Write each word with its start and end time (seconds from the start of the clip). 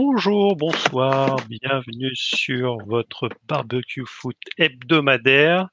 Bonjour, 0.00 0.54
bonsoir, 0.54 1.38
bienvenue 1.48 2.14
sur 2.14 2.76
votre 2.86 3.28
barbecue 3.48 4.04
foot 4.06 4.36
hebdomadaire. 4.56 5.70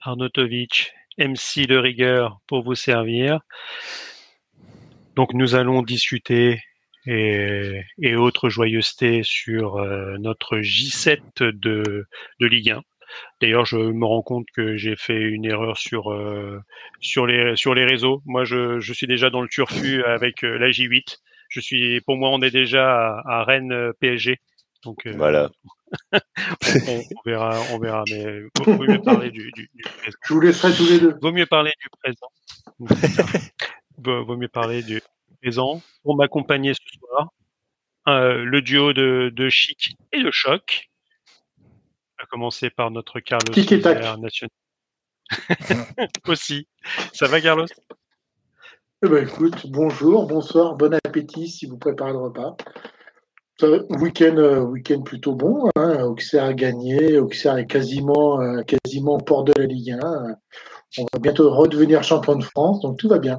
Arnautovic, 0.00 0.92
MC 1.18 1.66
de 1.66 1.76
rigueur 1.76 2.38
pour 2.46 2.62
vous 2.62 2.76
servir. 2.76 3.40
Donc 5.16 5.34
nous 5.34 5.56
allons 5.56 5.82
discuter 5.82 6.60
et, 7.06 7.82
autres 8.14 8.50
joyeusetés 8.50 9.22
sur 9.24 9.78
euh, 9.78 10.16
notre 10.18 10.58
J7 10.58 11.18
de, 11.40 12.06
de 12.38 12.46
Ligue 12.46 12.70
1. 12.70 12.82
D'ailleurs, 13.40 13.66
je 13.66 13.78
me 13.78 14.06
rends 14.06 14.22
compte 14.22 14.46
que 14.54 14.76
j'ai 14.76 14.94
fait 14.94 15.20
une 15.20 15.44
erreur 15.44 15.76
sur 15.76 16.12
euh, 16.12 16.60
les 17.02 17.84
réseaux. 17.84 18.22
Moi, 18.26 18.44
je, 18.44 18.78
je 18.78 18.92
suis 18.92 19.08
déjà 19.08 19.28
dans 19.28 19.42
le 19.42 19.48
turfu 19.48 20.04
avec 20.04 20.44
euh, 20.44 20.56
la 20.56 20.68
J8. 20.68 21.18
Je 21.56 21.62
suis, 21.62 22.02
pour 22.02 22.18
moi, 22.18 22.28
on 22.32 22.42
est 22.42 22.50
déjà 22.50 23.16
à, 23.16 23.38
à 23.38 23.44
Rennes 23.44 23.72
euh, 23.72 23.92
PSG. 23.98 24.36
Donc 24.84 25.06
euh, 25.06 25.14
Voilà. 25.16 25.48
on, 26.12 27.02
verra, 27.24 27.58
on 27.72 27.78
verra. 27.78 28.04
Mais 28.10 28.42
vaut 28.58 28.76
vaut 28.76 28.84
mieux 28.86 29.00
parler 29.00 29.30
du, 29.30 29.50
du, 29.52 29.70
du 29.72 29.82
présent. 29.82 30.18
Je 30.28 30.34
vous 30.34 30.40
laisserai 30.40 30.74
tous 30.74 30.86
les 30.86 31.00
deux. 31.00 31.16
Vaut 31.22 31.32
mieux 31.32 31.46
parler 31.46 31.72
du 31.80 31.88
présent. 31.98 32.28
vaut, 33.96 34.24
vaut 34.26 34.36
mieux 34.36 34.48
parler 34.48 34.82
du 34.82 35.00
présent. 35.40 35.80
Pour 36.02 36.14
m'accompagner 36.14 36.74
ce 36.74 36.98
soir, 36.98 37.30
euh, 38.08 38.44
le 38.44 38.60
duo 38.60 38.92
de, 38.92 39.32
de 39.34 39.48
Chic 39.48 39.96
et 40.12 40.22
de 40.22 40.30
Choc. 40.30 40.90
À 42.18 42.26
commencer 42.26 42.68
par 42.68 42.90
notre 42.90 43.18
Carlos 43.20 43.54
national. 44.20 44.50
Aussi. 46.28 46.68
Ça 47.14 47.28
va, 47.28 47.40
Carlos? 47.40 47.66
Eh 49.04 49.08
ben, 49.08 49.26
écoute, 49.26 49.66
bonjour, 49.66 50.26
bonsoir, 50.26 50.74
bon 50.76 50.94
appétit 51.04 51.48
si 51.48 51.66
vous 51.66 51.76
préparez 51.76 52.12
le 52.12 52.18
repas. 52.18 52.56
Week-end, 54.00 54.36
euh, 54.36 54.60
week-end 54.60 55.02
plutôt 55.02 55.34
bon. 55.34 55.70
Hein. 55.76 56.02
Auxerre 56.04 56.44
a 56.44 56.54
gagné. 56.54 57.18
Auxerre 57.18 57.56
est 57.58 57.66
quasiment, 57.66 58.40
euh, 58.40 58.62
quasiment 58.62 59.14
au 59.14 59.18
port 59.18 59.44
de 59.44 59.52
la 59.58 59.66
Ligue 59.66 59.92
1. 59.92 59.98
Euh, 60.30 60.34
On 60.98 61.06
va 61.12 61.18
bientôt 61.18 61.50
redevenir 61.54 62.02
champion 62.02 62.36
de 62.36 62.44
France, 62.44 62.80
donc 62.80 62.98
tout 62.98 63.08
va 63.08 63.18
bien. 63.18 63.38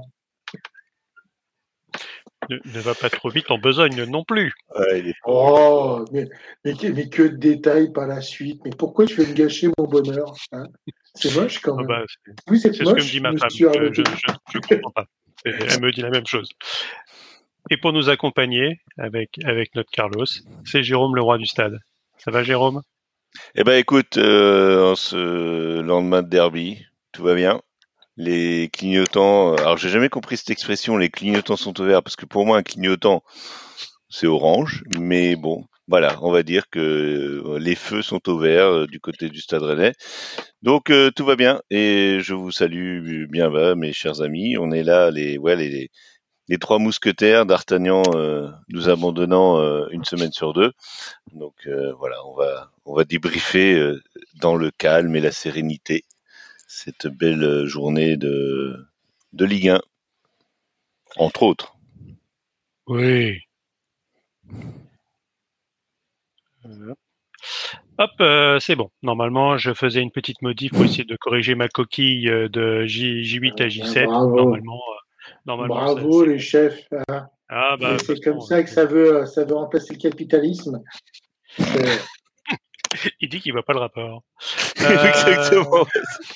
ne, 2.50 2.56
ne 2.74 2.80
va 2.80 2.94
pas 2.96 3.10
trop 3.10 3.30
vite 3.30 3.50
en 3.52 3.58
besogne 3.58 4.04
non 4.06 4.24
plus. 4.24 4.54
Ouais, 4.78 5.00
il 5.00 5.08
est- 5.10 5.16
Oh, 5.26 6.06
mais, 6.12 6.30
mais, 6.64 6.74
que- 6.76 6.88
mais 6.88 7.10
que 7.10 7.24
de 7.24 7.36
détails 7.36 7.92
par 7.92 8.08
la 8.08 8.22
suite. 8.22 8.62
Mais 8.64 8.72
pourquoi 8.78 9.06
je 9.06 9.16
vais 9.16 9.26
me 9.28 9.34
gâcher 9.34 9.70
mon 9.78 9.86
bonheur 9.86 10.34
hein? 10.54 10.64
C'est 11.16 11.36
moche 11.36 11.60
quand 11.62 11.74
Ah 11.74 11.78
même. 11.80 11.88
bah, 11.88 12.04
c'est 12.08 12.34
oui, 12.52 12.60
c'est 12.60 12.74
ce 12.74 12.80
que 12.84 12.86
me 12.88 12.92
moche. 12.94 13.12
dit 13.12 13.20
ma 13.20 13.32
femme. 13.36 13.50
Je, 13.50 14.04
je 14.54 14.60
comprends 14.60 14.92
pas. 14.92 15.06
Elle 15.46 15.82
me 15.82 15.92
dit 15.92 16.02
la 16.02 16.10
même 16.10 16.28
chose. 16.28 16.50
Et 17.70 17.78
pour 17.78 17.94
nous 17.94 18.10
accompagner 18.10 18.80
avec, 18.98 19.32
avec 19.44 19.76
notre 19.76 19.92
Carlos, 19.92 20.26
c'est 20.66 20.84
Jérôme 20.84 21.16
le 21.16 21.22
roi 21.22 21.38
du 21.38 21.46
stade. 21.46 21.80
Ça 22.18 22.32
va, 22.32 22.44
Jérôme? 22.44 22.82
Eh 23.56 23.64
ben 23.64 23.78
écoute, 23.78 24.18
euh, 24.18 24.92
en 24.92 24.96
ce 24.96 25.82
lendemain 25.82 26.24
de 26.24 26.30
derby, 26.30 26.86
tout 27.12 27.24
va 27.24 27.36
bien. 27.36 27.62
Les 28.16 28.70
clignotants, 28.70 29.54
alors 29.56 29.78
j'ai 29.78 29.90
jamais 29.90 30.10
compris 30.10 30.38
cette 30.38 30.50
expression, 30.50 30.98
les 30.98 31.10
clignotants 31.10 31.58
sont 31.58 31.80
au 31.80 31.86
vert, 31.86 32.02
parce 32.02 32.16
que 32.16 32.26
pour 32.26 32.46
moi 32.46 32.58
un 32.58 32.64
clignotant 32.64 33.24
c'est 34.10 34.28
orange, 34.28 34.84
mais 34.98 35.36
bon, 35.36 35.66
voilà, 35.88 36.18
on 36.22 36.32
va 36.32 36.44
dire 36.44 36.70
que 36.70 36.80
euh, 36.80 37.60
les 37.60 37.76
feux 37.76 38.02
sont 38.02 38.28
au 38.30 38.38
vert 38.38 38.66
euh, 38.68 38.88
du 38.88 39.00
côté 39.00 39.30
du 39.30 39.40
Stade 39.40 39.64
Rennais. 39.64 39.94
Donc 40.62 40.90
euh, 40.90 41.12
tout 41.12 41.26
va 41.26 41.36
bien 41.36 41.62
et 41.70 42.20
je 42.22 42.34
vous 42.34 42.52
salue 42.52 43.26
bien 43.28 43.50
bas, 43.50 43.76
mes 43.76 43.94
chers 43.94 44.22
amis. 44.22 44.58
On 44.58 44.72
est 44.72 44.84
là, 44.84 45.12
les 45.12 45.38
ouais 45.38 45.56
les 45.56 45.90
les, 46.50 46.58
trois 46.60 46.80
mousquetaires 46.80 47.46
d'Artagnan 47.46 48.04
euh, 48.16 48.50
nous 48.70 48.90
abandonnant 48.90 49.60
euh, 49.60 49.88
une 49.92 50.06
semaine 50.06 50.32
sur 50.32 50.54
deux. 50.54 50.72
Donc 51.34 51.68
voilà, 52.00 52.18
on 52.26 52.36
va 52.36 52.72
on 52.86 52.96
va 52.96 53.04
débriefer 53.06 53.94
dans 54.42 54.56
le 54.56 54.72
calme 54.72 55.16
et 55.16 55.22
la 55.22 55.32
sérénité 55.32 56.06
cette 56.68 57.08
belle 57.08 57.66
journée 57.66 58.18
de 58.18 58.88
de 59.34 59.46
Ligue 59.46 59.70
1, 59.70 59.82
entre 61.18 61.44
autres. 61.44 61.76
Oui. 62.88 63.40
Euh, 66.68 66.94
Hop, 68.00 68.12
euh, 68.22 68.60
c'est 68.60 68.76
bon. 68.76 68.90
Normalement, 69.04 69.58
je 69.58 69.74
faisais 69.74 70.02
une 70.02 70.12
petite 70.12 70.42
modif 70.42 70.72
pour 70.72 70.84
essayer 70.86 71.04
de 71.04 71.16
corriger 71.16 71.56
ma 71.56 71.68
coquille 71.68 72.30
euh, 72.30 72.48
de 72.50 72.86
J, 72.86 73.22
J8 73.22 73.62
à 73.64 73.68
J7. 73.68 74.06
Bravo. 74.06 74.36
Normalement, 74.36 74.76
euh, 74.76 75.32
normalement 75.46 75.76
Bravo 75.76 76.24
ça- 76.24 76.30
les 76.32 76.40
chefs. 76.40 76.88
hein. 77.10 77.28
Ah, 77.50 77.78
bah, 77.80 77.98
c'est 78.06 78.20
comme 78.22 78.42
ça 78.42 78.62
que 78.64 78.70
ça 78.70 78.86
veut, 78.86 79.26
ça 79.26 79.46
veut 79.46 79.56
remplacer 79.56 79.94
le 79.94 80.00
capitalisme. 80.00 80.84
Il 83.22 83.30
dit 83.30 83.40
qu'il 83.40 83.52
voit 83.54 83.64
pas 83.64 83.74
le 83.74 83.80
rapport. 83.80 84.24
Exactement. 84.80 85.86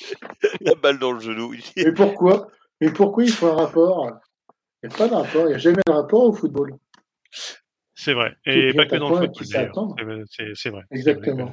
La 0.60 0.74
balle 0.74 0.98
dans 0.98 1.12
le 1.12 1.20
genou. 1.20 1.54
Mais 1.76 1.92
pourquoi? 1.92 2.48
Mais 2.80 2.90
pourquoi 2.92 3.24
il 3.24 3.30
faut 3.30 3.46
un 3.46 3.54
rapport? 3.56 4.10
Il 4.82 4.88
n'y 4.88 4.94
a 4.94 4.98
pas 4.98 5.08
de 5.08 5.14
rapport, 5.14 5.42
il 5.46 5.48
n'y 5.48 5.54
a 5.54 5.58
jamais 5.58 5.80
de 5.86 5.92
rapport 5.92 6.24
au 6.24 6.32
football. 6.32 6.74
C'est 7.94 8.14
vrai. 8.14 8.34
Et 8.46 8.72
pas 8.72 8.86
que 8.86 8.96
dans 8.96 9.10
le 9.10 9.28
football. 9.28 9.44
C'est- 10.54 10.70
vrai. 10.70 10.82
Exactement. 10.90 11.52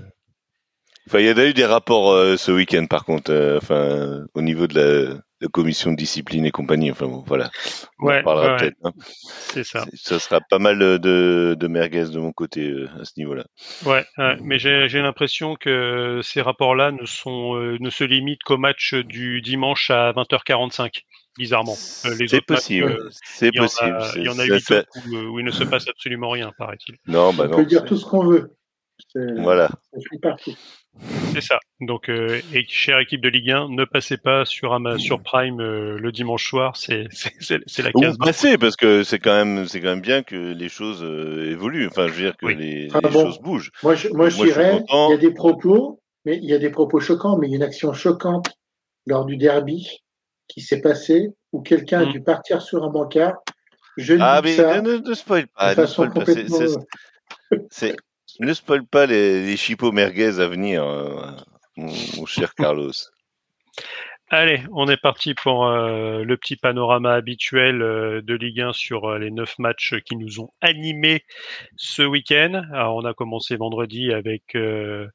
Enfin, 1.07 1.19
il 1.19 1.25
y 1.25 1.29
a 1.29 1.45
eu 1.47 1.53
des 1.53 1.65
rapports 1.65 2.11
euh, 2.11 2.37
ce 2.37 2.51
week-end, 2.51 2.85
par 2.85 3.03
contre, 3.03 3.31
euh, 3.31 3.57
enfin, 3.57 4.25
au 4.35 4.41
niveau 4.41 4.67
de 4.67 4.75
la, 4.75 5.15
de 5.41 5.47
commission 5.47 5.91
de 5.91 5.95
discipline 5.95 6.45
et 6.45 6.51
compagnie. 6.51 6.91
Enfin 6.91 7.07
bon, 7.07 7.23
voilà. 7.25 7.49
On 7.97 8.05
Ouais, 8.07 8.19
en 8.19 8.23
parlera 8.23 8.51
ouais, 8.51 8.57
peut-être. 8.57 8.77
hein. 8.83 8.91
C'est 8.99 9.63
ça. 9.63 9.85
Ça 9.95 10.19
sera 10.19 10.39
pas 10.39 10.59
mal 10.59 10.77
de, 10.77 11.55
de 11.59 11.67
merguez 11.67 12.05
de 12.11 12.19
mon 12.19 12.31
côté 12.31 12.69
euh, 12.69 12.87
à 12.99 13.05
ce 13.05 13.13
niveau-là. 13.17 13.45
Ouais, 13.85 14.05
ouais. 14.19 14.37
mais 14.43 14.59
j'ai 14.59 14.87
l'impression 15.01 15.55
que 15.55 16.19
ces 16.21 16.41
rapports-là 16.41 16.91
ne 16.91 17.05
sont 17.05 17.55
euh, 17.55 17.77
ne 17.79 17.89
se 17.89 18.03
limitent 18.03 18.43
qu'au 18.43 18.57
match 18.57 18.93
du 18.93 19.41
dimanche 19.41 19.89
à 19.89 20.11
20h45. 20.11 21.05
Bizarrement. 21.39 21.71
Euh, 22.05 22.15
C'est 22.27 22.45
possible. 22.45 22.91
euh, 22.91 23.09
C'est 23.23 23.47
Il 23.47 23.55
y 23.55 23.59
en 23.59 23.63
possible. 23.63 23.95
a, 23.97 24.11
il 24.17 24.23
y 24.23 24.29
en 24.29 24.33
a 24.33 24.45
ça- 24.45 24.53
8 24.55 24.59
ça- 24.61 24.83
où, 25.09 25.15
euh, 25.15 25.25
où 25.29 25.39
il 25.39 25.45
ne 25.45 25.51
se 25.51 25.63
passe 25.63 25.87
absolument 25.87 26.29
rien, 26.29 26.51
paraît-il. 26.57 26.95
Non, 27.07 27.33
bah 27.33 27.45
On 27.47 27.51
non. 27.51 27.55
peut 27.57 27.65
dire 27.65 27.85
tout 27.85 27.95
ce 27.97 28.05
qu'on 28.05 28.25
veut. 28.25 28.55
Voilà. 29.37 29.69
fait. 30.43 30.51
C'est 31.33 31.39
ça. 31.41 31.57
Donc, 31.79 32.09
euh, 32.09 32.41
et 32.53 32.65
chère 32.67 32.99
équipe 32.99 33.21
de 33.21 33.29
Ligue 33.29 33.51
1, 33.51 33.69
ne 33.69 33.85
passez 33.85 34.17
pas 34.17 34.43
sur, 34.43 34.73
Ama- 34.73 34.97
sur 34.97 35.21
Prime 35.23 35.61
euh, 35.61 35.97
le 35.97 36.11
dimanche 36.11 36.45
soir. 36.49 36.75
C'est 36.75 37.07
la 37.83 37.91
case. 37.93 38.17
passer, 38.17 38.57
parce 38.57 38.75
que 38.75 39.03
c'est 39.03 39.19
quand 39.19 39.33
même, 39.33 39.65
c'est 39.65 39.79
quand 39.79 39.87
même 39.89 40.01
bien 40.01 40.23
que 40.23 40.35
les 40.35 40.67
choses 40.67 41.01
euh, 41.03 41.49
évoluent. 41.51 41.87
Enfin, 41.87 42.07
je 42.07 42.13
veux 42.13 42.21
dire 42.23 42.35
que 42.35 42.47
Oui. 42.47 42.55
les, 42.57 42.89
Ah 42.93 42.99
les 43.01 43.09
bon. 43.09 43.23
choses 43.25 43.39
bougent. 43.39 43.71
Moi, 43.83 43.95
je, 43.95 44.09
moi, 44.09 44.11
je 44.11 44.17
Moi, 44.17 44.29
je 44.29 44.35
suis 44.35 44.43
dirais, 44.61 44.71
content. 44.79 45.07
il 45.07 45.11
y 45.11 45.13
a 45.13 45.17
des 45.17 45.31
propos, 45.33 46.01
mais 46.25 46.35
il 46.35 46.45
y 46.49 46.53
a 46.53 46.57
des 46.59 46.69
propos 46.69 46.99
choquants, 46.99 47.37
mais 47.37 47.47
il 47.47 47.51
y 47.51 47.53
a 47.53 47.57
une 47.57 47.63
action 47.63 47.93
choquante 47.93 48.49
lors 49.07 49.23
du 49.25 49.37
derby 49.37 49.87
qui 50.49 50.59
s'est 50.61 50.81
passée 50.81 51.29
où 51.53 51.61
quelqu'un 51.61 52.01
a 52.01 52.05
dû 52.05 52.21
partir 52.21 52.61
sur 52.61 52.83
un 52.83 52.89
bancard. 52.89 53.35
Je 53.95 54.13
ne 54.13 54.19
Ah, 54.21 54.41
dis 54.41 54.49
mais 54.49 54.55
ça 54.55 54.81
ne, 54.81 54.97
ne 54.97 55.13
spoil 55.13 55.43
de 55.43 55.49
pas, 55.55 55.69
ne 55.69 55.75
façon 55.75 55.93
spoil 56.09 56.13
pas. 56.13 56.25
C'est- 56.25 56.45
complètement. 56.45 56.85
c'est- 57.49 57.65
c'est- 57.71 57.95
ne 58.41 58.53
spoil 58.53 58.85
pas 58.85 59.05
les, 59.05 59.45
les 59.45 59.57
chipots 59.57 59.91
merguez 59.91 60.39
à 60.39 60.47
venir, 60.47 60.83
euh, 60.83 61.21
mon, 61.77 61.91
mon 62.17 62.25
cher 62.25 62.53
Carlos. 62.55 62.91
Allez, 64.31 64.61
on 64.73 64.87
est 64.87 65.01
parti 65.01 65.33
pour 65.33 65.65
euh, 65.65 66.23
le 66.23 66.37
petit 66.37 66.55
panorama 66.55 67.13
habituel 67.15 67.81
euh, 67.81 68.21
de 68.21 68.35
Ligue 68.35 68.61
1 68.61 68.73
sur 68.73 69.05
euh, 69.09 69.17
les 69.17 69.31
neuf 69.31 69.57
matchs 69.57 69.95
qui 70.05 70.15
nous 70.17 70.39
ont 70.39 70.51
animés 70.61 71.23
ce 71.77 72.03
week-end. 72.03 72.61
Alors, 72.71 72.95
on 72.97 73.05
a 73.05 73.15
commencé 73.15 73.55
vendredi 73.55 74.13
avec 74.13 74.55
euh, 74.55 75.07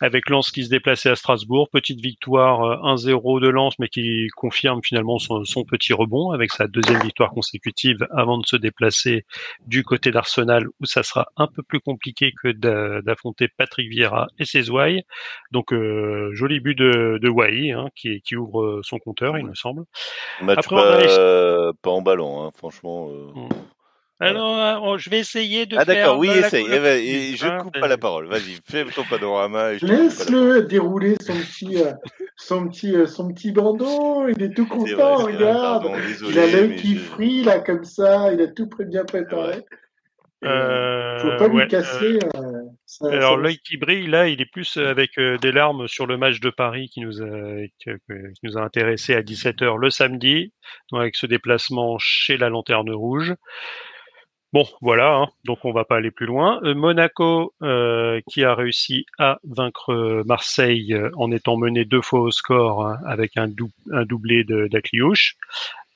avec 0.00 0.28
Lens 0.30 0.50
qui 0.50 0.64
se 0.64 0.70
déplaçait 0.70 1.10
à 1.10 1.16
Strasbourg. 1.16 1.68
Petite 1.70 2.00
victoire 2.00 2.62
euh, 2.62 2.94
1-0 2.94 3.40
de 3.40 3.48
Lens, 3.48 3.74
mais 3.78 3.88
qui 3.88 4.28
confirme 4.36 4.80
finalement 4.82 5.18
son, 5.18 5.44
son 5.44 5.64
petit 5.64 5.92
rebond 5.92 6.30
avec 6.32 6.52
sa 6.52 6.66
deuxième 6.66 7.00
victoire 7.00 7.30
consécutive 7.30 8.06
avant 8.10 8.38
de 8.38 8.46
se 8.46 8.56
déplacer 8.56 9.24
du 9.66 9.82
côté 9.84 10.10
d'Arsenal 10.10 10.66
où 10.80 10.84
ça 10.86 11.02
sera 11.02 11.28
un 11.36 11.46
peu 11.46 11.62
plus 11.62 11.80
compliqué 11.80 12.32
que 12.42 12.48
d'a- 12.48 13.02
d'affronter 13.02 13.48
Patrick 13.48 13.88
Vieira 13.90 14.28
et 14.38 14.44
ses 14.44 14.70
ouailles. 14.70 15.02
Donc 15.52 15.72
euh, 15.72 16.30
joli 16.34 16.60
but 16.60 16.76
de, 16.78 17.18
de 17.20 17.28
Wai 17.28 17.72
hein, 17.72 17.88
qui, 17.96 18.20
qui 18.22 18.36
ouvre 18.36 18.62
euh, 18.62 18.80
son 18.84 18.98
compteur, 18.98 19.36
il 19.38 19.46
me 19.46 19.54
semble. 19.54 19.84
Match 20.42 20.58
Après, 20.58 20.76
on 20.76 20.78
pas, 20.78 20.94
a 20.96 21.00
les- 21.00 21.06
euh, 21.18 21.72
pas 21.82 21.90
en 21.90 22.02
ballon, 22.02 22.44
hein, 22.44 22.50
franchement. 22.56 23.08
euh. 23.10 23.32
Mm. 23.34 23.48
Alors, 24.20 24.82
oh, 24.84 24.98
je 24.98 25.10
vais 25.10 25.20
essayer 25.20 25.66
de 25.66 25.76
Ah 25.78 25.84
d'accord, 25.84 26.18
oui, 26.18 26.26
la 26.28 26.38
essaye. 26.38 26.66
Eh 26.66 26.78
ben, 26.80 27.00
et 27.00 27.36
je 27.36 27.46
hein, 27.46 27.58
coupe 27.58 27.76
euh, 27.76 27.80
pas 27.80 27.88
la 27.88 27.98
parole. 27.98 28.26
Vas-y, 28.26 28.58
fais 28.68 28.84
ton 28.86 29.04
panorama. 29.04 29.74
Laisse-le 29.74 30.62
dérouler 30.62 31.14
son 31.20 31.34
petit, 31.34 31.80
euh, 31.82 31.92
son 32.36 32.68
petit, 32.68 32.96
euh, 32.96 33.06
son 33.06 33.32
petit 33.32 33.52
bandeau. 33.52 34.26
Il 34.28 34.42
est 34.42 34.54
tout 34.54 34.66
content. 34.66 35.16
vrai, 35.18 35.34
regarde. 35.34 35.84
pardon, 35.84 35.92
il 36.28 36.38
a 36.38 36.46
l'œil 36.46 36.76
qui 36.76 36.96
je- 36.96 37.00
frille 37.00 37.44
là 37.44 37.60
comme 37.60 37.84
ça. 37.84 38.32
Il 38.32 38.40
a 38.40 38.48
tout 38.48 38.68
bien 38.80 39.04
préparé. 39.04 39.62
Euh, 40.44 41.18
Faut 41.18 41.36
pas 41.36 41.48
lui 41.48 41.66
casser. 41.66 42.18
euh, 42.36 42.62
ça- 42.86 43.10
Alors 43.10 43.36
l'œil 43.36 43.58
qui 43.58 43.76
brille 43.76 44.06
là, 44.06 44.28
il 44.28 44.40
est 44.40 44.50
plus 44.50 44.76
avec 44.76 45.18
euh, 45.18 45.36
des 45.38 45.50
larmes 45.50 45.88
sur 45.88 46.06
le 46.06 46.16
match 46.16 46.38
de 46.38 46.50
Paris 46.50 46.88
qui 46.92 47.00
nous 47.00 47.20
a 47.22 47.66
qui 47.80 47.90
nous 48.44 48.56
a 48.56 48.62
intéressé 48.62 49.14
à 49.14 49.22
17h 49.22 49.76
le 49.78 49.90
samedi, 49.90 50.52
donc 50.92 51.00
avec 51.00 51.16
ce 51.16 51.26
déplacement 51.26 51.98
chez 51.98 52.36
la 52.36 52.50
Lanterne 52.50 52.90
Rouge. 52.92 53.34
Bon, 54.54 54.64
voilà, 54.80 55.14
hein. 55.14 55.28
donc 55.44 55.58
on 55.64 55.72
va 55.72 55.84
pas 55.84 55.96
aller 55.96 56.10
plus 56.10 56.24
loin. 56.24 56.58
Euh, 56.62 56.74
Monaco 56.74 57.52
euh, 57.62 58.22
qui 58.30 58.44
a 58.44 58.54
réussi 58.54 59.04
à 59.18 59.38
vaincre 59.44 60.22
Marseille 60.26 60.96
en 61.16 61.30
étant 61.30 61.58
mené 61.58 61.84
deux 61.84 62.00
fois 62.00 62.20
au 62.20 62.30
score 62.30 62.86
hein, 62.86 62.98
avec 63.04 63.36
un, 63.36 63.50
un 63.92 64.04
doublé 64.06 64.44
d'Akliouche. 64.44 65.36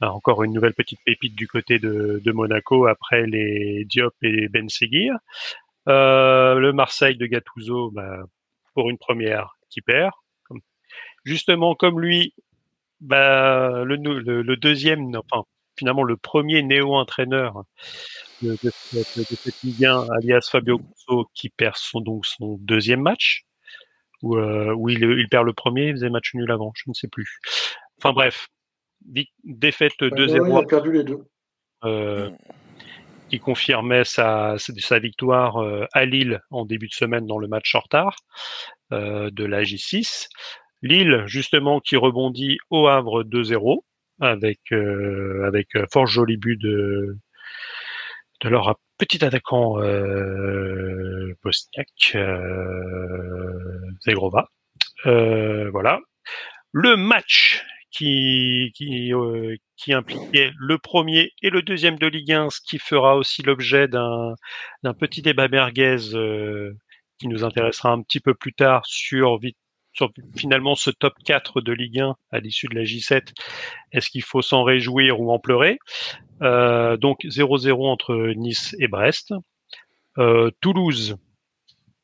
encore 0.02 0.42
une 0.42 0.52
nouvelle 0.52 0.74
petite 0.74 1.00
pépite 1.02 1.34
du 1.34 1.48
côté 1.48 1.78
de, 1.78 2.20
Monaco 2.32 2.86
après 2.86 3.26
les 3.26 3.86
Diop 3.86 4.14
et 4.22 4.48
Ben 4.48 4.68
Seguir. 4.68 5.14
le 5.86 6.70
Marseille 6.72 7.16
de 7.16 7.24
Gattuso, 7.26 7.90
bah, 7.90 8.18
pour 8.74 8.90
une 8.90 8.98
première, 8.98 9.56
qui 9.70 9.80
perd. 9.80 10.12
Justement, 11.24 11.74
comme 11.74 12.00
lui, 12.00 12.34
bah, 13.00 13.82
le, 13.84 13.96
le, 13.96 14.56
deuxième, 14.56 15.16
enfin 15.16 15.44
finalement 15.76 16.02
le 16.02 16.16
premier 16.16 16.62
néo-entraîneur 16.62 17.64
de, 18.42 18.56
de, 18.62 18.70
cette 18.70 19.62
Ligue 19.62 19.84
1, 19.84 20.08
alias 20.10 20.48
Fabio 20.50 20.78
Grosso, 20.78 21.30
qui 21.34 21.48
perd 21.48 21.76
son, 21.76 22.00
donc 22.00 22.26
son 22.26 22.58
deuxième 22.60 23.00
match, 23.00 23.44
où, 24.22 24.36
euh, 24.36 24.74
où 24.74 24.88
il, 24.88 25.02
il, 25.02 25.28
perd 25.28 25.46
le 25.46 25.52
premier, 25.52 25.88
il 25.88 25.92
faisait 25.92 26.10
match 26.10 26.34
nul 26.34 26.50
avant, 26.50 26.72
je 26.74 26.84
ne 26.88 26.94
sais 26.94 27.08
plus. 27.08 27.38
Enfin 27.98 28.12
bref, 28.12 28.48
défaite 29.44 29.92
2-0. 30.00 30.48
il 30.48 30.56
a 30.56 30.62
perdu 30.62 30.92
les 30.92 31.04
deux. 31.04 31.18
Euh, 31.84 32.30
qui 33.28 33.40
confirmait 33.40 34.04
sa, 34.04 34.56
sa 34.58 34.98
victoire 34.98 35.56
euh, 35.56 35.86
à 35.94 36.04
Lille 36.04 36.40
en 36.50 36.66
début 36.66 36.88
de 36.88 36.92
semaine 36.92 37.26
dans 37.26 37.38
le 37.38 37.48
match 37.48 37.74
en 37.74 37.80
retard 37.80 38.16
euh, 38.92 39.30
de 39.30 39.44
la 39.44 39.62
J6. 39.62 40.28
Lille, 40.82 41.22
justement, 41.24 41.80
qui 41.80 41.96
rebondit 41.96 42.58
au 42.68 42.88
Havre 42.88 43.24
2-0 43.24 43.84
avec 44.20 44.60
euh, 44.72 45.50
euh, 45.76 45.86
fort 45.92 46.06
joli 46.06 46.36
but 46.36 46.60
de 46.60 47.18
leur 48.44 48.78
petit 48.98 49.24
attaquant 49.24 49.80
euh, 49.80 51.34
bosniaque 51.42 52.16
Zegrova. 54.04 54.48
Voilà. 55.04 56.00
Le 56.72 56.96
match 56.96 57.64
qui 57.90 58.72
qui, 58.74 59.92
impliquait 59.92 60.52
le 60.56 60.78
premier 60.78 61.32
et 61.42 61.50
le 61.50 61.62
deuxième 61.62 61.98
de 61.98 62.06
Ligue 62.06 62.32
1, 62.32 62.50
ce 62.50 62.60
qui 62.64 62.78
fera 62.78 63.16
aussi 63.16 63.42
l'objet 63.42 63.88
d'un 63.88 64.34
petit 64.98 65.22
débat 65.22 65.48
merguez 65.48 65.96
qui 67.18 67.28
nous 67.28 67.44
intéressera 67.44 67.90
un 67.90 68.02
petit 68.02 68.20
peu 68.20 68.34
plus 68.34 68.52
tard 68.52 68.82
sur 68.86 69.38
sur 69.92 70.10
finalement 70.36 70.74
ce 70.74 70.90
top 70.90 71.14
4 71.24 71.60
de 71.60 71.72
Ligue 71.72 72.00
1 72.00 72.16
à 72.30 72.40
l'issue 72.40 72.66
de 72.68 72.74
la 72.74 72.82
J7. 72.82 73.32
Est-ce 73.92 74.10
qu'il 74.10 74.22
faut 74.22 74.42
s'en 74.42 74.62
réjouir 74.62 75.20
ou 75.20 75.30
en 75.30 75.38
pleurer? 75.38 75.78
Euh, 76.42 76.96
Donc 76.96 77.24
0-0 77.24 77.86
entre 77.86 78.32
Nice 78.36 78.74
et 78.78 78.88
Brest. 78.88 79.34
Euh, 80.18 80.50
Toulouse, 80.60 81.16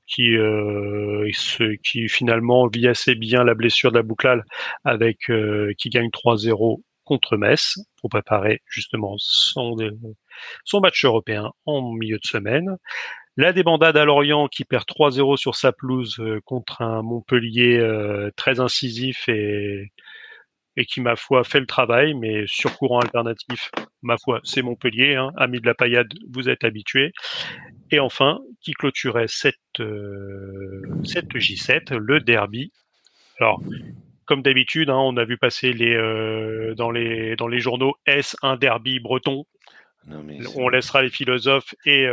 qui, 0.07 0.37
euh, 0.37 1.31
qui 1.83 2.09
finalement 2.09 2.67
vit 2.69 2.89
assez 2.89 3.15
bien 3.15 3.45
la 3.45 3.55
blessure 3.55 3.93
de 3.93 3.99
la 3.99 4.03
bouclale 4.03 4.45
avec 4.85 5.31
qui 5.77 5.91
gagne 5.91 6.09
3-0 6.11 6.83
contre 7.05 7.37
Metz 7.37 7.79
pour 8.01 8.11
préparer 8.11 8.63
justement 8.67 9.17
son 9.19 9.77
match 10.81 11.05
européen 11.05 11.51
en 11.67 11.93
milieu 11.93 12.19
de 12.19 12.27
semaine. 12.27 12.77
La 13.39 13.53
débandade 13.53 13.97
à 13.97 14.05
Lorient 14.05 14.49
qui 14.49 14.65
perd 14.65 14.83
3-0 14.83 15.37
sur 15.37 15.55
sa 15.55 15.71
pelouse 15.71 16.17
euh, 16.19 16.41
contre 16.45 16.83
un 16.83 17.03
Montpellier 17.03 17.79
euh, 17.79 18.33
très 18.35 18.59
incisif 18.59 19.29
et, 19.29 19.93
et 20.77 20.85
qui, 20.85 21.01
ma 21.01 21.15
foi, 21.15 21.45
fait 21.45 21.61
le 21.61 21.67
travail, 21.67 22.15
mais 22.15 22.49
sur 22.49 22.77
courant 22.77 22.99
alternatif, 22.99 23.71
ma 24.03 24.17
foi, 24.19 24.41
c'est 24.43 24.61
Montpellier. 24.61 25.15
Hein. 25.15 25.31
Ami 25.37 25.61
de 25.61 25.67
la 25.67 25.75
paillade, 25.75 26.13
vous 26.29 26.49
êtes 26.49 26.65
habitués. 26.65 27.13
Et 27.93 28.01
enfin, 28.01 28.41
qui 28.61 28.73
clôturait 28.73 29.29
cette, 29.29 29.55
euh, 29.79 30.83
cette 31.05 31.33
J7, 31.33 31.95
le 31.95 32.19
derby. 32.19 32.73
Alors, 33.39 33.63
comme 34.25 34.43
d'habitude, 34.43 34.91
hein, 34.91 34.99
on 34.99 35.17
a 35.17 35.25
vu 35.25 35.39
passer 35.39 35.73
les, 35.73 35.95
dans, 36.77 36.91
les, 36.91 37.37
dans 37.37 37.47
les 37.47 37.61
journaux 37.61 37.95
S 38.05 38.35
un 38.43 38.57
derby 38.57 38.99
breton? 38.99 39.45
On 40.57 40.69
laissera 40.69 41.03
les 41.03 41.11
philosophes 41.11 41.77
et, 41.87 42.09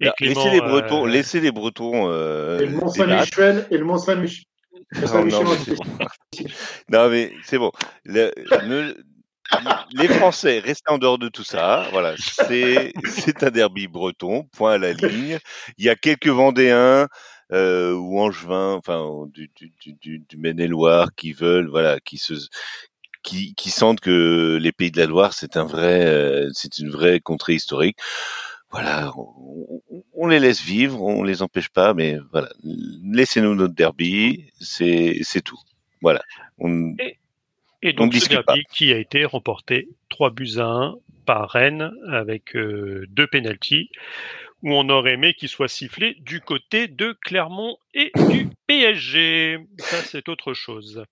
laissez 0.00 0.50
les 0.50 0.60
Bretons, 0.60 1.06
euh, 1.06 1.10
laissez 1.10 1.40
les 1.40 1.52
Bretons. 1.52 2.10
Euh, 2.10 2.60
et 2.60 2.66
le 2.66 2.72
Mont 2.72 2.88
Saint-Michel 2.88 3.66
et 3.70 3.78
le 3.78 3.84
Mont 3.84 3.98
Saint-Michel. 3.98 4.44
Non, 4.94 5.24
non, 5.24 5.44
non, 6.90 7.08
mais 7.10 7.32
c'est 7.44 7.58
bon. 7.58 7.72
Le, 8.04 8.32
les 9.92 10.08
Français, 10.08 10.60
restez 10.60 10.90
en 10.90 10.98
dehors 10.98 11.18
de 11.18 11.28
tout 11.28 11.44
ça. 11.44 11.88
Voilà, 11.92 12.14
c'est 12.18 12.92
c'est 13.04 13.42
un 13.42 13.50
derby 13.50 13.86
breton. 13.88 14.44
Point 14.56 14.72
à 14.72 14.78
la 14.78 14.92
ligne. 14.92 15.38
Il 15.78 15.84
y 15.84 15.88
a 15.88 15.94
quelques 15.94 16.28
Vendéens. 16.28 17.08
Euh, 17.50 17.94
ou 17.94 18.20
Angevins, 18.20 18.74
enfin 18.74 19.24
du, 19.32 19.50
du, 19.56 19.72
du, 19.80 20.18
du 20.18 20.36
Maine-et-Loire 20.36 21.14
qui 21.16 21.32
veulent, 21.32 21.70
voilà, 21.70 21.98
qui 21.98 22.18
se, 22.18 22.34
qui, 23.22 23.54
qui 23.54 23.70
sentent 23.70 24.00
que 24.00 24.58
les 24.60 24.70
Pays 24.70 24.90
de 24.90 24.98
la 24.98 25.06
Loire 25.06 25.32
c'est 25.32 25.56
un 25.56 25.64
vrai, 25.64 26.04
euh, 26.04 26.50
c'est 26.52 26.78
une 26.78 26.90
vraie 26.90 27.20
contrée 27.20 27.54
historique 27.54 27.96
voilà, 28.70 29.12
on, 30.14 30.26
les 30.26 30.40
laisse 30.40 30.62
vivre, 30.62 31.02
on 31.02 31.22
les 31.22 31.42
empêche 31.42 31.70
pas, 31.70 31.94
mais 31.94 32.18
voilà, 32.32 32.50
laissez-nous 32.62 33.54
notre 33.54 33.74
derby, 33.74 34.50
c'est 34.60 35.18
c'est 35.22 35.40
tout. 35.40 35.58
Voilà. 36.02 36.22
On, 36.58 36.94
et, 37.82 37.92
donc 37.94 38.14
ce 38.14 38.28
derby 38.28 38.64
qui 38.70 38.92
a 38.92 38.98
été 38.98 39.24
remporté 39.24 39.88
3 40.10 40.30
buts 40.30 40.58
à 40.58 40.66
1 40.66 40.96
par 41.24 41.48
Rennes 41.50 41.92
avec 42.10 42.56
euh, 42.56 43.06
deux 43.08 43.26
pénalties 43.26 43.90
où 44.62 44.74
on 44.74 44.88
aurait 44.88 45.12
aimé 45.12 45.34
qu'il 45.34 45.48
soit 45.48 45.68
sifflé 45.68 46.16
du 46.20 46.40
côté 46.40 46.88
de 46.88 47.16
Clermont 47.24 47.78
et 47.94 48.10
du 48.30 48.48
PSG. 48.66 49.58
Ça 49.78 49.98
c'est 49.98 50.28
autre 50.28 50.52
chose. 50.52 51.04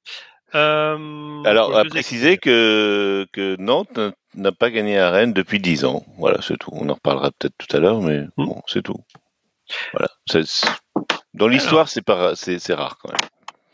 Euh, 0.56 1.42
Alors, 1.44 1.76
à 1.76 1.84
préciser 1.84 2.38
que, 2.38 3.26
que 3.32 3.56
Nantes 3.60 4.00
n'a 4.34 4.52
pas 4.52 4.70
gagné 4.70 4.98
à 4.98 5.10
Rennes 5.10 5.34
depuis 5.34 5.60
10 5.60 5.84
ans. 5.84 6.04
Voilà, 6.18 6.40
c'est 6.40 6.56
tout. 6.56 6.70
On 6.72 6.88
en 6.88 6.94
reparlera 6.94 7.30
peut-être 7.30 7.54
tout 7.58 7.76
à 7.76 7.80
l'heure, 7.80 8.00
mais 8.00 8.22
hmm. 8.36 8.46
bon, 8.46 8.62
c'est 8.66 8.82
tout. 8.82 8.96
Voilà. 9.92 10.08
Dans 11.34 11.48
l'histoire, 11.48 11.88
c'est 11.88 12.02
c'est 12.58 12.74
rare 12.74 12.96
quand 12.98 13.10
même. 13.10 13.20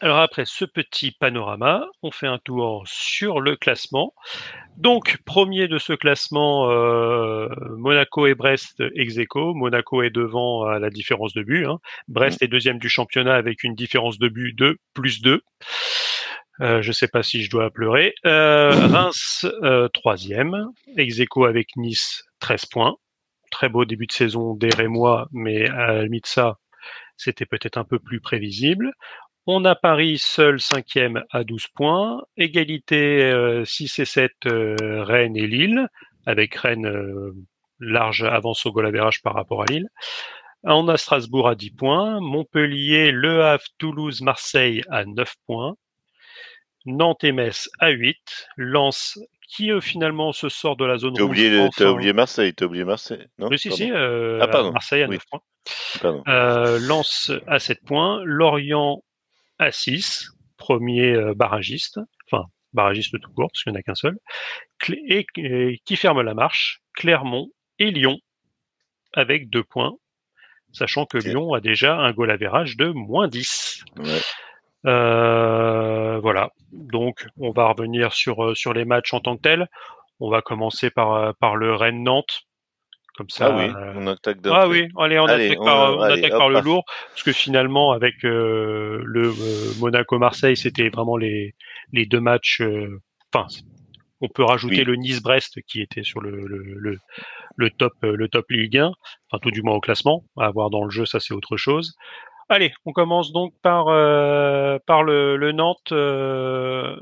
Alors 0.00 0.18
après 0.18 0.44
ce 0.44 0.64
petit 0.64 1.12
panorama, 1.12 1.86
on 2.02 2.10
fait 2.10 2.26
un 2.26 2.38
tour 2.38 2.82
sur 2.86 3.40
le 3.40 3.54
classement. 3.54 4.14
Donc 4.76 5.18
premier 5.24 5.68
de 5.68 5.78
ce 5.78 5.92
classement, 5.92 6.68
euh, 6.72 7.46
Monaco 7.76 8.26
et 8.26 8.34
Brest 8.34 8.82
ex 8.96 9.18
aequo. 9.18 9.54
Monaco 9.54 10.02
est 10.02 10.10
devant 10.10 10.64
à 10.64 10.80
la 10.80 10.90
différence 10.90 11.34
de 11.34 11.42
but. 11.44 11.66
Hein. 11.66 11.78
Brest 12.08 12.40
hmm. 12.40 12.44
est 12.44 12.48
deuxième 12.48 12.78
du 12.78 12.88
championnat 12.88 13.34
avec 13.34 13.62
une 13.62 13.76
différence 13.76 14.18
de 14.18 14.28
but 14.28 14.58
de 14.58 14.78
plus 14.92 15.22
2. 15.22 15.40
Euh, 16.61 16.82
je 16.82 16.88
ne 16.88 16.92
sais 16.92 17.09
pas 17.09 17.23
si 17.23 17.42
je 17.42 17.50
dois 17.50 17.71
pleurer. 17.71 18.14
Euh, 18.26 18.71
Reims, 18.88 19.47
euh, 19.62 19.88
troisième. 19.88 20.71
ex 20.97 21.21
avec 21.47 21.76
Nice, 21.76 22.25
13 22.40 22.66
points. 22.66 22.97
Très 23.50 23.68
beau 23.68 23.85
début 23.85 24.06
de 24.06 24.12
saison 24.12 24.54
des 24.54 24.71
Rémois, 24.71 25.28
mais 25.32 25.68
à 25.68 25.92
la 25.92 26.02
limite 26.04 26.26
ça, 26.26 26.56
c'était 27.16 27.47
peut-être 27.47 27.76
un 27.76 27.85
peu 27.85 27.99
plus 27.99 28.21
prévisible. 28.21 28.92
On 29.47 29.64
a 29.64 29.75
Paris 29.75 30.18
seul 30.18 30.61
cinquième 30.61 31.23
à 31.30 31.44
12 31.44 31.66
points. 31.75 32.23
Égalité 32.37 33.62
6 33.64 33.99
et 33.99 34.04
7 34.04 34.32
Rennes 34.44 35.37
et 35.37 35.47
Lille, 35.47 35.88
avec 36.26 36.54
Rennes 36.54 37.35
large 37.80 38.23
avance 38.23 38.64
au 38.64 38.73
goal 38.73 38.90
par 39.23 39.35
rapport 39.35 39.62
à 39.62 39.66
Lille. 39.66 39.88
On 40.64 40.87
a 40.88 40.97
Strasbourg 40.97 41.49
à 41.49 41.56
10 41.56 41.73
points, 41.73 42.21
Montpellier, 42.21 43.11
Le 43.11 43.42
Havre, 43.42 43.64
Toulouse, 43.78 44.23
Marseille 44.23 44.82
à 44.88 45.04
9 45.04 45.35
points. 45.47 45.75
Nantes 46.86 47.24
et 47.24 47.32
Metz 47.32 47.68
à 47.78 47.90
8, 47.90 48.48
Lens 48.56 49.18
qui 49.52 49.70
euh, 49.70 49.80
finalement 49.80 50.32
se 50.32 50.48
sort 50.48 50.76
de 50.76 50.84
la 50.84 50.96
zone 50.96 51.14
t'as 51.14 51.22
oublié, 51.22 51.60
rouge. 51.60 51.70
T'as 51.76 51.90
oublié 51.90 52.12
Marseille, 52.12 52.54
t'as 52.54 52.64
oublié 52.64 52.84
Marseille, 52.84 53.26
non? 53.38 53.48
Oui, 53.48 53.58
si, 53.58 53.70
si, 53.70 53.90
euh, 53.92 54.40
ah, 54.40 54.70
Marseille 54.70 55.02
à 55.02 55.08
9 55.08 55.22
points. 55.30 56.22
Euh, 56.26 56.78
Lens 56.80 57.30
à 57.46 57.58
7 57.58 57.84
points, 57.84 58.22
Lorient 58.24 59.02
à 59.58 59.70
6, 59.70 60.30
premier 60.56 61.12
euh, 61.12 61.34
barragiste, 61.34 62.00
enfin 62.30 62.46
barragiste 62.72 63.20
tout 63.20 63.30
court, 63.32 63.50
parce 63.52 63.62
qu'il 63.62 63.72
n'y 63.72 63.76
en 63.76 63.80
a 63.80 63.82
qu'un 63.82 63.94
seul, 63.94 64.16
et, 64.88 65.26
qui 65.84 65.96
ferme 65.96 66.22
la 66.22 66.34
marche, 66.34 66.80
Clermont 66.94 67.50
et 67.78 67.90
Lyon 67.90 68.18
avec 69.12 69.50
2 69.50 69.62
points, 69.64 69.92
sachant 70.72 71.04
que 71.04 71.18
Lyon 71.18 71.52
a 71.52 71.60
déjà 71.60 71.96
un 71.96 72.12
goal 72.12 72.30
average 72.30 72.78
de 72.78 72.88
moins 72.88 73.28
10. 73.28 73.84
Ouais. 73.98 74.20
Euh, 74.86 76.18
voilà. 76.20 76.50
Donc, 76.72 77.26
on 77.38 77.50
va 77.50 77.68
revenir 77.68 78.12
sur 78.12 78.44
euh, 78.44 78.54
sur 78.54 78.72
les 78.72 78.84
matchs 78.84 79.14
en 79.14 79.20
tant 79.20 79.36
que 79.36 79.42
tels. 79.42 79.68
On 80.20 80.30
va 80.30 80.42
commencer 80.42 80.90
par 80.90 81.14
euh, 81.14 81.32
par 81.38 81.56
le 81.56 81.74
Rennes 81.74 82.02
Nantes. 82.02 82.42
Comme 83.16 83.28
ça. 83.28 83.54
Ah 83.54 83.56
oui, 83.58 83.70
on 83.96 84.06
attaque. 84.06 84.38
Ah 84.46 84.66
oui, 84.68 84.88
allez, 84.98 85.18
on 85.18 85.26
attaque 85.26 85.58
par, 85.58 85.98
on 85.98 86.00
attaque 86.00 86.30
par 86.30 86.48
le 86.48 86.60
lourd, 86.60 86.82
parce 87.10 87.22
que 87.22 87.32
finalement, 87.32 87.92
avec 87.92 88.14
le 88.22 89.04
Monaco 89.80 90.18
Marseille, 90.18 90.56
c'était 90.56 90.88
vraiment 90.88 91.18
les 91.18 91.54
les 91.92 92.06
deux 92.06 92.20
matchs. 92.20 92.62
Enfin, 93.34 93.46
On 94.22 94.28
peut 94.28 94.44
rajouter 94.44 94.84
le 94.84 94.96
Nice-Brest 94.96 95.60
qui 95.66 95.82
était 95.82 96.04
sur 96.04 96.22
le, 96.22 96.46
le, 96.46 96.96
le, 97.56 97.70
top 97.70 97.92
le 98.00 98.28
top 98.28 98.46
Ligue 98.48 98.78
1, 98.78 98.86
enfin 99.30 99.38
tout 99.42 99.50
du 99.50 99.60
moins 99.60 99.74
au 99.74 99.80
classement. 99.80 100.24
À 100.38 100.50
voir 100.50 100.70
dans 100.70 100.84
le 100.84 100.90
jeu, 100.90 101.04
ça 101.04 101.20
c'est 101.20 101.34
autre 101.34 101.58
chose. 101.58 101.94
Allez, 102.52 102.73
on 102.85 102.92
commence 102.92 103.32
donc 103.32 103.54
par 103.62 103.87
par 104.87 105.02
le, 105.02 105.52
Nantes, 105.52 105.90
le 105.90 107.00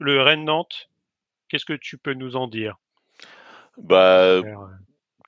Rennes 0.00 0.44
Nantes. 0.44 0.88
Qu'est-ce 1.48 1.64
que 1.64 1.72
tu 1.72 1.98
peux 1.98 2.14
nous 2.14 2.36
en 2.36 2.46
dire? 2.46 2.76
Bah 3.76 4.40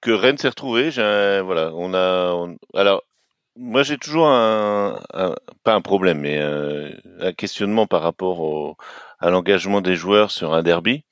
que 0.03 0.11
Rennes 0.13 0.39
s'est 0.39 0.49
retrouvé. 0.49 0.91
voilà, 0.91 1.73
on 1.75 1.95
a 1.95 2.47
alors 2.75 3.03
moi, 3.59 3.83
j'ai 3.83 3.97
toujours 3.97 4.29
un, 4.29 5.01
pas 5.65 5.75
un 5.75 5.81
problème, 5.81 6.21
mais 6.21 6.39
euh, 6.39 6.91
un 7.21 7.33
questionnement 7.33 7.87
par 7.87 8.03
rapport 8.03 8.41
au, 8.41 8.77
à 9.19 9.31
l'engagement 9.31 9.81
des 9.81 9.97
joueurs 9.97 10.31
sur 10.31 10.53
un 10.53 10.63
derby 10.63 11.05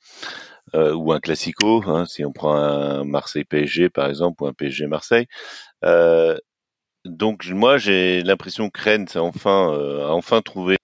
euh, 0.75 0.93
ou 0.93 1.11
un 1.11 1.19
classico. 1.19 1.83
Hein, 1.87 2.05
si 2.05 2.23
on 2.23 2.31
prend 2.31 2.55
un 2.55 3.03
Marseille-PSG 3.03 3.89
par 3.89 4.07
exemple 4.07 4.43
ou 4.43 4.47
un 4.47 4.53
PSG-Marseille. 4.53 5.25
Euh, 5.83 6.37
donc 7.05 7.45
moi, 7.47 7.77
j'ai 7.77 8.21
l'impression 8.23 8.69
que 8.69 8.81
Rennes 8.81 9.07
a 9.15 9.19
enfin, 9.19 9.77
enfin 10.09 10.41
trouvé 10.41 10.77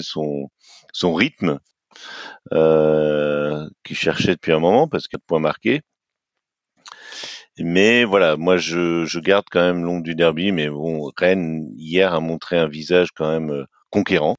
son 0.00 0.48
son 0.92 1.14
rythme 1.14 1.58
qu'il 2.50 3.96
cherchait 3.96 4.32
depuis 4.32 4.52
un 4.52 4.60
moment 4.60 4.88
parce 4.88 5.08
qu'il 5.08 5.16
y 5.16 5.20
a 5.20 5.22
de 5.22 5.24
points 5.26 5.40
marqués. 5.40 5.82
Mais 7.58 8.04
voilà, 8.04 8.36
moi 8.36 8.56
je, 8.56 9.04
je 9.04 9.20
garde 9.20 9.44
quand 9.50 9.60
même 9.60 9.84
l'ombre 9.84 10.02
du 10.02 10.14
derby, 10.14 10.50
mais 10.52 10.68
bon, 10.70 11.10
Rennes 11.16 11.68
hier 11.76 12.14
a 12.14 12.20
montré 12.20 12.56
un 12.58 12.68
visage 12.68 13.10
quand 13.14 13.30
même 13.30 13.50
euh, 13.50 13.64
conquérant. 13.90 14.36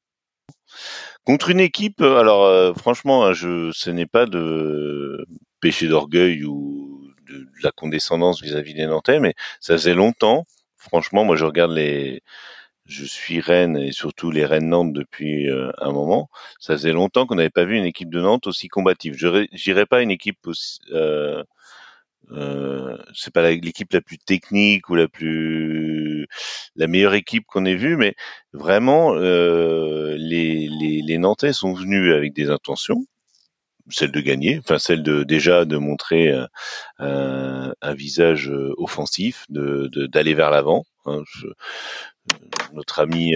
Contre 1.24 1.50
une 1.50 1.60
équipe, 1.60 2.00
euh, 2.00 2.18
alors 2.18 2.44
euh, 2.44 2.74
franchement, 2.74 3.24
hein, 3.24 3.32
je, 3.32 3.70
ce 3.72 3.90
n'est 3.90 4.06
pas 4.06 4.26
de 4.26 5.24
péché 5.60 5.86
d'orgueil 5.88 6.44
ou 6.44 7.01
de, 7.32 7.46
la 7.62 7.70
condescendance 7.72 8.42
vis-à-vis 8.42 8.74
des 8.74 8.86
Nantais, 8.86 9.20
mais 9.20 9.34
ça 9.60 9.74
faisait 9.74 9.94
longtemps. 9.94 10.46
Franchement, 10.76 11.24
moi 11.24 11.36
je 11.36 11.44
regarde 11.44 11.72
les, 11.72 12.22
je 12.86 13.04
suis 13.04 13.40
Rennes 13.40 13.76
et 13.76 13.92
surtout 13.92 14.30
les 14.30 14.44
Rennes 14.44 14.68
Nantes 14.68 14.92
depuis 14.92 15.48
un 15.78 15.92
moment. 15.92 16.28
Ça 16.58 16.74
faisait 16.74 16.92
longtemps 16.92 17.26
qu'on 17.26 17.36
n'avait 17.36 17.50
pas 17.50 17.64
vu 17.64 17.76
une 17.76 17.84
équipe 17.84 18.10
de 18.10 18.20
Nantes 18.20 18.46
aussi 18.46 18.68
combative. 18.68 19.14
Je 19.16 19.46
dirais 19.56 19.86
pas 19.86 20.02
une 20.02 20.10
équipe 20.10 20.46
aussi, 20.46 20.80
euh, 20.92 21.44
euh, 22.30 22.96
c'est 23.14 23.32
pas 23.32 23.50
l'équipe 23.50 23.92
la 23.92 24.00
plus 24.00 24.18
technique 24.18 24.88
ou 24.88 24.94
la 24.94 25.08
plus 25.08 26.26
la 26.76 26.86
meilleure 26.86 27.14
équipe 27.14 27.44
qu'on 27.46 27.64
ait 27.64 27.74
vue, 27.74 27.96
mais 27.96 28.14
vraiment 28.52 29.14
euh, 29.14 30.14
les, 30.18 30.68
les, 30.68 31.02
les 31.02 31.18
Nantais 31.18 31.52
sont 31.52 31.74
venus 31.74 32.14
avec 32.14 32.32
des 32.32 32.48
intentions, 32.50 33.04
celle 33.90 34.12
de 34.12 34.20
gagner, 34.20 34.58
enfin 34.58 34.78
celle 34.78 35.02
de 35.02 35.22
déjà 35.24 35.64
de 35.64 35.76
montrer 35.76 36.32
euh, 36.32 36.46
un, 36.98 37.72
un 37.80 37.94
visage 37.94 38.50
euh, 38.50 38.74
offensif, 38.78 39.44
de 39.48 39.88
d'aller 40.06 40.34
vers 40.34 40.50
l'avant. 40.50 40.84
Hein, 41.06 41.22
notre 42.72 43.00
ami 43.00 43.34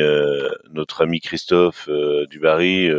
notre 0.70 1.02
ami 1.02 1.20
Christophe 1.20 1.88
Dubarry 2.30 2.90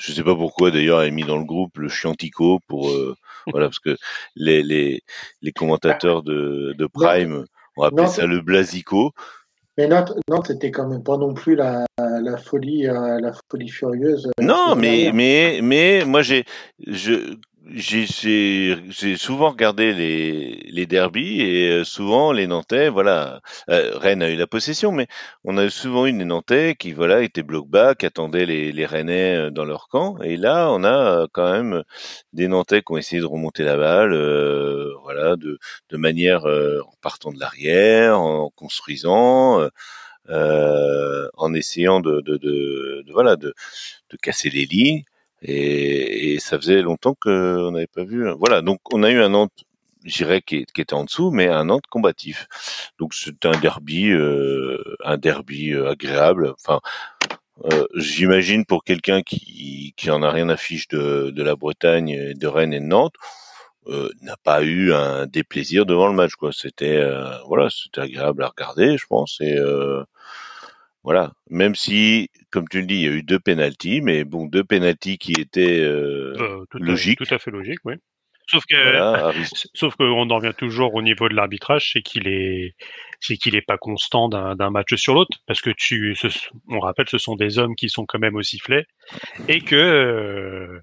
je 0.00 0.12
sais 0.12 0.22
pas 0.22 0.34
pourquoi 0.34 0.70
d'ailleurs, 0.70 0.98
a 0.98 1.10
mis 1.10 1.24
dans 1.24 1.38
le 1.38 1.44
groupe 1.44 1.78
le 1.78 1.88
chiantico 1.88 2.60
pour 2.66 2.90
euh, 2.90 3.16
voilà 3.46 3.66
parce 3.66 3.78
que 3.78 3.96
les 4.36 4.62
les, 4.62 5.02
les 5.42 5.52
commentateurs 5.52 6.22
de, 6.22 6.74
de 6.76 6.86
Prime 6.86 7.44
ont 7.76 7.82
appelé 7.82 8.06
ça 8.08 8.26
le 8.26 8.40
blasico. 8.40 9.12
Mais 9.78 9.86
Nantes, 9.86 10.12
c'était 10.44 10.72
quand 10.72 10.88
même 10.88 11.04
pas 11.04 11.16
non 11.16 11.34
plus 11.34 11.54
la, 11.54 11.86
la 11.98 12.36
folie, 12.36 12.88
euh, 12.88 13.20
la 13.20 13.32
folie 13.48 13.68
furieuse. 13.68 14.26
Euh, 14.26 14.44
non, 14.44 14.74
mais 14.74 15.12
mais 15.14 15.60
mais 15.62 16.04
moi 16.04 16.20
j'ai 16.20 16.44
je 16.84 17.36
j'ai 17.70 19.16
souvent 19.16 19.50
regardé 19.50 19.92
les, 19.92 20.68
les 20.70 20.86
derbies 20.86 21.40
et 21.42 21.70
euh, 21.70 21.84
souvent 21.84 22.32
les 22.32 22.46
Nantais, 22.46 22.88
voilà, 22.88 23.40
euh, 23.68 23.96
Rennes 23.98 24.22
a 24.22 24.30
eu 24.30 24.36
la 24.36 24.46
possession, 24.46 24.92
mais 24.92 25.06
on 25.44 25.56
a 25.58 25.68
souvent 25.70 26.06
eu 26.06 26.12
des 26.12 26.24
Nantais 26.24 26.76
qui, 26.78 26.92
voilà, 26.92 27.22
étaient 27.22 27.42
bloc 27.42 27.68
bas, 27.68 27.94
qui 27.94 28.06
attendaient 28.06 28.46
les, 28.46 28.72
les 28.72 28.86
Rennais 28.86 29.36
euh, 29.36 29.50
dans 29.50 29.64
leur 29.64 29.88
camp. 29.88 30.18
Et 30.22 30.36
là, 30.36 30.70
on 30.70 30.84
a 30.84 31.26
quand 31.32 31.50
même 31.52 31.82
des 32.32 32.48
Nantais 32.48 32.82
qui 32.82 32.92
ont 32.92 32.96
essayé 32.96 33.20
de 33.20 33.26
remonter 33.26 33.64
la 33.64 33.76
balle, 33.76 34.14
voilà, 35.02 35.36
de, 35.36 35.58
de 35.90 35.96
manière 35.96 36.44
en 36.46 36.94
partant 37.02 37.32
de 37.32 37.38
l'arrière, 37.38 38.20
en 38.20 38.50
construisant. 38.50 39.68
en 40.28 41.54
essayant 41.54 42.00
de, 42.00 42.20
de, 42.20 42.36
de, 42.36 43.02
de 43.06 43.12
voilà 43.12 43.36
de, 43.36 43.54
de 44.10 44.16
casser 44.16 44.50
les 44.50 44.66
lignes 44.66 45.04
et, 45.42 46.38
ça 46.40 46.58
faisait 46.58 46.82
longtemps 46.82 47.14
qu'on 47.20 47.72
n'avait 47.72 47.86
pas 47.86 48.04
vu. 48.04 48.30
Voilà, 48.38 48.62
donc 48.62 48.80
on 48.92 49.02
a 49.02 49.10
eu 49.10 49.20
un 49.20 49.30
Nantes, 49.30 49.64
j'irais, 50.04 50.42
qui, 50.42 50.64
qui, 50.66 50.80
était 50.80 50.94
en 50.94 51.04
dessous, 51.04 51.30
mais 51.30 51.48
un 51.48 51.64
Nantes 51.64 51.86
combatif. 51.90 52.46
Donc 52.98 53.14
c'est 53.14 53.44
un 53.44 53.58
derby, 53.58 54.10
euh, 54.10 54.82
un 55.04 55.18
derby 55.18 55.72
euh, 55.72 55.90
agréable. 55.90 56.54
Enfin, 56.54 56.80
euh, 57.64 57.86
j'imagine 57.94 58.64
pour 58.64 58.84
quelqu'un 58.84 59.22
qui, 59.22 59.94
qui 59.96 60.10
en 60.10 60.22
a 60.22 60.30
rien 60.30 60.48
à 60.48 60.56
fiche 60.56 60.88
de, 60.88 61.30
de 61.30 61.42
la 61.42 61.56
Bretagne, 61.56 62.34
de 62.34 62.46
Rennes 62.46 62.72
et 62.72 62.80
de 62.80 62.84
Nantes, 62.84 63.14
euh, 63.88 64.10
n'a 64.22 64.36
pas 64.36 64.62
eu 64.62 64.92
un 64.92 65.26
déplaisir 65.26 65.86
devant 65.86 66.08
le 66.08 66.14
match. 66.14 66.34
Quoi, 66.34 66.50
c'était 66.52 66.98
euh, 66.98 67.30
voilà, 67.46 67.68
c'était 67.70 68.00
agréable 68.02 68.42
à 68.44 68.48
regarder, 68.48 68.96
je 68.98 69.06
pense. 69.06 69.38
Et 69.40 69.56
voilà, 71.08 71.32
même 71.48 71.74
si, 71.74 72.28
comme 72.50 72.68
tu 72.68 72.80
le 72.80 72.86
dis, 72.86 72.96
il 72.96 73.00
y 73.00 73.08
a 73.08 73.12
eu 73.12 73.22
deux 73.22 73.38
pénalties, 73.38 74.02
mais 74.02 74.24
bon, 74.24 74.44
deux 74.44 74.62
pénalties 74.62 75.16
qui 75.16 75.32
étaient 75.32 75.80
euh, 75.80 76.34
euh 76.38 76.64
logiques. 76.74 77.16
tout 77.16 77.34
à 77.34 77.38
fait 77.38 77.50
logique, 77.50 77.78
oui. 77.86 77.94
Sauf 78.46 78.62
que, 78.68 78.76
sauf 79.74 79.96
qu'on 79.96 80.28
en 80.28 80.36
revient 80.36 80.52
toujours 80.54 80.94
au 80.94 81.00
niveau 81.00 81.30
de 81.30 81.34
l'arbitrage, 81.34 81.92
c'est 81.94 82.02
qu'il 82.02 82.28
est, 82.28 82.74
c'est 83.20 83.38
qu'il 83.38 83.56
est 83.56 83.62
pas 83.62 83.78
constant 83.78 84.28
d'un 84.28 84.68
match 84.68 84.96
sur 84.96 85.14
l'autre, 85.14 85.38
parce 85.46 85.62
que 85.62 85.70
tu, 85.70 86.14
on 86.68 86.78
rappelle, 86.78 87.08
ce 87.08 87.16
sont 87.16 87.36
des 87.36 87.58
hommes 87.58 87.74
qui 87.74 87.88
sont 87.88 88.04
quand 88.04 88.18
même 88.18 88.36
au 88.36 88.42
sifflet, 88.42 88.84
et 89.48 89.62
que 89.62 89.76
euh, 89.76 90.78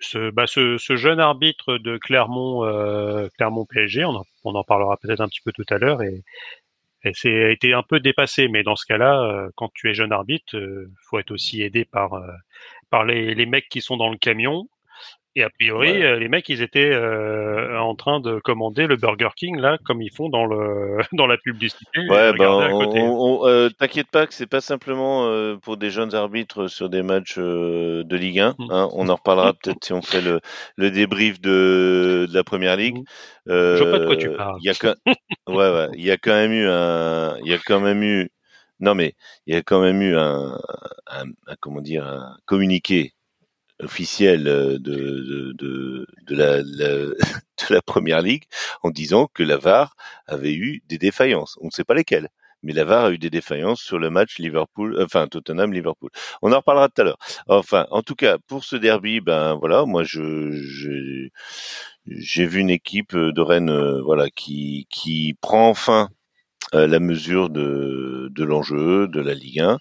ce, 0.00 0.30
bah, 0.32 0.46
ce, 0.46 0.76
ce, 0.76 0.96
jeune 0.96 1.18
arbitre 1.18 1.78
de 1.78 1.96
Clermont, 1.96 2.66
euh, 2.66 3.26
Clermont 3.38 3.64
PSG, 3.64 4.04
on 4.04 4.16
en, 4.16 4.24
on 4.44 4.54
en 4.54 4.64
parlera 4.64 4.98
peut-être 4.98 5.22
un 5.22 5.28
petit 5.28 5.40
peu 5.42 5.52
tout 5.52 5.64
à 5.70 5.78
l'heure, 5.78 6.02
et 6.02 6.22
et 7.04 7.12
c'est 7.14 7.52
été 7.52 7.72
un 7.74 7.82
peu 7.82 8.00
dépassé, 8.00 8.48
mais 8.48 8.62
dans 8.62 8.76
ce 8.76 8.86
cas-là, 8.86 9.22
euh, 9.22 9.50
quand 9.56 9.70
tu 9.74 9.90
es 9.90 9.94
jeune 9.94 10.12
arbitre, 10.12 10.56
euh, 10.56 10.90
faut 11.08 11.18
être 11.18 11.32
aussi 11.32 11.62
aidé 11.62 11.84
par 11.84 12.14
euh, 12.14 12.26
par 12.90 13.04
les, 13.04 13.34
les 13.34 13.46
mecs 13.46 13.68
qui 13.68 13.80
sont 13.80 13.96
dans 13.96 14.10
le 14.10 14.18
camion 14.18 14.68
et 15.34 15.42
a 15.42 15.48
priori, 15.48 16.02
euh, 16.02 16.18
les 16.18 16.28
mecs, 16.28 16.48
ils 16.50 16.60
étaient 16.60 16.92
euh, 16.92 17.78
en 17.78 17.94
train 17.94 18.20
de 18.20 18.38
commander 18.40 18.86
le 18.86 18.96
Burger 18.96 19.30
King 19.34 19.58
là, 19.58 19.78
comme 19.84 20.02
ils 20.02 20.12
font 20.12 20.28
dans 20.28 20.44
le 20.44 20.98
dans 21.12 21.26
la 21.26 21.38
publicité. 21.38 22.00
Ouais, 22.10 22.34
ben, 22.34 22.60
euh, 23.46 23.70
t'inquiète 23.70 24.10
pas 24.10 24.26
que 24.26 24.34
c'est 24.34 24.46
pas 24.46 24.60
simplement 24.60 25.56
pour 25.62 25.78
des 25.78 25.90
jeunes 25.90 26.14
arbitres 26.14 26.68
sur 26.68 26.90
des 26.90 27.02
matchs 27.02 27.38
de 27.38 28.16
Ligue 28.16 28.40
1. 28.40 28.54
Mmh. 28.58 28.66
Hein, 28.70 28.88
on 28.92 29.08
en 29.08 29.14
reparlera 29.14 29.54
peut-être 29.54 29.82
si 29.82 29.94
on 29.94 30.02
fait 30.02 30.20
le, 30.20 30.40
le 30.76 30.90
débrief 30.90 31.40
de, 31.40 32.26
de 32.28 32.34
la 32.34 32.44
Première 32.44 32.76
Ligue. 32.76 32.98
Mmh. 32.98 33.04
Je 33.46 33.82
vois 33.82 33.92
pas 33.92 33.98
de 34.00 34.06
quoi 34.06 34.16
tu 34.16 34.30
parles. 34.30 34.58
Il 34.60 34.66
y 34.66 34.70
a 34.70 34.74
quand... 34.74 34.94
ouais, 35.48 35.54
ouais, 35.54 35.88
il 35.94 36.04
y 36.04 36.10
a 36.10 36.18
quand 36.18 36.34
même 36.34 36.52
eu 36.52 36.68
un, 36.68 37.38
il 37.38 37.50
y 37.50 37.54
a 37.54 37.58
quand 37.58 37.80
même 37.80 38.02
eu, 38.02 38.28
non 38.80 38.94
mais 38.94 39.14
il 39.46 39.54
y 39.54 39.56
a 39.56 39.62
quand 39.62 39.80
même 39.80 40.02
eu 40.02 40.14
un, 40.14 40.58
un, 41.06 41.24
un 41.46 41.54
comment 41.60 41.80
dire, 41.80 42.06
un 42.06 42.36
communiqué 42.44 43.14
officielle 43.82 44.48
euh, 44.48 44.78
de, 44.78 45.54
de, 45.54 46.34
la, 46.34 46.62
de 46.62 47.16
la 47.70 47.82
première 47.82 48.22
ligue 48.22 48.44
en 48.82 48.90
disant 48.90 49.28
que 49.32 49.42
la 49.42 49.56
VAR 49.56 49.94
avait 50.26 50.54
eu 50.54 50.82
des 50.88 50.98
défaillances. 50.98 51.58
On 51.60 51.66
ne 51.66 51.70
sait 51.70 51.84
pas 51.84 51.94
lesquelles 51.94 52.28
mais 52.64 52.72
la 52.72 52.84
VAR 52.84 53.06
a 53.06 53.10
eu 53.10 53.18
des 53.18 53.30
défaillances 53.30 53.80
sur 53.80 53.98
le 53.98 54.08
match 54.08 54.38
Liverpool, 54.38 54.94
euh, 54.96 55.04
enfin 55.04 55.26
Tottenham 55.26 55.72
Liverpool. 55.72 56.10
On 56.42 56.52
en 56.52 56.58
reparlera 56.58 56.88
tout 56.88 57.00
à 57.00 57.04
l'heure. 57.04 57.18
Enfin, 57.48 57.86
en 57.90 58.02
tout 58.02 58.14
cas, 58.14 58.38
pour 58.46 58.64
ce 58.64 58.76
derby, 58.76 59.20
ben 59.20 59.54
voilà, 59.54 59.84
moi 59.84 60.04
je 60.04 61.30
j'ai 62.06 62.46
vu 62.46 62.60
une 62.60 62.70
équipe 62.70 63.16
de 63.16 63.40
Rennes, 63.40 63.70
euh, 63.70 64.00
voilà, 64.02 64.30
qui 64.30 64.86
qui 64.90 65.34
prend 65.40 65.68
enfin 65.68 66.08
la 66.72 67.00
mesure 67.00 67.50
de 67.50 68.28
de 68.30 68.44
l'enjeu 68.44 69.08
de 69.08 69.20
la 69.20 69.34
Ligue 69.34 69.60
1. 69.60 69.78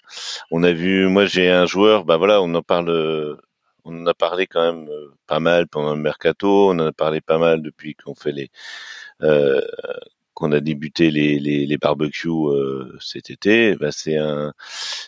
On 0.51 0.63
a 0.63 0.72
vu, 0.74 1.08
moi 1.08 1.25
j'ai 1.25 1.50
un 1.50 1.65
joueur, 1.65 2.05
ben 2.05 2.17
voilà, 2.17 2.41
on 2.41 2.53
en 2.55 2.62
parle 2.63 3.38
on 3.86 4.02
en 4.02 4.08
a 4.08 4.14
parlé 4.14 4.48
quand 4.48 4.74
même 4.74 4.90
euh, 4.90 5.14
pas 5.28 5.40
mal 5.40 5.68
pendant 5.68 5.96
le 5.96 6.02
mercato, 6.02 6.70
on 6.72 6.80
en 6.80 6.88
a 6.88 6.92
parlé 6.92 7.22
pas 7.22 7.38
mal 7.38 7.62
depuis 7.62 7.96
qu'on 7.96 8.16
fait 8.16 8.32
les 8.32 8.50
euh, 9.24 9.62
qu'on 10.34 10.52
a 10.54 10.60
débuté 10.60 11.12
les, 11.12 11.78
barbecues 11.78 12.30
euh, 12.30 12.98
cet 13.00 13.30
été. 13.30 13.76
Bah, 13.76 13.92
c'est 13.92 14.18
un 14.18 14.54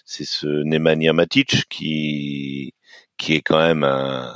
c'est 0.05 0.25
ce 0.25 0.47
Nemanja 0.47 1.13
Matic 1.13 1.67
qui 1.69 2.73
qui 3.17 3.35
est 3.35 3.41
quand 3.41 3.59
même 3.59 3.83
un, 3.83 4.33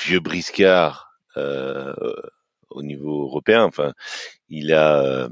vieux 0.00 0.20
briscard 0.20 1.18
euh, 1.36 1.94
au 2.70 2.82
niveau 2.82 3.24
européen. 3.24 3.64
Enfin, 3.64 3.92
il 4.48 4.72
a 4.72 5.28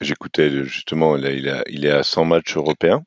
J'écoutais 0.00 0.64
justement, 0.64 1.16
il, 1.16 1.48
a, 1.48 1.62
il 1.68 1.86
est 1.86 1.90
à 1.90 2.02
100 2.02 2.24
matchs 2.24 2.56
européens 2.56 3.04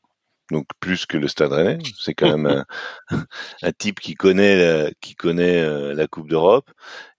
donc 0.51 0.67
plus 0.79 1.05
que 1.05 1.17
le 1.17 1.27
Stade 1.27 1.51
Rennais. 1.53 1.79
C'est 1.99 2.13
quand 2.13 2.37
même 2.37 2.45
un, 2.45 2.65
un, 3.63 3.71
type 3.71 3.99
qui 3.99 4.13
connaît 4.13 4.55
la, 4.55 4.91
qui 5.01 5.15
connaît 5.15 5.61
euh, 5.61 5.93
la 5.93 6.07
Coupe 6.07 6.29
d'Europe 6.29 6.69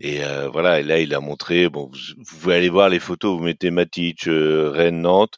et 0.00 0.24
euh, 0.24 0.48
voilà. 0.48 0.80
Et 0.80 0.82
là, 0.82 0.98
il 1.00 1.14
a 1.14 1.20
montré. 1.20 1.68
Bon, 1.68 1.90
vous, 1.92 1.98
vous, 2.18 2.38
pouvez 2.40 2.56
aller 2.56 2.68
voir 2.68 2.88
les 2.88 3.00
photos. 3.00 3.36
Vous 3.36 3.44
mettez 3.44 3.70
Matic, 3.70 4.28
euh, 4.28 4.70
Rennes, 4.70 5.02
Nantes. 5.02 5.34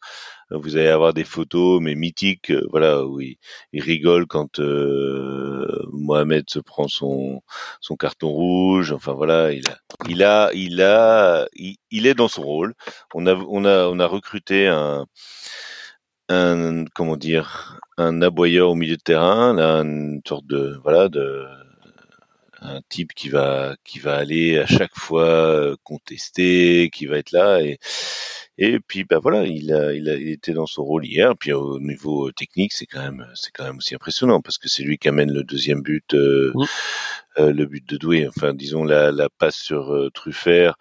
Vous 0.50 0.78
allez 0.78 0.88
avoir 0.88 1.12
des 1.12 1.24
photos, 1.24 1.78
mais 1.82 1.94
mythiques, 1.94 2.54
voilà, 2.70 3.04
où 3.04 3.20
il, 3.20 3.36
il 3.74 3.82
rigole 3.82 4.26
quand 4.26 4.58
Mohamed 5.92 6.48
se 6.48 6.58
prend 6.58 6.88
son 6.88 7.42
son 7.82 7.96
carton 7.96 8.30
rouge. 8.30 8.92
Enfin 8.92 9.12
voilà, 9.12 9.52
il 9.52 9.68
a, 9.68 9.76
il 10.08 10.22
a, 10.22 10.50
il 10.54 10.80
a, 10.82 11.46
il, 11.54 11.76
il 11.90 12.06
est 12.06 12.14
dans 12.14 12.28
son 12.28 12.42
rôle. 12.44 12.74
On 13.12 13.26
a, 13.26 13.34
on 13.34 13.66
a, 13.66 13.88
on 13.88 13.98
a 13.98 14.06
recruté 14.06 14.68
un 14.68 15.06
un 16.28 16.84
comment 16.94 17.16
dire 17.16 17.80
un 17.96 18.22
aboyeur 18.22 18.70
au 18.70 18.74
milieu 18.74 18.96
de 18.96 19.02
terrain, 19.02 19.54
là, 19.54 19.78
une 19.82 20.20
sorte 20.26 20.46
de 20.46 20.78
voilà 20.82 21.08
de 21.08 21.46
un 22.60 22.80
type 22.88 23.12
qui 23.14 23.28
va 23.28 23.76
qui 23.84 23.98
va 23.98 24.16
aller 24.16 24.58
à 24.58 24.66
chaque 24.66 24.96
fois 24.96 25.74
contester, 25.84 26.90
qui 26.92 27.06
va 27.06 27.18
être 27.18 27.32
là 27.32 27.60
et 27.62 27.78
et 28.60 28.80
puis 28.80 29.04
bah 29.04 29.20
voilà, 29.20 29.44
il 29.46 29.72
a 29.72 29.92
il 29.94 30.08
a 30.08 30.14
été 30.14 30.52
dans 30.52 30.66
son 30.66 30.82
rôle 30.84 31.06
hier. 31.06 31.36
Puis 31.38 31.52
au 31.52 31.78
niveau 31.78 32.32
technique, 32.32 32.72
c'est 32.72 32.86
quand 32.86 33.02
même 33.02 33.26
c'est 33.34 33.52
quand 33.52 33.64
même 33.64 33.76
aussi 33.78 33.94
impressionnant 33.94 34.40
parce 34.40 34.58
que 34.58 34.68
c'est 34.68 34.82
lui 34.82 34.98
qui 34.98 35.08
amène 35.08 35.32
le 35.32 35.44
deuxième 35.44 35.80
but, 35.82 36.14
euh, 36.14 36.52
euh, 37.38 37.52
le 37.52 37.66
but 37.66 37.88
de 37.88 37.96
Doué. 37.96 38.26
Enfin 38.28 38.54
disons 38.54 38.84
la 38.84 39.12
la 39.12 39.28
passe 39.30 39.56
sur 39.56 39.92
euh, 39.94 40.10
Truffert 40.10 40.76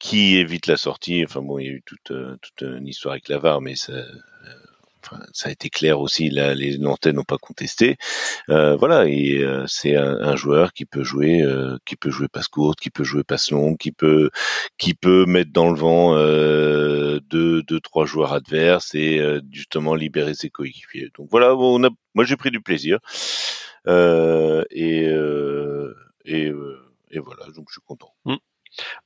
qui 0.00 0.36
évite 0.38 0.66
la 0.66 0.76
sortie. 0.76 1.24
Enfin 1.24 1.40
bon, 1.42 1.58
il 1.60 1.66
y 1.66 1.68
a 1.68 1.72
eu 1.72 1.82
toute 1.86 2.12
toute 2.42 2.62
une 2.62 2.86
histoire 2.88 3.12
avec 3.12 3.28
Lavar, 3.28 3.60
mais 3.60 3.76
ça 3.76 3.92
ça 5.32 5.48
a 5.48 5.52
été 5.52 5.70
clair 5.70 6.00
aussi. 6.00 6.30
Là, 6.30 6.54
les 6.54 6.78
Nantais 6.78 7.12
n'ont 7.12 7.24
pas 7.24 7.38
contesté. 7.38 7.96
Euh, 8.50 8.76
voilà, 8.76 9.06
et 9.06 9.38
euh, 9.38 9.64
c'est 9.66 9.96
un, 9.96 10.16
un, 10.20 10.36
joueur 10.36 10.72
qui 10.72 10.84
peut 10.84 11.02
jouer, 11.02 11.42
euh, 11.42 11.76
qui 11.84 11.96
peut 11.96 12.10
jouer 12.10 12.28
passe 12.28 12.48
courte, 12.48 12.80
qui 12.80 12.90
peut 12.90 13.04
jouer 13.04 13.24
passe 13.24 13.50
longue, 13.50 13.76
qui 13.78 13.92
peut, 13.92 14.30
qui 14.78 14.94
peut 14.94 15.24
mettre 15.26 15.52
dans 15.52 15.70
le 15.70 15.78
vent 15.78 16.14
euh, 16.16 17.20
deux, 17.20 17.62
deux, 17.62 17.80
trois 17.80 18.06
joueurs 18.06 18.32
adverses 18.32 18.94
et 18.94 19.18
euh, 19.18 19.40
justement 19.50 19.94
libérer 19.94 20.34
ses 20.34 20.50
coéquipiers. 20.50 21.10
Donc 21.16 21.28
voilà, 21.30 21.54
on 21.56 21.82
a, 21.84 21.90
moi 22.14 22.24
j'ai 22.24 22.36
pris 22.36 22.50
du 22.50 22.60
plaisir 22.60 22.98
et 23.86 25.08
et, 26.30 26.52
et 27.10 27.18
voilà, 27.18 27.46
donc 27.54 27.66
je 27.68 27.74
suis 27.74 27.82
content. 27.86 28.12
Mmh. 28.26 28.36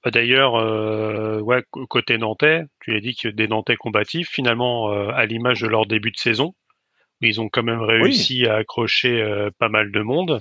Bah, 0.05 0.11
d'ailleurs, 0.11 0.57
euh, 0.57 1.41
ouais, 1.41 1.63
côté 1.89 2.19
nantais, 2.19 2.65
tu 2.81 2.93
l'as 2.93 3.01
dit 3.01 3.15
que 3.15 3.29
des 3.29 3.49
nantais 3.49 3.77
combatifs, 3.77 4.29
finalement, 4.31 4.93
euh, 4.93 5.09
à 5.15 5.27
l'image 5.27 5.61
de 5.61 5.69
leur 5.69 5.87
début 5.87 6.11
de 6.11 6.17
saison, 6.17 6.55
ils 7.21 7.41
ont 7.41 7.49
quand 7.49 7.63
même 7.63 7.83
réussi 7.83 8.43
oui. 8.43 8.49
à 8.49 8.57
accrocher 8.57 9.23
euh, 9.23 9.51
pas 9.59 9.69
mal 9.69 9.93
de 9.93 10.01
monde. 10.01 10.41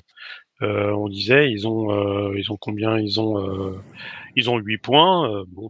Euh, 0.62 0.92
on 0.92 1.10
disait, 1.10 1.52
ils 1.52 1.68
ont, 1.68 1.92
euh, 1.92 2.34
ils 2.38 2.52
ont 2.52 2.58
combien? 2.60 3.00
Ils 3.00 3.20
ont, 3.20 3.82
ils 4.36 4.50
ont 4.50 4.58
huit 4.58 4.78
points. 4.78 5.44
bon, 5.48 5.70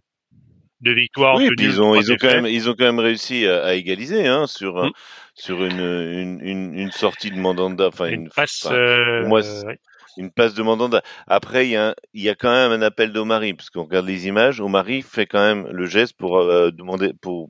deux 0.82 0.93
victoires. 0.93 1.36
Oui, 1.36 1.50
puis 1.56 1.65
ils 1.65 1.82
ont, 1.82 1.95
ils 1.95 2.12
ont 2.12 2.17
quand 2.19 2.28
même, 2.28 2.45
ils 2.45 2.69
ont 2.69 2.74
quand 2.74 2.86
même 2.86 3.00
réussi 3.00 3.45
à, 3.45 3.63
à 3.63 3.74
égaliser 3.74 4.28
hein, 4.28 4.47
sur 4.47 4.84
mmh. 4.84 4.91
sur 5.36 5.63
une, 5.63 5.80
une, 5.80 6.39
une, 6.41 6.74
une, 6.78 6.91
sortie 6.91 7.32
de 7.32 7.38
Mandanda, 7.38 7.88
enfin 7.88 8.08
une, 8.08 8.24
une 8.24 8.30
passe. 8.30 8.65
Enfin, 8.65 9.28
moi, 9.28 9.41
ouais 9.65 9.80
une 10.17 10.32
passe 10.32 10.54
de 10.54 10.63
Mandanda. 10.63 11.02
Après, 11.28 11.67
il 11.67 11.71
y, 11.71 11.76
a, 11.76 11.95
il 12.13 12.24
y 12.24 12.30
a 12.30 12.36
quand 12.36 12.52
même 12.52 12.71
un 12.71 12.82
appel 12.82 13.12
d'Omari, 13.13 13.54
parce 13.54 13.69
qu'on 13.69 13.84
regarde 13.84 14.06
les 14.06 14.28
images, 14.28 14.60
Omari 14.62 15.02
fait 15.02 15.26
quand 15.26 15.41
même 15.41 15.67
le 15.67 15.86
geste 15.86 16.17
pour 16.17 16.38
euh, 16.38 16.71
demander, 16.71 17.13
pour 17.21 17.50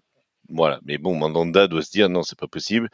voilà. 0.49 0.79
Mais 0.85 0.97
bon, 0.97 1.15
Mandanda 1.15 1.67
doit 1.67 1.81
se 1.81 1.91
dire 1.91 2.09
non, 2.09 2.23
c'est 2.23 2.39
pas 2.39 2.47
possible. 2.47 2.89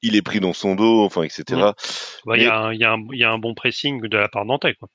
Il 0.00 0.14
est 0.14 0.22
pris 0.22 0.38
dans 0.38 0.52
son 0.52 0.76
dos, 0.76 1.04
enfin, 1.04 1.22
etc. 1.22 1.42
Mmh. 1.48 2.34
Il, 2.36 2.42
y 2.42 2.46
a 2.46 2.60
un, 2.60 2.72
y 2.72 3.18
y 3.18 3.24
a 3.24 3.36
bon 3.36 3.54
pressing 3.54 4.00
de 4.00 4.16
la 4.16 4.28
part 4.28 4.44
Nantais, 4.44 4.74
quoi. 4.74 4.88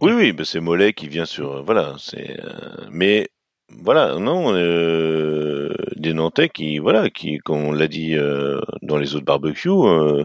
Oui, 0.00 0.12
oui, 0.12 0.32
bah 0.32 0.44
c'est 0.44 0.60
Mollet 0.60 0.94
qui 0.94 1.08
vient 1.08 1.26
sur, 1.26 1.62
voilà, 1.64 1.96
c'est, 1.98 2.40
euh, 2.42 2.86
mais 2.90 3.28
voilà, 3.68 4.18
non, 4.18 4.54
euh, 4.54 5.74
des 5.96 6.14
Nantais 6.14 6.48
qui, 6.48 6.78
voilà, 6.78 7.10
qui, 7.10 7.38
comme 7.38 7.64
on 7.64 7.72
l'a 7.72 7.88
dit 7.88 8.14
euh, 8.14 8.60
dans 8.82 8.96
les 8.96 9.16
autres 9.16 9.24
barbecues, 9.24 9.68
euh, 9.68 10.20
euh, 10.20 10.24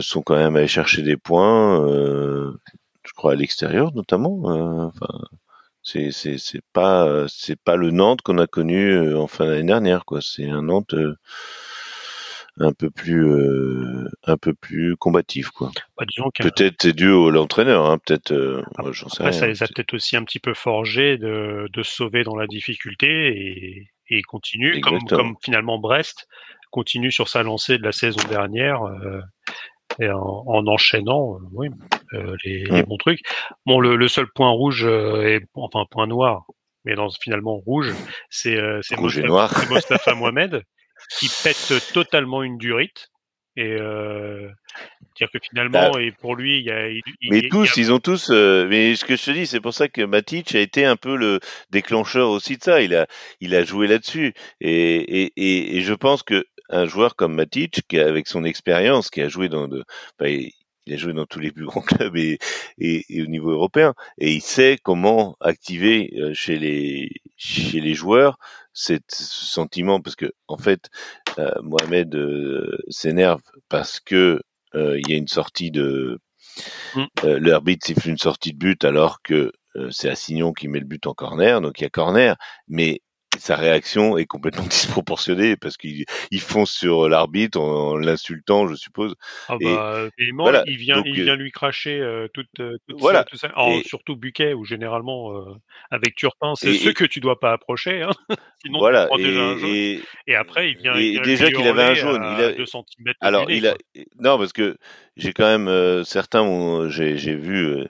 sont 0.00 0.22
quand 0.22 0.36
même 0.36 0.56
allés 0.56 0.68
chercher 0.68 1.02
des 1.02 1.16
points, 1.16 1.86
euh, 1.86 2.52
je 3.04 3.12
crois 3.12 3.32
à 3.32 3.34
l'extérieur 3.34 3.92
notamment. 3.94 4.50
Euh, 4.50 4.86
enfin, 4.86 5.20
c'est 5.82 6.10
c'est 6.10 6.38
c'est 6.38 6.62
pas 6.72 7.26
c'est 7.28 7.60
pas 7.60 7.76
le 7.76 7.90
Nantes 7.90 8.22
qu'on 8.22 8.38
a 8.38 8.46
connu 8.46 9.14
en 9.14 9.26
fin 9.26 9.46
d'année 9.46 9.64
dernière 9.64 10.04
quoi. 10.04 10.20
C'est 10.22 10.48
un 10.48 10.62
Nantes 10.62 10.94
un 12.58 12.72
peu 12.72 12.90
plus 12.90 13.26
euh, 13.26 14.08
un 14.24 14.36
peu 14.36 14.54
plus 14.54 14.96
combatif 14.96 15.50
quoi. 15.50 15.72
Bah, 15.98 16.04
peut-être 16.38 16.82
c'est 16.82 16.92
dû 16.92 17.08
à 17.08 17.30
l'entraîneur, 17.30 17.86
hein, 17.86 17.98
peut-être. 17.98 18.32
Euh, 18.32 18.62
après, 18.76 18.92
j'en 18.92 19.08
sais 19.08 19.22
rien, 19.22 19.32
ça 19.32 19.46
les 19.46 19.62
a 19.62 19.66
peut-être 19.66 19.94
aussi 19.94 20.16
un 20.16 20.24
petit 20.24 20.38
peu 20.38 20.54
forgé 20.54 21.18
de, 21.18 21.68
de 21.72 21.82
sauver 21.82 22.22
dans 22.22 22.36
la 22.36 22.46
difficulté 22.46 23.06
et, 23.08 23.90
et 24.08 24.22
continue 24.22 24.80
comme, 24.80 25.00
comme 25.08 25.34
finalement 25.42 25.78
Brest 25.78 26.28
continue 26.70 27.12
sur 27.12 27.28
sa 27.28 27.42
lancée 27.44 27.78
de 27.78 27.84
la 27.84 27.92
saison 27.92 28.20
dernière. 28.28 28.82
Euh, 28.82 29.20
et 30.00 30.10
en, 30.10 30.44
en 30.46 30.66
enchaînant, 30.66 31.34
euh, 31.34 31.38
oui, 31.52 31.68
euh, 32.12 32.36
les, 32.44 32.64
les, 32.64 32.82
bons 32.82 32.96
trucs. 32.96 33.20
Bon, 33.66 33.80
le, 33.80 33.96
le 33.96 34.08
seul 34.08 34.26
point 34.34 34.50
rouge 34.50 34.84
est 34.84 35.42
enfin 35.54 35.84
point 35.90 36.06
noir, 36.06 36.46
mais 36.84 36.94
dans 36.94 37.08
finalement 37.10 37.56
rouge, 37.56 37.92
c'est 38.30 38.56
Mostafa, 38.98 39.66
Mostafa 39.68 40.14
Mohamed 40.14 40.62
qui 41.18 41.28
pète 41.42 41.72
totalement 41.92 42.42
une 42.42 42.58
durite. 42.58 43.10
Et 43.56 43.76
euh, 43.78 44.48
dire 45.16 45.28
que 45.32 45.38
finalement 45.40 45.92
bah, 45.92 46.02
et 46.02 46.10
pour 46.10 46.34
lui 46.34 46.58
il 46.58 46.64
y 46.64 46.72
a 46.72 46.88
il, 46.88 47.02
mais 47.30 47.38
il, 47.38 47.48
tous 47.50 47.76
il 47.76 47.80
a... 47.80 47.82
ils 47.84 47.92
ont 47.92 48.00
tous 48.00 48.30
euh, 48.30 48.66
mais 48.68 48.96
ce 48.96 49.04
que 49.04 49.14
je 49.14 49.26
te 49.26 49.30
dis 49.30 49.46
c'est 49.46 49.60
pour 49.60 49.72
ça 49.72 49.86
que 49.86 50.02
Matic 50.02 50.56
a 50.56 50.58
été 50.58 50.84
un 50.84 50.96
peu 50.96 51.14
le 51.14 51.38
déclencheur 51.70 52.30
aussi 52.30 52.56
de 52.56 52.64
ça. 52.64 52.82
Il 52.82 52.96
a 52.96 53.06
il 53.38 53.54
a 53.54 53.62
joué 53.62 53.86
là-dessus. 53.86 54.34
Et, 54.60 55.22
et, 55.22 55.32
et, 55.36 55.76
et 55.76 55.80
je 55.82 55.94
pense 55.94 56.24
que 56.24 56.44
un 56.70 56.86
joueur 56.86 57.16
comme 57.16 57.34
Matic 57.34 57.82
qui 57.88 57.98
avec 57.98 58.26
son 58.26 58.44
expérience 58.44 59.10
qui 59.10 59.20
a 59.20 59.28
joué 59.28 59.48
dans 59.48 59.68
de 59.68 59.84
il 60.86 60.92
a 60.92 60.96
joué 60.96 61.12
dans 61.14 61.26
tous 61.26 61.40
les 61.40 61.50
plus 61.50 61.66
grands 61.66 61.80
clubs 61.82 62.16
et, 62.16 62.38
et, 62.78 63.04
et, 63.08 63.22
au 63.22 63.26
niveau 63.26 63.50
européen. 63.50 63.94
Et 64.18 64.32
il 64.34 64.42
sait 64.42 64.78
comment 64.82 65.36
activer 65.40 66.12
euh, 66.18 66.34
chez 66.34 66.58
les 66.58 67.10
chez 67.36 67.80
les 67.80 67.94
joueurs 67.94 68.38
cet 68.72 69.04
ce 69.08 69.46
sentiment. 69.46 70.00
Parce 70.00 70.16
que 70.16 70.32
en 70.48 70.58
fait 70.58 70.90
euh, 71.38 71.50
Mohamed 71.62 72.14
euh, 72.14 72.78
s'énerve 72.88 73.42
parce 73.68 74.00
que 74.00 74.42
euh, 74.74 74.98
il 74.98 75.10
y 75.10 75.14
a 75.14 75.16
une 75.16 75.28
sortie 75.28 75.70
de 75.70 76.18
mm. 76.94 77.06
l'arbitre 77.22 77.86
siffle 77.86 78.08
une 78.08 78.18
sortie 78.18 78.52
de 78.52 78.58
but 78.58 78.84
alors 78.84 79.22
que 79.22 79.52
c'est 79.90 80.08
Assignon 80.08 80.52
qui 80.52 80.68
met 80.68 80.78
le 80.78 80.84
but 80.84 81.04
en 81.08 81.14
corner. 81.14 81.60
Donc 81.60 81.80
il 81.80 81.82
y 81.82 81.86
a 81.86 81.90
corner. 81.90 82.36
Mais 82.68 83.00
sa 83.38 83.56
réaction 83.56 84.16
est 84.16 84.26
complètement 84.26 84.64
disproportionnée 84.68 85.56
parce 85.56 85.76
qu'il 85.76 86.04
il 86.30 86.40
fonce 86.40 86.72
sur 86.72 87.08
l'arbitre 87.08 87.60
en, 87.60 87.92
en 87.92 87.96
l'insultant, 87.96 88.66
je 88.66 88.74
suppose. 88.74 89.14
Ah 89.48 89.56
bah, 89.60 90.08
et, 90.18 90.30
voilà. 90.32 90.62
il 90.66 90.76
vient, 90.76 90.96
Donc, 90.96 91.06
il 91.08 91.22
vient 91.22 91.36
lui 91.36 91.52
cracher 91.52 92.00
euh, 92.00 92.28
toute, 92.32 92.48
toute 92.54 93.00
voilà. 93.00 93.20
ça, 93.20 93.24
tout 93.24 93.36
ça. 93.36 93.52
Et, 93.68 93.82
surtout 93.84 94.16
Buquet 94.16 94.54
où 94.54 94.64
généralement 94.64 95.36
euh, 95.36 95.54
avec 95.90 96.14
Turpin, 96.14 96.54
c'est 96.54 96.74
ceux 96.74 96.92
que 96.92 97.04
tu 97.04 97.20
dois 97.20 97.40
pas 97.40 97.52
approcher, 97.52 98.02
hein. 98.02 98.10
sinon 98.64 98.78
voilà. 98.78 99.02
tu 99.02 99.08
prends 99.08 99.18
déjà 99.18 99.40
un 99.40 99.58
jaune. 99.58 99.70
Et, 100.26 100.34
après 100.34 100.70
il 100.70 100.78
vient. 100.78 100.94
Il 100.96 101.20
déjà 101.22 101.50
qu'il 101.50 101.66
avait 101.66 101.82
un 101.82 101.94
jaune, 101.94 102.22
il 102.22 102.44
a. 102.44 102.52
2 102.52 102.66
cm 102.66 103.14
Alors 103.20 103.50
il 103.50 103.66
a. 103.66 103.76
Non 104.18 104.38
parce 104.38 104.52
que 104.52 104.76
j'ai 105.16 105.32
quand 105.32 105.46
même 105.46 105.68
euh, 105.68 106.04
certains, 106.04 106.88
j'ai 106.88 107.36
vu 107.36 107.84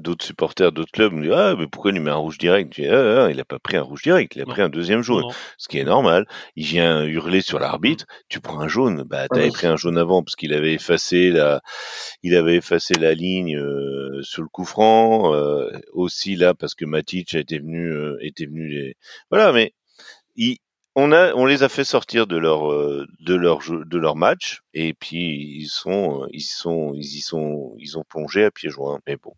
d'autres 0.00 0.24
supporters 0.24 0.72
d'autres 0.72 0.92
clubs 0.92 1.12
me 1.12 1.22
disent 1.22 1.32
ah 1.32 1.54
mais 1.58 1.66
pourquoi 1.66 1.90
il 1.90 1.94
lui 1.94 2.00
met 2.00 2.10
un 2.10 2.16
rouge 2.16 2.38
direct? 2.38 2.72
Dis, 2.72 2.86
ah, 2.86 3.24
ah, 3.24 3.30
il 3.30 3.38
a 3.40 3.44
pas 3.44 3.58
pris 3.58 3.76
un 3.76 3.82
rouge 3.82 4.02
direct 4.02 4.34
il 4.34 4.42
a 4.42 4.44
non. 4.44 4.52
pris 4.52 4.62
un 4.62 4.68
deuxième 4.68 5.02
jaune. 5.02 5.22
Non. 5.22 5.30
ce 5.58 5.68
qui 5.68 5.78
est 5.78 5.84
normal. 5.84 6.26
Il 6.56 6.66
vient 6.66 7.04
hurler 7.04 7.40
sur 7.40 7.58
l'arbitre 7.58 8.06
tu 8.28 8.40
prends 8.40 8.60
un 8.60 8.68
jaune. 8.68 9.04
Bah 9.04 9.28
t'avais 9.28 9.48
ah, 9.48 9.52
pris 9.52 9.66
un 9.66 9.76
jaune 9.76 9.98
avant 9.98 10.22
parce 10.22 10.36
qu'il 10.36 10.52
avait 10.52 10.74
effacé 10.74 11.30
la 11.30 11.60
il 12.22 12.34
avait 12.34 12.56
effacé 12.56 12.94
la 12.94 13.14
ligne 13.14 13.56
euh, 13.56 14.22
sur 14.22 14.42
le 14.42 14.48
coup 14.48 14.64
franc 14.64 15.34
euh, 15.34 15.70
aussi 15.92 16.36
là 16.36 16.54
parce 16.54 16.74
que 16.74 16.84
Matic 16.84 17.34
a 17.34 17.38
été 17.38 17.58
venu 17.58 17.92
euh, 17.92 18.16
était 18.20 18.46
venu 18.46 18.68
les 18.68 18.96
voilà 19.30 19.52
mais 19.52 19.74
il, 20.36 20.58
on 20.96 21.12
a, 21.12 21.32
on 21.34 21.46
les 21.46 21.62
a 21.62 21.68
fait 21.68 21.84
sortir 21.84 22.26
de 22.26 22.36
leur, 22.36 22.70
euh, 22.72 23.06
de 23.20 23.34
leur 23.34 23.60
de 23.60 23.98
leur 23.98 24.16
match, 24.16 24.62
et 24.74 24.92
puis 24.94 25.58
ils 25.60 25.68
sont, 25.68 26.26
ils 26.32 26.40
sont, 26.40 26.92
ils 26.94 27.16
y 27.16 27.20
sont, 27.20 27.74
ils 27.78 27.98
ont 27.98 28.04
plongé 28.04 28.44
à 28.44 28.50
pieds 28.50 28.70
joints. 28.70 29.00
Mais 29.06 29.16
bon, 29.16 29.34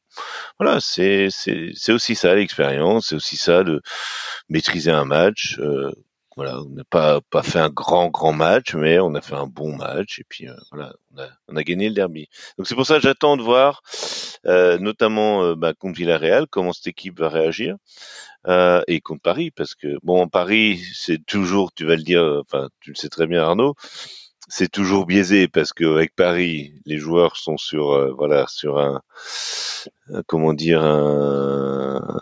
voilà, 0.59 0.81
c'est, 0.81 1.29
c'est, 1.31 1.71
c'est 1.75 1.93
aussi 1.93 2.15
ça 2.15 2.35
l'expérience, 2.35 3.09
c'est 3.09 3.17
aussi 3.17 3.37
ça 3.37 3.65
de 3.65 3.83
maîtriser 4.49 4.91
un 4.91 5.05
match. 5.05 5.59
Euh, 5.59 5.93
voilà, 6.37 6.61
on 6.61 6.69
n'a 6.71 6.85
pas 6.85 7.21
pas 7.31 7.43
fait 7.43 7.59
un 7.59 7.71
grand 7.71 8.09
grand 8.09 8.33
match, 8.33 8.75
mais 8.75 8.99
on 8.99 9.15
a 9.15 9.21
fait 9.21 9.35
un 9.35 9.47
bon 9.47 9.77
match 9.77 10.19
et 10.19 10.25
puis 10.29 10.49
euh, 10.49 10.55
voilà, 10.71 10.95
on 11.15 11.19
a, 11.21 11.29
on 11.49 11.57
a 11.57 11.63
gagné 11.63 11.89
le 11.89 11.95
derby. 11.95 12.29
Donc 12.59 12.67
c'est 12.67 12.75
pour 12.75 12.87
ça 12.87 12.97
que 12.97 13.03
j'attends 13.03 13.37
de 13.37 13.43
voir, 13.43 13.83
euh, 14.47 14.79
notamment 14.79 15.45
euh, 15.45 15.55
bah, 15.57 15.75
contre 15.75 15.99
Villarreal, 15.99 16.47
comment 16.49 16.73
cette 16.73 16.87
équipe 16.89 17.19
va 17.19 17.29
réagir 17.29 17.77
euh, 18.49 18.83
et 18.89 19.01
contre 19.01 19.23
Paris, 19.23 19.51
parce 19.51 19.75
que 19.75 19.99
bon, 20.03 20.29
Paris, 20.29 20.83
c'est 20.95 21.25
toujours, 21.25 21.73
tu 21.75 21.85
vas 21.87 21.97
le 21.97 22.03
dire, 22.03 22.43
enfin, 22.43 22.69
tu 22.81 22.91
le 22.91 22.97
sais 22.97 23.09
très 23.09 23.27
bien, 23.27 23.43
Arnaud, 23.43 23.75
c'est 24.49 24.71
toujours 24.71 25.07
biaisé 25.07 25.49
parce 25.49 25.73
qu'avec 25.73 26.15
Paris, 26.15 26.75
les 26.87 26.99
joueurs 26.99 27.37
sont 27.37 27.57
sur 27.57 27.93
euh, 27.93 28.13
voilà 28.17 28.47
sur 28.49 28.79
un 28.79 29.01
comment 30.27 30.53
dire 30.53 30.83
un 30.83 32.19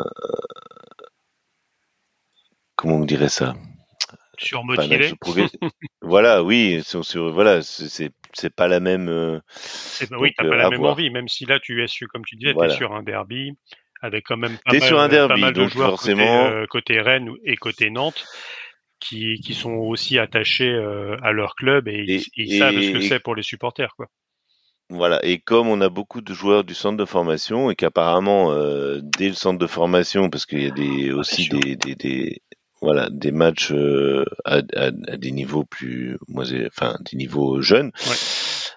comment 2.77 2.96
on 2.96 3.05
dirait 3.05 3.29
ça? 3.29 3.55
Surmotivé. 4.40 5.12
voilà, 6.03 6.42
oui, 6.42 6.83
sur, 6.85 7.05
sur 7.05 7.33
voilà, 7.33 7.62
c'est 7.62 8.12
c'est 8.33 8.55
pas 8.55 8.68
la 8.68 8.81
même. 8.81 9.09
Euh, 9.09 9.40
oui, 10.12 10.33
t'as 10.37 10.48
pas 10.48 10.57
la 10.57 10.70
même 10.70 10.85
envie, 10.85 11.11
même 11.11 11.29
si 11.29 11.46
là 11.46 11.59
tu 11.61 11.83
es 11.83 11.87
sur, 11.87 12.09
comme 12.09 12.24
tu 12.24 12.37
disais, 12.37 12.55
tu 12.55 12.64
es 12.64 12.70
sur 12.70 12.92
un 12.94 13.03
derby 13.03 13.53
avec 14.03 14.24
quand 14.26 14.37
même 14.37 14.57
pas, 14.64 14.72
mal, 14.72 14.83
sur 14.83 15.00
un 15.00 15.09
derby, 15.09 15.35
pas 15.35 15.40
mal 15.40 15.53
de 15.53 15.66
joueurs 15.66 15.90
forcément... 15.90 16.48
côté, 16.50 16.66
côté 16.68 17.00
Rennes 17.00 17.31
et 17.44 17.57
côté 17.57 17.90
Nantes 17.90 18.24
qui, 19.00 19.40
qui 19.40 19.55
sont 19.55 19.72
aussi 19.72 20.18
attachés 20.18 20.70
euh, 20.70 21.16
à 21.22 21.33
leur 21.33 21.55
club 21.55 21.88
et, 21.88 22.22
ils, 22.37 22.59
savent 22.59 22.81
ce 22.81 22.92
que 22.92 23.00
c'est 23.00 23.20
pour 23.20 23.35
les 23.35 23.42
supporters. 23.42 23.94
Quoi. 23.96 24.07
Voilà, 24.90 25.24
et 25.24 25.38
comme 25.38 25.68
on 25.68 25.81
a 25.81 25.88
beaucoup 25.88 26.20
de 26.20 26.35
joueurs 26.35 26.64
du 26.64 26.74
centre 26.74 26.96
de 26.96 27.05
formation 27.05 27.70
et 27.70 27.76
qu'apparemment 27.76 28.53
euh, 28.53 29.00
dès 29.03 29.29
le 29.29 29.35
centre 29.35 29.59
de 29.59 29.66
formation, 29.66 30.31
parce 30.31 30.46
qu'il 30.46 30.62
y 30.62 30.66
a 30.66 30.70
des, 30.70 31.11
ah, 31.11 31.16
aussi 31.16 31.48
des, 31.48 31.76
des, 31.76 31.94
des, 31.94 32.42
voilà 32.81 33.09
des 33.11 33.33
matchs 33.33 33.73
euh, 33.73 34.25
à, 34.45 34.57
à, 34.75 34.87
à, 34.87 35.16
des 35.16 35.33
niveaux 35.33 35.64
plus, 35.64 36.19
enfin 36.66 36.97
des 37.11 37.16
niveaux 37.16 37.61
jeunes, 37.61 37.93
ouais. 38.09 38.16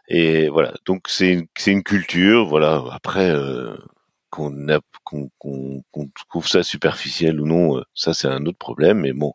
et 0.09 0.49
voilà, 0.49 0.73
donc 0.85 1.07
c'est 1.07 1.47
c'est 1.57 1.71
une 1.71 1.83
culture, 1.83 2.45
voilà. 2.45 2.83
Après 2.91 3.29
euh, 3.29 3.75
qu'on 4.29 4.51
qu'on 5.03 5.29
qu'on 5.91 6.09
trouve 6.29 6.47
ça 6.47 6.63
superficiel 6.63 7.39
ou 7.39 7.45
non, 7.45 7.77
euh, 7.77 7.83
ça 7.93 8.13
c'est 8.13 8.27
un 8.27 8.45
autre 8.45 8.57
problème, 8.57 8.99
mais 9.01 9.13
bon 9.13 9.33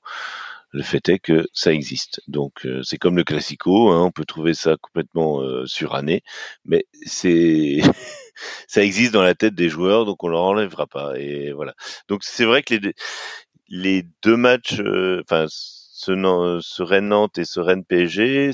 le 0.71 0.83
fait 0.83 1.09
est 1.09 1.19
que 1.19 1.47
ça 1.53 1.73
existe. 1.73 2.21
Donc 2.29 2.67
euh, 2.67 2.83
c'est 2.83 2.99
comme 2.99 3.17
le 3.17 3.25
classico, 3.25 3.91
hein, 3.91 4.03
on 4.05 4.11
peut 4.11 4.25
trouver 4.25 4.55
ça 4.55 4.77
complètement 4.81 5.41
euh, 5.41 5.67
suranné, 5.67 6.23
mais 6.65 6.87
c'est 7.05 7.79
ça 8.69 8.83
existe 8.83 9.13
dans 9.13 9.23
la 9.23 9.35
tête 9.35 9.55
des 9.55 9.69
joueurs, 9.69 10.05
donc 10.05 10.23
on 10.25 10.29
leur 10.29 10.43
enlèvera 10.43 10.87
pas. 10.87 11.19
Et 11.19 11.53
voilà. 11.53 11.75
Donc 12.09 12.23
c'est 12.25 12.45
vrai 12.45 12.63
que 12.63 12.75
les 12.75 12.95
les 13.69 14.05
deux 14.23 14.37
matchs, 14.37 14.81
euh, 14.81 15.23
enfin 15.25 15.47
ce, 15.49 16.61
ce 16.63 16.83
Rennes 16.83 17.09
Nantes 17.09 17.39
et 17.39 17.45
ce 17.45 17.61
Rennes 17.61 17.85
PSG, 17.85 18.51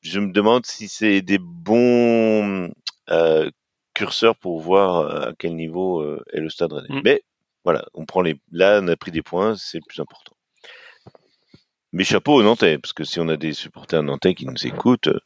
je 0.00 0.20
me 0.20 0.32
demande 0.32 0.66
si 0.66 0.88
c'est 0.88 1.22
des 1.22 1.38
bons 1.38 2.72
euh, 3.10 3.50
curseurs 3.94 4.36
pour 4.36 4.60
voir 4.60 5.28
à 5.28 5.32
quel 5.38 5.56
niveau 5.56 6.04
est 6.32 6.40
le 6.40 6.50
Stade 6.50 6.72
Rennais. 6.72 6.88
Mmh. 6.88 7.02
Mais 7.04 7.22
voilà, 7.64 7.84
on 7.94 8.04
prend 8.04 8.20
les, 8.20 8.40
là 8.52 8.80
on 8.82 8.88
a 8.88 8.96
pris 8.96 9.10
des 9.10 9.22
points, 9.22 9.56
c'est 9.56 9.78
le 9.78 9.84
plus 9.86 10.00
important. 10.00 10.34
Mais 11.94 12.02
chapeau 12.02 12.34
aux 12.34 12.42
Nantais, 12.42 12.76
parce 12.76 12.92
que 12.92 13.04
si 13.04 13.20
on 13.20 13.28
a 13.28 13.36
des 13.36 13.52
supporters 13.52 14.02
nantais 14.02 14.34
qui 14.34 14.46
nous 14.46 14.66
écoutent, 14.66 15.06
euh, 15.06 15.20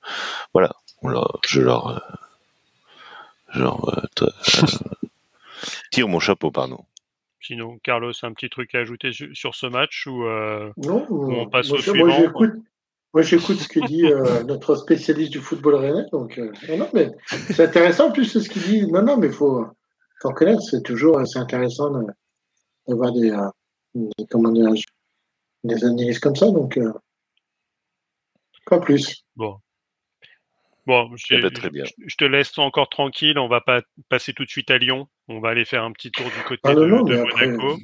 voilà, 0.52 0.76
on 1.00 1.08
leur, 1.08 1.40
je 1.46 1.62
leur, 1.62 1.88
euh, 1.88 3.58
genre, 3.58 3.90
euh, 4.22 4.26
tire 5.90 6.08
mon 6.08 6.20
chapeau, 6.20 6.50
pardon. 6.50 6.84
Sinon, 7.40 7.78
Carlos, 7.82 8.12
un 8.22 8.32
petit 8.32 8.50
truc 8.50 8.74
à 8.74 8.78
ajouter 8.78 9.10
sur 9.32 9.54
ce 9.54 9.66
match 9.66 10.06
ou 10.06 10.24
non, 10.76 11.06
on 11.08 11.48
passe 11.48 11.68
moi, 11.68 11.78
au 11.78 11.82
suivant 11.82 12.06
moi, 12.06 12.16
j'écoute, 12.18 12.52
moi, 13.14 13.22
j'écoute 13.22 13.58
ce 13.58 13.68
que 13.68 13.86
dit 13.86 14.04
notre 14.46 14.74
spécialiste 14.76 15.32
du 15.32 15.38
football 15.38 15.76
rennais. 15.76 16.06
Donc, 16.12 16.38
non, 16.68 16.78
non, 16.78 16.90
mais 16.92 17.10
c'est 17.26 17.64
intéressant 17.64 18.08
en 18.08 18.12
plus 18.12 18.26
ce 18.26 18.48
qu'il 18.48 18.62
dit. 18.62 18.86
Non, 18.86 19.02
non, 19.02 19.16
mais 19.16 19.28
il 19.28 19.32
faut, 19.32 19.66
faut 20.20 20.30
connaître. 20.30 20.62
C'est 20.62 20.82
toujours 20.82 21.24
c'est 21.26 21.38
intéressant 21.38 21.92
d'avoir 22.86 23.12
des, 23.12 23.30
des, 23.94 24.26
comment 24.30 24.52
des 25.64 25.84
analyses 25.84 26.18
comme 26.18 26.36
ça, 26.36 26.50
donc 26.50 26.76
euh, 26.76 26.92
pas 28.66 28.78
plus. 28.78 29.24
Bon. 29.36 29.58
Bon, 30.88 31.14
je, 31.16 31.34
eh 31.34 31.40
ben, 31.42 31.50
très 31.50 31.68
bien. 31.68 31.84
je, 31.84 32.16
te 32.16 32.24
laisse 32.24 32.56
encore 32.56 32.88
tranquille. 32.88 33.38
On 33.38 33.46
va 33.46 33.60
pas 33.60 33.82
passer 34.08 34.32
tout 34.32 34.46
de 34.46 34.48
suite 34.48 34.70
à 34.70 34.78
Lyon. 34.78 35.06
On 35.28 35.38
va 35.38 35.50
aller 35.50 35.66
faire 35.66 35.84
un 35.84 35.92
petit 35.92 36.10
tour 36.10 36.24
du 36.24 36.42
côté 36.44 36.62
ah, 36.64 36.74
de, 36.74 36.86
non, 36.86 37.02
de 37.02 37.14
Monaco. 37.14 37.76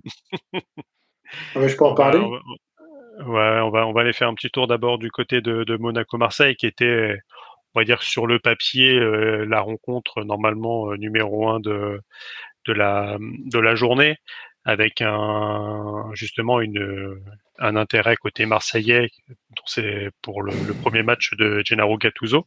ah, 1.55 1.69
je 1.69 1.77
peux 1.77 1.85
en 1.85 1.95
parler. 1.95 2.19
Ouais, 2.19 3.61
on 3.61 3.69
va 3.69 3.87
on 3.87 3.93
va 3.93 4.01
aller 4.01 4.15
faire 4.15 4.29
un 4.29 4.35
petit 4.35 4.49
tour 4.49 4.67
d'abord 4.67 4.97
du 4.99 5.11
côté 5.11 5.43
de, 5.43 5.65
de 5.65 5.77
Monaco-Marseille, 5.77 6.57
qui 6.57 6.67
était, 6.67 7.19
on 7.75 7.81
va 7.81 7.85
dire 7.85 8.03
sur 8.03 8.27
le 8.27 8.39
papier, 8.39 8.99
euh, 8.99 9.45
la 9.45 9.61
rencontre 9.61 10.25
normalement 10.25 10.91
euh, 10.91 10.97
numéro 10.97 11.51
un 11.51 11.61
de 11.61 12.01
de 12.67 12.73
la 12.73 13.19
de 13.21 13.59
la 13.59 13.75
journée, 13.75 14.17
avec 14.65 15.03
un 15.03 16.11
justement 16.15 16.61
une 16.61 17.21
un 17.59 17.77
intérêt 17.77 18.17
côté 18.17 18.47
marseillais 18.47 19.11
c'est 19.67 20.11
pour 20.23 20.43
le, 20.43 20.53
premier 20.83 21.03
match 21.03 21.33
de 21.35 21.63
Gennaro 21.65 21.97
Gattuso 21.99 22.47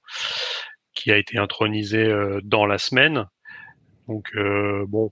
qui 0.93 1.11
a 1.11 1.17
été 1.17 1.37
intronisé 1.37 2.05
euh, 2.05 2.39
dans 2.43 2.65
la 2.65 2.77
semaine. 2.77 3.25
Donc 4.07 4.29
euh, 4.35 4.85
bon, 4.87 5.11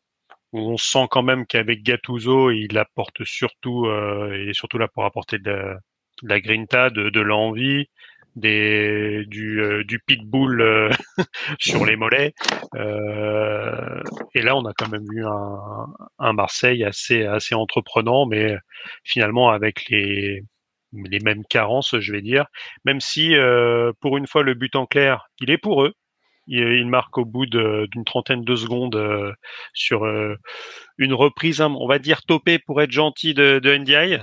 on 0.52 0.78
sent 0.78 1.08
quand 1.12 1.24
même 1.24 1.46
qu'avec 1.46 1.84
Gattuso, 1.84 2.52
il 2.52 2.78
apporte 2.78 3.24
surtout 3.24 3.86
euh, 3.86 4.48
et 4.48 4.54
surtout 4.54 4.78
là 4.78 4.88
pour 4.88 5.06
apporter 5.06 5.38
de 5.38 5.76
la, 6.24 6.40
grinta, 6.40 6.90
de 6.90 7.22
l'envie, 7.22 7.88
du, 8.36 9.62
euh, 9.62 9.84
du 9.84 10.00
pitbull 10.00 10.62
euh, 10.62 10.90
sur 11.60 11.86
les 11.86 11.96
mollets. 11.96 12.34
Euh, 12.76 14.02
et 14.34 14.42
là, 14.42 14.56
on 14.56 14.66
a 14.66 14.74
quand 14.74 14.90
même 14.90 15.06
vu 15.10 15.26
un, 15.26 15.86
un, 16.20 16.34
Marseille 16.34 16.84
assez 16.84 17.26
assez 17.26 17.56
entreprenant, 17.56 18.26
mais 18.26 18.58
finalement 19.04 19.50
avec 19.50 19.90
les 19.90 20.44
les 20.94 21.20
mêmes 21.20 21.44
carences, 21.46 22.00
je 22.00 22.12
vais 22.14 22.22
dire. 22.22 22.46
Même 22.86 23.02
si 23.02 23.36
pour 24.00 24.18
une 24.18 24.28
fois 24.28 24.44
le 24.44 24.54
but 24.54 24.76
en 24.76 24.86
clair, 24.86 25.28
il 25.42 25.52
est 25.52 25.58
pour 25.58 25.84
eux. 25.84 25.94
Il, 26.48 26.60
il 26.60 26.88
marque 26.88 27.18
au 27.18 27.26
bout 27.26 27.46
d'une 27.48 28.06
trentaine 28.06 28.44
de 28.46 28.56
secondes 28.56 29.36
sur 29.74 30.06
une 30.98 31.14
reprise, 31.14 31.60
hein, 31.60 31.76
on 31.78 31.88
va 31.88 32.00
dire 32.00 32.22
topée 32.24 32.60
pour 32.60 32.82
être 32.82 32.92
gentil 32.92 33.34
de, 33.34 33.60
de 33.60 33.78
NDI. 33.78 34.20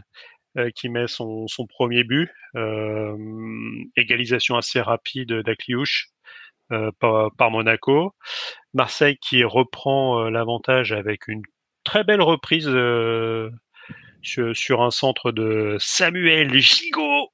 Euh, 0.59 0.69
qui 0.71 0.91
met 0.91 1.07
son, 1.07 1.47
premier 1.67 2.05
but. 2.05 2.31
Euh, 2.57 3.17
égalisation 3.97 4.57
assez 4.59 4.83
rapide 4.83 5.33
d'Akliouche 5.33 6.11
euh, 6.73 6.91
par, 7.01 7.35
par, 7.37 7.51
Monaco. 7.51 8.15
Marseille 8.75 9.17
qui 9.17 9.45
reprend 9.45 10.29
l'avantage 10.29 10.93
avec 10.93 11.27
une 11.27 11.41
très 11.85 12.05
belle 12.05 12.21
reprise 12.21 12.69
sur, 14.21 14.55
sur, 14.55 14.83
un 14.83 14.91
centre 14.91 15.33
de 15.33 15.79
Samuel 15.81 16.53
Gigot. 16.53 17.31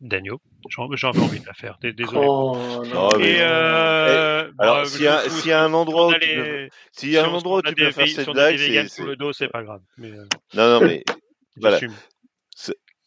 Daniel. 0.00 0.38
J'avais 0.70 1.20
envie 1.20 1.40
de 1.40 1.46
la 1.46 1.54
faire. 1.54 1.78
Désolé. 1.80 2.26
Oh, 2.26 2.82
non, 2.92 3.10
et 3.18 3.38
euh, 3.40 4.48
eh, 4.48 4.62
alors, 4.62 4.86
s'il 4.86 5.02
y, 5.02 5.06
a, 5.06 5.28
si 5.28 5.48
y 5.48 5.52
a 5.52 5.62
un 5.62 5.72
endroit 5.72 6.08
où 6.08 6.14
tu 6.14 6.20
peux, 6.20 6.68
s'il 6.92 7.10
y 7.10 7.18
a 7.18 7.24
un 7.24 7.28
endroit 7.28 7.58
où 7.58 7.62
tu 7.62 7.74
peux 7.74 7.90
faire 7.90 8.08
cette 8.08 8.30
blague, 8.30 8.56
c'est 8.58 8.88
sur 8.88 9.06
le 9.06 9.16
dos, 9.16 9.32
c'est 9.32 9.48
pas 9.48 9.62
grave. 9.62 9.80
Mais, 9.96 10.10
euh... 10.10 10.26
Non, 10.54 10.80
non, 10.80 10.86
mais 10.86 11.04
voilà. 11.56 11.78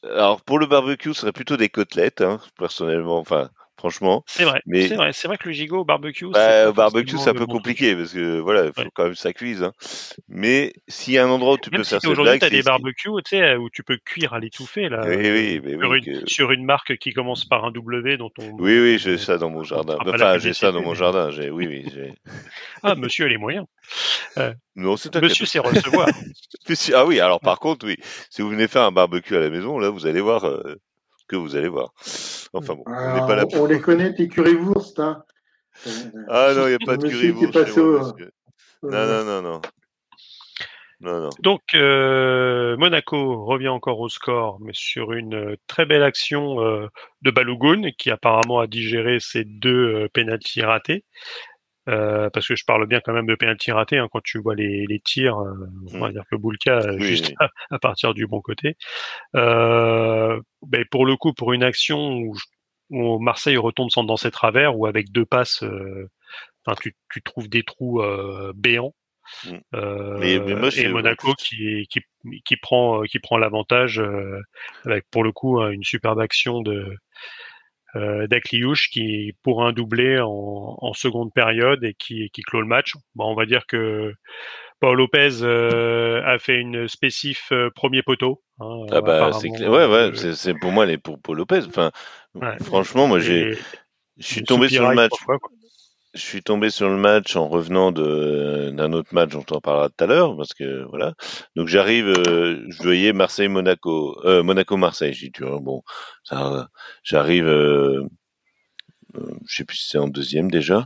Alors 0.04 0.41
pour 0.41 0.58
le 0.58 0.65
barbecue, 0.65 1.13
ce 1.13 1.21
serait 1.21 1.32
plutôt 1.32 1.58
des 1.58 1.69
côtelettes, 1.69 2.21
hein, 2.21 2.39
personnellement. 2.58 3.19
Enfin, 3.19 3.50
franchement. 3.82 4.24
C'est 4.28 4.44
vrai. 4.44 4.62
Mais 4.67 4.88
c'est 4.88 4.96
vrai, 4.96 5.12
c'est 5.12 5.28
vrai 5.28 5.38
que 5.38 5.48
le 5.48 5.54
gigot 5.54 5.80
au 5.80 5.86
barbecue. 5.86 6.28
Bah, 6.30 6.72
barbecue, 6.72 7.17
c'est 7.17 7.32
un 7.32 7.34
peu 7.34 7.48
compliqué 7.48 7.96
parce 7.96 8.13
que 8.13 8.39
voilà, 8.39 8.65
il 8.65 8.74
faut 8.74 8.82
ouais. 8.82 8.89
quand 8.94 9.06
même 9.06 9.13
que 9.13 9.17
ça 9.17 9.34
cuise. 9.34 9.63
Hein. 9.63 9.72
Mais 10.30 10.74
s'il 10.88 11.13
y 11.13 11.17
a 11.17 11.26
un 11.26 11.30
endroit 11.30 11.54
où 11.54 11.58
tu 11.58 11.72
même 11.72 11.80
peux 11.80 11.84
si 11.84 11.89
faire 11.89 12.02
cette 12.02 12.13
blague, 12.13 12.39
tu 12.39 12.46
as 12.46 12.50
des 12.52 12.62
barbecues, 12.62 13.10
tu 13.26 13.30
sais, 13.38 13.56
où 13.56 13.72
tu 13.72 13.84
peux 13.84 13.98
cuire 14.06 14.34
à 14.34 14.39
l'étouffée 14.39 14.88
là. 14.88 15.02
Oui, 15.08 15.15
oui, 15.15 15.62
mais 15.63 15.72
sur, 15.72 15.89
oui, 15.89 15.98
une, 16.06 16.22
que... 16.22 16.30
sur 16.30 16.52
une 16.52 16.63
marque 16.63 16.96
qui 16.98 17.12
commence 17.12 17.46
par 17.46 17.65
un 17.65 17.72
W 17.72 18.17
dont 18.17 18.32
on. 18.38 18.52
Oui, 18.60 18.80
oui, 18.80 19.00
j'ai 19.00 19.17
ça 19.17 19.39
dans 19.39 19.50
mon 19.50 19.63
jardin. 19.63 19.98
Enfin, 20.06 20.38
j'ai 20.38 20.54
ça 20.54 20.72
dans 20.72 20.84
mon 20.84 20.94
jardin. 20.94 21.32
J'ai, 21.32 21.50
oui, 21.50 21.65
oui, 21.67 21.86
j'ai. 21.91 22.13
ah, 22.84 22.94
monsieur 22.94 23.26
les 23.26 23.38
moyens. 23.38 23.65
Euh, 24.38 24.54
non, 24.76 24.96
c'est 24.96 25.15
Monsieur, 25.15 25.48
c'est 25.48 25.60
recevoir. 25.60 26.08
ah 26.94 27.06
oui, 27.06 27.20
alors 27.20 27.39
par 27.39 27.60
contre, 27.60 27.88
oui, 27.88 27.98
si 28.30 28.44
vous 28.44 28.50
venez 28.50 28.67
faire 28.67 28.84
un 28.84 28.91
barbecue 28.91 29.36
à 29.36 29.39
la 29.39 29.50
maison, 29.50 29.80
là, 29.80 29.89
vous 29.89 30.06
allez 30.06 30.22
voir. 30.22 30.46
Euh 30.46 30.76
que 31.32 31.38
vous 31.38 31.56
allez 31.56 31.70
voir. 31.70 31.94
Enfin 32.54 32.76
bon, 32.76 32.84
Alors, 32.86 33.24
on, 33.24 33.28
pas 33.28 33.36
là 33.36 33.46
on 33.54 33.65
les 33.65 33.80
connaît, 33.88 34.13
tes 34.13 34.28
currywurst. 34.28 35.00
Hein. 35.00 35.24
Ah 36.28 36.54
non, 36.56 36.67
il 36.67 36.70
n'y 36.70 36.76
a 36.76 36.86
pas 36.86 36.98
de 36.98 37.08
currywurst. 37.08 37.78
Au... 37.78 38.13
Non, 38.84 39.08
non, 39.08 39.24
non, 39.24 39.41
non. 39.41 39.62
Non, 41.00 41.20
non. 41.20 41.30
Donc 41.39 41.62
euh, 41.74 42.78
Monaco 42.78 43.44
revient 43.44 43.70
encore 43.70 44.00
au 44.00 44.10
score, 44.10 44.60
mais 44.62 44.74
sur 44.76 45.13
une 45.13 45.34
euh, 45.34 45.56
très 45.65 45.88
belle 45.88 46.04
action 46.04 46.62
euh, 46.62 46.89
de 47.24 47.32
Balogun 47.32 47.89
qui 47.98 48.12
apparemment 48.12 48.60
a 48.60 48.67
digéré 48.67 49.20
ses 49.20 49.44
deux 49.44 49.96
euh, 49.96 50.10
pénalties 50.13 50.62
ratés. 50.62 51.04
Euh, 51.89 52.30
parce 52.30 52.48
que 52.48 52.56
je 52.56 52.63
parle 52.63 52.86
bien 52.86 53.00
quand 53.04 53.12
même 53.12 53.26
de 53.26 53.34
pénalty 53.34 53.72
raté 53.72 53.98
hein, 53.98 54.08
quand 54.12 54.22
tu 54.24 54.39
vois 54.39 54.54
les, 54.54 54.86
les 54.86 55.00
tirs, 55.00 55.39
euh, 55.39 55.54
on 55.94 56.00
va 56.00 56.12
dire 56.12 56.24
que 56.30 56.36
Boulka 56.36 56.80
Oui, 56.94 57.02
juste 57.02 57.34
à, 57.39 57.50
à 57.72 57.80
partir 57.80 58.13
du 58.13 58.28
bon 58.28 58.39
côté. 58.39 58.78
Euh, 59.36 60.39
ben, 60.62 60.86
pour 60.91 61.06
le 61.06 61.15
coup, 61.15 61.34
pour 61.34 61.54
une 61.54 61.63
action 61.63 62.17
où, 62.17 62.36
où 62.91 63.20
Marseille 63.20 63.58
retombe 63.58 63.89
sans- 63.89 64.04
dans 64.04 64.17
ses 64.17 64.32
travers, 64.32 64.78
ou 64.78 64.86
avec 64.86 65.12
deux 65.12 65.26
passes, 65.26 65.63
euh, 65.63 66.08
enfin, 66.65 66.78
tu, 66.82 66.96
tu 67.12 67.22
trouves 67.22 67.50
des 67.50 67.63
trous 67.63 68.02
euh, 68.02 68.52
béants. 68.56 68.94
Mm. 69.46 69.50
Euh, 69.76 70.17
Mais- 70.20 70.39
mais 70.39 70.56
moi, 70.56 70.70
je- 70.70 70.82
et 70.82 70.88
Monaco 70.88 71.34
qui, 71.36 71.88
qui, 71.89 72.02
qui 72.46 72.56
prend, 72.58 73.02
qui 73.04 73.20
prend 73.20 73.38
l'avantage 73.38 74.00
euh, 74.00 74.39
avec 74.86 75.06
pour 75.10 75.24
le 75.24 75.32
coup 75.32 75.62
une 75.62 75.84
superbe 75.84 76.20
action 76.20 76.62
de 76.62 76.96
euh, 77.95 78.27
d'Akliouche 78.27 78.89
qui 78.89 79.34
pour 79.43 79.65
un 79.65 79.73
doublé 79.73 80.19
en, 80.19 80.77
en 80.80 80.93
seconde 80.93 81.34
période 81.34 81.84
et 81.84 81.93
qui, 81.93 82.30
qui 82.32 82.41
clôt 82.41 82.62
le 82.62 82.67
match. 82.67 82.93
Bon, 83.15 83.25
on 83.25 83.36
va 83.36 83.45
dire 83.45 83.65
que 83.67 84.13
Paul 84.80 84.97
Lopez 84.97 85.43
euh, 85.43 86.23
a 86.25 86.39
fait 86.39 86.58
une 86.58 86.88
spécif 86.88 87.49
euh, 87.51 87.69
premier 87.75 88.01
poteau. 88.01 88.41
hein, 88.60 88.86
Ah 88.91 89.01
bah 89.01 89.32
c'est 89.34 89.49
apparemment, 89.49 89.54
clair. 89.54 89.71
Ouais, 89.71 89.86
ouais, 89.86 90.12
c'est 90.15 90.34
c'est 90.34 90.54
pour 90.54 90.71
moi 90.71 90.86
les 90.86 90.97
pour 90.97 91.19
Paul 91.21 91.38
Lopez. 91.38 91.62
Enfin, 91.67 91.91
ouais. 92.36 92.58
franchement, 92.63 93.08
moi 93.08 93.19
j'ai, 93.19 93.58
je 94.17 94.25
suis 94.25 94.43
tombé 94.43 94.69
sur 94.69 94.89
le 94.89 94.95
match. 94.95 95.12
fois. 95.19 95.38
Je 96.13 96.19
suis 96.21 96.43
tombé 96.43 96.69
sur 96.69 96.89
le 96.89 96.97
match 96.97 97.38
en 97.38 97.47
revenant 97.47 97.93
d'un 97.93 98.91
autre 98.91 99.13
match 99.13 99.30
dont 99.30 99.45
on 99.52 99.62
parlera 99.62 99.88
tout 99.89 100.04
à 100.04 100.08
l'heure 100.08 100.36
parce 100.36 100.54
que 100.54 100.84
voilà. 100.89 101.13
Donc 101.56 101.69
j'arrive, 101.69 102.08
euh, 102.08 102.65
je 102.69 102.84
voyais 102.84 103.13
Marseille 103.13 103.47
Monaco, 103.47 104.19
euh, 104.26 104.43
Monaco 104.43 104.76
Marseille. 104.76 105.13
J'ai 105.13 105.30
dit 105.30 105.39
bon, 105.39 105.84
ça, 106.26 106.67
j'arrive, 107.04 107.47
euh, 107.47 108.04
euh, 109.15 109.34
je 109.47 109.56
sais 109.58 109.65
plus 109.65 109.78
si 109.78 109.89
c'est 109.89 109.97
en 109.97 110.08
deuxième 110.08 110.52
déjà. 110.52 110.86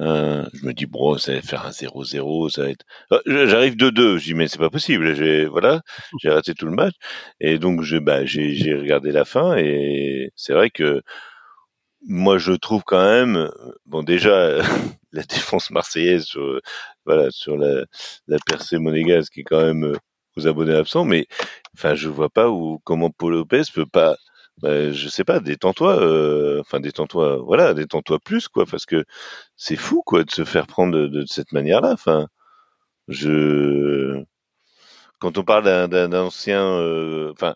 Euh, 0.00 0.44
je 0.54 0.66
me 0.66 0.72
dis 0.74 0.86
bon, 0.86 1.18
ça 1.18 1.34
va 1.34 1.42
faire 1.42 1.66
un 1.66 1.72
0-0, 1.72 2.50
ça 2.50 2.62
va 2.64 2.70
être. 2.70 2.84
Euh, 3.12 3.46
J'arrive 3.48 3.76
2-2. 3.76 4.18
Je 4.18 4.24
dis 4.24 4.34
mais 4.34 4.48
c'est 4.48 4.58
pas 4.58 4.70
possible. 4.70 5.14
J'ai 5.14 5.46
voilà, 5.46 5.82
j'ai 6.20 6.30
raté 6.30 6.54
tout 6.54 6.66
le 6.66 6.72
match 6.74 6.94
et 7.40 7.58
donc 7.58 7.82
je 7.82 7.98
bah 7.98 8.24
j'ai 8.26 8.74
regardé 8.74 9.12
la 9.12 9.24
fin 9.24 9.56
et 9.56 10.32
c'est 10.36 10.52
vrai 10.54 10.70
que 10.70 11.02
moi 12.06 12.38
je 12.38 12.52
trouve 12.52 12.82
quand 12.84 13.02
même 13.02 13.50
bon 13.86 14.02
déjà 14.02 14.58
la 15.12 15.22
défense 15.22 15.70
marseillaise 15.70 16.24
sur 16.24 16.42
euh, 16.42 16.60
voilà 17.06 17.30
sur 17.30 17.56
la 17.56 17.84
la 18.28 18.38
percée 18.46 18.78
monégasque 18.78 19.32
qui 19.34 19.40
est 19.40 19.44
quand 19.44 19.62
même 19.64 19.84
euh, 19.84 19.96
aux 20.36 20.46
abonnés 20.46 20.74
absents 20.74 21.04
mais 21.04 21.26
enfin 21.76 21.94
je 21.94 22.08
vois 22.08 22.30
pas 22.30 22.50
où 22.50 22.80
comment 22.84 23.10
Paul 23.10 23.34
Lopez 23.34 23.62
peut 23.74 23.86
pas 23.86 24.16
bah, 24.62 24.92
je 24.92 25.08
sais 25.08 25.24
pas 25.24 25.40
détends-toi 25.40 26.00
euh, 26.00 26.60
enfin 26.60 26.80
détends-toi 26.80 27.38
voilà 27.44 27.74
détends-toi 27.74 28.18
plus 28.20 28.48
quoi 28.48 28.66
parce 28.66 28.86
que 28.86 29.04
c'est 29.56 29.76
fou 29.76 30.02
quoi 30.04 30.24
de 30.24 30.30
se 30.30 30.44
faire 30.44 30.66
prendre 30.66 30.94
de, 30.96 31.06
de 31.08 31.24
cette 31.26 31.52
manière-là 31.52 31.92
enfin 31.92 32.28
je 33.08 34.22
quand 35.18 35.38
on 35.38 35.44
parle 35.44 35.88
d'un 35.88 36.12
ancien 36.12 36.62
euh, 36.62 37.32
enfin 37.32 37.54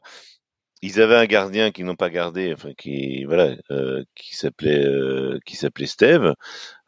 ils 0.83 1.01
avaient 1.01 1.17
un 1.17 1.27
gardien 1.27 1.71
qu'ils 1.73 1.85
n'ont 1.87 1.97
pas 1.97 2.11
gardé, 2.11 2.53
enfin 2.55 2.73
qui 2.77 3.25
voilà, 3.25 3.57
euh, 3.71 4.05
qui 4.15 4.37
s'appelait 4.37 4.85
euh, 4.85 5.39
qui 5.47 5.57
s'appelait 5.57 5.87
Steve, 5.87 6.35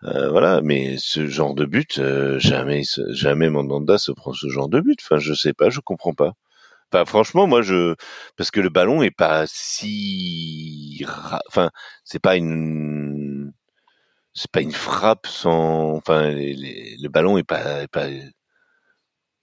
euh, 0.04 0.30
voilà. 0.30 0.60
Mais 0.62 0.96
ce 0.98 1.26
genre 1.28 1.54
de 1.54 1.64
but, 1.66 1.98
euh, 1.98 2.38
jamais 2.40 2.82
jamais 3.10 3.50
Mandanda 3.50 3.98
se 3.98 4.12
prend 4.12 4.32
ce 4.34 4.48
genre 4.48 4.68
de 4.68 4.80
but. 4.80 4.98
Enfin, 5.02 5.18
je 5.18 5.34
sais 5.34 5.54
pas, 5.54 5.70
je 5.70 5.80
comprends 5.80 6.14
pas. 6.14 6.34
Enfin, 6.92 7.04
franchement, 7.06 7.46
moi, 7.48 7.62
je 7.62 7.94
parce 8.36 8.50
que 8.50 8.60
le 8.60 8.70
ballon 8.70 9.02
est 9.02 9.10
pas 9.12 9.44
si, 9.48 11.04
enfin, 11.48 11.70
c'est 12.04 12.20
pas 12.20 12.36
une, 12.36 13.52
c'est 14.34 14.50
pas 14.52 14.62
une 14.62 14.72
frappe 14.72 15.26
sans, 15.28 15.94
enfin, 15.96 16.32
le 16.32 17.08
ballon 17.08 17.38
est 17.38 17.44
pas, 17.44 17.82
est 17.84 17.88
pas 17.88 18.08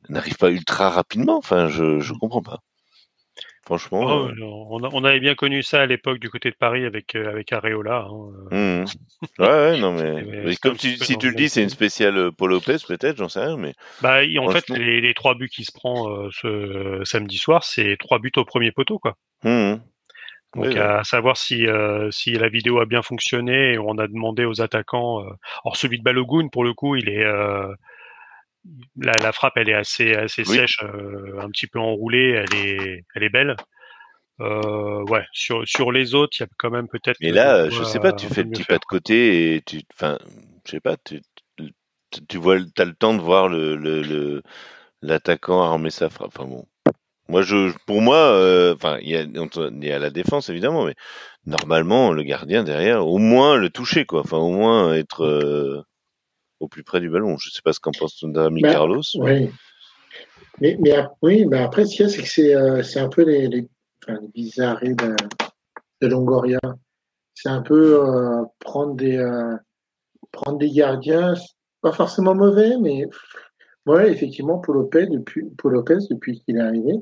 n'arrive 0.09 0.35
pas 0.35 0.49
ultra 0.51 0.89
rapidement. 0.89 1.37
Enfin, 1.37 1.69
je 1.69 1.99
je 2.01 2.11
comprends 2.13 2.41
pas. 2.41 2.59
Franchement. 3.67 3.99
Oh, 4.01 4.27
euh, 4.29 4.33
on, 4.69 4.81
a- 4.81 4.89
on 4.93 5.03
avait 5.03 5.19
bien 5.19 5.35
connu 5.35 5.61
ça 5.61 5.81
à 5.81 5.85
l'époque 5.85 6.19
du 6.19 6.29
côté 6.29 6.49
de 6.49 6.55
Paris 6.55 6.85
avec 6.85 7.15
euh, 7.15 7.29
avec 7.29 7.51
Areola. 7.51 8.07
hein. 8.09 8.47
Mhm. 8.51 8.85
Ouais, 9.39 9.47
ouais, 9.47 9.77
non, 9.81 9.93
mais, 9.93 10.55
comme 10.55 10.77
tu, 10.77 10.95
si 10.95 11.17
tu 11.17 11.29
le 11.29 11.35
dis, 11.35 11.49
c'est 11.49 11.63
une 11.63 11.69
spéciale 11.69 12.17
euh, 12.17 12.31
Paul 12.31 12.51
Lopez, 12.51 12.77
peut-être, 12.87 13.17
j'en 13.17 13.27
sais 13.27 13.43
rien, 13.43 13.57
mais 13.57 13.73
Bah, 14.01 14.19
en 14.39 14.49
fait, 14.51 14.69
les, 14.69 15.01
les 15.01 15.13
trois 15.13 15.35
buts 15.35 15.49
qu'il 15.49 15.65
se 15.65 15.71
prend 15.73 16.09
euh, 16.09 16.29
ce 16.31 17.01
samedi 17.03 17.37
soir, 17.37 17.63
c'est 17.63 17.97
trois 17.99 18.19
buts 18.19 18.31
au 18.37 18.45
premier 18.45 18.71
poteau, 18.71 18.99
quoi. 18.99 19.15
Mhm. 19.43 19.81
Donc 20.55 20.65
Oui, 20.65 20.71
oui. 20.73 20.79
à 20.79 21.03
savoir 21.03 21.35
si 21.35 21.67
euh, 21.67 22.09
si 22.11 22.31
la 22.31 22.47
vidéo 22.47 22.79
a 22.79 22.85
bien 22.85 23.01
fonctionné 23.01 23.77
on 23.77 23.97
a 23.97 24.07
demandé 24.07 24.45
aux 24.45 24.61
attaquants. 24.61 25.19
Euh... 25.21 25.29
Alors 25.65 25.75
celui 25.75 25.97
de 25.99 26.03
Balogun, 26.03 26.47
pour 26.47 26.63
le 26.63 26.73
coup, 26.73 26.95
il 26.95 27.09
est 27.09 27.25
euh, 27.25 27.67
la, 28.97 29.13
la 29.21 29.31
frappe, 29.31 29.53
elle 29.57 29.69
est 29.69 29.73
assez 29.73 30.13
assez 30.13 30.43
Oui. 30.47 30.57
sèche, 30.57 30.79
euh, 30.83 31.39
un 31.39 31.49
petit 31.49 31.67
peu 31.67 31.79
enroulée, 31.79 32.31
elle 32.31 32.57
est 32.57 33.03
elle 33.15 33.23
est 33.23 33.29
belle. 33.29 33.55
Euh, 34.39 35.03
ouais, 35.05 35.25
sur 35.31 35.67
sur 35.67 35.91
les 35.91 36.13
autres, 36.13 36.37
il 36.39 36.43
y 36.43 36.45
a 36.45 36.49
quand 36.57 36.69
même 36.69 36.87
peut-être. 36.87 37.17
Mais 37.21 37.31
là, 37.31 37.67
quoi 37.67 37.77
je 37.77 37.83
sais 37.83 37.99
pas, 37.99 38.13
tu 38.13 38.27
fais 38.27 38.43
le 38.43 38.49
petit 38.49 38.63
faire, 38.63 38.75
pas 38.75 38.79
de 38.79 38.85
côté 38.85 39.55
et 39.55 39.61
tu, 39.61 39.81
enfin, 39.93 40.19
je 40.65 40.71
sais 40.71 40.79
pas, 40.79 40.95
tu, 40.97 42.37
vois, 42.37 42.57
t'as 42.75 42.85
le 42.85 42.93
temps 42.93 43.15
de 43.15 43.21
voir 43.21 43.49
le, 43.49 44.43
l'attaquant 45.01 45.63
armer 45.63 45.89
sa 45.89 46.09
frappe. 46.09 46.31
Enfin 46.35 46.47
bon, 46.47 46.65
moi, 47.29 47.41
je, 47.41 47.73
pour 47.85 48.01
moi, 48.01 48.15
euh, 48.17 48.75
enfin, 48.75 48.99
il 49.01 49.09
y 49.09 49.17
a, 49.17 49.21
il 49.23 49.83
y 49.83 49.91
a 49.91 49.99
la 49.99 50.09
défense 50.11 50.49
évidemment, 50.49 50.85
mais 50.85 50.95
normalement, 51.45 52.11
le 52.11 52.23
gardien 52.23 52.63
derrière, 52.63 53.05
au 53.05 53.17
moins 53.17 53.57
le 53.57 53.69
toucher, 53.69 54.05
quoi. 54.05 54.21
Enfin, 54.21 54.37
au 54.37 54.51
moins 54.51 54.93
être 54.93 55.25
euh, 55.25 55.83
au 56.59 56.67
plus 56.67 56.83
près 56.83 56.99
du 56.99 57.09
ballon. 57.09 57.37
Je 57.37 57.49
sais 57.49 57.61
pas 57.61 57.73
ce 57.73 57.79
qu'en 57.79 57.91
pense 57.91 58.17
ton 58.17 58.33
ami 58.35 58.61
Bah, 58.61 58.71
Carlos. 58.73 59.01
Oui. 59.15 59.49
Mais, 60.59 60.77
oui, 61.21 61.45
mais 61.45 61.59
après, 61.59 61.85
ce 61.85 61.95
qu'il 61.95 62.05
y 62.05 62.09
a, 62.09 62.11
c'est 62.11 62.23
que 62.23 62.27
c'est 62.29 62.55
euh, 62.55 62.81
c'est 62.81 62.99
un 62.99 63.09
peu 63.09 63.23
les, 63.23 63.47
les, 63.47 63.67
enfin, 64.03 64.19
les 64.21 64.27
bizarreries 64.29 64.95
de, 64.95 65.15
de 66.01 66.07
Longoria. 66.07 66.59
C'est 67.35 67.49
un 67.49 67.61
peu 67.61 68.03
euh, 68.03 68.43
prendre 68.59 68.95
des 68.95 69.17
euh, 69.17 69.55
prendre 70.31 70.57
des 70.57 70.71
gardiens, 70.71 71.35
pas 71.81 71.91
forcément 71.91 72.33
mauvais, 72.33 72.75
mais 72.81 73.05
ouais, 73.85 74.11
effectivement, 74.11 74.57
Paul 74.57 74.77
Lopez 74.77 75.05
depuis 75.07 75.45
Paul 75.59 75.73
Lopez 75.73 75.99
depuis 76.09 76.41
qu'il 76.41 76.57
est 76.57 76.61
arrivé, 76.61 76.93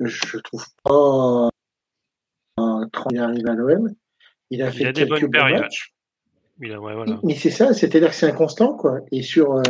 je 0.00 0.36
trouve 0.38 0.66
pas 0.82 1.48
euh, 2.60 2.86
quand 2.92 3.10
il 3.10 3.18
arrive 3.18 3.46
à 3.46 3.54
l'OM, 3.54 3.94
il 4.50 4.60
a 4.62 4.66
Il 4.66 4.72
fait 4.72 4.84
a 4.86 4.92
des 4.92 5.00
quelques 5.06 5.08
bonnes 5.08 5.22
bons 5.22 5.30
périodes. 5.30 5.60
matchs. 5.62 5.94
Mais 7.24 7.34
c'est 7.34 7.50
ça, 7.50 7.72
c'est-à-dire 7.74 8.10
que 8.10 8.14
c'est 8.14 8.26
inconstant, 8.26 8.76
quoi. 8.76 9.00
Et 9.10 9.22
sur, 9.22 9.56
euh, 9.56 9.62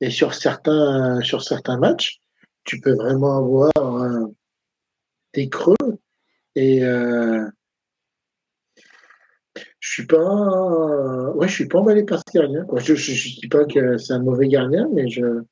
et 0.00 0.10
sur 0.10 0.34
certains, 0.34 1.20
sur 1.22 1.42
certains 1.42 1.78
matchs, 1.78 2.20
tu 2.64 2.80
peux 2.80 2.94
vraiment 2.94 3.38
avoir 3.38 3.72
euh, 3.76 4.26
des 5.34 5.48
creux. 5.48 5.76
Et 6.56 6.84
euh, 6.84 7.46
je 9.78 9.92
suis 9.92 10.06
pas, 10.06 11.32
ouais, 11.34 11.48
je 11.48 11.52
suis 11.52 11.68
pas 11.68 11.78
emballé 11.78 12.04
par 12.04 12.20
ce 12.20 12.38
gardien. 12.38 12.66
Je, 12.76 12.94
je 12.94 13.40
dis 13.40 13.48
pas 13.48 13.64
que 13.64 13.98
c'est 13.98 14.12
un 14.12 14.22
mauvais 14.22 14.48
gardien, 14.48 14.88
mais 14.92 15.08
je, 15.08 15.42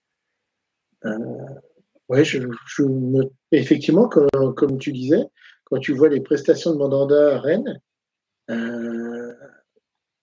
ouais, 2.08 2.24
je, 2.24 2.38
me, 2.82 3.30
effectivement, 3.52 4.08
comme, 4.08 4.54
comme 4.56 4.78
tu 4.78 4.92
disais, 4.92 5.24
quand 5.64 5.78
tu 5.78 5.92
vois 5.92 6.08
les 6.08 6.20
prestations 6.20 6.72
de 6.72 6.78
Mandanda 6.78 7.36
à 7.36 7.40
Rennes, 7.40 7.80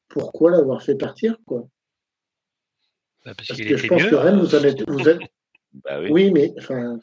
pourquoi 0.09 0.51
l'avoir 0.51 0.83
fait 0.83 0.95
partir, 0.95 1.37
quoi? 1.45 1.67
Bah, 3.25 3.33
parce 3.35 3.59
que 3.59 3.77
je 3.77 3.87
pense 3.87 4.03
mieux. 4.03 4.09
que 4.09 4.15
Rennes, 4.15 4.39
vous 4.39 4.55
en 4.55 4.63
êtes, 4.63 4.89
vous 4.89 5.07
êtes, 5.07 5.19
Bah 5.73 5.99
oui. 6.01 6.09
oui, 6.09 6.31
mais 6.31 6.51
enfin, 6.57 6.99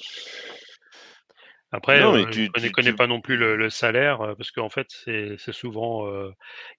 Après, 1.70 2.00
Non, 2.00 2.12
mais 2.14 2.22
euh, 2.24 2.30
tu- 2.30 2.44
je 2.46 2.50
connais, 2.50 2.66
tu- 2.66 2.72
connais 2.72 2.90
tu- 2.90 2.96
pas 2.96 3.06
non 3.06 3.20
plus 3.20 3.36
le, 3.36 3.56
le 3.56 3.70
salaire, 3.70 4.20
euh, 4.22 4.34
parce 4.34 4.50
qu'en 4.50 4.68
fait, 4.68 4.86
c'est 5.04 5.52
souvent, 5.52 6.06
euh, 6.08 6.30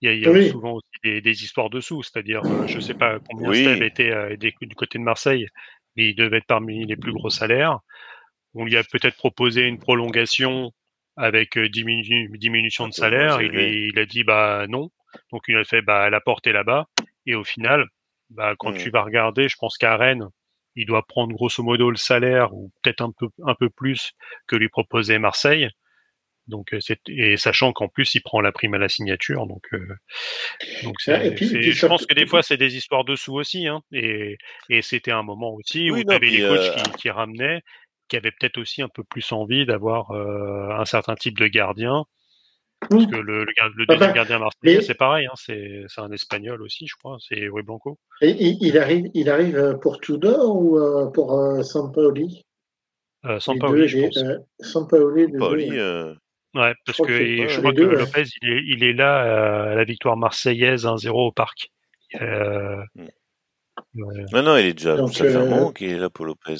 il 0.02 0.10
y 0.10 0.12
a, 0.12 0.14
il 0.16 0.22
y 0.22 0.26
a 0.26 0.32
Oui. 0.32 0.50
souvent 0.50 0.74
aussi 0.74 0.88
des, 1.04 1.22
des 1.22 1.44
histoires 1.44 1.70
dessous. 1.70 2.04
C'est-à-dire, 2.04 2.44
euh, 2.52 2.66
je 2.66 2.80
sais 2.80 2.94
pas 2.94 3.20
combien 3.20 3.50
Oui. 3.50 3.58
Steve 3.64 3.84
était 3.84 4.12
euh, 4.12 4.36
des- 4.36 4.54
du 4.62 4.76
côté 4.76 4.98
de 4.98 5.04
Marseille, 5.04 5.48
mais 5.96 6.10
il 6.10 6.16
devait 6.16 6.38
être 6.38 6.46
parmi 6.48 6.86
les 6.86 6.96
plus 6.98 7.14
gros 7.14 7.30
salaires. 7.30 7.80
On 8.54 8.66
lui 8.66 8.76
a 8.78 8.84
peut-être 8.84 9.18
proposé 9.18 9.64
une 9.64 9.78
prolongation 9.78 10.72
avec 11.16 11.58
euh, 11.58 11.68
diminu- 11.70 12.36
diminution 12.38 12.86
de 12.86 12.88
moins 12.90 12.94
salaire. 12.94 13.42
Il, 13.42 13.56
il 13.56 14.00
a 14.00 14.06
dit 14.06 14.24
bah 14.24 14.66
non. 14.68 14.90
Donc 15.32 15.44
il 15.48 15.56
a 15.58 15.64
fait 15.64 15.82
bah 15.82 16.10
la 16.10 16.22
porte 16.22 16.48
est 16.48 16.54
là-bas. 16.54 16.88
Et 17.26 17.36
au 17.36 17.44
final, 17.44 17.86
bah 18.30 18.56
quand 18.58 18.72
tu 18.78 18.90
vas 18.90 19.04
regarder, 19.04 19.48
je 19.50 19.56
pense 19.60 19.78
qu'à 19.78 19.98
Rennes, 19.98 20.28
il 20.76 20.86
doit 20.86 21.06
prendre 21.06 21.34
grosso 21.34 21.64
modo 21.64 21.90
le 21.90 21.98
salaire 21.98 22.54
ou 22.54 22.72
peut-être 22.84 23.02
un 23.02 23.12
peu 23.18 23.28
un 23.46 23.56
peu 23.56 23.70
plus 23.70 24.12
que 24.48 24.56
lui 24.56 24.70
proposait 24.70 25.20
Marseille. 25.20 25.70
Donc 26.48 26.74
euh, 26.74 26.80
c'est 26.80 27.00
et 27.10 27.36
sachant 27.36 27.74
qu'en 27.74 27.90
plus 27.90 28.16
il 28.16 28.22
prend 28.22 28.40
la 28.40 28.54
prime 28.54 28.74
à 28.74 28.78
la 28.78 28.88
signature, 28.88 29.48
donc 29.48 29.66
euh, 29.74 29.86
donc 30.84 30.96
c'est, 31.02 31.14
Ah, 31.14 31.26
et 31.26 31.36
puis- 31.36 31.46
c'est- 31.48 31.56
et 31.58 31.60
puis 31.60 31.72
je 31.74 31.86
pense 31.86 32.06
que 32.06 32.14
des 32.14 32.26
fois 32.26 32.42
c'est 32.42 32.56
des 32.56 32.78
histoires 32.78 33.04
dessous 33.04 33.34
aussi, 33.34 33.68
hein, 33.68 33.82
et 33.92 34.38
et 34.70 34.82
c'était 34.82 35.12
un 35.12 35.24
moment 35.24 35.54
aussi 35.54 35.92
Oui, 35.92 36.02
où 36.02 36.04
tu 36.10 36.16
avais 36.16 36.30
les 36.30 36.48
coachs 36.48 36.60
euh, 36.62 36.84
qui, 36.84 36.92
qui 37.02 37.10
ramenaient, 37.10 37.62
qui 38.08 38.16
avaient 38.16 38.32
peut-être 38.32 38.58
aussi 38.60 38.82
un 38.82 38.88
peu 38.88 39.04
plus 39.04 39.30
envie 39.34 39.66
d'avoir 39.66 40.12
euh, 40.12 40.70
un 40.72 40.86
certain 40.86 41.16
type 41.16 41.38
de 41.38 41.48
gardien, 41.48 42.06
parce 42.90 43.06
hmm. 43.06 43.10
que 43.12 43.16
le, 43.18 43.46
le, 43.46 43.54
le 43.76 43.86
Ah 43.88 43.94
deuxième 43.94 44.14
gardien 44.14 44.40
marseillais 44.40 44.78
mais- 44.78 44.82
c'est 44.82 44.94
pareil, 44.94 45.28
hein, 45.28 45.34
c'est 45.36 45.86
un 45.98 46.12
espagnol 46.12 46.62
aussi, 46.62 46.88
je 46.88 46.96
crois, 46.96 47.18
c'est 47.20 47.48
Rui 47.48 47.64
Blanco. 47.64 47.98
Et, 48.22 48.30
il, 48.30 48.58
il 48.62 48.78
arrive, 48.78 49.06
il 49.14 49.30
arrive 49.30 49.56
euh, 49.56 49.74
pour 49.76 50.00
Tudor 50.00 50.56
ou 50.56 50.78
euh, 50.80 51.08
pour 51.08 51.40
euh, 51.40 51.64
Sampaoli? 51.64 52.44
Euh, 53.26 53.40
Sampaoli, 53.40 53.82
deux, 53.82 53.88
je 53.88 54.00
pense. 54.00 54.18
euh, 54.18 54.38
Sampaoli, 54.60 55.32
deux, 55.32 55.40
ouais. 55.40 55.70
euh, 55.72 56.14
Ouais, 56.56 56.74
parce 56.86 56.98
crois 56.98 57.08
que 57.08 57.48
je 57.48 57.60
crois 57.60 57.72
deux, 57.74 57.88
que 57.90 57.96
ouais. 57.96 58.00
Lopez, 58.00 58.24
il 58.42 58.50
est, 58.50 58.64
il 58.66 58.84
est 58.84 58.94
là 58.94 59.26
euh, 59.26 59.72
à 59.74 59.76
la 59.76 59.84
victoire 59.84 60.18
marseillaise 60.18 60.86
1-0 60.86 61.28
au 61.28 61.32
parc. 61.32 61.70
Euh, 62.22 62.82
Mm. 63.94 64.26
Non, 64.34 64.44
non, 64.44 64.58
il 64.58 64.68
est 64.68 64.74
déjà. 64.74 64.98
ça 65.08 65.26
fait 65.26 65.36
un 65.36 65.46
moment 65.46 65.72
qu'il 65.72 65.92
est 65.92 65.98
là 66.00 66.10
pour 66.10 66.26
Lopez. 66.26 66.56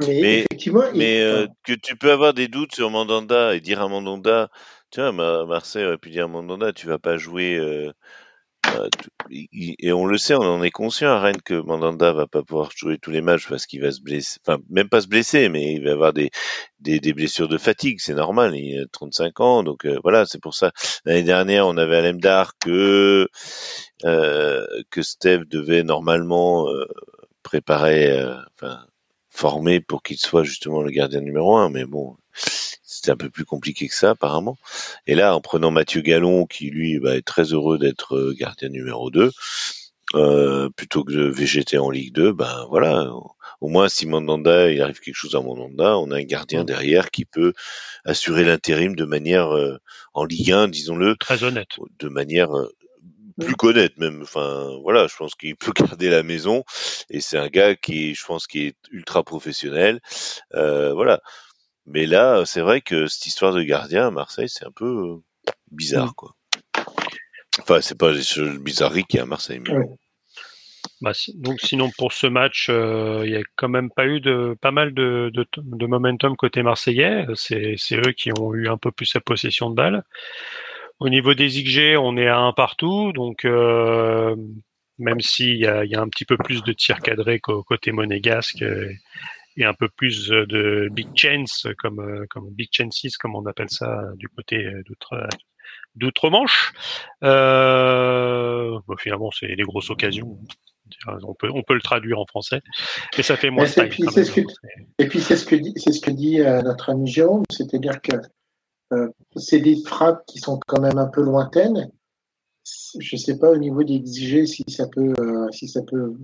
Mais, 0.00 0.40
effectivement, 0.40 0.84
mais 0.94 1.46
que 1.64 1.72
tu 1.72 1.96
peux 1.96 2.12
avoir 2.12 2.32
des 2.34 2.48
doutes 2.48 2.74
sur 2.74 2.90
Mandanda 2.90 3.54
et 3.54 3.60
dire 3.60 3.82
à 3.82 3.88
Mandanda, 3.88 4.48
tu 4.90 5.00
vois, 5.00 5.12
Marseille 5.46 5.84
aurait 5.84 5.98
pu 5.98 6.10
dire 6.10 6.24
à 6.24 6.28
Mandanda, 6.28 6.72
tu 6.72 6.86
vas 6.86 6.98
pas 6.98 7.16
jouer 7.16 7.56
euh, 7.56 7.92
et 9.30 9.92
on 9.92 10.06
le 10.06 10.18
sait, 10.18 10.34
on 10.34 10.42
en 10.42 10.62
est 10.62 10.70
conscient 10.70 11.10
à 11.10 11.20
Rennes 11.20 11.40
que 11.44 11.54
Mandanda 11.54 12.12
va 12.12 12.26
pas 12.26 12.42
pouvoir 12.42 12.70
jouer 12.74 12.98
tous 12.98 13.10
les 13.10 13.20
matchs 13.20 13.48
parce 13.48 13.66
qu'il 13.66 13.80
va 13.80 13.90
se 13.90 14.00
blesser, 14.00 14.38
enfin 14.46 14.58
même 14.68 14.88
pas 14.88 15.00
se 15.00 15.06
blesser, 15.06 15.48
mais 15.48 15.74
il 15.74 15.84
va 15.84 15.92
avoir 15.92 16.12
des 16.12 16.30
des, 16.80 17.12
blessures 17.12 17.48
de 17.48 17.58
fatigue, 17.58 17.98
c'est 18.00 18.14
normal. 18.14 18.56
Il 18.56 18.80
a 18.80 18.86
35 18.90 19.40
ans, 19.40 19.62
donc 19.62 19.84
euh, 19.84 19.98
voilà, 20.02 20.26
c'est 20.26 20.40
pour 20.40 20.54
ça. 20.54 20.72
L'année 21.04 21.22
dernière, 21.22 21.66
on 21.66 21.76
avait 21.76 21.96
à 21.96 22.02
l'Emdar 22.02 22.52
que 22.58 23.28
euh, 24.04 24.66
que 24.90 25.02
Steve 25.02 25.44
devait 25.48 25.82
normalement 25.82 26.68
euh, 26.68 26.86
préparer, 27.42 28.22
enfin 28.54 28.84
former 29.30 29.80
pour 29.80 30.02
qu'il 30.02 30.18
soit 30.18 30.42
justement 30.42 30.82
le 30.82 30.90
gardien 30.90 31.20
numéro 31.20 31.56
un, 31.56 31.70
mais 31.70 31.84
bon, 31.84 32.16
c'était 33.08 33.12
un 33.14 33.26
peu 33.26 33.30
plus 33.30 33.46
compliqué 33.46 33.88
que 33.88 33.94
ça 33.94 34.10
apparemment. 34.10 34.58
Et 35.06 35.14
là, 35.14 35.34
en 35.34 35.40
prenant 35.40 35.70
Mathieu 35.70 36.02
Gallon, 36.02 36.44
qui 36.44 36.70
lui 36.70 36.98
bah, 36.98 37.16
est 37.16 37.26
très 37.26 37.54
heureux 37.54 37.78
d'être 37.78 38.16
euh, 38.16 38.34
gardien 38.38 38.68
numéro 38.68 39.10
2, 39.10 39.30
euh, 40.14 40.68
plutôt 40.76 41.04
que 41.04 41.12
de 41.12 41.22
végéter 41.22 41.78
en 41.78 41.90
Ligue 41.90 42.12
2, 42.12 42.32
ben 42.32 42.66
voilà, 42.68 43.10
au 43.60 43.68
moins 43.68 43.88
si 43.88 44.06
Mandanda 44.06 44.70
il 44.70 44.82
arrive 44.82 45.00
quelque 45.00 45.14
chose 45.14 45.34
à 45.34 45.40
Mandanda, 45.40 45.98
on 45.98 46.10
a 46.10 46.16
un 46.16 46.22
gardien 46.22 46.64
derrière 46.64 47.10
qui 47.10 47.24
peut 47.24 47.54
assurer 48.04 48.44
l'intérim 48.44 48.94
de 48.94 49.04
manière 49.04 49.54
euh, 49.54 49.78
en 50.12 50.24
Ligue 50.24 50.52
1, 50.52 50.68
disons-le, 50.68 51.16
très 51.16 51.44
honnête, 51.44 51.76
de 51.98 52.08
manière 52.08 52.50
plus 53.38 53.54
honnête 53.62 53.96
même. 53.98 54.22
Enfin 54.22 54.78
voilà, 54.82 55.06
je 55.06 55.16
pense 55.16 55.34
qu'il 55.34 55.56
peut 55.56 55.72
garder 55.76 56.10
la 56.10 56.22
maison 56.22 56.64
et 57.10 57.20
c'est 57.20 57.38
un 57.38 57.48
gars 57.48 57.74
qui, 57.74 58.14
je 58.14 58.24
pense, 58.24 58.46
qui 58.46 58.66
est 58.66 58.76
ultra 58.90 59.22
professionnel. 59.22 60.00
Euh, 60.54 60.92
voilà. 60.92 61.20
Mais 61.88 62.06
là, 62.06 62.44
c'est 62.44 62.60
vrai 62.60 62.80
que 62.80 63.06
cette 63.06 63.26
histoire 63.26 63.52
de 63.52 63.62
gardien 63.62 64.08
à 64.08 64.10
Marseille, 64.10 64.48
c'est 64.48 64.66
un 64.66 64.70
peu 64.70 64.84
euh, 64.84 65.52
bizarre, 65.70 66.08
mm. 66.08 66.14
quoi. 66.16 66.34
Enfin, 67.60 67.80
c'est 67.80 67.98
pas 67.98 68.12
les 68.12 68.58
bizarreries 68.58 69.04
qu'il 69.04 69.18
y 69.18 69.20
a 69.20 69.24
à 69.24 69.26
Marseille. 69.26 69.60
Mais... 69.66 69.74
Bah, 71.00 71.12
donc 71.34 71.60
sinon 71.60 71.90
pour 71.96 72.12
ce 72.12 72.26
match, 72.26 72.68
euh, 72.70 73.22
il 73.24 73.30
y 73.30 73.36
a 73.36 73.42
quand 73.56 73.68
même 73.68 73.90
pas 73.90 74.06
eu 74.06 74.20
de 74.20 74.56
pas 74.60 74.70
mal 74.70 74.92
de, 74.94 75.30
de, 75.32 75.46
de 75.56 75.86
momentum 75.86 76.36
côté 76.36 76.62
marseillais. 76.62 77.26
C'est 77.34 77.76
eux 77.92 78.12
qui 78.12 78.32
ont 78.38 78.54
eu 78.54 78.68
un 78.68 78.76
peu 78.76 78.90
plus 78.90 79.06
sa 79.06 79.20
possession 79.20 79.70
de 79.70 79.74
balle. 79.74 80.04
Au 80.98 81.08
niveau 81.08 81.34
des 81.34 81.46
XG, 81.46 81.96
on 81.96 82.16
est 82.16 82.26
à 82.26 82.38
un 82.38 82.52
partout, 82.52 83.12
donc 83.12 83.44
euh, 83.44 84.34
même 84.98 85.20
s'il 85.20 85.56
y 85.56 85.66
a, 85.66 85.84
y 85.84 85.94
a 85.94 86.00
un 86.00 86.08
petit 86.08 86.24
peu 86.24 86.36
plus 86.36 86.62
de 86.64 86.72
tirs 86.72 86.98
cadrés 86.98 87.38
côté 87.40 87.92
monégasque 87.92 88.64
et 89.58 89.64
un 89.64 89.74
peu 89.74 89.88
plus 89.88 90.28
de 90.28 90.88
big 90.90 91.08
chance 91.14 91.66
comme 91.78 92.00
euh, 92.00 92.24
comme 92.30 92.48
big 92.50 92.70
chances 92.72 93.16
comme 93.18 93.34
on 93.36 93.44
appelle 93.46 93.70
ça 93.70 94.02
du 94.16 94.28
côté 94.28 94.66
d'outre 94.86 95.28
d'outre-Manche. 95.94 96.72
Euh, 97.22 98.78
bon, 98.86 98.96
finalement, 98.96 99.30
c'est 99.30 99.54
des 99.54 99.62
grosses 99.62 99.90
occasions. 99.90 100.38
On 101.06 101.34
peut, 101.34 101.50
on 101.52 101.62
peut 101.62 101.74
le 101.74 101.82
traduire 101.82 102.18
en 102.18 102.24
français, 102.24 102.62
mais 103.16 103.22
ça 103.22 103.36
fait 103.36 103.50
moins 103.50 103.66
et, 103.66 103.88
puis, 103.88 104.04
et 104.04 104.10
c'est 104.10 104.24
ce 105.36 105.44
que 105.44 105.54
dit, 105.54 105.74
c'est 105.76 105.92
ce 105.92 106.00
que 106.00 106.10
dit 106.10 106.40
euh, 106.40 106.62
notre 106.62 106.88
ami 106.88 107.06
Jérôme, 107.06 107.42
c'est-à-dire 107.50 108.00
que 108.00 108.16
euh, 108.94 109.08
c'est 109.36 109.60
des 109.60 109.76
frappes 109.84 110.24
qui 110.26 110.38
sont 110.38 110.58
quand 110.66 110.80
même 110.80 110.96
un 110.96 111.08
peu 111.08 111.20
lointaines. 111.22 111.90
Je 112.98 113.16
ne 113.16 113.18
sais 113.18 113.38
pas 113.38 113.50
au 113.50 113.58
niveau 113.58 113.82
XG 113.84 114.46
si 114.46 114.64
ça 114.68 114.86
peut, 114.88 115.12
euh, 115.20 115.50
si 115.52 115.68
ça 115.68 115.82
peut, 115.82 116.14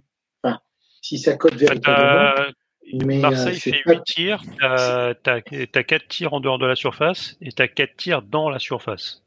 enfin, 0.42 0.58
si 1.02 1.18
ça 1.18 1.36
cote 1.36 1.56
véritablement. 1.56 2.32
Marseille 2.92 3.58
fait 3.58 3.82
8 3.86 4.02
tirs, 4.04 4.42
tu 4.42 4.64
as, 4.64 5.84
4 5.84 6.08
tirs 6.08 6.34
en 6.34 6.40
dehors 6.40 6.58
de 6.58 6.66
la 6.66 6.76
surface 6.76 7.36
et 7.40 7.50
tu 7.50 7.62
as 7.62 7.68
4 7.68 7.96
tirs 7.96 8.22
dans 8.22 8.48
la 8.50 8.58
surface. 8.58 9.22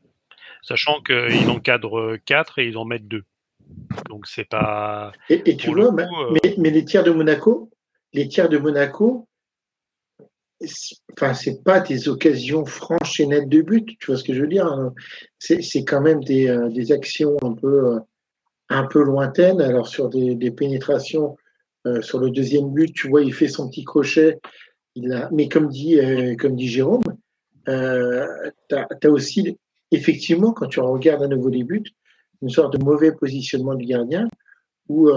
Sachant 0.62 1.02
qu'ils 1.02 1.50
encadrent 1.50 2.17
4 2.26 2.60
et 2.60 2.67
ils 2.67 2.78
en 2.78 2.86
mettent 2.86 3.08
2. 3.08 3.24
Donc 4.10 4.28
c'est 4.28 4.48
pas. 4.48 5.12
Et, 5.30 5.58
tu 5.58 5.74
vois, 5.74 5.93
euh, 5.93 6.34
mais, 6.58 6.70
les 6.70 6.86
tirs 6.86 7.04
de 7.04 7.12
Monaco, 7.12 7.70
les 8.13 8.28
tirs 8.28 8.50
de 8.50 8.58
Monaco, 8.58 9.28
enfin 11.13 11.34
c'est 11.34 11.63
pas 11.63 11.80
des 11.80 12.10
occasions 12.10 12.65
franches 12.65 13.20
et 13.20 13.28
nettes 13.28 13.50
de 13.50 13.62
but. 13.62 13.98
Tu 14.00 14.08
vois 14.08 14.17
ce 14.17 14.24
que 14.24 14.34
je 14.34 14.41
veux 14.41 14.48
dire 14.48 14.65
hein. 14.65 14.93
C'est 15.39 15.84
quand 15.86 16.02
même 16.02 16.24
des, 16.24 16.48
euh, 16.48 16.70
des, 16.70 16.91
actions 16.91 17.38
un 17.43 17.54
peu 17.54 17.96
euh, 17.96 18.00
un 18.70 18.86
peu 18.86 19.04
lointaines. 19.04 19.62
Alors 19.62 19.88
sur 19.88 20.10
des, 20.10 20.36
des 20.36 20.52
pénétrations 20.52 21.38
euh, 21.88 22.02
sur 22.02 22.19
le 22.19 22.30
deuxième 22.30 22.71
but, 22.71 22.93
tu 22.93 23.08
vois, 23.08 23.21
il 23.23 23.34
fait 23.34 23.47
son 23.47 23.69
petit 23.69 23.84
crochet. 23.84 24.39
Il 24.95 25.12
a, 25.13 25.30
mais 25.32 25.47
comme 25.47 25.69
dit, 25.69 26.00
euh, 26.00 26.36
comme 26.36 26.56
dit 26.56 26.67
Jérôme, 26.67 27.04
euh, 27.69 28.26
tu 28.69 28.76
as, 28.76 29.12
aussi, 29.12 29.58
effectivement, 29.91 30.54
quand 30.54 30.67
tu 30.67 30.80
regardes 30.80 31.23
à 31.23 31.28
nouveau 31.28 31.50
les 31.50 31.63
buts, 31.63 31.84
une 32.41 32.50
sorte 32.50 32.78
de 32.78 32.84
mauvais 32.84 33.12
positionnement 33.12 33.76
du 33.76 33.86
gardien 33.86 34.28
où, 34.89 35.10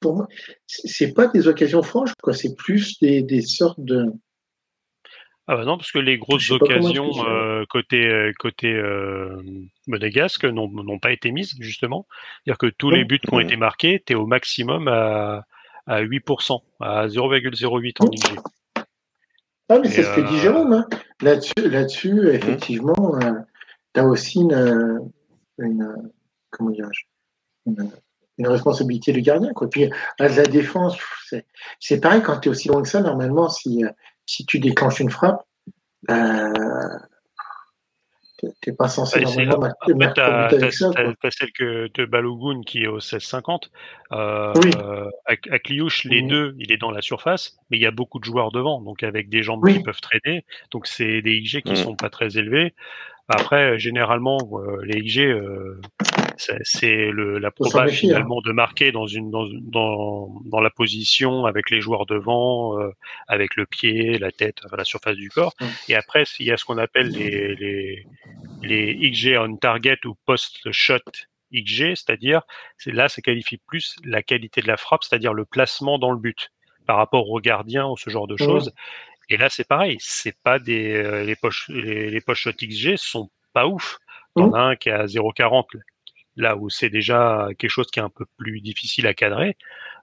pour 0.00 0.16
moi, 0.16 0.28
c'est 0.66 1.12
pas 1.12 1.26
des 1.26 1.48
occasions 1.48 1.82
franches, 1.82 2.14
quoi. 2.22 2.32
C'est 2.32 2.54
plus 2.54 2.98
des 3.00 3.42
sortes 3.42 3.80
de, 3.80 4.06
ah 5.48 5.56
bah 5.56 5.64
non, 5.64 5.76
parce 5.76 5.90
que 5.90 5.98
les 5.98 6.18
grosses 6.18 6.50
occasions 6.52 7.10
euh, 7.26 7.64
côté 7.68 8.06
euh, 8.06 8.32
côté 8.38 8.72
euh, 8.72 9.42
monégasque 9.88 10.44
n'ont 10.44 10.98
pas 11.00 11.10
été 11.10 11.32
mises 11.32 11.54
justement. 11.58 12.06
C'est-à-dire 12.44 12.58
que 12.58 12.66
tous 12.68 12.90
les 12.90 13.04
buts 13.04 13.18
qui 13.18 13.34
ont 13.34 13.40
été 13.40 13.56
marqués, 13.56 14.02
tu 14.06 14.12
es 14.12 14.16
au 14.16 14.26
maximum 14.26 14.86
à, 14.86 15.44
à 15.86 16.02
8%, 16.02 16.60
à 16.80 17.08
0,08 17.08 17.94
en 18.00 18.08
XG. 18.08 18.38
Ah 19.68 19.78
mais 19.80 19.88
c'est 19.88 20.04
ce 20.04 20.14
que 20.14 20.20
dit 20.20 20.38
Jérôme. 20.38 20.72
Hein. 20.74 20.86
Là-dessus, 21.20 21.68
là-dessus, 21.68 22.28
effectivement, 22.28 23.18
tu 23.94 24.00
as 24.00 24.06
aussi 24.06 24.42
une, 24.42 25.10
une 25.58 26.12
comment 26.50 26.70
une, 27.66 27.90
une, 28.38 28.46
responsabilité 28.46 29.12
du 29.12 29.22
gardien. 29.22 29.52
Quoi. 29.54 29.68
Puis 29.68 29.90
à 30.20 30.28
la 30.28 30.44
défense, 30.44 30.96
c'est 31.80 32.00
pareil 32.00 32.22
quand 32.22 32.38
tu 32.38 32.48
es 32.48 32.50
aussi 32.50 32.68
loin 32.68 32.82
que 32.82 32.88
ça. 32.88 33.00
Normalement, 33.00 33.48
si 33.48 33.82
si 34.26 34.46
tu 34.46 34.58
déclenches 34.58 35.00
une 35.00 35.10
frappe, 35.10 35.42
euh, 36.10 36.52
t'es 38.60 38.72
pas 38.72 38.88
censé 38.88 39.20
normalement 39.20 39.58
marquer 39.58 39.92
t'as, 40.14 40.48
t'as, 40.48 41.30
celle 41.30 41.52
que, 41.52 41.88
de 41.94 42.04
Balogun 42.04 42.62
qui 42.66 42.82
est 42.82 42.88
au 42.88 42.98
16-50. 42.98 43.68
Euh, 44.12 44.52
oui. 44.56 44.70
à, 45.26 45.58
Cliouche, 45.58 46.04
les 46.04 46.22
deux, 46.22 46.54
il 46.58 46.72
est 46.72 46.76
dans 46.76 46.90
la 46.90 47.02
surface, 47.02 47.56
mais 47.70 47.78
il 47.78 47.80
y 47.80 47.86
a 47.86 47.92
beaucoup 47.92 48.18
de 48.18 48.24
joueurs 48.24 48.50
devant, 48.50 48.80
donc 48.80 49.02
avec 49.02 49.28
des 49.28 49.42
jambes 49.42 49.66
qui 49.68 49.80
peuvent 49.80 50.00
traîner. 50.00 50.44
Donc 50.72 50.86
c'est 50.86 51.22
des 51.22 51.34
IG 51.36 51.62
qui 51.62 51.72
mm. 51.72 51.76
sont 51.76 51.94
pas 51.94 52.10
très 52.10 52.36
élevés. 52.36 52.74
Après, 53.28 53.78
généralement, 53.78 54.38
euh, 54.54 54.82
les 54.84 54.98
IG, 54.98 55.20
euh, 55.20 55.80
c'est 56.62 57.10
la 57.12 57.50
probabilité 57.50 58.06
hein. 58.06 58.10
finalement 58.10 58.40
de 58.40 58.52
marquer 58.52 58.92
dans 58.92 59.06
une 59.06 59.30
dans, 59.30 59.46
dans, 59.46 60.40
dans, 60.44 60.60
la 60.60 60.70
position 60.70 61.44
avec 61.46 61.70
les 61.70 61.80
joueurs 61.80 62.06
devant, 62.06 62.78
euh, 62.80 62.90
avec 63.28 63.56
le 63.56 63.66
pied, 63.66 64.18
la 64.18 64.32
tête, 64.32 64.60
la 64.76 64.84
surface 64.84 65.16
du 65.16 65.30
corps. 65.30 65.54
Et 65.88 65.94
après, 65.94 66.24
il 66.38 66.46
y 66.46 66.52
a 66.52 66.56
ce 66.56 66.64
qu'on 66.64 66.78
appelle 66.78 67.08
les, 67.08 67.54
les 67.54 68.06
les 68.62 69.10
XG 69.10 69.36
on 69.38 69.56
target 69.56 69.98
ou 70.04 70.14
post 70.26 70.70
shot 70.70 70.98
XG, 71.54 71.94
c'est-à-dire 71.94 72.42
c'est 72.78 72.92
là 72.92 73.08
ça 73.08 73.20
qualifie 73.22 73.58
plus 73.58 73.96
la 74.04 74.22
qualité 74.22 74.60
de 74.62 74.66
la 74.66 74.76
frappe, 74.76 75.04
c'est-à-dire 75.04 75.34
le 75.34 75.44
placement 75.44 75.98
dans 75.98 76.10
le 76.10 76.18
but 76.18 76.50
par 76.86 76.96
rapport 76.96 77.28
au 77.30 77.40
gardien 77.40 77.86
ou 77.86 77.96
ce 77.96 78.10
genre 78.10 78.26
de 78.26 78.36
choses. 78.36 78.72
Et 79.28 79.36
là, 79.36 79.48
c'est 79.48 79.66
pareil, 79.66 79.96
c'est 80.00 80.36
pas 80.42 80.58
des 80.58 80.94
euh, 80.94 81.24
les 81.24 81.36
poches 81.36 81.68
les, 81.68 82.10
les 82.10 82.20
poches 82.20 82.42
shot 82.42 82.52
XG 82.52 82.96
sont 82.96 83.30
pas 83.52 83.66
ouf. 83.66 83.98
T'en 84.34 84.52
as 84.54 84.60
un 84.60 84.76
qui 84.76 84.88
est 84.88 84.92
à 84.92 85.04
0,40 85.04 85.64
là 86.36 86.56
où 86.56 86.70
c'est 86.70 86.90
déjà 86.90 87.48
quelque 87.58 87.70
chose 87.70 87.90
qui 87.90 88.00
est 88.00 88.02
un 88.02 88.10
peu 88.10 88.26
plus 88.36 88.60
difficile 88.60 89.06
à 89.06 89.14
cadrer. 89.14 89.56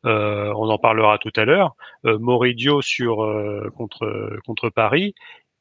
Euh, 0.06 0.54
on 0.56 0.70
en 0.70 0.78
parlera 0.78 1.18
tout 1.18 1.34
à 1.36 1.46
l'heure. 1.46 1.76
Euh, 2.06 2.18
Moridio 2.20 2.82
sur 2.82 3.24
euh, 3.24 3.70
contre 3.76 4.40
contre 4.46 4.70
Paris, 4.70 5.16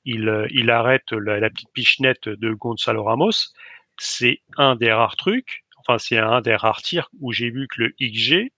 il, 0.05 0.47
il 0.51 0.71
arrête 0.71 1.12
la, 1.12 1.51
petite 1.51 1.73
pichenette 1.73 2.29
de 2.29 2.53
Gonzalo 2.53 3.05
Ramos. 3.05 3.53
C'est 3.99 4.43
un 4.57 4.77
des 4.77 4.93
rares 4.93 5.16
trucs, 5.16 5.64
enfin 5.79 5.99
c'est 5.99 6.19
un 6.19 6.41
des 6.41 6.55
rares 6.55 6.83
tirs 6.83 7.11
où 7.21 7.33
j'ai 7.33 7.51
vu 7.51 7.66
que 7.69 7.83
le 7.83 7.95
XG 8.01 8.53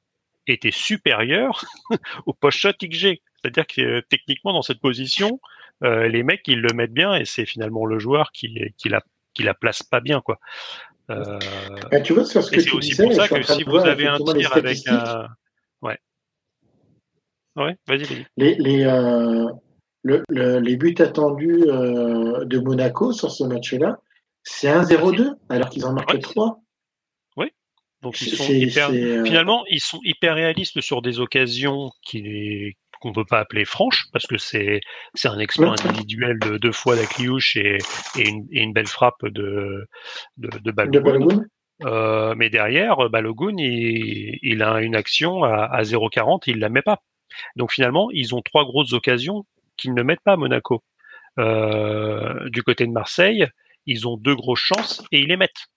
était 0.47 0.71
supérieur 0.71 1.65
au 2.27 2.35
post-shot 2.35 2.73
XG. 2.83 3.21
C'est-à-dire 3.43 3.67
que 3.67 3.81
euh, 3.81 4.03
techniquement 4.09 4.53
dans 4.53 4.63
cette 4.63 4.81
position, 4.81 5.41
euh, 5.83 6.09
les 6.09 6.23
mecs 6.23 6.47
ils 6.47 6.61
le 6.61 6.75
mettent 6.75 6.93
bien 6.93 7.15
et 7.15 7.25
c'est 7.25 7.47
finalement 7.47 7.87
le 7.87 7.99
joueur 7.99 8.33
qui, 8.33 8.55
qui 8.77 8.89
la 8.89 9.03
qui 9.33 9.45
la 9.45 9.55
place 9.55 9.83
pas 9.83 10.01
bien 10.01 10.21
quoi. 10.21 10.41
Euh, 11.11 12.01
tu 12.05 12.13
vois, 12.13 12.25
sur 12.25 12.43
ce 12.43 12.51
que 12.51 12.61
c'est 12.61 12.73
aussi 12.73 12.95
pour 12.95 13.13
ça 13.13 13.29
que 13.29 13.43
si 13.43 13.65
vous 13.65 13.77
avez 13.77 14.07
un 14.07 14.19
tir 14.19 14.57
avec 14.57 14.87
un. 14.87 15.27
Ouais. 15.83 15.99
Ouais, 17.57 17.77
vas-y. 17.87 18.27
Les, 18.37 18.55
les, 18.57 18.85
euh, 18.85 19.47
le, 20.03 20.25
les 20.29 20.77
buts 20.77 20.95
attendus 20.99 21.65
euh, 21.67 22.45
de 22.45 22.59
Monaco 22.59 23.13
sur 23.13 23.31
ce 23.31 23.45
match-là, 23.45 23.99
c'est 24.43 24.69
1-0-2, 24.69 25.35
alors 25.49 25.69
qu'ils 25.69 25.85
en 25.85 25.93
marquent 25.93 26.21
3. 26.21 26.61
Oui. 27.37 27.51
Donc 28.03 28.21
ils 28.21 28.37
sont 28.37 28.45
hyper... 28.45 28.91
finalement 28.91 29.65
ils 29.69 29.81
sont 29.81 30.01
hyper 30.05 30.35
réalistes 30.35 30.81
sur 30.81 31.03
des 31.03 31.21
occasions 31.21 31.91
qui 32.03 32.77
qu'on 33.01 33.13
peut 33.13 33.25
pas 33.25 33.41
appeler 33.41 33.65
franches 33.65 34.07
parce 34.13 34.27
que 34.27 34.39
c'est 34.39 34.81
c'est 35.15 35.29
un 35.29 35.39
exploit 35.39 35.75
individuel 35.85 36.39
de 36.39 36.59
deux 36.59 36.73
fois 36.73 36.97
la 36.97 37.07
cliouche 37.07 37.57
et, 37.57 37.79
et, 38.17 38.29
une, 38.29 38.47
et 38.53 38.61
une 38.61 38.73
belle 38.73 38.87
frappe 38.87 39.25
de 39.27 39.87
de, 40.37 40.51
de 40.59 40.71
Balogun. 40.71 41.45
Euh, 41.83 42.35
mais 42.37 42.51
derrière, 42.51 43.09
Balogun, 43.09 43.57
il, 43.57 44.39
il, 44.43 44.63
a 44.63 44.83
une 44.83 44.95
action 44.95 45.45
à, 45.45 45.65
à 45.65 45.83
0,40, 45.83 46.43
il 46.47 46.59
la 46.59 46.69
met 46.69 46.83
pas. 46.83 47.01
Donc 47.57 47.73
finalement, 47.73 48.11
ils 48.13 48.35
ont 48.35 48.43
trois 48.43 48.65
grosses 48.65 48.93
occasions 48.93 49.47
qu'ils 49.79 49.95
ne 49.95 50.03
mettent 50.03 50.21
pas 50.21 50.33
à 50.33 50.37
Monaco. 50.37 50.83
Euh, 51.39 52.49
du 52.51 52.63
côté 52.63 52.87
de 52.87 52.93
Marseille, 52.93 53.47
ils 53.87 54.07
ont 54.07 54.17
deux 54.17 54.35
grosses 54.35 54.61
chances 54.61 55.03
et 55.11 55.21
ils 55.21 55.29
les 55.29 55.37
mettent. 55.37 55.69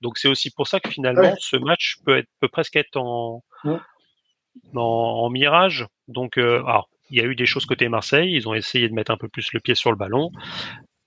Donc 0.00 0.16
c'est 0.16 0.28
aussi 0.28 0.50
pour 0.50 0.66
ça 0.66 0.80
que 0.80 0.88
finalement 0.88 1.34
ce 1.38 1.56
match 1.56 1.96
peut 2.04 2.16
être 2.18 2.28
peut 2.40 2.48
presque 2.48 2.76
être 2.76 2.96
en 2.96 3.42
en, 4.74 5.28
mirage. 5.30 5.86
Donc 6.08 6.38
euh, 6.38 6.62
alors, 6.64 6.88
il 7.10 7.18
y 7.18 7.20
a 7.20 7.24
eu 7.24 7.34
des 7.34 7.46
choses 7.46 7.66
côté 7.66 7.88
Marseille, 7.88 8.32
ils 8.34 8.48
ont 8.48 8.54
essayé 8.54 8.88
de 8.88 8.94
mettre 8.94 9.10
un 9.10 9.16
peu 9.16 9.28
plus 9.28 9.52
le 9.52 9.60
pied 9.60 9.74
sur 9.74 9.90
le 9.90 9.96
ballon. 9.96 10.30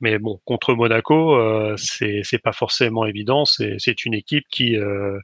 Mais 0.03 0.19
bon, 0.19 0.41
contre 0.43 0.73
Monaco, 0.73 1.37
euh, 1.37 1.77
c'est 1.77 2.41
pas 2.43 2.51
forcément 2.51 3.05
évident. 3.05 3.45
C'est 3.45 4.05
une 4.05 4.13
équipe 4.13 4.43
qui, 4.51 4.75
euh, 4.77 5.17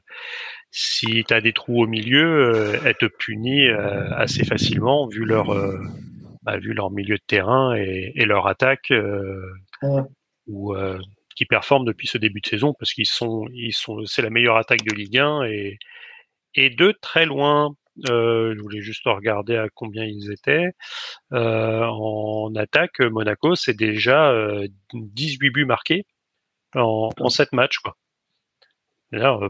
si 0.70 1.22
tu 1.28 1.34
as 1.34 1.42
des 1.42 1.52
trous 1.52 1.82
au 1.82 1.86
milieu, 1.86 2.54
euh, 2.54 2.80
elle 2.86 2.96
te 2.96 3.04
punit 3.04 3.68
assez 3.68 4.42
facilement 4.42 5.06
vu 5.06 5.26
leur 5.26 5.54
bah, 6.42 6.56
vu 6.56 6.72
leur 6.72 6.90
milieu 6.90 7.16
de 7.16 7.22
terrain 7.26 7.76
et, 7.76 8.12
et 8.14 8.24
leur 8.24 8.46
attaque. 8.46 8.90
Ouais. 9.82 10.02
Ou 10.46 10.74
qui 11.36 11.44
performent 11.44 11.84
depuis 11.84 12.06
ce 12.06 12.16
début 12.16 12.40
de 12.40 12.46
saison 12.46 12.74
parce 12.78 12.94
qu'ils 12.94 13.06
sont, 13.06 13.46
ils 13.52 13.74
sont, 13.74 14.04
c'est 14.06 14.22
la 14.22 14.30
meilleure 14.30 14.56
attaque 14.56 14.82
de 14.82 14.94
Ligue 14.94 15.18
1 15.18 15.44
et, 15.44 15.78
et 16.54 16.70
de 16.70 16.94
très 17.02 17.26
loin. 17.26 17.74
Euh, 18.08 18.54
je 18.56 18.62
voulais 18.62 18.80
juste 18.80 19.04
regarder 19.06 19.56
à 19.56 19.68
combien 19.74 20.04
ils 20.04 20.32
étaient. 20.32 20.70
Euh, 21.32 21.84
en 21.84 22.54
attaque, 22.54 23.00
Monaco, 23.00 23.54
c'est 23.54 23.76
déjà 23.76 24.30
euh, 24.30 24.66
18 24.94 25.50
buts 25.50 25.64
marqués 25.64 26.06
en, 26.74 27.10
en 27.18 27.28
7 27.28 27.52
matchs. 27.52 27.78
Quoi. 27.78 27.96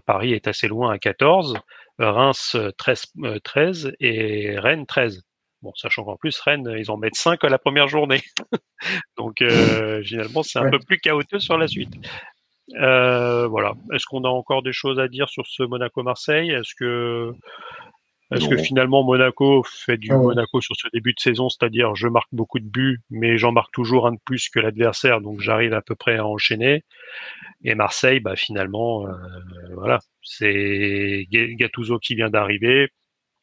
Paris 0.06 0.32
est 0.32 0.48
assez 0.48 0.68
loin 0.68 0.90
à 0.90 0.98
14, 0.98 1.58
Reims 1.98 2.56
13, 2.78 3.12
13 3.44 3.92
et 4.00 4.58
Rennes 4.58 4.86
13. 4.86 5.22
Bon, 5.62 5.72
sachant 5.76 6.04
qu'en 6.04 6.16
plus, 6.16 6.38
Rennes, 6.40 6.74
ils 6.78 6.90
en 6.90 6.96
mettent 6.96 7.16
5 7.16 7.44
à 7.44 7.50
la 7.50 7.58
première 7.58 7.86
journée. 7.86 8.22
Donc, 9.18 9.42
euh, 9.42 10.02
finalement, 10.02 10.42
c'est 10.42 10.58
un 10.58 10.70
peu 10.70 10.78
plus 10.78 10.98
chaotique 10.98 11.42
sur 11.42 11.58
la 11.58 11.68
suite. 11.68 11.92
Euh, 12.76 13.46
voilà. 13.46 13.74
Est-ce 13.92 14.06
qu'on 14.06 14.24
a 14.24 14.28
encore 14.28 14.62
des 14.62 14.72
choses 14.72 14.98
à 14.98 15.08
dire 15.08 15.28
sur 15.28 15.46
ce 15.46 15.62
Monaco-Marseille? 15.62 16.50
Est-ce 16.50 16.74
que, 16.74 17.32
est-ce 18.32 18.48
que 18.48 18.56
finalement 18.56 19.02
Monaco 19.02 19.62
fait 19.64 19.96
du 19.96 20.10
Monaco 20.10 20.60
sur 20.60 20.76
ce 20.76 20.88
début 20.92 21.12
de 21.12 21.20
saison, 21.20 21.48
c'est-à-dire 21.48 21.94
je 21.94 22.08
marque 22.08 22.28
beaucoup 22.32 22.60
de 22.60 22.68
buts, 22.68 23.00
mais 23.10 23.38
j'en 23.38 23.52
marque 23.52 23.72
toujours 23.72 24.06
un 24.06 24.12
de 24.12 24.20
plus 24.24 24.48
que 24.48 24.60
l'adversaire, 24.60 25.20
donc 25.20 25.40
j'arrive 25.40 25.74
à 25.74 25.82
peu 25.82 25.94
près 25.94 26.16
à 26.16 26.26
enchaîner. 26.26 26.84
Et 27.64 27.74
Marseille, 27.74 28.20
bah 28.20 28.36
finalement, 28.36 29.06
euh, 29.06 29.12
voilà, 29.74 29.98
c'est 30.22 31.26
Gattuso 31.30 31.98
qui 31.98 32.14
vient 32.14 32.30
d'arriver. 32.30 32.88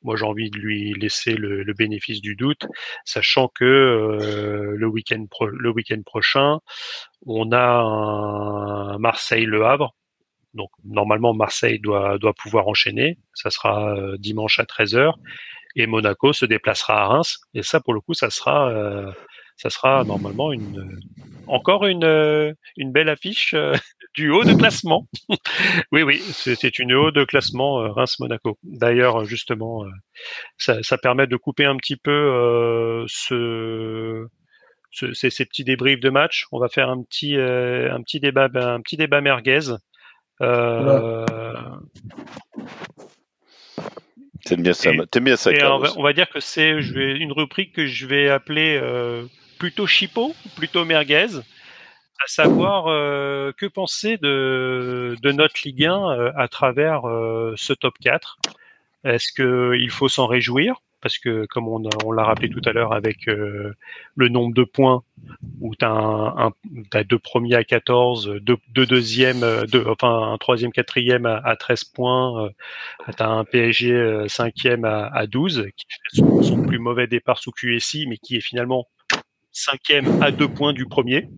Moi, 0.03 0.15
j'ai 0.15 0.25
envie 0.25 0.49
de 0.49 0.57
lui 0.57 0.93
laisser 0.93 1.33
le, 1.33 1.63
le 1.63 1.73
bénéfice 1.73 2.21
du 2.21 2.35
doute, 2.35 2.65
sachant 3.03 3.49
que 3.49 3.65
euh, 3.65 4.75
le 4.77 4.87
week-end 4.87 5.25
pro, 5.29 5.47
le 5.47 5.69
week-end 5.69 6.01
prochain, 6.05 6.59
on 7.25 7.51
a 7.51 7.81
un 7.81 8.97
Marseille-Le 8.99 9.65
Havre. 9.65 9.95
Donc 10.57 10.69
normalement, 10.83 11.33
Marseille 11.33 11.79
doit 11.79 12.33
pouvoir 12.37 12.67
enchaîner. 12.67 13.17
Ça 13.33 13.49
sera 13.49 13.95
euh, 13.95 14.17
dimanche 14.17 14.59
à 14.59 14.63
13h 14.63 15.13
et 15.77 15.87
Monaco 15.87 16.33
se 16.33 16.45
déplacera 16.45 17.03
à 17.03 17.07
Reims. 17.07 17.39
Et 17.53 17.63
ça, 17.63 17.79
pour 17.79 17.93
le 17.93 18.01
coup, 18.01 18.13
ça 18.13 18.29
sera 18.29 18.69
euh, 18.69 19.11
ça 19.55 19.69
sera 19.69 20.03
normalement 20.03 20.51
une 20.51 20.99
encore 21.47 21.85
une 21.85 22.03
euh, 22.03 22.53
belle 22.77 23.09
affiche 23.09 23.55
du 24.15 24.31
haut 24.31 24.43
de 24.43 24.53
classement. 24.53 25.07
oui, 25.91 26.01
oui, 26.01 26.17
c'est 26.19 26.79
une 26.79 26.93
haut 26.93 27.11
de 27.11 27.23
classement 27.23 27.79
euh, 27.81 27.91
Reims-Monaco. 27.91 28.57
D'ailleurs, 28.63 29.25
justement, 29.25 29.85
ça, 30.57 30.97
permet 30.97 31.27
de 31.27 31.37
couper 31.37 31.65
un 31.65 31.77
petit 31.77 31.95
peu 31.95 33.05
ce, 33.07 34.27
ce 34.89 35.13
ces, 35.13 35.45
petits 35.45 35.63
débriefs 35.63 35.99
de 35.99 36.09
match. 36.09 36.45
On 36.51 36.59
va 36.59 36.69
faire 36.69 36.89
un 36.89 37.03
petit 37.03 37.35
un 37.35 38.01
petit 38.01 38.19
débat 38.19 38.49
un 38.53 38.81
petit 38.81 38.97
débat 38.97 39.21
merguez. 39.21 39.77
Euh, 40.41 41.25
T'aimes 44.45 44.63
bien 44.63 44.73
ça, 44.73 44.91
t'aimes 45.11 45.25
bien 45.25 45.35
ça. 45.35 45.51
On 45.73 45.79
va, 45.79 45.89
on 45.97 46.03
va, 46.03 46.13
dire 46.13 46.29
que 46.29 46.39
c'est 46.39 46.81
je 46.81 46.93
vais, 46.93 47.17
une 47.17 47.33
rubrique 47.33 47.73
que 47.73 47.85
je 47.85 48.05
vais 48.05 48.29
appeler 48.29 48.79
euh, 48.81 49.25
plutôt 49.59 49.87
chipot, 49.87 50.33
plutôt 50.55 50.85
merguez, 50.85 51.27
à 52.23 52.27
savoir 52.27 52.87
euh, 52.87 53.51
que 53.57 53.65
penser 53.65 54.17
de, 54.17 55.17
de 55.21 55.31
notre 55.31 55.55
Ligue 55.65 55.85
1 55.85 56.11
euh, 56.11 56.31
à 56.35 56.47
travers 56.47 57.07
euh, 57.07 57.53
ce 57.57 57.73
top 57.73 57.95
4. 57.99 58.37
Est-ce 59.03 59.33
qu'il 59.33 59.89
faut 59.91 60.09
s'en 60.09 60.27
réjouir? 60.27 60.81
Parce 61.01 61.19
que 61.19 61.45
comme 61.45 61.67
on, 61.67 62.11
l'a 62.11 62.23
rappelé 62.23 62.49
tout 62.49 62.61
à 62.65 62.73
l'heure 62.73 62.93
avec 62.93 63.27
euh, 63.27 63.73
le 64.15 64.29
nombre 64.29 64.53
de 64.53 64.63
points 64.63 65.03
où 65.61 65.75
tu 65.75 65.85
as, 65.85 66.49
deux 67.03 67.19
premiers 67.19 67.55
à 67.55 67.63
14, 67.63 68.39
deux, 68.41 68.57
deux 68.73 68.85
deuxièmes, 68.85 69.45
deux, 69.67 69.85
enfin 69.87 70.33
un 70.33 70.37
troisième, 70.37 70.71
quatrième 70.71 71.25
à, 71.25 71.37
à 71.37 71.55
13 71.55 71.83
points, 71.85 72.45
euh, 72.45 72.49
tu 73.15 73.21
as 73.21 73.29
un 73.29 73.43
PSG 73.43 73.91
euh, 73.91 74.27
cinquième 74.27 74.85
à, 74.85 75.07
à 75.07 75.27
12 75.27 75.67
qui 75.75 75.85
fait 75.89 76.17
son, 76.17 76.41
son, 76.41 76.63
plus 76.63 76.79
mauvais 76.79 77.07
départ 77.07 77.37
sous 77.37 77.51
QSI 77.51 78.07
mais 78.07 78.17
qui 78.17 78.37
est 78.37 78.41
finalement 78.41 78.87
cinquième 79.51 80.21
à 80.21 80.31
deux 80.31 80.47
points 80.47 80.73
du 80.73 80.85
premier 80.85 81.29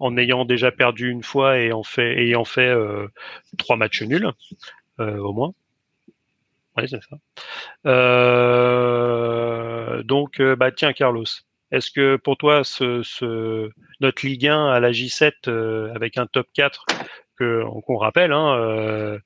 en 0.00 0.16
ayant 0.16 0.44
déjà 0.44 0.70
perdu 0.70 1.10
une 1.10 1.22
fois 1.22 1.58
et 1.58 1.72
en 1.72 1.82
fait 1.82 2.20
ayant 2.20 2.44
fait 2.44 2.68
euh, 2.68 3.06
trois 3.58 3.76
matchs 3.76 4.02
nuls 4.02 4.30
au 4.98 5.32
moins. 5.32 5.54
Oui, 6.76 6.88
c'est 6.88 7.02
ça. 7.02 7.16
Euh, 7.86 9.14
donc, 10.02 10.40
euh, 10.40 10.56
bah 10.56 10.72
tiens, 10.72 10.92
Carlos, 10.92 11.24
est-ce 11.70 11.90
que 11.90 12.16
pour 12.16 12.36
toi, 12.36 12.64
ce, 12.64 13.02
ce, 13.02 13.70
notre 14.00 14.26
Ligue 14.26 14.48
1 14.48 14.66
à 14.66 14.80
la 14.80 14.90
J7 14.90 15.32
euh, 15.46 15.94
avec 15.94 16.18
un 16.18 16.26
top 16.26 16.48
4 16.52 16.86
que 17.36 17.64
qu'on 17.86 17.96
rappelle, 17.96 18.32
hein, 18.32 18.56
euh, 18.58 19.18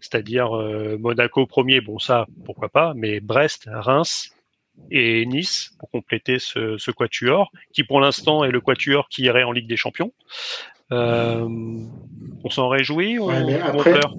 c'est-à-dire 0.00 0.50
Monaco 0.98 1.46
premier, 1.46 1.80
bon 1.80 1.98
ça, 1.98 2.26
pourquoi 2.44 2.68
pas, 2.68 2.92
mais 2.94 3.18
Brest, 3.18 3.68
Reims 3.72 4.30
et 4.90 5.26
Nice 5.26 5.72
pour 5.80 5.90
compléter 5.90 6.38
ce, 6.38 6.76
ce 6.78 6.90
quatuor, 6.92 7.50
qui 7.72 7.82
pour 7.82 8.00
l'instant 8.00 8.44
est 8.44 8.52
le 8.52 8.60
quatuor 8.60 9.08
qui 9.08 9.22
irait 9.22 9.42
en 9.42 9.50
Ligue 9.50 9.66
des 9.68 9.76
Champions. 9.76 10.12
on 10.90 11.88
s'en 12.50 12.68
réjouit 12.68 13.18
ou 13.18 13.30
ouais, 13.30 13.60
on 13.74 13.82
pleure? 13.82 14.14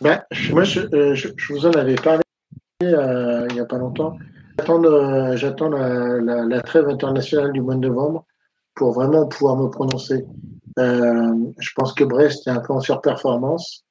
Ben, 0.00 0.22
moi, 0.50 0.64
je, 0.64 0.80
euh, 0.94 1.14
je, 1.14 1.28
je, 1.36 1.52
vous 1.52 1.66
en 1.66 1.72
avais 1.72 1.94
parlé 1.94 2.22
euh, 2.82 3.46
il 3.48 3.54
n'y 3.54 3.60
a 3.60 3.64
pas 3.64 3.78
longtemps. 3.78 4.18
J'attends, 4.58 4.84
euh, 4.84 5.36
j'attends 5.36 5.70
la, 5.70 6.20
la, 6.20 6.44
la, 6.44 6.60
trêve 6.60 6.88
internationale 6.88 7.52
du 7.52 7.62
mois 7.62 7.74
de 7.74 7.80
novembre 7.80 8.26
pour 8.74 8.92
vraiment 8.92 9.26
pouvoir 9.26 9.56
me 9.56 9.68
prononcer. 9.68 10.26
Euh, 10.78 11.34
je 11.58 11.70
pense 11.74 11.94
que 11.94 12.04
Brest 12.04 12.46
est 12.46 12.50
un 12.50 12.60
peu 12.60 12.74
en 12.74 12.80
surperformance. 12.80 13.84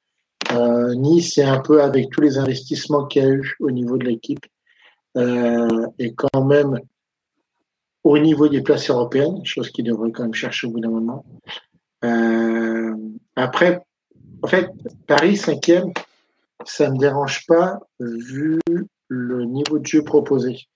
Nice 0.94 1.36
est 1.38 1.44
un 1.44 1.58
peu 1.58 1.82
avec 1.82 2.10
tous 2.10 2.20
les 2.20 2.38
investissements 2.38 3.06
qu'il 3.06 3.22
y 3.22 3.26
a 3.26 3.30
eu 3.30 3.56
au 3.58 3.72
niveau 3.72 3.98
de 3.98 4.04
l'équipe 4.04 4.46
et 5.16 6.14
quand 6.14 6.44
même 6.44 6.78
au 8.04 8.18
niveau 8.18 8.48
des 8.48 8.60
places 8.60 8.88
européennes, 8.88 9.44
chose 9.44 9.70
qu'il 9.70 9.86
devrait 9.86 10.12
quand 10.12 10.22
même 10.22 10.34
chercher 10.34 10.68
au 10.68 10.70
bout 10.70 10.78
d'un 10.78 10.90
moment. 10.90 11.24
après, 13.34 13.82
en 14.46 14.48
fait, 14.48 14.70
Paris 15.08 15.36
cinquième, 15.36 15.92
ça 16.64 16.88
me 16.88 16.98
dérange 16.98 17.46
pas 17.48 17.80
vu 17.98 18.60
le 19.08 19.44
niveau 19.44 19.80
de 19.80 19.86
jeu 19.86 20.04
proposé. 20.04 20.68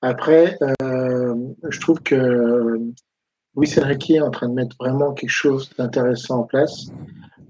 Après, 0.00 0.56
euh, 0.80 1.34
je 1.68 1.80
trouve 1.80 2.00
que 2.02 2.78
Luis 3.56 3.74
Enrique 3.82 4.10
est 4.10 4.20
en 4.20 4.30
train 4.30 4.48
de 4.48 4.54
mettre 4.54 4.76
vraiment 4.78 5.12
quelque 5.12 5.28
chose 5.28 5.68
d'intéressant 5.76 6.42
en 6.42 6.42
place. 6.44 6.86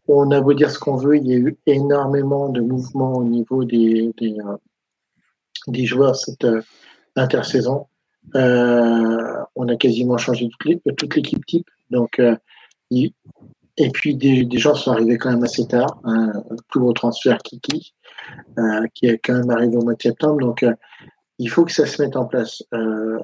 On 0.08 0.30
a 0.30 0.40
beau 0.40 0.54
dire 0.54 0.70
ce 0.70 0.78
qu'on 0.78 0.96
veut, 0.96 1.18
il 1.18 1.26
y 1.26 1.34
a 1.34 1.36
eu 1.36 1.58
énormément 1.66 2.48
de 2.48 2.62
mouvements 2.62 3.12
au 3.12 3.24
niveau 3.24 3.64
des, 3.64 4.14
des, 4.16 4.34
euh, 4.40 4.56
des 5.66 5.84
joueurs 5.84 6.16
cette 6.16 6.44
euh, 6.44 6.62
intersaison. 7.16 7.86
Euh, 8.34 9.42
on 9.54 9.68
a 9.68 9.76
quasiment 9.76 10.16
changé 10.16 10.48
toute 10.58 11.16
l'équipe 11.16 11.44
type. 11.44 11.68
Donc, 11.90 12.18
euh, 12.18 12.34
et 13.78 13.90
puis 13.90 14.14
des, 14.14 14.44
des, 14.44 14.58
gens 14.58 14.74
sont 14.74 14.92
arrivés 14.92 15.18
quand 15.18 15.30
même 15.30 15.44
assez 15.44 15.66
tard. 15.66 16.00
Hein, 16.04 16.32
plus 16.68 16.80
gros 16.80 16.92
transfert 16.92 17.38
Kiki, 17.38 17.94
euh, 18.58 18.86
qui 18.94 19.06
est 19.06 19.18
quand 19.18 19.34
même 19.34 19.50
arrivé 19.50 19.76
au 19.76 19.82
mois 19.82 19.94
de 19.94 20.02
septembre. 20.02 20.40
Donc 20.40 20.62
euh, 20.62 20.72
il 21.38 21.50
faut 21.50 21.64
que 21.64 21.72
ça 21.72 21.86
se 21.86 22.00
mette 22.00 22.16
en 22.16 22.24
place. 22.24 22.62
Euh, 22.72 23.18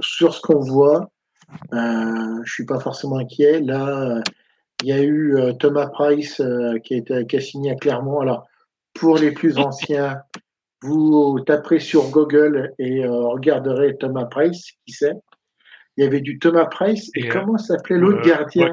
sur 0.00 0.34
ce 0.34 0.40
qu'on 0.40 0.60
voit, 0.60 1.10
euh, 1.74 2.40
je 2.44 2.52
suis 2.52 2.64
pas 2.64 2.80
forcément 2.80 3.18
inquiet. 3.18 3.60
Là, 3.60 4.22
Il 4.82 4.88
y 4.88 4.92
a 4.92 5.02
eu 5.02 5.36
Thomas 5.58 5.88
Price 5.88 6.40
qui, 6.84 6.94
a 6.94 6.96
été, 6.96 7.26
qui 7.26 7.36
a 7.36 7.40
signé 7.40 7.72
à 7.72 7.74
Clermont. 7.74 8.20
Alors, 8.20 8.46
pour 8.94 9.18
les 9.18 9.32
plus 9.32 9.58
anciens, 9.58 10.22
vous 10.82 11.38
taperez 11.46 11.80
sur 11.80 12.08
Google 12.08 12.72
et 12.78 13.06
regarderez 13.06 13.98
Thomas 13.98 14.24
Price, 14.24 14.72
qui 14.86 14.94
c'est. 14.94 15.12
Il 16.00 16.04
y 16.04 16.06
avait 16.06 16.22
du 16.22 16.38
Thomas 16.38 16.64
Price 16.64 17.10
et, 17.14 17.28
comment 17.28 17.58
s'appelait 17.58 17.98
l'autre 17.98 18.22
gardien 18.22 18.72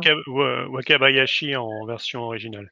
Wakabayashi 0.69 1.57
en 1.57 1.85
version 1.85 2.21
originale. 2.21 2.71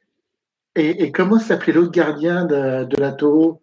Et, 0.76 1.12
comment 1.12 1.38
s'appelait 1.38 1.74
l'autre 1.74 1.90
gardien 1.92 2.46
de, 2.46 2.84
de 2.84 2.96
la 2.98 3.12
Toro? 3.12 3.62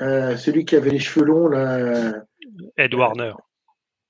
Celui 0.00 0.64
qui 0.64 0.74
avait 0.74 0.90
les 0.90 0.98
cheveux 0.98 1.26
longs, 1.26 1.46
là. 1.46 2.24
Ed 2.76 2.92
Warner. 2.92 3.34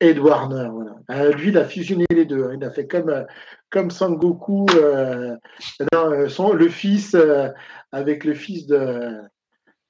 Ed 0.01 0.19
Warner, 0.19 0.69
voilà. 0.73 0.97
Euh, 1.11 1.33
lui, 1.33 1.51
il 1.51 1.59
a 1.59 1.67
fusionné 1.67 2.07
les 2.11 2.25
deux. 2.25 2.45
Hein. 2.45 2.55
Il 2.57 2.65
a 2.65 2.71
fait 2.71 2.87
comme, 2.87 3.11
euh, 3.11 3.25
comme 3.69 3.91
Sangoku, 3.91 4.65
euh, 4.75 5.37
son, 6.29 6.55
le 6.55 6.69
fils 6.71 7.15
avec 7.93 8.25
le 8.25 8.33
fils 8.33 8.67
de, 8.67 9.21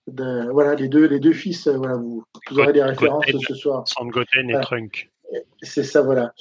de, 0.09 0.51
voilà, 0.51 0.75
les 0.75 0.89
deux, 0.89 1.07
les 1.07 1.21
deux 1.21 1.33
fils. 1.33 1.69
voilà, 1.69 1.99
vous, 1.99 2.25
aurez 2.51 2.73
des 2.73 2.83
références 2.83 3.27
ce 3.47 3.55
soir. 3.55 3.87
Sangoten 3.87 4.51
et 4.51 4.61
Trunk. 4.61 5.12
C'est 5.63 5.85
ça, 5.85 6.03
voilà. 6.03 6.33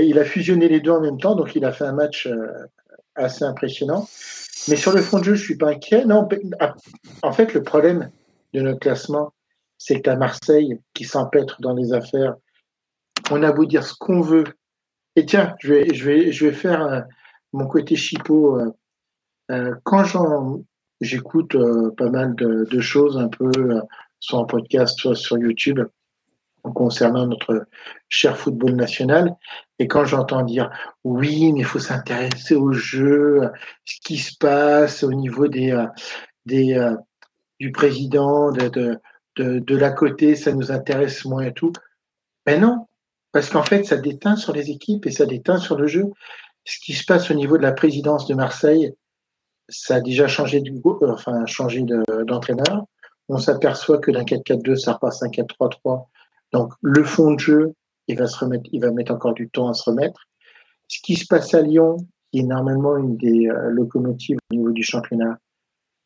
il 0.00 0.18
a 0.18 0.24
fusionné 0.24 0.68
les 0.68 0.80
deux 0.80 0.90
en 0.90 1.00
même 1.00 1.18
temps, 1.18 1.34
donc 1.34 1.54
il 1.54 1.64
a 1.64 1.72
fait 1.72 1.84
un 1.84 1.92
match 1.92 2.28
assez 3.14 3.44
impressionnant. 3.44 4.08
Mais 4.68 4.76
sur 4.76 4.92
le 4.92 5.02
fond 5.02 5.18
de 5.18 5.24
jeu, 5.24 5.34
je 5.34 5.42
suis 5.42 5.56
pas 5.56 5.70
inquiet. 5.70 6.04
Non, 6.04 6.28
ah, 6.60 6.74
en 7.22 7.32
fait, 7.32 7.52
le 7.54 7.62
problème 7.62 8.10
de 8.52 8.60
notre 8.60 8.78
classement, 8.78 9.32
c'est 9.78 10.00
qu'à 10.00 10.16
Marseille, 10.16 10.78
qui 10.94 11.04
s'empêtre 11.04 11.60
dans 11.60 11.74
les 11.74 11.92
affaires, 11.92 12.36
on 13.30 13.42
a 13.42 13.52
beau 13.52 13.64
dire 13.64 13.84
ce 13.84 13.94
qu'on 13.94 14.20
veut. 14.20 14.44
Et 15.16 15.26
tiens, 15.26 15.54
je 15.60 15.74
vais, 15.74 15.94
je 15.94 16.04
vais, 16.04 16.32
je 16.32 16.46
vais 16.46 16.52
faire 16.52 16.82
euh, 16.82 17.00
mon 17.52 17.66
côté 17.66 17.96
chipot. 17.96 18.58
Euh, 18.58 18.72
euh, 19.50 19.74
quand 19.82 20.04
j'écoute 21.00 21.56
pas 21.96 22.10
mal 22.10 22.36
de, 22.36 22.80
choses, 22.80 23.18
un 23.18 23.28
peu, 23.28 23.50
soit 24.20 24.38
en 24.38 24.44
podcast, 24.44 24.98
soit 24.98 25.16
sur 25.16 25.36
YouTube, 25.36 25.80
concernant 26.62 27.26
notre 27.26 27.66
cher 28.08 28.36
football 28.36 28.76
national. 28.76 29.34
Et 29.78 29.88
quand 29.88 30.04
j'entends 30.04 30.42
dire 30.42 30.70
oui, 31.04 31.52
mais 31.52 31.60
il 31.60 31.64
faut 31.64 31.78
s'intéresser 31.78 32.54
au 32.54 32.72
jeu, 32.72 33.50
ce 33.84 33.96
qui 34.04 34.18
se 34.18 34.36
passe 34.38 35.02
au 35.02 35.12
niveau 35.12 35.48
des, 35.48 35.76
des 36.46 36.94
du 37.62 37.70
président, 37.70 38.50
de, 38.50 38.68
de, 38.68 38.98
de, 39.36 39.60
de 39.60 39.76
la 39.76 39.92
côté, 39.92 40.34
ça 40.34 40.52
nous 40.52 40.72
intéresse 40.72 41.24
moins 41.24 41.42
et 41.42 41.52
tout. 41.52 41.72
Mais 42.44 42.58
non, 42.58 42.86
parce 43.30 43.50
qu'en 43.50 43.62
fait, 43.62 43.84
ça 43.84 43.96
déteint 43.96 44.34
sur 44.34 44.52
les 44.52 44.70
équipes 44.70 45.06
et 45.06 45.12
ça 45.12 45.26
déteint 45.26 45.58
sur 45.58 45.76
le 45.76 45.86
jeu. 45.86 46.06
Ce 46.64 46.78
qui 46.84 46.92
se 46.92 47.04
passe 47.04 47.30
au 47.30 47.34
niveau 47.34 47.56
de 47.56 47.62
la 47.62 47.70
présidence 47.70 48.26
de 48.26 48.34
Marseille, 48.34 48.92
ça 49.68 49.96
a 49.96 50.00
déjà 50.00 50.26
changé 50.26 50.60
de, 50.60 50.72
enfin, 51.08 51.46
changé 51.46 51.84
d'entraîneur. 52.26 52.84
On 53.28 53.38
s'aperçoit 53.38 53.98
que 53.98 54.10
d'un 54.10 54.24
4-4-2, 54.24 54.76
ça 54.76 54.94
repasse 54.94 55.22
un 55.22 55.28
4-3-3. 55.28 56.06
Donc, 56.52 56.72
le 56.82 57.02
fond 57.04 57.32
de 57.32 57.40
jeu, 57.40 57.74
il 58.08 58.18
va 58.18 58.26
se 58.26 58.38
remettre, 58.38 58.68
il 58.72 58.80
va 58.80 58.90
mettre 58.90 59.12
encore 59.12 59.34
du 59.34 59.48
temps 59.48 59.68
à 59.68 59.74
se 59.74 59.88
remettre. 59.88 60.28
Ce 60.88 61.00
qui 61.02 61.16
se 61.16 61.26
passe 61.26 61.54
à 61.54 61.62
Lyon, 61.62 61.96
qui 62.30 62.40
est 62.40 62.44
normalement 62.44 62.96
une 62.96 63.16
des 63.16 63.48
euh, 63.48 63.70
locomotives 63.70 64.38
au 64.50 64.54
niveau 64.54 64.70
du 64.72 64.82
championnat, 64.82 65.38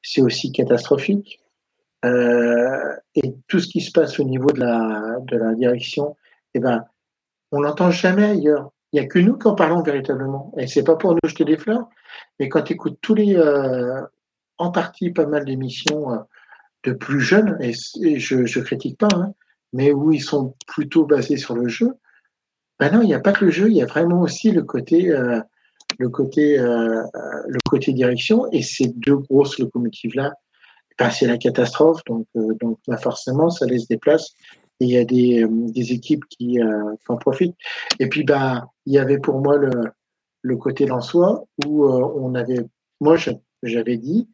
c'est 0.02 0.22
aussi 0.22 0.52
catastrophique. 0.52 1.40
Euh, 2.04 2.94
et 3.14 3.34
tout 3.48 3.58
ce 3.58 3.66
qui 3.66 3.80
se 3.80 3.90
passe 3.90 4.20
au 4.20 4.24
niveau 4.24 4.50
de 4.50 4.60
la, 4.60 5.54
direction, 5.54 6.16
eh 6.54 6.60
ben, 6.60 6.84
on 7.50 7.60
l'entend 7.60 7.90
jamais 7.90 8.24
ailleurs. 8.24 8.70
Il 8.92 9.00
n'y 9.00 9.06
a 9.06 9.08
que 9.08 9.18
nous 9.18 9.36
qui 9.36 9.48
en 9.48 9.54
parlons 9.54 9.82
véritablement. 9.82 10.52
Et 10.56 10.66
c'est 10.66 10.84
pas 10.84 10.96
pour 10.96 11.12
nous 11.12 11.28
jeter 11.28 11.44
des 11.44 11.56
fleurs, 11.56 11.88
mais 12.38 12.48
quand 12.48 12.62
tu 12.62 12.74
écoutes 12.74 12.98
tous 13.00 13.14
les, 13.14 13.36
euh, 13.36 14.00
en 14.58 14.70
partie 14.70 15.10
pas 15.10 15.26
mal 15.26 15.44
d'émissions 15.44 16.12
euh, 16.12 16.18
de 16.84 16.92
plus 16.92 17.20
jeunes, 17.20 17.56
et, 17.60 17.72
je, 18.18 18.46
je 18.46 18.60
critique 18.60 18.98
pas, 18.98 19.08
hein, 19.14 19.34
mais 19.76 19.92
où 19.92 20.12
ils 20.12 20.22
sont 20.22 20.54
plutôt 20.66 21.04
basés 21.06 21.36
sur 21.36 21.54
le 21.54 21.68
jeu, 21.68 21.94
ben 22.78 22.92
non, 22.92 23.02
il 23.02 23.06
n'y 23.06 23.14
a 23.14 23.20
pas 23.20 23.32
que 23.32 23.44
le 23.44 23.50
jeu, 23.50 23.68
il 23.70 23.76
y 23.76 23.82
a 23.82 23.86
vraiment 23.86 24.20
aussi 24.22 24.50
le 24.50 24.62
côté, 24.62 25.10
euh, 25.10 25.40
le 25.98 26.08
côté, 26.08 26.58
le 26.58 27.58
côté 27.70 27.92
direction, 27.92 28.50
et 28.52 28.62
ces 28.62 28.88
deux 28.88 29.16
grosses 29.16 29.58
locomotives 29.58 30.14
là, 30.14 30.32
ben 30.98 31.10
c'est 31.10 31.26
la 31.26 31.38
catastrophe. 31.38 32.00
Donc, 32.06 32.26
donc 32.34 32.78
ben 32.86 32.96
forcément, 32.98 33.48
ça 33.50 33.66
laisse 33.66 33.88
des 33.88 33.96
places 33.96 34.34
et 34.80 34.84
il 34.84 34.90
y 34.90 34.98
a 34.98 35.04
des, 35.04 35.42
euh, 35.42 35.48
des 35.50 35.92
équipes 35.92 36.24
qui, 36.28 36.60
euh, 36.60 36.94
en 37.08 37.16
profitent. 37.16 37.56
Et 37.98 38.08
puis, 38.08 38.24
bah, 38.24 38.68
il 38.84 38.92
y 38.92 38.98
avait 38.98 39.18
pour 39.18 39.40
moi 39.40 39.56
le, 39.56 39.70
le 40.42 40.56
côté 40.56 40.86
soi 41.00 41.44
où 41.66 41.84
euh, 41.84 42.12
on 42.16 42.34
avait, 42.34 42.64
moi, 43.00 43.16
j'avais 43.62 43.96
dit 43.96 44.28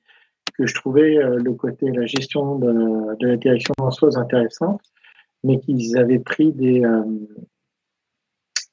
que 0.54 0.66
je 0.66 0.74
trouvais 0.74 1.14
le 1.14 1.52
côté, 1.54 1.90
la 1.90 2.04
gestion 2.04 2.58
de, 2.58 3.16
la 3.20 3.36
direction 3.36 3.72
soi 3.90 4.18
intéressante, 4.18 4.82
mais 5.44 5.58
qu'ils 5.60 5.96
avaient 5.98 6.18
pris 6.18 6.52
des, 6.52 6.82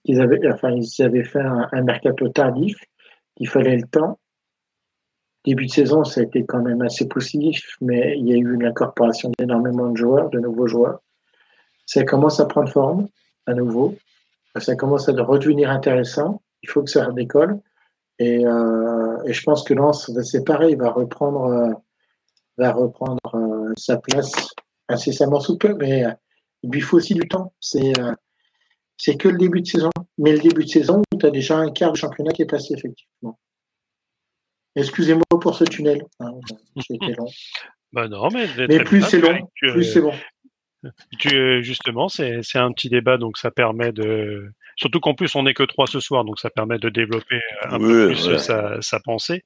qu'ils 0.04 0.22
avaient, 0.22 0.40
enfin, 0.52 0.72
ils 0.72 1.04
avaient 1.04 1.24
fait 1.24 1.42
un, 1.42 1.68
un 1.72 1.82
mercato 1.82 2.28
tardif, 2.30 2.78
qu'il 3.36 3.48
fallait 3.48 3.78
le 3.78 3.88
temps. 3.88 4.20
Début 5.46 5.68
de 5.68 5.72
saison, 5.72 6.04
ça 6.04 6.22
a 6.22 6.24
été 6.24 6.46
quand 6.46 6.62
même 6.62 6.82
assez 6.82 7.08
positif, 7.08 7.78
mais 7.82 8.18
il 8.18 8.28
y 8.28 8.34
a 8.34 8.38
eu 8.38 8.54
une 8.54 8.66
incorporation 8.66 9.32
d'énormément 9.40 9.90
de 9.90 9.98
joueurs, 9.98 10.30
de 10.30 10.40
nouveaux 10.40 10.68
joueurs 10.68 11.00
ça 11.90 12.04
commence 12.04 12.40
à 12.40 12.46
prendre 12.46 12.70
forme 12.70 13.08
à 13.48 13.54
nouveau, 13.56 13.96
ça 14.60 14.76
commence 14.76 15.10
à 15.10 15.14
redevenir 15.24 15.72
intéressant, 15.72 16.44
il 16.62 16.70
faut 16.70 16.84
que 16.84 16.90
ça 16.92 17.06
redécolle. 17.06 17.60
Et, 18.20 18.46
euh, 18.46 19.18
et 19.26 19.34
je 19.34 19.42
pense 19.44 19.64
que 19.64 19.74
Lens, 19.74 20.12
c'est 20.22 20.46
pareil, 20.46 20.76
va 20.76 20.92
reprendre, 20.92 21.46
euh, 21.46 21.74
va 22.60 22.74
reprendre 22.74 23.20
euh, 23.34 23.74
sa 23.76 23.98
place 23.98 24.32
incessamment 24.88 25.40
sous 25.40 25.58
peu, 25.58 25.74
mais 25.74 26.04
il 26.64 26.72
lui 26.72 26.82
faut 26.82 26.98
aussi 26.98 27.14
du 27.14 27.28
temps. 27.28 27.54
C'est 27.60 27.94
c'est 29.00 29.18
que 29.18 29.30
le 29.30 29.38
début 29.38 29.62
de 29.62 29.68
saison. 29.68 29.90
Mais 30.18 30.34
le 30.34 30.40
début 30.40 30.66
de 30.66 30.70
saison, 30.70 31.02
tu 31.18 31.26
as 31.26 31.32
déjà 31.32 31.58
un 31.58 31.72
quart 31.72 31.94
de 31.94 31.98
championnat 31.98 32.32
qui 32.32 32.44
est 32.44 32.50
passé, 32.50 32.74
effectivement. 32.78 33.40
Excusez-moi 34.76 35.24
pour 35.42 35.56
ce 35.56 35.64
tunnel. 35.64 36.04
Hein, 36.20 36.32
C'était 36.86 37.14
long. 37.18 37.26
Bah 37.92 38.08
non, 38.08 38.28
mais, 38.32 38.46
mais 38.68 38.84
plus 38.84 39.02
c'est 39.02 39.20
long, 39.20 39.50
plus 39.56 39.84
c'est 39.84 40.00
bon. 40.00 40.14
Tu, 41.18 41.64
justement, 41.64 42.08
c'est 42.08 42.44
un 42.54 42.72
petit 42.72 42.88
débat, 42.88 43.18
donc 43.18 43.40
ça 43.40 43.50
permet 43.50 43.92
de. 43.92 44.48
Surtout 44.76 45.00
qu'en 45.00 45.16
plus, 45.16 45.34
on 45.34 45.42
n'est 45.42 45.56
que 45.56 45.64
trois 45.64 45.88
ce 45.88 46.00
soir, 46.00 46.24
donc 46.24 46.40
ça 46.40 46.52
permet 46.52 46.78
de 46.78 46.90
développer 46.90 47.42
un 47.64 47.80
peu 47.80 48.10
plus 48.10 48.38
sa, 48.38 48.80
sa, 48.80 49.00
pensée. 49.00 49.44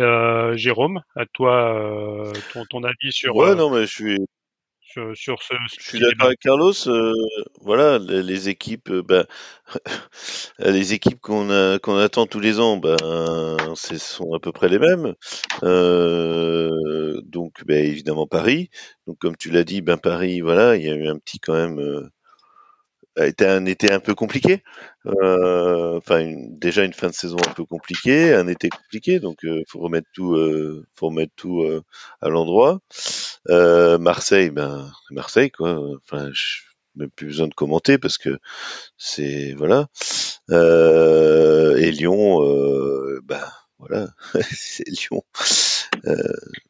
Euh, 0.00 0.56
Jérôme, 0.56 1.00
à 1.14 1.26
toi, 1.26 1.80
euh, 1.80 2.32
ton, 2.52 2.64
ton, 2.68 2.82
avis 2.82 3.12
sur. 3.12 3.36
Ouais, 3.36 3.50
euh, 3.50 3.54
non, 3.54 3.70
mais 3.70 3.82
je 3.82 3.94
suis. 3.94 4.26
Sur, 4.88 5.16
sur 5.16 5.42
ce, 5.42 5.54
je 5.78 5.82
suis 5.82 5.98
d'accord 5.98 6.28
avec 6.28 6.38
Carlos. 6.38 6.72
Euh, 6.86 7.12
voilà, 7.60 7.98
les, 7.98 8.22
les 8.22 8.48
équipes, 8.48 8.90
euh, 8.90 9.02
ben, 9.02 9.26
les 10.58 10.92
équipes 10.94 11.20
qu'on 11.20 11.48
qu'on 11.82 11.96
attend 11.98 12.26
tous 12.26 12.40
les 12.40 12.60
ans, 12.60 12.76
ben, 12.76 12.96
ce 13.74 13.98
sont 13.98 14.32
à 14.32 14.38
peu 14.40 14.52
près 14.52 14.68
les 14.68 14.78
mêmes. 14.78 15.14
Euh, 15.64 17.20
donc, 17.24 17.64
ben, 17.66 17.84
évidemment 17.84 18.26
Paris. 18.26 18.70
Donc, 19.06 19.18
comme 19.18 19.36
tu 19.36 19.50
l'as 19.50 19.64
dit, 19.64 19.82
ben 19.82 19.98
Paris, 19.98 20.40
voilà, 20.40 20.76
il 20.76 20.84
y 20.84 20.90
a 20.90 20.94
eu 20.94 21.08
un 21.08 21.18
petit 21.18 21.40
quand 21.40 21.54
même 21.54 22.08
euh, 23.18 23.26
été 23.26 23.46
un 23.46 23.64
été 23.66 23.92
un 23.92 24.00
peu 24.00 24.14
compliqué. 24.14 24.62
Euh, 25.06 25.96
enfin, 25.98 26.24
déjà 26.50 26.84
une 26.84 26.92
fin 26.92 27.08
de 27.08 27.14
saison 27.14 27.36
un 27.46 27.52
peu 27.52 27.64
compliquée, 27.64 28.34
un 28.34 28.46
été 28.48 28.68
compliqué, 28.68 29.20
donc 29.20 29.44
euh, 29.44 29.62
faut 29.68 29.80
remettre 29.80 30.08
tout, 30.12 30.34
euh, 30.34 30.86
faut 30.94 31.08
remettre 31.08 31.32
tout 31.36 31.62
euh, 31.62 31.82
à 32.20 32.28
l'endroit. 32.28 32.80
Marseille, 33.48 34.50
ben 34.50 34.90
Marseille 35.10 35.50
quoi. 35.50 35.80
Enfin, 36.04 36.30
même 36.96 37.10
plus 37.10 37.26
besoin 37.28 37.48
de 37.48 37.54
commenter 37.54 37.98
parce 37.98 38.18
que 38.18 38.38
c'est 38.98 39.54
voilà. 39.54 39.88
et 40.50 41.90
Lyon, 41.92 42.40
ben 43.24 43.42
voilà, 43.78 44.08
c'est 44.52 44.88
Lyon. 44.88 45.22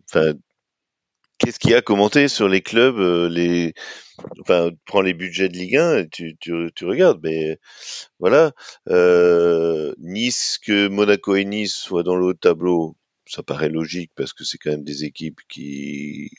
Enfin, 0.09 0.33
qu'est-ce 1.39 1.59
qu'il 1.59 1.71
y 1.71 1.75
a 1.75 1.79
à 1.79 1.83
commenter 1.83 2.29
sur 2.29 2.49
les 2.49 2.63
clubs, 2.63 2.99
euh, 2.99 3.29
les, 3.29 3.75
enfin, 4.41 4.71
prends 4.87 5.01
les 5.01 5.15
budgets 5.15 5.49
de 5.49 5.57
Ligue 5.57 5.77
1, 5.77 6.07
tu, 6.07 6.37
tu, 6.39 6.71
tu 6.75 6.85
regardes, 6.85 7.21
mais 7.23 7.59
voilà, 8.19 8.53
euh, 8.89 9.95
Nice, 9.99 10.59
que 10.63 10.89
Monaco 10.89 11.37
et 11.37 11.45
Nice 11.45 11.75
soient 11.75 12.03
dans 12.03 12.17
le 12.17 12.27
haut 12.27 12.35
tableau, 12.35 12.97
ça 13.27 13.43
paraît 13.43 13.69
logique 13.69 14.13
parce 14.15 14.33
que 14.33 14.45
c'est 14.45 14.59
quand 14.59 14.71
même 14.71 14.85
des 14.85 15.05
équipes 15.05 15.41
qui, 15.49 16.31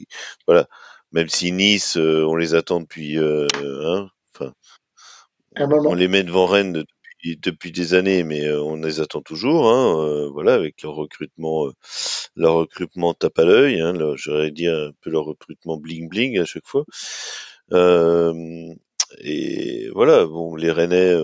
voilà, 0.47 0.67
même 1.11 1.29
si 1.29 1.51
Nice, 1.51 1.97
euh, 1.97 2.25
on 2.25 2.35
les 2.35 2.55
attend 2.55 2.81
depuis, 2.81 3.17
euh, 3.17 3.47
hein, 3.63 4.09
enfin, 4.35 4.53
on 5.59 5.93
les 5.93 6.07
met 6.07 6.23
devant 6.23 6.45
Rennes 6.45 6.83
depuis 7.35 7.71
des 7.71 7.93
années, 7.93 8.23
mais 8.23 8.45
euh, 8.45 8.61
on 8.61 8.75
les 8.77 8.99
attend 9.01 9.21
toujours. 9.21 9.69
Hein, 9.69 10.05
euh, 10.05 10.29
voilà, 10.29 10.53
avec 10.53 10.81
leur 10.81 10.95
recrutement, 10.95 11.67
euh, 11.67 11.71
leur 12.35 12.53
recrutement 12.55 13.13
tape 13.13 13.39
à 13.39 13.45
l'œil. 13.45 13.81
Hein, 13.81 13.93
J'aurais 14.15 14.51
dit 14.51 14.67
un 14.67 14.91
peu 15.01 15.09
leur 15.09 15.25
recrutement 15.25 15.77
bling 15.77 16.09
bling 16.09 16.39
à 16.39 16.45
chaque 16.45 16.67
fois. 16.67 16.85
et 19.21 19.89
voilà, 19.93 20.25
bon, 20.25 20.55
les 20.55 20.71
Rennais, 20.71 21.15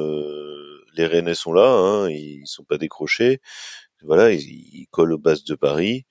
les 0.95 1.05
Rennais 1.07 1.35
sont 1.35 1.53
là, 1.53 1.69
hein, 1.69 2.09
ils 2.09 2.47
sont 2.47 2.63
pas 2.63 2.77
décrochés. 2.77 3.41
voilà, 4.03 4.31
il, 4.31 4.87
colle 4.91 5.13
aux 5.13 5.17
bases 5.17 5.43
de 5.43 5.55
Paris. 5.55 6.05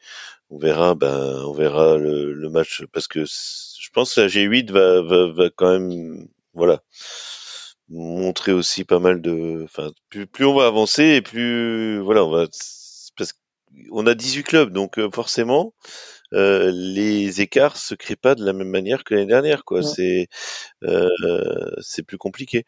On 0.51 0.59
verra, 0.59 0.95
ben, 0.95 1.43
on 1.47 1.53
verra 1.53 1.99
le, 1.99 2.49
match 2.51 2.85
parce 2.93 3.09
que 3.09 3.25
je 3.25 3.91
pense 3.93 4.15
que 4.15 4.23
la 4.23 4.29
G8 4.29 4.71
va, 4.71 5.03
va, 5.03 5.33
va 5.33 5.51
quand 5.51 5.73
même, 5.73 6.29
voilà, 6.55 6.83
montrer 7.93 8.53
aussi 8.53 8.85
pas 8.85 8.99
mal 9.01 9.23
de, 9.23 9.63
enfin, 9.65 9.91
plus, 10.11 10.27
plus 10.27 10.45
on 10.47 10.55
va 10.55 10.67
avancer 10.67 11.05
et 11.05 11.23
plus, 11.23 12.01
voilà, 12.01 12.25
on 12.25 12.31
va, 12.31 12.47
parce 13.17 13.33
qu'on 13.91 14.07
a 14.07 14.15
18 14.15 14.45
clubs, 14.45 14.73
donc 14.73 14.99
euh, 14.99 15.11
forcément, 15.13 15.75
euh, 16.35 16.71
les 16.75 17.41
écarts 17.43 17.77
se 17.77 17.95
créent 17.95 18.17
pas 18.17 18.35
de 18.37 18.45
la 18.45 18.53
même 18.55 18.69
manière 18.71 19.05
que 19.05 19.15
l'année 19.15 19.27
dernière, 19.29 19.65
quoi. 19.65 19.83
C'est 19.83 20.29
euh, 20.85 21.09
c'est 21.83 22.03
plus 22.05 22.19
compliqué. 22.19 22.65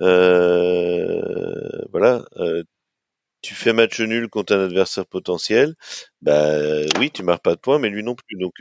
Euh, 0.00 1.82
voilà. 1.92 2.24
Euh, 2.38 2.64
tu 3.42 3.54
fais 3.54 3.72
match 3.72 4.00
nul 4.00 4.28
contre 4.28 4.54
un 4.54 4.64
adversaire 4.66 5.06
potentiel, 5.06 5.74
bah 6.22 6.58
oui, 6.98 7.10
tu 7.10 7.22
marques 7.24 7.42
pas 7.42 7.54
de 7.56 7.60
points, 7.60 7.78
mais 7.80 7.88
lui 7.88 8.04
non 8.04 8.14
plus. 8.14 8.36
Donc 8.38 8.54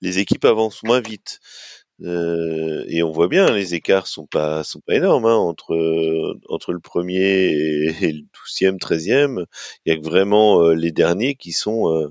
les 0.00 0.18
équipes 0.20 0.44
avancent 0.44 0.82
moins 0.84 1.00
vite. 1.00 1.40
Euh, 2.02 2.84
et 2.88 3.02
on 3.02 3.12
voit 3.12 3.28
bien, 3.28 3.52
les 3.52 3.74
écarts 3.74 4.08
sont 4.08 4.26
pas 4.26 4.64
sont 4.64 4.80
pas 4.80 4.94
énormes 4.94 5.26
hein, 5.26 5.36
entre 5.36 6.72
le 6.72 6.80
premier 6.80 7.52
et, 8.00 8.12
le 8.12 8.22
douzième, 8.36 8.78
treizième. 8.78 9.46
Il 9.84 9.92
y 9.92 9.96
a 9.96 9.98
que 9.98 10.04
vraiment 10.04 10.68
les 10.70 10.92
derniers 10.92 11.34
qui 11.36 11.52
sont 11.52 12.10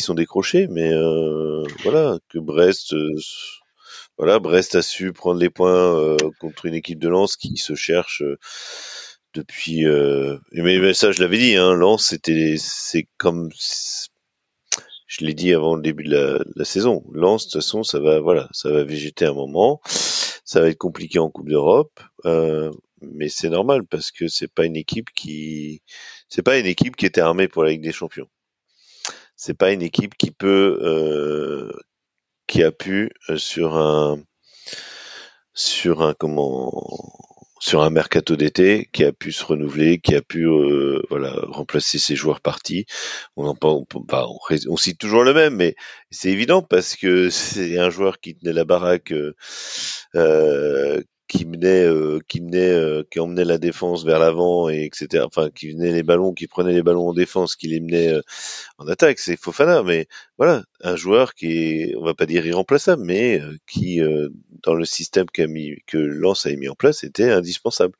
sont 0.00 0.14
décrochés, 0.14 0.66
mais 0.68 0.92
euh, 0.92 1.64
voilà 1.82 2.18
que 2.28 2.38
Brest, 2.38 2.94
euh, 2.94 3.16
a 4.18 4.82
su 4.82 5.12
prendre 5.12 5.40
les 5.40 5.50
points 5.50 5.98
euh, 5.98 6.16
contre 6.40 6.66
une 6.66 6.74
équipe 6.74 6.98
de 6.98 7.08
Lens 7.08 7.36
qui 7.36 7.56
se 7.56 7.74
cherche 7.74 8.22
depuis. 9.34 9.84
mais, 10.52 10.94
ça, 10.94 11.12
je 11.12 11.20
l'avais 11.20 11.38
dit, 11.38 11.56
hein, 11.56 11.74
Lens, 11.74 12.06
c'était 12.08 12.56
c'est 12.58 13.08
comme 13.18 13.50
je 15.06 15.24
l'ai 15.24 15.34
dit 15.34 15.52
avant 15.52 15.76
le 15.76 15.82
début 15.82 16.04
de 16.04 16.44
la, 16.56 16.64
saison. 16.64 17.04
Lens, 17.12 17.46
de 17.46 17.50
toute 17.52 17.62
façon, 17.62 17.82
ça 17.82 18.00
va, 18.00 18.20
voilà, 18.20 18.48
ça 18.52 18.70
va 18.70 18.84
végéter 18.84 19.26
un 19.26 19.34
moment. 19.34 19.80
Ça 19.86 20.60
va 20.60 20.68
être 20.68 20.78
compliqué 20.78 21.18
en 21.18 21.30
Coupe 21.30 21.48
d'Europe, 21.48 22.00
mais 23.00 23.28
c'est 23.28 23.50
normal 23.50 23.84
parce 23.84 24.10
que 24.10 24.28
c'est 24.28 24.52
pas 24.52 24.66
une 24.66 24.76
équipe 24.76 25.10
qui, 25.14 25.82
c'est 26.28 26.42
pas 26.42 26.58
une 26.58 26.66
équipe 26.66 26.96
qui 26.96 27.06
était 27.06 27.20
armée 27.20 27.48
pour 27.48 27.64
la 27.64 27.70
Ligue 27.70 27.82
des 27.82 27.92
Champions 27.92 28.28
c'est 29.36 29.54
pas 29.54 29.72
une 29.72 29.82
équipe 29.82 30.14
qui 30.16 30.30
peut, 30.30 30.78
euh, 30.82 31.72
qui 32.46 32.62
a 32.62 32.72
pu 32.72 33.10
euh, 33.28 33.36
sur 33.36 33.76
un, 33.76 34.22
sur 35.52 36.02
un 36.02 36.14
comment, 36.14 36.72
sur 37.64 37.82
un 37.82 37.88
mercato 37.88 38.36
d'été, 38.36 38.90
qui 38.92 39.04
a 39.04 39.12
pu 39.12 39.32
se 39.32 39.42
renouveler, 39.42 39.98
qui 39.98 40.14
a 40.14 40.20
pu 40.20 40.46
euh, 40.46 41.00
voilà 41.08 41.34
remplacer 41.48 41.96
ses 41.98 42.14
joueurs 42.14 42.42
partis. 42.42 42.84
On 43.36 43.46
en 43.48 43.56
on, 43.62 43.86
bah, 44.06 44.26
on, 44.68 44.76
cite 44.76 44.98
toujours 44.98 45.24
le 45.24 45.32
même, 45.32 45.56
mais 45.56 45.74
c'est 46.10 46.28
évident 46.28 46.60
parce 46.60 46.94
que 46.94 47.30
c'est 47.30 47.78
un 47.78 47.88
joueur 47.88 48.20
qui 48.20 48.36
tenait 48.36 48.52
la 48.52 48.66
baraque, 48.66 49.14
euh, 50.14 51.02
qui 51.26 51.46
menait, 51.46 51.84
euh, 51.84 52.20
qui 52.28 52.40
menait, 52.40 52.70
euh, 52.70 53.02
qui 53.10 53.18
emmenait 53.18 53.44
la 53.44 53.58
défense 53.58 54.04
vers 54.04 54.18
l'avant 54.18 54.68
et 54.68 54.84
etc. 54.84 55.24
Enfin, 55.26 55.50
qui 55.50 55.70
venait 55.70 55.92
les 55.92 56.02
ballons, 56.02 56.34
qui 56.34 56.46
prenait 56.46 56.72
les 56.74 56.82
ballons 56.82 57.08
en 57.08 57.14
défense, 57.14 57.56
qui 57.56 57.68
les 57.68 57.80
menait 57.80 58.12
euh, 58.12 58.20
en 58.78 58.86
attaque. 58.88 59.18
C'est 59.18 59.36
Fofana, 59.36 59.82
mais 59.82 60.06
voilà, 60.38 60.64
un 60.82 60.96
joueur 60.96 61.34
qui 61.34 61.52
est, 61.52 61.96
on 61.96 62.04
va 62.04 62.14
pas 62.14 62.26
dire 62.26 62.46
irremplaçable, 62.46 63.02
mais 63.04 63.40
qui 63.66 64.00
dans 64.62 64.74
le 64.74 64.84
système 64.84 65.26
mis, 65.48 65.76
que 65.86 65.98
Lens 65.98 66.46
a 66.46 66.54
mis 66.54 66.68
en 66.68 66.74
place 66.74 67.04
était 67.04 67.30
indispensable. 67.30 67.94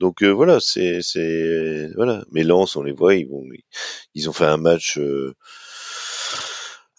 Donc 0.00 0.22
voilà, 0.22 0.58
c'est, 0.60 1.02
c'est 1.02 1.90
voilà. 1.96 2.24
Mais 2.32 2.44
Lens, 2.44 2.76
on 2.76 2.82
les 2.82 2.92
voit, 2.92 3.14
ils 3.14 3.28
vont, 3.28 3.44
ils 4.14 4.28
ont 4.28 4.32
fait 4.32 4.46
un 4.46 4.56
match 4.56 4.98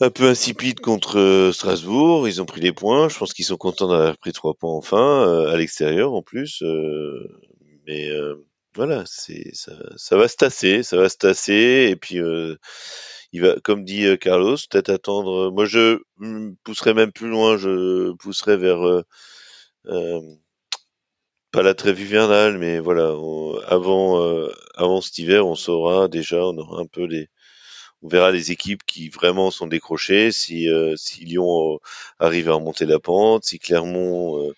un 0.01 0.09
peu 0.09 0.25
insipide 0.25 0.79
contre 0.79 1.19
euh, 1.19 1.51
Strasbourg. 1.51 2.27
Ils 2.27 2.41
ont 2.41 2.45
pris 2.45 2.61
les 2.61 2.71
points. 2.71 3.09
Je 3.09 3.17
pense 3.17 3.33
qu'ils 3.33 3.45
sont 3.45 3.57
contents 3.57 3.87
d'avoir 3.87 4.17
pris 4.17 4.31
trois 4.31 4.53
points 4.53 4.73
enfin 4.73 5.27
euh, 5.27 5.51
à 5.51 5.57
l'extérieur 5.57 6.13
en 6.13 6.21
plus. 6.21 6.61
Euh, 6.63 7.27
mais 7.87 8.09
voilà, 8.75 9.03
c'est 9.07 9.49
ça, 9.53 9.73
ça, 9.97 10.15
va 10.15 10.27
se 10.27 10.35
tasser, 10.37 10.83
ça 10.83 10.95
va 10.95 11.09
se 11.09 11.17
tasser. 11.17 11.87
Et 11.89 11.95
puis 11.95 12.19
il 13.31 13.41
va, 13.41 13.55
comme 13.63 13.83
dit 13.83 14.05
Carlos, 14.19 14.57
peut-être 14.69 14.89
attendre. 14.89 15.51
Moi, 15.51 15.65
je 15.65 15.99
pousserais 16.63 16.93
même 16.93 17.11
plus 17.11 17.29
loin. 17.29 17.57
Je 17.57 18.13
pousserais 18.13 18.57
vers 18.57 19.03
pas 21.51 21.63
la 21.63 21.73
trêve 21.73 21.99
hivernale, 21.99 22.59
mais 22.59 22.79
voilà, 22.79 23.15
avant 23.67 24.21
avant 24.75 25.01
cet 25.01 25.17
hiver, 25.17 25.47
on 25.47 25.55
saura 25.55 26.07
déjà, 26.07 26.37
on 26.45 26.57
aura 26.57 26.81
un 26.81 26.85
peu 26.85 27.05
les 27.05 27.27
on 28.01 28.07
verra 28.07 28.31
les 28.31 28.51
équipes 28.51 28.83
qui 28.85 29.09
vraiment 29.09 29.51
sont 29.51 29.67
décrochées, 29.67 30.31
si, 30.31 30.69
euh, 30.69 30.95
si 30.95 31.25
Lyon 31.25 31.73
euh, 31.73 31.77
arrive 32.19 32.49
à 32.49 32.53
remonter 32.53 32.85
la 32.85 32.99
pente, 32.99 33.43
si 33.43 33.59
Clermont 33.59 34.51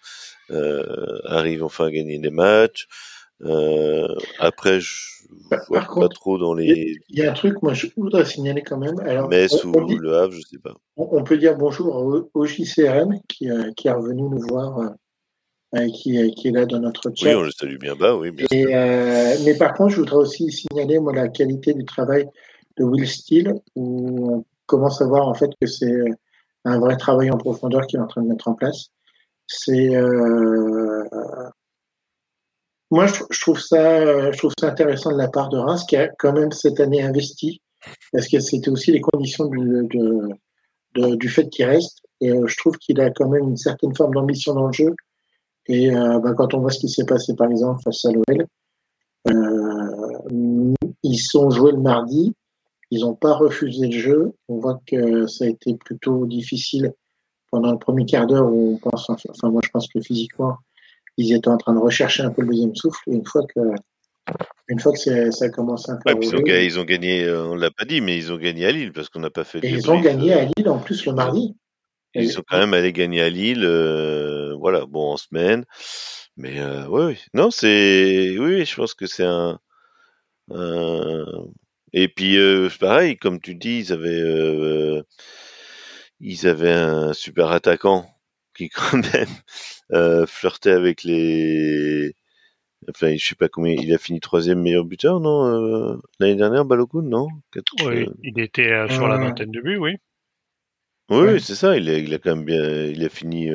euh, 0.51 1.19
arrive 1.25 1.63
enfin 1.63 1.85
à 1.85 1.91
gagner 1.91 2.19
des 2.19 2.29
matchs. 2.29 2.87
après, 4.39 4.79
je 4.79 5.23
ne 5.51 5.57
vois 5.67 5.81
pas 5.81 6.09
trop 6.09 6.37
dans 6.37 6.53
les. 6.53 6.97
Il 7.09 7.19
y 7.19 7.23
a 7.23 7.31
un 7.31 7.33
truc, 7.33 7.61
moi, 7.63 7.73
je 7.73 7.87
voudrais 7.97 8.25
signaler 8.25 8.61
quand 8.61 8.77
même. 8.77 8.99
Alors, 8.99 9.29
Metz 9.29 9.63
ou 9.63 9.71
Le 9.71 10.13
Havre, 10.15 10.33
je 10.33 10.41
sais 10.41 10.59
pas. 10.59 10.75
On, 10.97 11.23
peut 11.23 11.37
dire 11.37 11.57
bonjour 11.57 12.29
au, 12.33 12.45
JCRM 12.45 13.19
qui, 13.27 13.47
qui 13.75 13.87
est 13.87 13.91
revenu 13.91 14.23
nous 14.23 14.41
voir. 14.47 14.91
qui, 15.73 16.31
qui, 16.35 16.47
est 16.49 16.51
là 16.51 16.67
dans 16.67 16.79
notre 16.79 17.11
chat. 17.15 17.29
Oui, 17.29 17.35
on 17.35 17.41
le 17.41 17.51
salue 17.51 17.77
bien 17.77 17.95
bas, 17.95 18.15
oui. 18.15 18.29
Bien 18.29 18.45
Et, 18.51 18.65
mais 19.45 19.55
par 19.55 19.73
contre, 19.73 19.93
je 19.93 20.01
voudrais 20.01 20.17
aussi 20.17 20.51
signaler 20.51 20.99
moi, 20.99 21.13
la 21.13 21.29
qualité 21.29 21.73
du 21.73 21.85
travail 21.85 22.27
de 22.77 22.83
Will 22.83 23.07
Steele, 23.07 23.53
où 23.75 24.33
on 24.33 24.45
commence 24.65 25.01
à 25.01 25.07
voir 25.07 25.27
en 25.27 25.33
fait 25.33 25.49
que 25.59 25.67
c'est 25.67 26.03
un 26.65 26.79
vrai 26.79 26.97
travail 26.97 27.31
en 27.31 27.37
profondeur 27.37 27.87
qu'il 27.87 27.99
est 27.99 28.03
en 28.03 28.07
train 28.07 28.21
de 28.21 28.27
mettre 28.27 28.47
en 28.47 28.53
place. 28.53 28.87
C'est 29.47 29.95
euh, 29.95 31.03
moi 32.89 33.05
je, 33.07 33.41
trouve 33.41 33.59
ça 33.59 34.31
je 34.31 34.37
trouve 34.37 34.53
ça 34.59 34.67
intéressant 34.67 35.11
de 35.11 35.17
la 35.17 35.27
part 35.27 35.49
de 35.49 35.57
Reims 35.57 35.83
qui 35.87 35.97
a 35.97 36.07
quand 36.19 36.33
même 36.33 36.51
cette 36.51 36.79
année 36.79 37.01
investi 37.01 37.61
parce 38.13 38.27
que 38.27 38.39
c'était 38.39 38.69
aussi 38.69 38.91
les 38.91 39.01
conditions 39.01 39.45
du, 39.45 39.87
de, 40.93 41.15
du 41.15 41.29
fait 41.29 41.49
qu'il 41.49 41.65
reste. 41.65 42.01
Et 42.21 42.31
euh, 42.31 42.45
je 42.47 42.55
trouve 42.57 42.77
qu'il 42.77 43.01
a 43.01 43.09
quand 43.09 43.27
même 43.27 43.43
une 43.43 43.57
certaine 43.57 43.95
forme 43.95 44.13
d'ambition 44.13 44.53
dans 44.53 44.67
le 44.67 44.73
jeu. 44.73 44.95
Et 45.67 45.93
euh, 45.93 46.19
bah, 46.19 46.33
quand 46.37 46.53
on 46.53 46.59
voit 46.59 46.71
ce 46.71 46.79
qui 46.79 46.89
s'est 46.89 47.05
passé 47.05 47.35
par 47.35 47.49
exemple 47.49 47.81
face 47.83 48.05
à 48.05 48.11
l'OL 48.11 48.45
ils 51.03 51.19
sont 51.19 51.49
joués 51.49 51.71
le 51.71 51.79
mardi 51.79 52.33
ils 52.91 53.01
n'ont 53.01 53.15
pas 53.15 53.33
refusé 53.33 53.87
le 53.87 53.97
jeu. 53.97 54.33
On 54.49 54.59
voit 54.59 54.81
que 54.85 55.25
ça 55.27 55.45
a 55.45 55.47
été 55.47 55.75
plutôt 55.75 56.25
difficile 56.25 56.93
pendant 57.49 57.71
le 57.71 57.79
premier 57.79 58.05
quart 58.05 58.27
d'heure 58.27 58.45
où 58.45 58.73
on 58.75 58.89
pense, 58.89 59.09
enfin 59.09 59.49
moi 59.49 59.61
je 59.63 59.69
pense 59.69 59.87
que 59.87 59.99
physiquement, 60.01 60.57
ils 61.17 61.33
étaient 61.33 61.49
en 61.49 61.57
train 61.57 61.73
de 61.73 61.79
rechercher 61.79 62.23
un 62.23 62.31
peu 62.31 62.41
le 62.41 62.49
deuxième 62.49 62.75
souffle. 62.75 63.01
Et 63.07 63.13
une 63.13 63.25
fois 63.25 63.41
que, 63.53 63.59
une 64.67 64.79
fois 64.79 64.93
que 64.93 65.31
ça 65.31 65.45
a 65.45 65.49
commencé 65.49 65.91
un 65.91 65.97
peu 65.97 66.11
à 66.11 66.13
rouler, 66.13 66.65
ils, 66.65 66.79
ont, 66.79 66.83
gagné, 66.83 67.23
euh, 67.23 67.47
on 67.47 67.55
l'a 67.55 67.71
pas 67.71 67.85
dit, 67.85 68.01
mais 68.01 68.17
ils 68.17 68.31
ont 68.31 68.37
gagné 68.37 68.65
à 68.65 68.71
Lille 68.71 68.91
parce 68.93 69.09
qu'on 69.09 69.19
n'a 69.19 69.29
pas 69.29 69.43
fait. 69.43 69.59
Et 69.63 69.69
ils 69.69 69.89
ont 69.89 69.99
gagné 69.99 70.33
à 70.33 70.45
Lille 70.45 70.69
en 70.69 70.79
plus 70.79 71.05
le 71.05 71.13
mardi. 71.13 71.55
Ils 72.13 72.31
sont 72.31 72.43
quand 72.45 72.57
même 72.57 72.73
allés 72.73 72.91
gagner 72.91 73.21
à 73.21 73.29
Lille, 73.29 73.63
euh, 73.63 74.53
voilà, 74.59 74.85
bon 74.85 75.13
en 75.13 75.17
semaine, 75.17 75.63
mais 76.35 76.59
euh, 76.59 76.85
oui, 76.89 77.17
non, 77.33 77.51
c'est, 77.51 78.35
oui, 78.37 78.65
je 78.65 78.75
pense 78.75 78.93
que 78.93 79.07
c'est 79.07 79.23
un, 79.23 79.59
un, 80.53 81.25
et 81.93 82.07
puis, 82.07 82.37
euh, 82.37 82.69
pareil, 82.79 83.17
comme 83.17 83.41
tu 83.41 83.55
dis, 83.55 83.79
ils 83.79 83.93
avaient, 83.93 84.09
euh, 84.09 85.03
ils 86.19 86.47
avaient 86.47 86.71
un 86.71 87.13
super 87.13 87.51
attaquant 87.51 88.07
qui 88.55 88.69
quand 88.69 88.97
même 89.13 89.29
euh, 89.91 90.25
flirtait 90.25 90.71
avec 90.71 91.03
les. 91.03 92.13
Enfin, 92.89 93.15
je 93.15 93.25
sais 93.25 93.35
pas 93.35 93.49
combien. 93.49 93.73
Il 93.73 93.93
a 93.93 93.97
fini 93.97 94.19
troisième 94.19 94.61
meilleur 94.61 94.85
buteur, 94.85 95.19
non 95.19 95.45
euh, 95.45 95.97
L'année 96.19 96.35
dernière, 96.35 96.65
Balogun, 96.65 97.03
non? 97.03 97.27
Oui, 97.83 98.07
il 98.23 98.39
était 98.39 98.71
euh, 98.71 98.89
sur 98.89 99.07
la 99.07 99.17
vingtaine 99.17 99.51
de 99.51 99.61
buts, 99.61 99.77
oui. 99.77 99.97
Oui, 101.09 101.41
c'est 101.41 101.55
ça. 101.55 101.77
Il 101.77 101.89
a, 101.89 101.97
il 101.97 102.13
a 102.13 102.17
quand 102.17 102.35
même 102.35 102.45
bien. 102.45 102.85
Il 102.85 103.03
a 103.03 103.09
fini. 103.09 103.49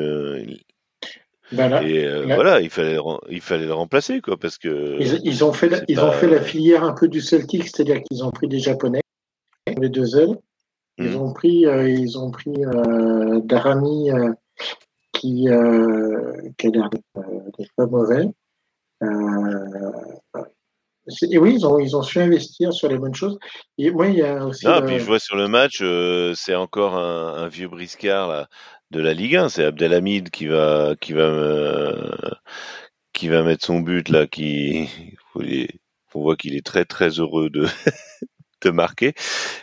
Et 1.53 2.35
voilà, 2.35 2.61
il 2.61 2.71
fallait, 2.71 2.99
il 3.29 3.41
fallait 3.41 3.67
le 3.67 3.75
remplacer, 3.75 4.21
quoi, 4.21 4.37
parce 4.37 4.59
que. 4.59 4.97
Ils, 5.01 5.45
ont 5.45 5.53
fait, 5.53 5.69
la, 5.69 5.81
ils 5.89 6.01
ont 6.01 6.13
fait 6.13 6.29
la 6.29 6.41
filière 6.41 6.85
un 6.85 6.93
peu 6.93 7.09
du 7.09 7.21
Celtic, 7.21 7.65
c'est-à-dire 7.65 8.03
qu'ils 8.03 8.25
ont 8.25 8.31
pris 8.31 8.49
des 8.49 8.59
Japonais, 8.59 9.03
les 9.79 9.89
deux 9.89 10.19
ailes. 10.19 10.37
Ils 10.99 11.11
hmm. 11.11 11.21
ont 11.21 11.33
pris, 11.33 11.67
euh, 11.67 11.89
ils 11.89 12.19
ont 12.19 12.31
pris 12.31 12.65
euh, 12.65 13.41
Darami 13.45 14.11
euh, 14.11 14.33
qui, 15.13 15.47
qui 16.59 16.67
a 16.67 16.71
l'air 16.71 16.91
d'être 16.91 17.73
pas 17.77 17.87
mauvais. 17.87 18.27
et 21.23 21.39
oui, 21.39 21.55
ils 21.55 21.67
ont, 21.67 21.79
ils 21.79 21.97
ont 21.97 22.03
su 22.03 22.19
investir 22.19 22.73
sur 22.73 22.89
les 22.89 22.99
bonnes 22.99 23.15
choses. 23.15 23.39
Et 23.79 23.91
moi, 23.91 24.09
il 24.09 24.17
y 24.17 24.23
a 24.23 24.45
aussi. 24.45 24.67
Non, 24.67 24.81
puis 24.83 24.99
je 24.99 25.05
vois 25.05 25.19
sur 25.19 25.37
le 25.37 25.49
match, 25.49 25.85
c'est 26.35 26.55
encore 26.55 26.97
un, 26.97 27.35
un, 27.45 27.49
vieux 27.49 27.69
briscard 27.69 28.29
là 28.29 28.49
de 28.91 29.01
la 29.01 29.15
Ligue 29.15 29.37
1. 29.37 29.49
C'est 29.49 29.65
Abdelhamid 29.65 30.31
qui 30.31 30.47
va 30.47 30.95
qui 31.01 31.13
va 31.13 31.23
euh, 31.23 32.11
qui 33.13 33.29
va 33.29 33.43
mettre 33.43 33.65
son 33.65 33.81
but 33.81 34.09
là. 34.09 34.27
Qui 34.27 34.89
on 36.15 36.23
voit 36.23 36.37
qu'il 36.37 36.57
est 36.57 36.65
très 36.65 36.85
très 36.85 37.11
heureux 37.21 37.51
de 37.51 37.67
de 38.63 38.71
marquer. 38.71 39.15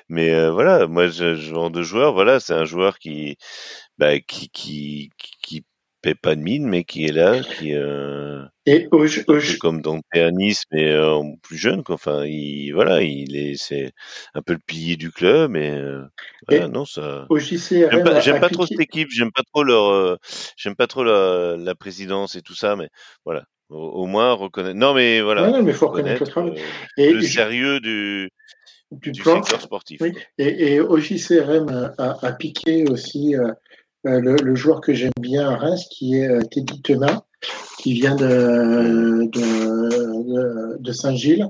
Mais 0.09 0.49
voilà, 0.49 0.87
moi, 0.87 1.11
ce 1.11 1.35
genre 1.35 1.71
de 1.71 1.83
joueur, 1.83 2.13
voilà, 2.13 2.39
c'est 2.39 2.53
un 2.53 2.65
joueur 2.65 2.99
qui, 2.99 3.37
bah, 3.97 4.19
qui, 4.19 4.49
qui, 4.49 5.11
qui 5.41 5.65
paie 6.03 6.15
pas 6.15 6.35
de 6.35 6.41
mine, 6.41 6.67
mais 6.67 6.83
qui 6.83 7.05
est 7.05 7.11
là, 7.11 7.39
qui 7.39 7.73
euh, 7.73 8.43
et 8.65 8.87
comme 9.59 9.81
dans 9.81 9.99
Nice, 10.13 10.63
mais 10.71 10.91
euh, 10.91 11.21
plus 11.41 11.57
jeune. 11.57 11.83
Quoi. 11.83 11.95
Enfin, 11.95 12.25
il 12.25 12.71
voilà, 12.71 13.01
il 13.01 13.35
est 13.35 13.55
c'est 13.55 13.93
un 14.35 14.41
peu 14.41 14.53
le 14.53 14.59
pilier 14.59 14.97
du 14.97 15.11
club, 15.11 15.51
mais 15.51 15.71
euh, 15.71 16.03
voilà, 16.47 16.67
non 16.67 16.85
ça. 16.85 17.25
J'aime 17.39 18.03
pas, 18.03 18.19
j'aime 18.19 18.39
pas 18.39 18.49
trop 18.49 18.65
cette 18.65 18.79
équipe, 18.79 19.09
j'aime 19.09 19.31
pas 19.31 19.43
trop 19.51 19.63
leur, 19.63 19.85
euh, 19.85 20.17
j'aime 20.57 20.75
pas 20.75 20.87
trop 20.87 21.03
la, 21.03 21.55
la, 21.57 21.73
présidence 21.73 22.35
et 22.35 22.41
tout 22.41 22.55
ça, 22.55 22.75
mais 22.75 22.89
voilà. 23.25 23.45
Au, 23.69 24.05
moins 24.05 24.33
reconnaître. 24.33 24.77
Non, 24.77 24.93
mais 24.93 25.21
voilà. 25.21 25.49
Non, 25.49 25.63
mais 25.63 25.73
faut 25.73 25.87
reconnaître, 25.87 26.41
le, 26.41 26.53
et 26.97 27.11
le 27.11 27.21
sérieux 27.21 27.79
du 27.79 28.29
du, 28.91 29.11
du 29.11 29.23
secteur 29.23 29.61
sportif. 29.61 29.99
Oui. 30.01 30.13
Et, 30.37 30.73
et 30.73 30.79
OJCRM 30.79 31.93
a, 31.97 32.17
a, 32.21 32.31
piqué 32.33 32.85
aussi 32.89 33.35
euh, 33.35 33.51
le, 34.03 34.55
joueur 34.55 34.81
que 34.81 34.93
j'aime 34.93 35.11
bien 35.19 35.49
à 35.49 35.55
Reims, 35.55 35.87
qui 35.89 36.15
est 36.15 36.29
euh, 36.29 36.41
Teddy 36.41 36.81
Tenat, 36.81 37.25
qui 37.79 37.93
vient 37.93 38.15
de, 38.15 39.29
de, 39.31 40.77
de, 40.77 40.91
Saint-Gilles, 40.91 41.47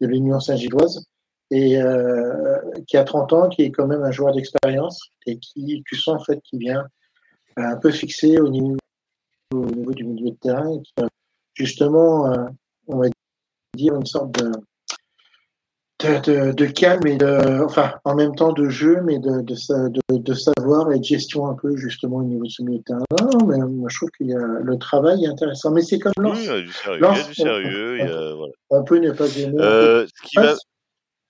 de 0.00 0.06
l'Union 0.06 0.40
Saint-Gilloise, 0.40 1.06
et 1.50 1.80
euh, 1.80 2.58
qui 2.86 2.96
a 2.96 3.04
30 3.04 3.32
ans, 3.32 3.48
qui 3.48 3.62
est 3.62 3.70
quand 3.70 3.86
même 3.86 4.02
un 4.02 4.10
joueur 4.10 4.34
d'expérience, 4.34 5.00
et 5.26 5.38
qui, 5.38 5.82
tu 5.86 5.96
sens 5.96 6.20
en 6.20 6.24
fait, 6.24 6.40
qui 6.42 6.58
vient 6.58 6.86
un 7.56 7.76
peu 7.76 7.90
fixé 7.90 8.38
au 8.40 8.48
niveau, 8.48 8.76
au 9.52 9.66
niveau 9.66 9.92
du 9.92 10.04
milieu 10.04 10.30
de 10.30 10.36
terrain, 10.36 10.72
et 10.72 10.82
qui, 10.82 10.94
justement, 11.54 12.34
on 12.88 12.98
va 12.98 13.08
dire, 13.76 13.94
une 13.94 14.06
sorte 14.06 14.32
de, 14.32 14.50
de, 16.04 16.66
calme 16.66 17.06
et 17.06 17.16
de, 17.16 17.64
enfin, 17.64 17.92
en 18.04 18.14
même 18.14 18.34
temps 18.34 18.52
de 18.52 18.68
jeu, 18.68 19.00
mais 19.04 19.18
de, 19.18 19.40
de, 19.40 20.18
de, 20.18 20.34
savoir 20.34 20.92
et 20.92 20.98
de 20.98 21.04
gestion 21.04 21.46
un 21.46 21.54
peu 21.54 21.76
justement 21.76 22.18
au 22.18 22.22
niveau 22.22 22.44
de 22.44 22.50
ce 22.50 22.62
milieu 22.62 22.78
de 22.78 22.84
terrain. 22.84 23.04
Non, 23.20 23.46
mais 23.46 23.58
moi 23.58 23.88
je 23.90 23.96
trouve 23.96 24.10
a 24.32 24.60
le 24.62 24.78
travail 24.78 25.24
est 25.24 25.28
intéressant. 25.28 25.70
Mais 25.72 25.82
c'est 25.82 25.98
comme 25.98 26.12
Lens. 26.18 26.38
Oui, 26.38 26.44
il 26.44 26.46
y 26.46 26.50
a 26.50 26.60
du 26.60 26.72
sérieux. 26.72 27.00
il 27.00 27.16
y 27.16 27.20
a 27.20 27.26
du 27.26 27.34
sérieux 27.34 27.98
on, 28.00 28.04
a, 28.04 28.34
voilà. 28.34 28.52
on, 28.70 28.84
peut 28.84 28.98
ne 28.98 29.10
pas 29.12 29.26
aimer. 29.38 29.56
Euh, 29.58 30.06
va... 30.36 30.54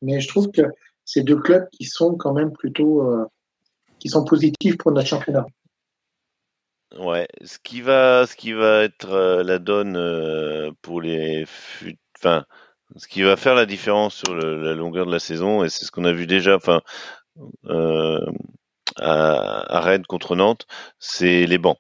Mais 0.03 0.21
je 0.21 0.29
trouve 0.29 0.51
que 0.51 0.63
c'est 1.05 1.23
deux 1.23 1.39
clubs 1.39 1.69
qui 1.71 1.85
sont 1.85 2.17
quand 2.17 2.33
même 2.33 2.53
plutôt, 2.53 3.03
euh, 3.09 3.25
qui 3.99 4.09
sont 4.09 4.25
positifs 4.25 4.77
pour 4.79 4.93
notre 4.93 5.09
championnat. 5.09 5.47
Ouais, 6.99 7.27
ce 7.43 7.59
qui 7.59 7.81
va, 7.81 8.27
ce 8.27 8.37
qui 8.37 8.53
va 8.53 8.85
être 8.85 9.11
euh, 9.11 9.43
la 9.43 9.59
donne 9.59 10.75
pour 10.83 11.01
les, 11.01 11.45
enfin 12.19 12.45
ce 12.97 13.09
qui 13.09 13.23
va 13.23 13.37
faire 13.37 13.55
la 13.55 13.67
différence 13.67 14.15
sur 14.15 14.35
le, 14.35 14.63
la 14.63 14.75
longueur 14.75 15.07
de 15.07 15.13
la 15.13 15.19
saison, 15.19 15.65
et 15.65 15.69
c'est 15.69 15.85
ce 15.85 15.91
qu'on 15.91 16.05
a 16.05 16.13
vu 16.13 16.27
déjà, 16.27 16.57
enfin, 16.57 16.81
euh, 17.67 18.21
à, 18.97 19.77
à, 19.77 19.81
Rennes 19.81 20.07
contre 20.07 20.37
Nantes, 20.37 20.67
c'est 20.99 21.47
les 21.47 21.59
bancs. 21.59 21.79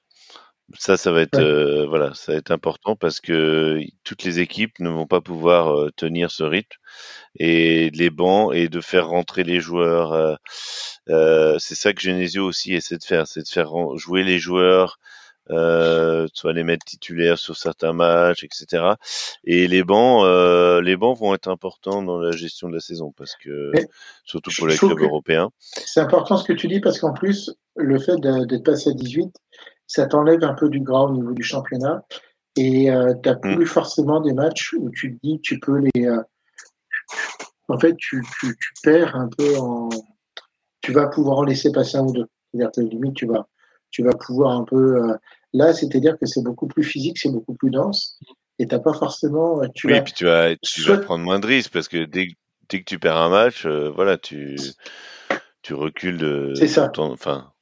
Ça, 0.78 0.96
ça 0.96 1.12
va 1.12 1.20
être 1.20 1.38
euh, 1.38 1.86
voilà, 1.86 2.14
ça 2.14 2.32
va 2.32 2.38
être 2.38 2.50
important 2.50 2.96
parce 2.96 3.20
que 3.20 3.80
toutes 4.02 4.24
les 4.24 4.40
équipes 4.40 4.78
ne 4.80 4.88
vont 4.88 5.06
pas 5.06 5.20
pouvoir 5.20 5.68
euh, 5.68 5.90
tenir 5.94 6.30
ce 6.30 6.42
rythme 6.42 6.78
et 7.38 7.90
les 7.90 8.10
bancs 8.10 8.54
et 8.54 8.68
de 8.68 8.80
faire 8.80 9.08
rentrer 9.08 9.44
les 9.44 9.60
joueurs. 9.60 10.12
Euh, 10.12 10.34
euh, 11.10 11.58
c'est 11.58 11.74
ça 11.74 11.92
que 11.92 12.00
Genesio 12.00 12.46
aussi 12.46 12.74
essaie 12.74 12.98
de 12.98 13.04
faire, 13.04 13.26
c'est 13.26 13.42
de 13.42 13.48
faire 13.48 13.70
jouer 13.96 14.24
les 14.24 14.38
joueurs 14.38 14.98
euh, 15.50 16.26
soit 16.32 16.52
les 16.52 16.64
mettre 16.64 16.84
titulaires 16.84 17.38
sur 17.38 17.56
certains 17.56 17.92
matchs, 17.92 18.44
etc. 18.44 18.94
Et 19.44 19.68
les 19.68 19.84
bancs, 19.84 20.24
euh, 20.24 20.80
les 20.80 20.96
bancs 20.96 21.18
vont 21.18 21.34
être 21.34 21.48
importants 21.48 22.02
dans 22.02 22.18
la 22.18 22.32
gestion 22.32 22.68
de 22.68 22.74
la 22.74 22.80
saison 22.80 23.12
parce 23.16 23.36
que 23.36 23.72
surtout 24.24 24.50
pour 24.56 24.66
les 24.66 24.76
clubs 24.76 25.00
européens. 25.00 25.50
C'est 25.60 26.00
important 26.00 26.36
ce 26.36 26.44
que 26.44 26.52
tu 26.52 26.68
dis 26.68 26.80
parce 26.80 26.98
qu'en 26.98 27.12
plus 27.12 27.54
le 27.76 27.98
fait 27.98 28.18
d'être 28.20 28.64
passé 28.64 28.90
à 28.90 28.92
18, 28.94 29.34
ça 29.86 30.06
t'enlève 30.06 30.42
un 30.44 30.54
peu 30.54 30.68
du 30.68 30.80
gras 30.80 31.02
au 31.02 31.12
niveau 31.12 31.32
du 31.32 31.42
championnat 31.42 32.04
et 32.56 32.90
euh, 32.90 33.14
tu 33.22 33.28
n'as 33.28 33.34
plus 33.36 33.64
mm. 33.64 33.66
forcément 33.66 34.20
des 34.20 34.32
matchs 34.32 34.74
où 34.78 34.90
tu 34.90 35.14
te 35.14 35.18
dis 35.22 35.40
tu 35.42 35.58
peux 35.58 35.78
les 35.78 36.06
euh, 36.06 36.22
en 37.68 37.78
fait 37.78 37.94
tu, 37.96 38.22
tu, 38.40 38.56
tu, 38.56 38.72
perds 38.82 39.16
un 39.16 39.28
peu 39.28 39.58
en 39.58 39.88
tu 40.80 40.92
vas 40.92 41.08
pouvoir 41.08 41.38
en 41.38 41.42
laisser 41.44 41.72
passer 41.72 41.96
un 41.96 42.04
ou 42.04 42.12
deux. 42.12 42.26
C'est-à-dire 42.52 42.70
que 42.72 42.80
limite 42.80 43.14
tu 43.14 43.26
vas 43.26 43.46
tu 43.94 44.02
vas 44.02 44.12
pouvoir 44.12 44.56
un 44.56 44.64
peu. 44.64 44.96
Euh, 44.96 45.14
là, 45.52 45.72
c'est-à-dire 45.72 46.18
que 46.18 46.26
c'est 46.26 46.42
beaucoup 46.42 46.66
plus 46.66 46.82
physique, 46.82 47.16
c'est 47.16 47.30
beaucoup 47.30 47.54
plus 47.54 47.70
dense, 47.70 48.18
et 48.58 48.66
t'as 48.66 48.80
pas 48.80 48.92
forcément. 48.92 49.62
Euh, 49.62 49.68
tu 49.72 49.86
oui, 49.86 49.92
vas, 49.92 50.02
puis 50.02 50.12
tu 50.12 50.24
vas, 50.24 50.56
tu 50.56 50.82
vas 50.82 50.98
prendre 50.98 51.24
moins 51.24 51.38
de 51.38 51.46
risques 51.46 51.72
parce 51.72 51.86
que 51.86 52.04
dès, 52.04 52.26
dès 52.68 52.80
que 52.80 52.84
tu 52.84 52.98
perds 52.98 53.16
un 53.16 53.28
match, 53.28 53.64
euh, 53.66 53.90
voilà, 53.90 54.18
tu, 54.18 54.56
tu 55.62 55.74
recules 55.74 56.18
de. 56.18 56.52
C'est 56.56 56.66
ça. 56.66 56.90
enfin. 56.98 57.52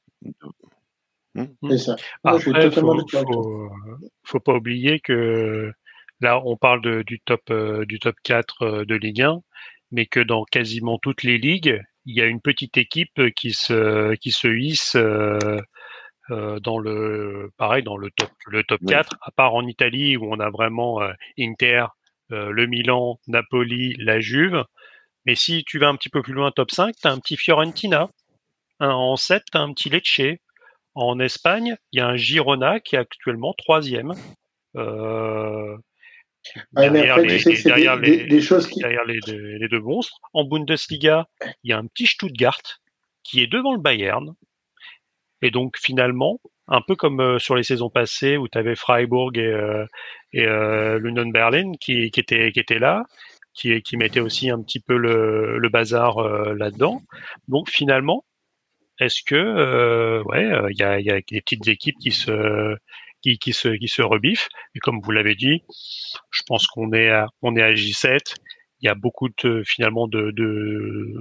Hmm? 1.35 1.45
C'est 1.68 1.78
ça. 1.78 1.97
Après, 2.24 2.70
faut, 2.70 2.99
faut, 3.11 3.70
faut, 4.24 4.41
pas 4.41 4.55
oublier 4.55 5.01
que 5.01 5.70
là, 6.20 6.41
on 6.45 6.57
parle 6.57 6.80
de, 6.80 7.03
du 7.03 7.20
top 7.20 7.53
du 7.87 7.99
top 7.99 8.16
4 8.22 8.85
de 8.85 8.95
Ligue 8.95 9.22
1, 9.22 9.41
mais 9.91 10.07
que 10.07 10.20
dans 10.20 10.45
quasiment 10.45 10.99
toutes 10.99 11.24
les 11.24 11.37
ligues, 11.37 11.83
il 12.07 12.16
y 12.16 12.22
a 12.22 12.26
une 12.26 12.41
petite 12.41 12.78
équipe 12.78 13.20
qui 13.37 13.53
se 13.53 14.14
qui 14.14 14.30
se 14.30 14.49
hisse 14.49 14.97
euh, 14.97 15.61
dans 16.31 16.79
le 16.79 17.51
pareil 17.57 17.83
dans 17.83 17.97
le 17.97 18.11
top 18.11 18.31
le 18.47 18.62
top 18.64 18.81
4 18.87 19.16
à 19.23 19.31
part 19.33 19.55
en 19.55 19.66
Italie 19.66 20.16
où 20.16 20.33
on 20.33 20.39
a 20.41 20.51
vraiment 20.51 21.03
euh, 21.03 21.12
Inter 21.39 21.87
euh, 22.31 22.51
le 22.51 22.66
Milan 22.66 23.18
Napoli 23.27 23.95
la 23.99 24.20
Juve. 24.20 24.64
Mais 25.27 25.35
si 25.35 25.64
tu 25.64 25.79
vas 25.79 25.89
un 25.89 25.97
petit 25.97 26.09
peu 26.09 26.23
plus 26.23 26.33
loin 26.33 26.51
top 26.51 26.70
5 26.70 26.95
tu 27.01 27.09
as 27.09 27.11
un 27.11 27.18
petit 27.18 27.37
Fiorentina. 27.37 28.09
En 28.81 29.16
7 29.16 29.43
tu 29.51 29.59
as 29.59 29.61
un 29.61 29.73
petit 29.73 29.91
Lecce. 29.91 30.39
En 30.95 31.18
Espagne 31.18 31.77
il 31.93 31.99
y 31.99 32.01
a 32.01 32.07
un 32.07 32.16
Girona 32.16 32.81
qui 32.81 32.97
est 32.97 32.99
actuellement 32.99 33.55
troisième. 33.55 34.14
Derrière, 36.73 37.18
les, 37.18 37.39
derrière, 37.62 37.97
les, 37.97 38.27
derrière 38.27 39.05
les, 39.05 39.20
les, 39.27 39.68
deux 39.68 39.81
monstres. 39.81 40.18
En 40.33 40.45
Bundesliga, 40.45 41.29
il 41.62 41.70
y 41.70 41.73
a 41.73 41.79
un 41.79 41.87
petit 41.87 42.07
Stuttgart 42.07 42.61
qui 43.23 43.41
est 43.41 43.47
devant 43.47 43.75
le 43.75 43.81
Bayern, 43.81 44.35
et 45.43 45.51
donc 45.51 45.76
finalement, 45.78 46.40
un 46.68 46.80
peu 46.80 46.97
comme 46.97 47.20
euh, 47.20 47.38
sur 47.38 47.57
les 47.57 47.64
saisons 47.64 47.90
passées 47.90 48.36
où 48.36 48.49
tu 48.49 48.57
avais 48.59 48.76
Freiburg 48.76 49.36
et, 49.36 49.47
euh, 49.47 49.84
euh, 50.36 50.99
l'Union 50.99 51.26
Berlin 51.26 51.72
qui, 51.80 52.11
qui 52.11 52.20
étaient 52.20 52.53
qui 52.53 52.61
étaient 52.61 52.78
là, 52.78 53.05
qui, 53.55 53.82
qui 53.82 53.97
mettaient 53.97 54.20
aussi 54.20 54.51
un 54.51 54.62
petit 54.62 54.80
peu 54.80 54.97
le, 54.97 55.59
le 55.59 55.68
bazar 55.68 56.22
là-dedans. 56.55 57.03
Donc 57.49 57.68
finalement, 57.70 58.24
est-ce 59.01 59.22
que 59.26 60.22
ouais, 60.24 60.70
il 60.70 60.78
y 60.78 60.82
a, 60.84 61.01
y 61.01 61.11
a 61.11 61.20
des 61.20 61.40
petites 61.40 61.68
équipes 61.68 61.99
qui 62.01 62.12
se 62.12 62.76
qui, 63.22 63.38
qui 63.38 63.53
se 63.53 63.68
qui 63.68 63.88
se 63.88 64.03
rebiffent 64.03 64.49
et 64.74 64.78
comme 64.80 65.01
vous 65.03 65.11
l'avez 65.12 65.34
dit, 65.34 65.62
je 66.30 66.43
pense 66.47 66.66
qu'on 66.66 66.93
est 66.93 67.11
à, 67.11 67.26
on 67.43 67.57
est 67.57 67.62
à 67.62 67.72
J7. 67.72 68.36
Il 68.80 68.86
y 68.86 68.88
a 68.88 68.95
beaucoup 68.95 69.28
finalement 69.64 70.09
de 70.09 70.32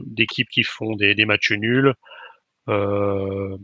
d'équipes 0.08 0.50
qui 0.50 0.64
font 0.64 0.96
des, 0.96 1.16
des 1.16 1.26
matchs 1.26 1.52
nuls. 1.52 1.94
Euh, 2.70 3.58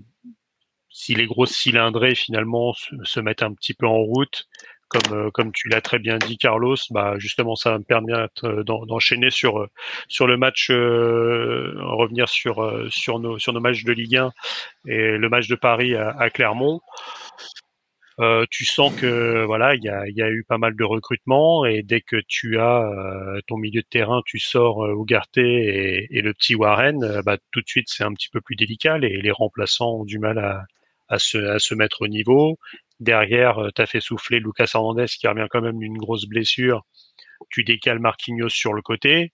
si 0.98 1.14
les 1.14 1.28
grosses 1.28 1.52
cylindrées 1.52 2.16
finalement 2.16 2.74
se, 2.74 3.20
mettent 3.20 3.43
un 3.43 3.54
petit 3.54 3.76
peu 3.76 3.86
en 3.86 4.00
route, 4.00 4.48
comme 4.89 5.14
euh, 5.14 5.30
comme 5.32 5.52
tu 5.52 5.70
l'as 5.70 5.82
très 5.82 6.00
bien 6.00 6.18
dit 6.18 6.38
Carlos, 6.39 6.76
bah 6.89 7.16
justement 7.20 7.56
ça 7.56 7.70
va 7.72 7.78
me 7.78 7.84
permettre 7.84 8.45
euh, 8.45 8.64
d'enchaîner 8.64 9.30
sur 9.30 9.60
euh, 9.60 9.68
sur 10.08 10.26
le 10.26 10.38
match, 10.38 10.72
revenir 10.72 12.28
sur 12.30 12.88
sur 12.89 13.20
nos 13.20 13.38
sur 13.38 13.54
nos 13.54 13.60
matchs 13.60 13.84
de 13.84 13.93
Ligue 13.93 14.18
1 14.18 14.32
et 14.88 15.18
le 15.18 15.30
match 15.30 15.48
de 15.48 15.56
Paris 15.56 15.95
à, 15.95 16.30
Clermont. 16.32 16.82
tu 18.50 18.66
sens 18.66 18.91
que 19.00 19.45
voilà, 19.45 19.76
il 19.76 19.84
y 19.84 19.89
a, 19.89 20.08
y 20.08 20.24
a, 20.24 20.30
eu 20.32 20.43
pas 20.43 20.58
mal 20.58 20.76
de 20.76 20.84
recrutements 20.84 21.64
et 21.66 21.84
dès 21.84 22.02
que 22.02 22.18
tu 22.28 22.58
as 22.60 22.84
ton 23.48 23.58
milieu 23.58 23.82
de 23.82 23.88
terrain, 23.88 24.22
tu 24.26 24.39
sors 24.39 24.80
Ougarté 24.80 25.41
et, 25.41 26.18
et, 26.18 26.22
le 26.22 26.34
petit 26.34 26.56
Warren, 26.56 27.22
bah, 27.24 27.38
tout 27.52 27.62
de 27.62 27.68
suite 27.68 27.88
c'est 27.89 28.04
un 28.04 28.14
petit 28.14 28.30
peu 28.30 28.41
plus 28.41 28.56
délicat. 28.56 28.98
Les, 28.98 29.22
les 29.22 29.32
remplaçants 29.32 30.00
ont 30.00 30.06
du 30.06 30.18
mal 30.20 30.39
à, 30.39 30.66
à 31.10 31.20
se, 31.20 31.38
à 31.38 31.60
se 31.60 31.76
mettre 31.76 32.01
au 32.01 32.08
niveau. 32.08 32.58
Derrière, 32.99 33.60
euh, 33.60 33.70
tu 33.76 33.82
as 33.82 33.86
fait 33.86 34.01
souffler 34.01 34.39
Lucas 34.39 34.72
Hernandez 34.74 35.05
qui 35.05 35.28
revient 35.28 35.47
quand 35.49 35.62
même 35.62 35.80
d'une 35.80 35.97
grosse 35.97 36.26
blessure. 36.26 36.86
Tu 37.49 37.64
décales 37.64 37.99
Marquinhos 37.99 38.49
sur 38.49 38.74
le 38.74 38.82
côté. 38.82 39.34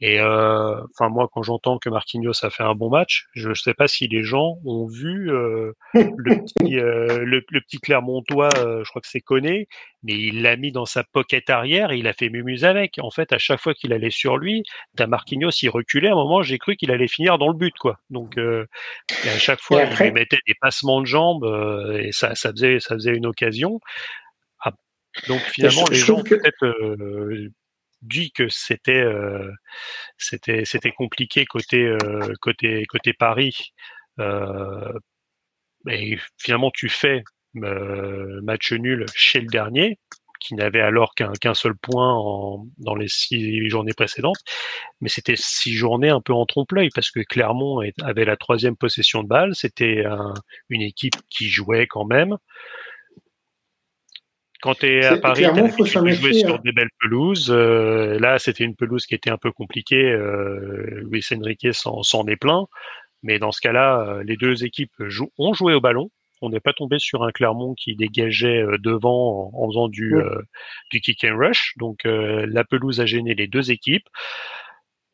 Et 0.00 0.18
euh, 0.18 0.82
enfin 0.90 1.08
moi, 1.08 1.28
quand 1.32 1.42
j'entends 1.42 1.78
que 1.78 1.88
Marquinhos 1.88 2.44
a 2.44 2.50
fait 2.50 2.64
un 2.64 2.74
bon 2.74 2.90
match, 2.90 3.26
je 3.34 3.50
ne 3.50 3.54
sais 3.54 3.74
pas 3.74 3.86
si 3.86 4.08
les 4.08 4.24
gens 4.24 4.58
ont 4.64 4.86
vu 4.86 5.30
euh, 5.30 5.72
le, 5.94 6.40
petit, 6.40 6.78
euh, 6.78 7.24
le, 7.24 7.40
petit 7.60 7.78
Clermontois, 7.78 8.50
euh, 8.58 8.82
je 8.84 8.90
crois 8.90 9.00
que 9.00 9.08
c'est 9.08 9.20
Conné, 9.20 9.68
mais 10.02 10.14
il 10.14 10.42
l'a 10.42 10.56
mis 10.56 10.72
dans 10.72 10.84
sa 10.84 11.04
pocket 11.04 11.48
arrière 11.48 11.92
et 11.92 11.98
il 11.98 12.08
a 12.08 12.12
fait 12.12 12.28
mumuse 12.28 12.64
avec. 12.64 12.98
En 12.98 13.10
fait, 13.10 13.32
à 13.32 13.38
chaque 13.38 13.60
fois 13.60 13.72
qu'il 13.72 13.92
allait 13.92 14.10
sur 14.10 14.36
lui, 14.36 14.64
t'as 14.96 15.06
Marquinhos, 15.06 15.50
il 15.62 15.70
reculait. 15.70 16.08
À 16.08 16.12
un 16.12 16.16
moment, 16.16 16.42
j'ai 16.42 16.58
cru 16.58 16.74
qu'il 16.76 16.90
allait 16.90 17.08
finir 17.08 17.38
dans 17.38 17.48
le 17.48 17.56
but, 17.56 17.74
quoi. 17.78 18.00
Donc 18.10 18.36
à 18.36 19.38
chaque 19.38 19.60
fois, 19.60 19.84
il 19.84 20.12
mettait 20.12 20.38
des 20.46 20.54
passements 20.60 21.00
de 21.00 21.06
jambes 21.06 21.44
et 21.98 22.10
ça, 22.10 22.34
ça 22.34 22.50
faisait, 22.50 22.80
ça 22.80 22.96
faisait 22.96 23.14
une 23.14 23.26
occasion. 23.26 23.80
Ah, 24.60 24.72
donc 25.28 25.40
finalement, 25.40 25.84
les 25.88 25.96
gens 25.96 26.22
peut-être 26.22 26.74
dit 28.04 28.32
que 28.32 28.48
c'était 28.48 29.02
euh, 29.02 29.50
c'était 30.18 30.64
c'était 30.64 30.92
compliqué 30.92 31.44
côté 31.46 31.86
euh, 31.86 32.32
côté 32.40 32.84
côté 32.86 33.12
Paris. 33.12 33.72
Euh, 34.20 34.92
et 35.88 36.18
finalement, 36.38 36.70
tu 36.72 36.88
fais 36.88 37.24
match 37.54 38.72
nul 38.72 39.06
chez 39.14 39.40
le 39.40 39.46
dernier, 39.46 39.98
qui 40.40 40.54
n'avait 40.54 40.80
alors 40.80 41.14
qu'un 41.14 41.54
seul 41.54 41.74
point 41.76 42.12
en, 42.14 42.66
dans 42.78 42.94
les 42.96 43.08
six 43.08 43.68
journées 43.68 43.92
précédentes. 43.94 44.40
Mais 45.00 45.08
c'était 45.08 45.36
six 45.36 45.74
journées 45.74 46.10
un 46.10 46.20
peu 46.20 46.32
en 46.32 46.46
trompe-l'œil 46.46 46.90
parce 46.94 47.10
que 47.10 47.20
Clermont 47.20 47.80
avait 48.02 48.24
la 48.24 48.36
troisième 48.36 48.76
possession 48.76 49.22
de 49.22 49.28
balle. 49.28 49.54
C'était 49.54 50.04
une 50.68 50.82
équipe 50.82 51.16
qui 51.30 51.48
jouait 51.48 51.86
quand 51.86 52.06
même. 52.06 52.36
Quand 54.64 54.74
tu 54.74 54.86
es 54.86 55.04
à 55.04 55.18
Paris, 55.18 55.44
tu 55.76 55.84
jouer 55.84 56.32
sur 56.32 56.54
hein. 56.54 56.60
des 56.64 56.72
belles 56.72 56.88
pelouses. 56.98 57.50
Euh, 57.50 58.18
là, 58.18 58.38
c'était 58.38 58.64
une 58.64 58.74
pelouse 58.74 59.04
qui 59.04 59.14
était 59.14 59.28
un 59.28 59.36
peu 59.36 59.52
compliquée. 59.52 60.10
Euh, 60.10 61.02
Luis 61.10 61.22
Enrique 61.36 61.68
s'en 61.74 62.26
est 62.26 62.36
plein. 62.36 62.64
Mais 63.22 63.38
dans 63.38 63.52
ce 63.52 63.60
cas-là, 63.60 64.00
euh, 64.00 64.22
les 64.24 64.38
deux 64.38 64.64
équipes 64.64 64.94
ont 65.36 65.52
joué 65.52 65.74
au 65.74 65.82
ballon. 65.82 66.10
On 66.40 66.48
n'est 66.48 66.60
pas 66.60 66.72
tombé 66.72 66.98
sur 66.98 67.24
un 67.24 67.30
Clermont 67.30 67.74
qui 67.74 67.94
dégageait 67.94 68.62
euh, 68.62 68.78
devant 68.78 69.50
en, 69.52 69.68
faisant 69.68 69.88
du, 69.88 70.14
du 70.90 71.00
kick 71.02 71.24
and 71.24 71.36
rush. 71.36 71.74
Donc 71.76 72.04
la 72.04 72.64
pelouse 72.64 73.02
a 73.02 73.06
gêné 73.06 73.34
les 73.34 73.46
deux 73.46 73.70
équipes. 73.70 74.08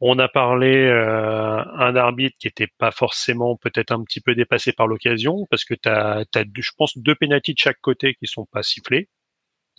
On 0.03 0.19
a 0.19 0.29
parlé 0.29 0.87
euh, 0.87 1.63
un 1.75 1.95
arbitre 1.95 2.35
qui 2.39 2.49
était 2.49 2.69
pas 2.79 2.91
forcément 2.91 3.57
peut-être 3.57 3.93
un 3.93 4.03
petit 4.03 4.23
peu 4.23 4.35
dépassé 4.35 4.73
par 4.73 4.87
l'occasion 4.87 5.47
parce 5.51 5.65
que 5.65 5.75
tu 5.75 5.91
as, 5.91 6.25
je 6.35 6.71
pense, 6.79 6.97
deux 6.97 7.15
pénalties 7.15 7.53
de 7.53 7.59
chaque 7.59 7.81
côté 7.83 8.15
qui 8.15 8.27
sont 8.27 8.47
pas 8.47 8.63
sifflés. 8.63 9.09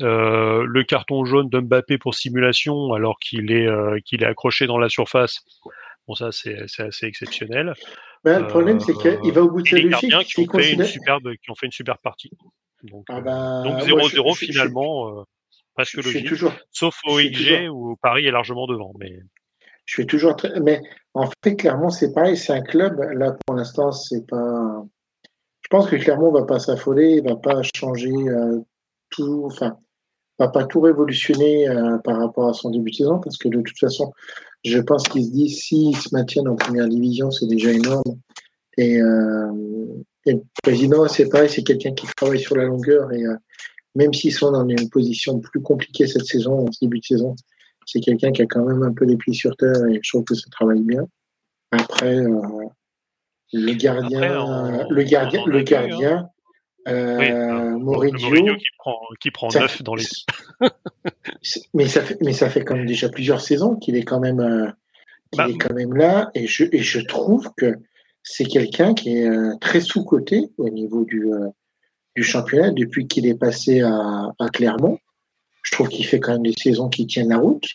Euh, 0.01 0.65
le 0.67 0.83
carton 0.83 1.25
jaune 1.25 1.49
d'Mbappé 1.49 1.97
pour 1.97 2.15
simulation 2.15 2.93
alors 2.93 3.19
qu'il 3.19 3.51
est 3.51 3.67
euh, 3.67 3.99
qu'il 4.05 4.23
est 4.23 4.25
accroché 4.25 4.67
dans 4.67 4.77
la 4.77 4.89
surface. 4.89 5.39
Bon 6.07 6.15
ça 6.15 6.31
c'est 6.31 6.57
assez 6.79 7.05
exceptionnel. 7.05 7.73
Ben, 8.23 8.41
le 8.41 8.47
problème 8.47 8.79
c'est 8.79 8.93
qu'il 8.93 9.31
va 9.31 9.41
au 9.41 9.49
bout 9.49 9.61
de 9.61 9.67
sa 9.67 9.77
logique. 9.77 10.09
Qui 10.27 10.47
ont, 10.47 10.57
fait 10.57 10.73
une 10.73 10.83
superbe, 10.83 11.31
qui 11.43 11.51
ont 11.51 11.55
fait 11.55 11.65
une 11.67 11.71
super 11.71 11.97
partie. 11.99 12.31
Donc 12.83 13.05
0-0 13.09 13.13
ah 13.15 13.21
ben, 13.21 14.33
finalement, 14.35 15.19
euh, 15.19 15.23
presque 15.75 15.95
logique. 15.95 16.27
Toujours, 16.27 16.53
sauf 16.71 16.97
au 17.05 17.17
XG 17.17 17.69
où 17.69 17.95
Paris 18.01 18.25
est 18.25 18.31
largement 18.31 18.67
devant. 18.67 18.93
Mais 18.99 19.19
je 19.85 19.93
suis 19.93 20.07
toujours 20.07 20.35
très... 20.35 20.59
mais 20.59 20.81
en 21.13 21.29
fait 21.43 21.55
clairement 21.55 21.89
c'est 21.89 22.13
pareil, 22.13 22.37
c'est 22.37 22.53
un 22.53 22.61
club 22.61 22.99
là 22.99 23.35
pour 23.45 23.55
l'instant 23.55 23.91
c'est 23.91 24.25
pas. 24.27 24.83
Je 25.61 25.67
pense 25.69 25.89
que 25.89 25.95
Clermont 25.95 26.31
va 26.31 26.43
pas 26.43 26.59
s'affoler, 26.59 27.21
il 27.21 27.23
va 27.23 27.37
pas 27.37 27.61
changer 27.75 28.11
tout, 29.09 29.43
enfin 29.45 29.77
va 30.41 30.49
pas 30.49 30.65
tout 30.65 30.81
révolutionner 30.81 31.67
euh, 31.67 31.97
par 31.99 32.17
rapport 32.17 32.49
à 32.49 32.53
son 32.53 32.69
début 32.69 32.91
de 32.91 32.95
saison, 32.95 33.19
parce 33.19 33.37
que 33.37 33.47
de 33.47 33.61
toute 33.61 33.77
façon, 33.77 34.11
je 34.63 34.79
pense 34.79 35.03
qu'il 35.03 35.25
se 35.25 35.31
dit 35.31 35.49
s'ils 35.49 35.95
se 35.95 36.09
maintiennent 36.13 36.47
en 36.47 36.55
première 36.55 36.87
division, 36.87 37.31
c'est 37.31 37.47
déjà 37.47 37.71
énorme. 37.71 38.19
Et, 38.77 39.01
euh, 39.01 39.51
et 40.25 40.33
le 40.33 40.41
président, 40.63 41.07
c'est 41.07 41.29
pareil, 41.29 41.49
c'est 41.49 41.63
quelqu'un 41.63 41.93
qui 41.93 42.07
travaille 42.15 42.39
sur 42.39 42.55
la 42.55 42.65
longueur 42.65 43.11
et 43.11 43.25
euh, 43.25 43.35
même 43.95 44.13
s'ils 44.13 44.33
sont 44.33 44.51
dans 44.51 44.67
une 44.67 44.89
position 44.89 45.39
plus 45.39 45.61
compliquée 45.61 46.07
cette 46.07 46.25
saison, 46.25 46.67
en 46.67 46.71
ce 46.71 46.79
début 46.81 46.99
de 46.99 47.05
saison, 47.05 47.35
c'est 47.85 47.99
quelqu'un 47.99 48.31
qui 48.31 48.41
a 48.41 48.45
quand 48.45 48.63
même 48.63 48.83
un 48.83 48.93
peu 48.93 49.05
les 49.05 49.17
pieds 49.17 49.33
sur 49.33 49.55
terre 49.57 49.85
et 49.89 49.99
je 50.01 50.09
trouve 50.09 50.23
que 50.23 50.35
ça 50.35 50.47
travaille 50.49 50.81
bien. 50.81 51.05
Après, 51.71 52.23
le 53.53 53.73
gardien, 53.73 54.87
le 54.89 55.03
gardien, 55.03 55.43
le 55.45 55.59
hein. 55.59 55.63
gardien, 55.63 56.29
euh, 56.87 57.77
qui 58.57 58.65
prend, 58.77 58.99
qui 59.19 59.31
prend 59.31 59.49
9 59.53 59.83
dans 59.83 59.95
l'équipe. 59.95 60.31
mais, 61.73 61.87
ça 61.87 62.01
fait, 62.01 62.17
mais 62.21 62.33
ça 62.33 62.49
fait 62.49 62.63
quand 62.63 62.75
même 62.75 62.85
déjà 62.85 63.09
plusieurs 63.09 63.41
saisons 63.41 63.75
qu'il 63.75 63.95
est 63.95 64.03
quand 64.03 64.19
même, 64.19 64.39
euh, 64.39 64.67
bah, 65.35 65.47
est 65.49 65.57
quand 65.57 65.73
même 65.73 65.93
là. 65.93 66.31
Et 66.33 66.47
je, 66.47 66.65
et 66.71 66.79
je 66.79 66.99
trouve 66.99 67.51
que 67.55 67.75
c'est 68.23 68.45
quelqu'un 68.45 68.93
qui 68.93 69.17
est 69.17 69.27
euh, 69.27 69.55
très 69.59 69.81
sous-coté 69.81 70.49
au 70.57 70.69
niveau 70.69 71.05
du, 71.05 71.31
euh, 71.31 71.49
du 72.15 72.23
championnat 72.23 72.71
depuis 72.71 73.07
qu'il 73.07 73.25
est 73.27 73.37
passé 73.37 73.81
à, 73.81 74.31
à 74.39 74.49
Clermont. 74.49 74.99
Je 75.63 75.71
trouve 75.71 75.89
qu'il 75.89 76.05
fait 76.05 76.19
quand 76.19 76.33
même 76.33 76.43
des 76.43 76.53
saisons 76.57 76.89
qui 76.89 77.05
tiennent 77.05 77.29
la 77.29 77.37
route. 77.37 77.65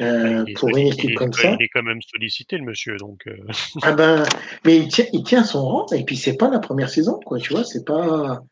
Euh, 0.00 0.44
pour 0.56 0.68
une 0.70 0.88
équipe 0.88 1.14
comme 1.14 1.32
ça. 1.32 1.56
Il 1.58 1.64
est 1.64 1.68
quand 1.68 1.82
même 1.82 2.00
sollicité, 2.02 2.58
le 2.58 2.64
monsieur. 2.64 2.96
Donc, 2.96 3.26
euh. 3.26 3.36
ah 3.82 3.92
ben, 3.92 4.24
mais 4.64 4.78
il 4.78 4.88
tient, 4.88 5.06
il 5.12 5.22
tient 5.22 5.44
son 5.44 5.66
rang, 5.66 5.86
et 5.92 6.04
puis 6.04 6.16
c'est 6.16 6.36
pas 6.36 6.50
la 6.50 6.58
première 6.58 6.90
saison, 6.90 7.18
quoi. 7.24 7.38
Tu 7.38 7.52
vois, 7.52 7.64
c'est 7.64 7.84
pas. 7.84 8.42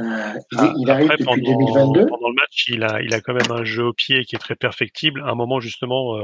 Euh, 0.00 0.04
il, 0.52 0.90
ah, 0.90 0.92
arrive 0.94 1.10
depuis 1.10 1.24
pendant, 1.24 1.58
2022. 1.58 2.06
Pendant 2.06 2.28
le 2.28 2.34
match, 2.34 2.66
il 2.68 2.84
a, 2.84 3.00
il 3.02 3.14
a 3.14 3.20
quand 3.20 3.34
même 3.34 3.50
un 3.50 3.64
jeu 3.64 3.84
au 3.84 3.92
pied 3.92 4.24
qui 4.24 4.36
est 4.36 4.38
très 4.38 4.56
perfectible. 4.56 5.22
À 5.22 5.30
un 5.30 5.34
moment, 5.34 5.60
justement, 5.60 6.16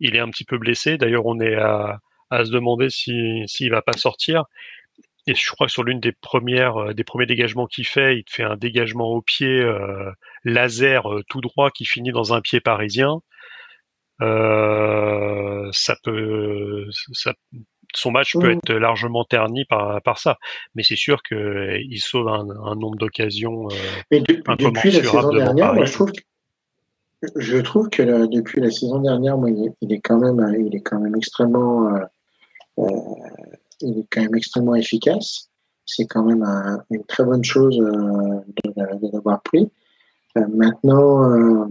il 0.00 0.16
est 0.16 0.20
un 0.20 0.28
petit 0.28 0.44
peu 0.44 0.58
blessé. 0.58 0.96
D'ailleurs, 0.96 1.26
on 1.26 1.40
est 1.40 1.54
à, 1.54 1.98
à 2.30 2.44
se 2.44 2.50
demander 2.50 2.90
s'il 2.90 3.44
si, 3.48 3.68
va 3.68 3.82
pas 3.82 3.96
sortir. 3.96 4.44
Et 5.26 5.34
je 5.34 5.50
crois 5.50 5.66
que 5.66 5.72
sur 5.72 5.84
l'une 5.84 6.00
des 6.00 6.12
premières, 6.12 6.94
des 6.94 7.04
premiers 7.04 7.26
dégagements 7.26 7.66
qu'il 7.66 7.86
fait, 7.86 8.16
il 8.16 8.24
fait 8.28 8.42
un 8.42 8.56
dégagement 8.56 9.08
au 9.08 9.22
pied 9.22 9.64
laser 10.44 11.02
tout 11.28 11.40
droit 11.40 11.70
qui 11.70 11.84
finit 11.84 12.12
dans 12.12 12.32
un 12.32 12.40
pied 12.40 12.60
parisien. 12.60 13.20
Euh, 14.22 15.68
ça 15.72 15.96
peut, 16.02 16.86
ça, 17.12 17.32
son 17.94 18.10
match 18.10 18.36
peut 18.36 18.52
être 18.52 18.72
largement 18.72 19.24
terni 19.24 19.64
par, 19.64 20.00
par 20.02 20.18
ça. 20.18 20.38
Mais 20.74 20.82
c'est 20.82 20.96
sûr 20.96 21.22
qu'il 21.22 22.00
sauve 22.00 22.28
un, 22.28 22.48
un 22.50 22.74
nombre 22.76 22.96
d'occasions. 22.96 23.66
Euh, 23.66 23.74
Mais 24.10 24.20
depuis 24.20 24.90
la 24.90 25.02
saison 25.02 25.32
dernière, 25.32 25.74
moi, 25.74 25.84
je 25.84 25.92
trouve 25.92 26.12
que, 26.12 26.20
je 27.36 27.58
trouve 27.58 27.88
que 27.90 28.26
depuis 28.26 28.60
la 28.60 28.70
saison 28.70 29.00
dernière, 29.00 29.36
moi, 29.36 29.50
il, 29.50 29.92
est, 29.92 30.00
quand 30.00 30.18
même, 30.18 30.54
il 30.58 30.74
est 30.74 30.80
quand 30.80 31.00
même 31.00 31.14
extrêmement, 31.16 31.94
euh, 31.94 32.00
euh, 32.78 32.86
il 33.80 33.98
est 34.00 34.06
quand 34.10 34.22
même 34.22 34.34
extrêmement 34.34 34.74
efficace. 34.74 35.48
C'est 35.86 36.06
quand 36.06 36.24
même 36.24 36.42
un, 36.42 36.82
une 36.90 37.04
très 37.04 37.24
bonne 37.24 37.42
chose 37.42 37.78
euh, 37.80 38.40
de, 38.64 39.12
l'avoir 39.12 39.42
pris. 39.42 39.70
Euh, 40.38 40.46
maintenant, 40.54 41.24
euh, 41.24 41.66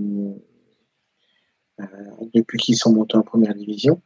depuis 2.34 2.58
qu'ils 2.58 2.76
sont 2.76 2.94
montés 2.94 3.18
en 3.18 3.24
première 3.24 3.56
division. 3.56 4.02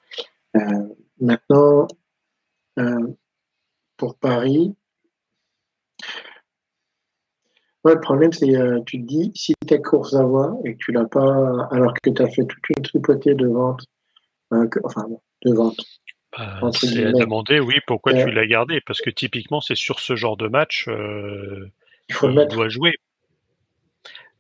Euh, 0.56 0.88
maintenant, 1.20 1.88
euh, 2.80 3.08
pour 3.98 4.16
Paris, 4.16 4.76
le 7.86 8.00
problème, 8.00 8.32
c'est 8.32 8.54
tu 8.86 9.02
te 9.02 9.06
dis, 9.06 9.32
si 9.36 9.54
tu 9.68 9.74
as 9.74 9.78
course 9.80 10.14
à 10.14 10.24
voix 10.24 10.58
et 10.64 10.74
que 10.74 10.78
tu 10.78 10.92
l'as 10.94 11.06
pas, 11.06 11.68
alors 11.72 11.94
que 12.02 12.10
tu 12.10 12.22
as 12.22 12.30
fait 12.30 12.46
toute 12.46 12.64
une 12.76 12.84
tripotée 12.84 13.36
de 13.36 13.48
vente, 13.48 13.86
enfin, 14.84 15.08
de 15.46 15.54
vente. 15.54 15.78
Bah, 16.38 16.72
c'est 16.72 17.06
à 17.06 17.12
demander, 17.12 17.60
oui, 17.60 17.76
pourquoi 17.86 18.14
tu 18.14 18.32
l'as 18.32 18.48
gardé? 18.48 18.80
Parce 18.86 19.02
que 19.02 19.10
typiquement, 19.10 19.60
c'est 19.60 19.76
sur 19.76 20.00
ce 20.00 20.16
genre 20.16 20.38
de 20.38 20.48
match, 20.48 20.88
il 20.88 22.16
faut 22.16 22.28
le 22.28 22.46
doit 22.46 22.70
jouer. 22.70 22.94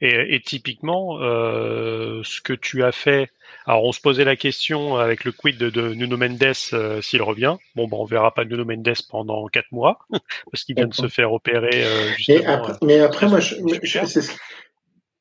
Et, 0.05 0.41
typiquement, 0.41 1.19
euh, 1.21 2.21
ce 2.25 2.41
que 2.41 2.51
tu 2.51 2.83
as 2.83 2.91
fait. 2.91 3.29
Alors, 3.65 3.85
on 3.85 3.93
se 3.93 4.01
posait 4.01 4.25
la 4.25 4.35
question 4.35 4.97
avec 4.97 5.23
le 5.23 5.31
quid 5.31 5.57
de, 5.57 5.93
Nuno 5.93 6.17
Mendes 6.17 6.43
euh, 6.73 7.01
s'il 7.01 7.21
revient. 7.21 7.55
Bon, 7.75 7.87
ben, 7.87 7.95
on 7.97 8.03
verra 8.03 8.33
pas 8.33 8.43
Nuno 8.43 8.65
Mendes 8.65 8.97
pendant 9.09 9.47
quatre 9.47 9.71
mois 9.71 9.99
parce 10.51 10.65
qu'il 10.65 10.75
vient 10.75 10.87
de 10.87 10.93
se 10.93 11.07
faire 11.07 11.31
opérer. 11.31 11.85
Euh, 11.85 12.09
mais 12.81 12.99
après, 12.99 13.29
moi, 13.29 13.39
je, 13.39 13.55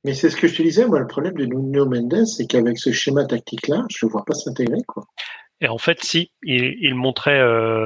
mais 0.03 0.15
c'est 0.15 0.31
ce 0.31 0.37
que 0.37 0.49
je 0.49 0.57
te 0.57 0.63
disais. 0.63 0.85
Moi, 0.85 0.99
le 0.99 1.07
problème 1.07 1.35
de 1.35 1.45
Nuno 1.47 1.87
Mendes, 1.87 2.27
c'est 2.27 2.49
qu'avec 2.49 2.77
ce 2.77 2.91
schéma 2.91 3.25
tactique-là, 3.25 3.85
je 3.89 4.07
ne 4.07 4.11
vois 4.11 4.25
pas 4.25 4.35
s'intégrer, 4.35 4.83
quoi. 4.89 5.05
Et 5.61 5.69
en 5.69 5.79
fait, 5.79 6.03
si, 6.03 6.33
il, 6.43 6.97
montrait 6.97 7.41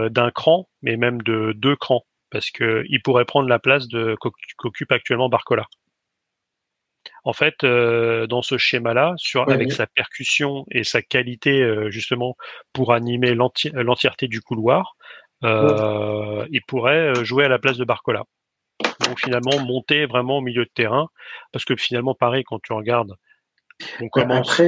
d'un 0.08 0.30
cran, 0.30 0.66
mais 0.80 0.96
même 0.96 1.20
de 1.20 1.52
deux 1.54 1.76
crans, 1.76 2.06
parce 2.30 2.50
que 2.50 2.84
il 2.88 3.02
pourrait 3.02 3.26
prendre 3.26 3.50
la 3.50 3.58
place 3.58 3.86
de 3.86 4.16
qu'occupe 4.56 4.92
actuellement 4.92 5.28
Barcola 5.28 5.66
en 7.26 7.32
fait, 7.32 7.64
euh, 7.64 8.28
dans 8.28 8.40
ce 8.40 8.56
schéma-là, 8.56 9.14
sur 9.16 9.50
avec 9.50 9.72
sa 9.72 9.88
percussion 9.88 10.64
et 10.70 10.84
sa 10.84 11.02
qualité 11.02 11.60
euh, 11.60 11.90
justement 11.90 12.36
pour 12.72 12.92
animer 12.92 13.34
l'entièreté 13.34 14.28
du 14.28 14.40
couloir, 14.40 14.94
euh, 15.42 16.46
il 16.52 16.62
pourrait 16.68 17.24
jouer 17.24 17.44
à 17.44 17.48
la 17.48 17.58
place 17.58 17.78
de 17.78 17.84
Barcola. 17.84 18.22
Donc 19.00 19.18
finalement 19.18 19.58
monter 19.58 20.06
vraiment 20.06 20.38
au 20.38 20.40
milieu 20.40 20.64
de 20.64 20.70
terrain, 20.72 21.08
parce 21.52 21.64
que 21.64 21.74
finalement 21.74 22.14
pareil 22.14 22.44
quand 22.44 22.60
tu 22.62 22.72
regardes, 22.72 23.14
on 24.00 24.08
commence, 24.08 24.62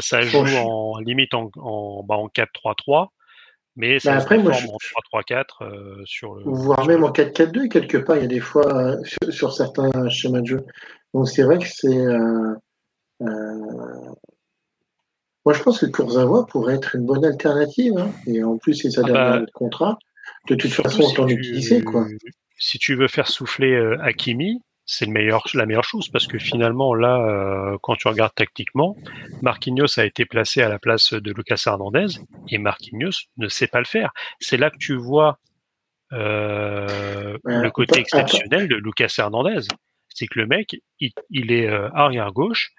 ça, 0.00 0.20
joue 0.22 0.38
en 0.38 0.98
limite 0.98 1.34
en, 1.34 1.50
en, 1.56 2.02
bah, 2.02 2.16
en 2.16 2.26
4-3-3. 2.26 3.10
Mais 3.76 4.00
ça 4.00 4.16
bah, 4.16 4.22
après, 4.22 4.38
moi, 4.38 4.52
en 4.52 5.20
3-3-4 5.20 6.04
sur 6.04 6.34
le. 6.34 6.42
Voire 6.46 6.84
même 6.84 7.04
en 7.04 7.10
4-4-2, 7.10 7.68
quelque 7.68 7.96
part, 7.96 8.16
il 8.16 8.22
y 8.22 8.24
a 8.24 8.28
des 8.28 8.40
fois 8.40 8.96
sur, 9.30 9.52
certains 9.52 10.08
schémas 10.08 10.40
de 10.40 10.46
jeu. 10.46 10.66
Donc 11.14 11.28
c'est 11.28 11.42
vrai 11.42 11.58
que 11.58 11.66
c'est. 11.68 11.96
Euh, 11.96 12.54
euh, 13.22 14.14
moi, 15.44 15.54
je 15.54 15.62
pense 15.62 15.80
que 15.80 15.86
Kurzawa 15.86 16.46
pourrait 16.46 16.74
être 16.76 16.94
une 16.94 17.04
bonne 17.04 17.24
alternative. 17.24 17.94
Hein. 17.98 18.10
Et 18.26 18.44
en 18.44 18.58
plus, 18.58 18.74
c'est 18.74 18.90
sa 18.90 19.02
ah 19.04 19.04
dernière 19.04 19.40
bah, 19.40 19.46
contrat. 19.52 19.98
De 20.48 20.54
toute 20.54 20.70
façon, 20.70 21.02
on 21.02 21.12
t'en 21.12 21.28
utiliser. 21.28 21.82
Quoi. 21.82 22.06
Si 22.58 22.78
tu 22.78 22.94
veux 22.94 23.08
faire 23.08 23.28
souffler 23.28 23.72
euh, 23.72 24.00
Hakimi, 24.02 24.60
c'est 24.84 25.06
le 25.06 25.12
meilleur, 25.12 25.44
la 25.54 25.66
meilleure 25.66 25.84
chose 25.84 26.08
parce 26.08 26.26
que 26.26 26.38
finalement 26.38 26.94
là, 26.94 27.20
euh, 27.20 27.78
quand 27.82 27.96
tu 27.96 28.08
regardes 28.08 28.34
tactiquement, 28.34 28.96
Marquinhos 29.40 29.98
a 29.98 30.04
été 30.04 30.26
placé 30.26 30.60
à 30.62 30.68
la 30.68 30.78
place 30.78 31.12
de 31.12 31.32
Lucas 31.32 31.62
Hernandez 31.66 32.06
et 32.48 32.58
Marquinhos 32.58 33.28
ne 33.36 33.48
sait 33.48 33.68
pas 33.68 33.78
le 33.78 33.84
faire. 33.84 34.12
C'est 34.40 34.56
là 34.56 34.70
que 34.70 34.78
tu 34.78 34.94
vois 34.94 35.38
euh, 36.12 37.38
le 37.44 37.70
côté 37.70 38.00
exceptionnel 38.00 38.68
de 38.68 38.76
Lucas 38.76 39.14
Hernandez. 39.16 39.66
C'est 40.14 40.26
que 40.26 40.38
le 40.38 40.46
mec, 40.46 40.76
il, 41.00 41.52
est 41.52 41.68
euh, 41.68 41.88
arrière 41.94 42.32
gauche, 42.32 42.72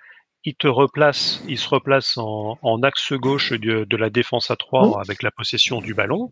il 0.43 0.55
te 0.55 0.67
replace, 0.67 1.43
il 1.47 1.57
se 1.57 1.69
replace 1.69 2.17
en, 2.17 2.81
axe 2.83 3.13
gauche 3.13 3.53
de, 3.53 3.85
de, 3.85 3.97
la 3.97 4.09
défense 4.09 4.51
à 4.51 4.55
trois 4.55 4.99
avec 4.99 5.23
la 5.23 5.31
possession 5.31 5.81
du 5.81 5.93
ballon 5.93 6.29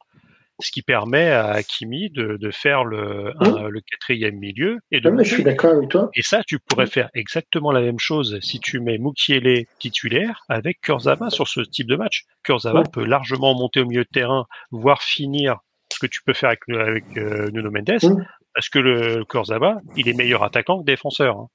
ce 0.61 0.71
qui 0.71 0.81
permet 0.81 1.31
à 1.31 1.51
Hakimi 1.51 2.09
de, 2.09 2.37
de 2.37 2.51
faire 2.51 2.83
le, 2.83 3.33
le 3.39 3.81
quatrième 3.81 4.35
milieu. 4.35 4.79
Et 4.91 5.01
de 5.01 5.11
je 5.19 5.33
suis 5.33 5.43
d'accord 5.43 5.73
avec 5.73 5.89
toi. 5.89 6.09
Et 6.15 6.21
ça, 6.21 6.43
tu 6.45 6.59
pourrais 6.59 6.87
faire 6.87 7.09
exactement 7.13 7.71
la 7.71 7.81
même 7.81 7.99
chose 7.99 8.39
si 8.41 8.59
tu 8.59 8.79
mets 8.79 8.97
Mukiele 8.97 9.65
titulaire 9.79 10.43
avec 10.49 10.79
Kurzawa 10.81 11.29
sur 11.29 11.47
ce 11.47 11.61
type 11.61 11.87
de 11.87 11.95
match. 11.95 12.25
Kurzawa 12.43 12.83
peut 12.83 13.05
largement 13.05 13.53
monter 13.55 13.81
au 13.81 13.85
milieu 13.85 14.03
de 14.03 14.09
terrain, 14.09 14.45
voire 14.71 15.03
finir 15.03 15.59
ce 15.91 15.99
que 15.99 16.07
tu 16.07 16.21
peux 16.23 16.33
faire 16.33 16.49
avec, 16.49 16.61
avec 16.69 17.03
euh, 17.17 17.49
Nuno 17.51 17.69
Mendes, 17.69 18.25
parce 18.53 18.69
que 18.69 18.79
le 18.79 19.25
Kurzawa, 19.25 19.79
il 19.95 20.07
est 20.09 20.13
meilleur 20.13 20.43
attaquant 20.43 20.79
que 20.79 20.85
défenseur. 20.85 21.37
Hein. 21.37 21.47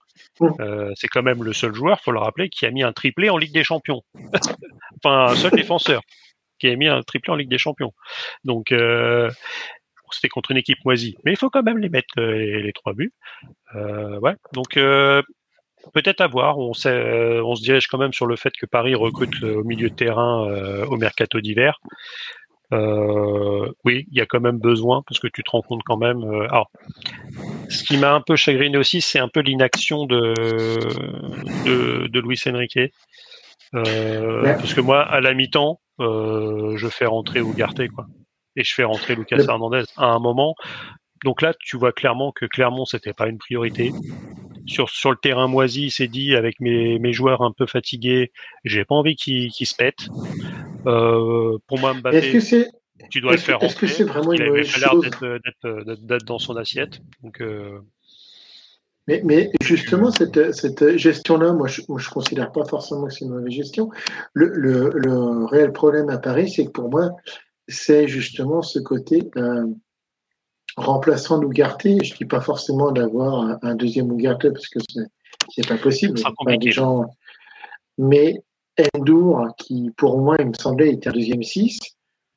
Euh, 0.61 0.92
c'est 0.94 1.09
quand 1.09 1.22
même 1.22 1.44
le 1.44 1.53
seul 1.53 1.74
joueur, 1.74 2.01
faut 2.01 2.12
le 2.12 2.18
rappeler, 2.18 2.49
qui 2.49 2.66
a 2.66 2.70
mis 2.70 2.82
un 2.82 2.92
triplé 2.92 3.28
en 3.30 3.36
Ligue 3.36 3.53
des 3.53 3.64
Champions. 3.64 4.03
enfin, 5.05 5.32
un 5.32 5.34
seul 5.34 5.53
défenseur 5.53 6.01
qui 6.59 6.68
a 6.68 6.76
mis 6.76 6.88
un 6.88 7.03
triplé 7.03 7.32
en 7.32 7.36
Ligue 7.36 7.51
des 7.51 7.59
Champions. 7.59 7.92
Donc 8.44 8.72
euh, 8.72 9.30
c'était 10.11 10.28
contre 10.28 10.51
une 10.53 10.57
équipe 10.57 10.84
moisie, 10.84 11.16
mais 11.24 11.32
il 11.32 11.36
faut 11.36 11.51
quand 11.51 11.62
même 11.62 11.78
les 11.78 11.88
mettre 11.88 12.14
euh, 12.18 12.61
les, 12.61 12.72
trois 12.72 12.92
buts. 12.92 13.12
Euh, 13.74 14.18
ouais, 14.20 14.34
donc 14.53 14.78
peut-être 15.92 16.20
à 16.20 16.26
voir. 16.26 16.59
On, 16.59 16.72
sait, 16.72 17.40
on 17.40 17.55
se 17.55 17.62
dirige 17.62 17.86
quand 17.88 17.99
même 17.99 18.12
sur 18.12 18.26
le 18.26 18.36
fait 18.36 18.53
que 18.59 18.66
Paris 18.66 18.94
recrute 18.94 19.42
au 19.42 19.64
milieu 19.64 19.90
de 19.90 19.94
terrain 19.94 20.47
au 20.86 20.97
mercato 20.97 21.40
d'hiver. 21.40 21.78
Oui, 22.72 24.06
il 24.10 24.16
y 24.16 24.20
a 24.20 24.26
quand 24.26 24.40
même 24.40 24.58
besoin 24.58 25.02
parce 25.06 25.20
que 25.20 25.28
tu 25.28 25.42
te 25.42 25.50
rends 25.50 25.62
compte 25.62 25.82
quand 25.84 25.96
même. 25.96 26.22
alors, 26.50 26.70
ce 27.68 27.84
qui 27.84 27.96
m'a 27.96 28.12
un 28.14 28.20
peu 28.20 28.36
chagriné 28.36 28.76
aussi, 28.78 29.00
c'est 29.00 29.18
un 29.18 29.28
peu 29.28 29.40
l'inaction 29.40 30.06
de, 30.06 30.34
de, 31.64 32.06
de 32.08 32.20
Luis 32.20 32.40
Enrique. 32.46 32.78
Parce 33.72 34.74
que 34.74 34.80
moi, 34.80 35.02
à 35.02 35.20
la 35.20 35.34
mi-temps, 35.34 35.80
euh, 36.00 36.76
je 36.76 36.88
fais 36.88 37.06
rentrer 37.06 37.40
Ugarte, 37.40 37.88
quoi. 37.88 38.06
Et 38.56 38.64
je 38.64 38.74
fais 38.74 38.84
rentrer 38.84 39.14
Lucas 39.14 39.38
Hernandez 39.38 39.84
à 39.96 40.06
un 40.06 40.18
moment. 40.18 40.54
Donc 41.24 41.42
là, 41.42 41.54
tu 41.58 41.76
vois 41.76 41.92
clairement 41.92 42.32
que 42.32 42.46
Clermont, 42.46 42.84
c'était 42.84 43.12
pas 43.12 43.28
une 43.28 43.38
priorité. 43.38 43.92
Sur, 44.66 44.88
sur 44.90 45.10
le 45.10 45.16
terrain 45.16 45.46
moisi, 45.46 45.84
il 45.84 45.90
s'est 45.90 46.08
dit, 46.08 46.34
avec 46.34 46.60
mes, 46.60 46.98
mes 46.98 47.12
joueurs 47.12 47.42
un 47.42 47.52
peu 47.52 47.66
fatigués, 47.66 48.32
j'ai 48.64 48.84
pas 48.84 48.94
envie 48.94 49.14
qu'ils 49.14 49.52
qu 49.52 49.64
se 49.64 49.74
pètent. 49.74 50.08
Euh, 50.87 51.59
pour 51.66 51.78
moi, 51.78 51.95
Mbappé, 51.95 52.39
tu 53.11 53.20
dois 53.20 53.32
le 53.32 53.39
faire 53.39 53.59
rentrer. 53.59 53.66
Est-ce 53.66 53.76
que 53.76 53.87
c'est 53.87 54.05
vraiment 54.05 54.32
il 54.32 54.43
avait 54.43 54.62
pas 54.62 54.78
l'air 54.78 54.95
d'être 55.01 56.24
dans 56.24 56.39
son 56.39 56.57
assiette. 56.57 57.01
Donc, 57.22 57.41
euh, 57.41 57.80
mais, 59.07 59.22
mais, 59.24 59.53
justement, 59.62 60.11
cette, 60.11 60.53
cette 60.53 60.97
gestion-là, 60.97 61.53
moi, 61.53 61.68
je 61.68 61.82
ne 61.82 62.11
considère 62.11 62.51
pas 62.51 62.64
forcément 62.64 63.07
que 63.07 63.12
c'est 63.12 63.24
une 63.24 63.32
mauvaise 63.32 63.53
gestion. 63.53 63.91
Le, 64.32 64.49
le, 64.49 64.91
le, 64.95 65.45
réel 65.45 65.72
problème 65.72 66.09
à 66.11 66.18
Paris, 66.18 66.51
c'est 66.51 66.66
que 66.66 66.70
pour 66.70 66.91
moi, 66.91 67.12
c'est 67.68 68.09
justement 68.09 68.62
ce 68.62 68.78
côté 68.78 69.30
euh, 69.37 69.66
remplaçant 70.76 71.41
l'Ougarté. 71.41 71.99
Je 72.03 72.12
ne 72.12 72.18
dis 72.18 72.24
pas 72.24 72.41
forcément 72.41 72.91
d'avoir 72.91 73.43
un, 73.43 73.59
un, 73.62 73.74
deuxième 73.76 74.11
Ougarté 74.11 74.51
parce 74.51 74.66
que 74.68 74.80
c'est 75.51 75.68
pas 75.68 75.78
possible. 75.78 76.20
Pas 76.45 76.57
des 76.57 76.72
gens... 76.72 77.05
Mais 77.99 78.43
Endur, 78.94 79.48
qui 79.58 79.90
pour 79.96 80.18
moi, 80.18 80.36
il 80.38 80.48
me 80.48 80.54
semblait 80.54 80.92
être 80.92 81.06
un 81.06 81.12
deuxième 81.12 81.42
6, 81.42 81.78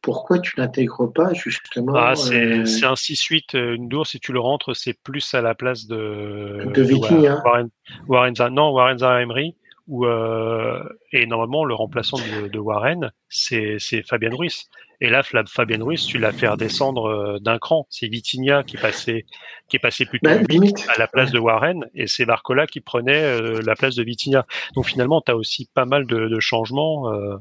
pourquoi 0.02 0.40
tu 0.40 0.54
l'intègres 0.58 1.12
pas 1.12 1.34
justement 1.34 1.94
ah, 1.96 2.16
c'est, 2.16 2.36
euh... 2.36 2.62
un 2.62 2.94
6-8 2.94 3.56
euh, 3.56 3.78
Ndour, 3.78 4.08
si 4.08 4.20
tu 4.20 4.32
le 4.32 4.40
rentres, 4.40 4.76
c'est 4.76 4.94
plus 5.04 5.34
à 5.34 5.42
la 5.42 5.56
place 5.56 5.88
de, 5.88 6.72
de 6.74 6.82
Vitinha. 6.82 7.42
Warren, 7.44 7.70
Warren, 8.08 8.34
non, 8.52 8.72
Warren 8.72 8.98
Emery. 9.02 9.56
Ou, 9.90 10.06
euh, 10.06 10.84
et 11.12 11.26
normalement, 11.26 11.66
le 11.66 11.74
remplaçant 11.74 12.18
de, 12.18 12.48
de 12.48 12.60
Warren, 12.60 13.12
c'est, 13.28 13.80
Fabien 14.08 14.30
Ruiz. 14.32 14.70
Et 15.02 15.10
là, 15.10 15.24
Fabien 15.48 15.84
Ruiz, 15.84 16.06
tu 16.06 16.20
l'as 16.20 16.32
fait 16.32 16.48
redescendre 16.48 17.06
euh, 17.06 17.40
d'un 17.40 17.58
cran. 17.58 17.88
C'est 17.90 18.08
Vitinha 18.08 18.64
qui 18.64 18.78
passait, 18.78 19.26
qui 19.68 19.78
est 19.78 19.80
passé 19.80 20.06
plutôt 20.06 20.30
ben, 20.30 20.46
à 20.90 21.00
la 21.00 21.08
place 21.08 21.32
de 21.32 21.40
Warren, 21.40 21.86
et 21.96 22.06
c'est 22.06 22.26
Barcola 22.26 22.68
qui 22.68 22.82
prenait 22.82 23.24
euh, 23.24 23.62
la 23.66 23.76
place 23.76 23.96
de 23.96 24.04
Vitinha. 24.04 24.46
Donc 24.76 24.86
finalement, 24.88 25.22
tu 25.22 25.32
as 25.32 25.36
aussi 25.36 25.70
pas 25.74 25.86
mal 25.86 26.06
de, 26.06 26.28
de 26.28 26.40
changements, 26.40 27.12
euh, 27.14 27.38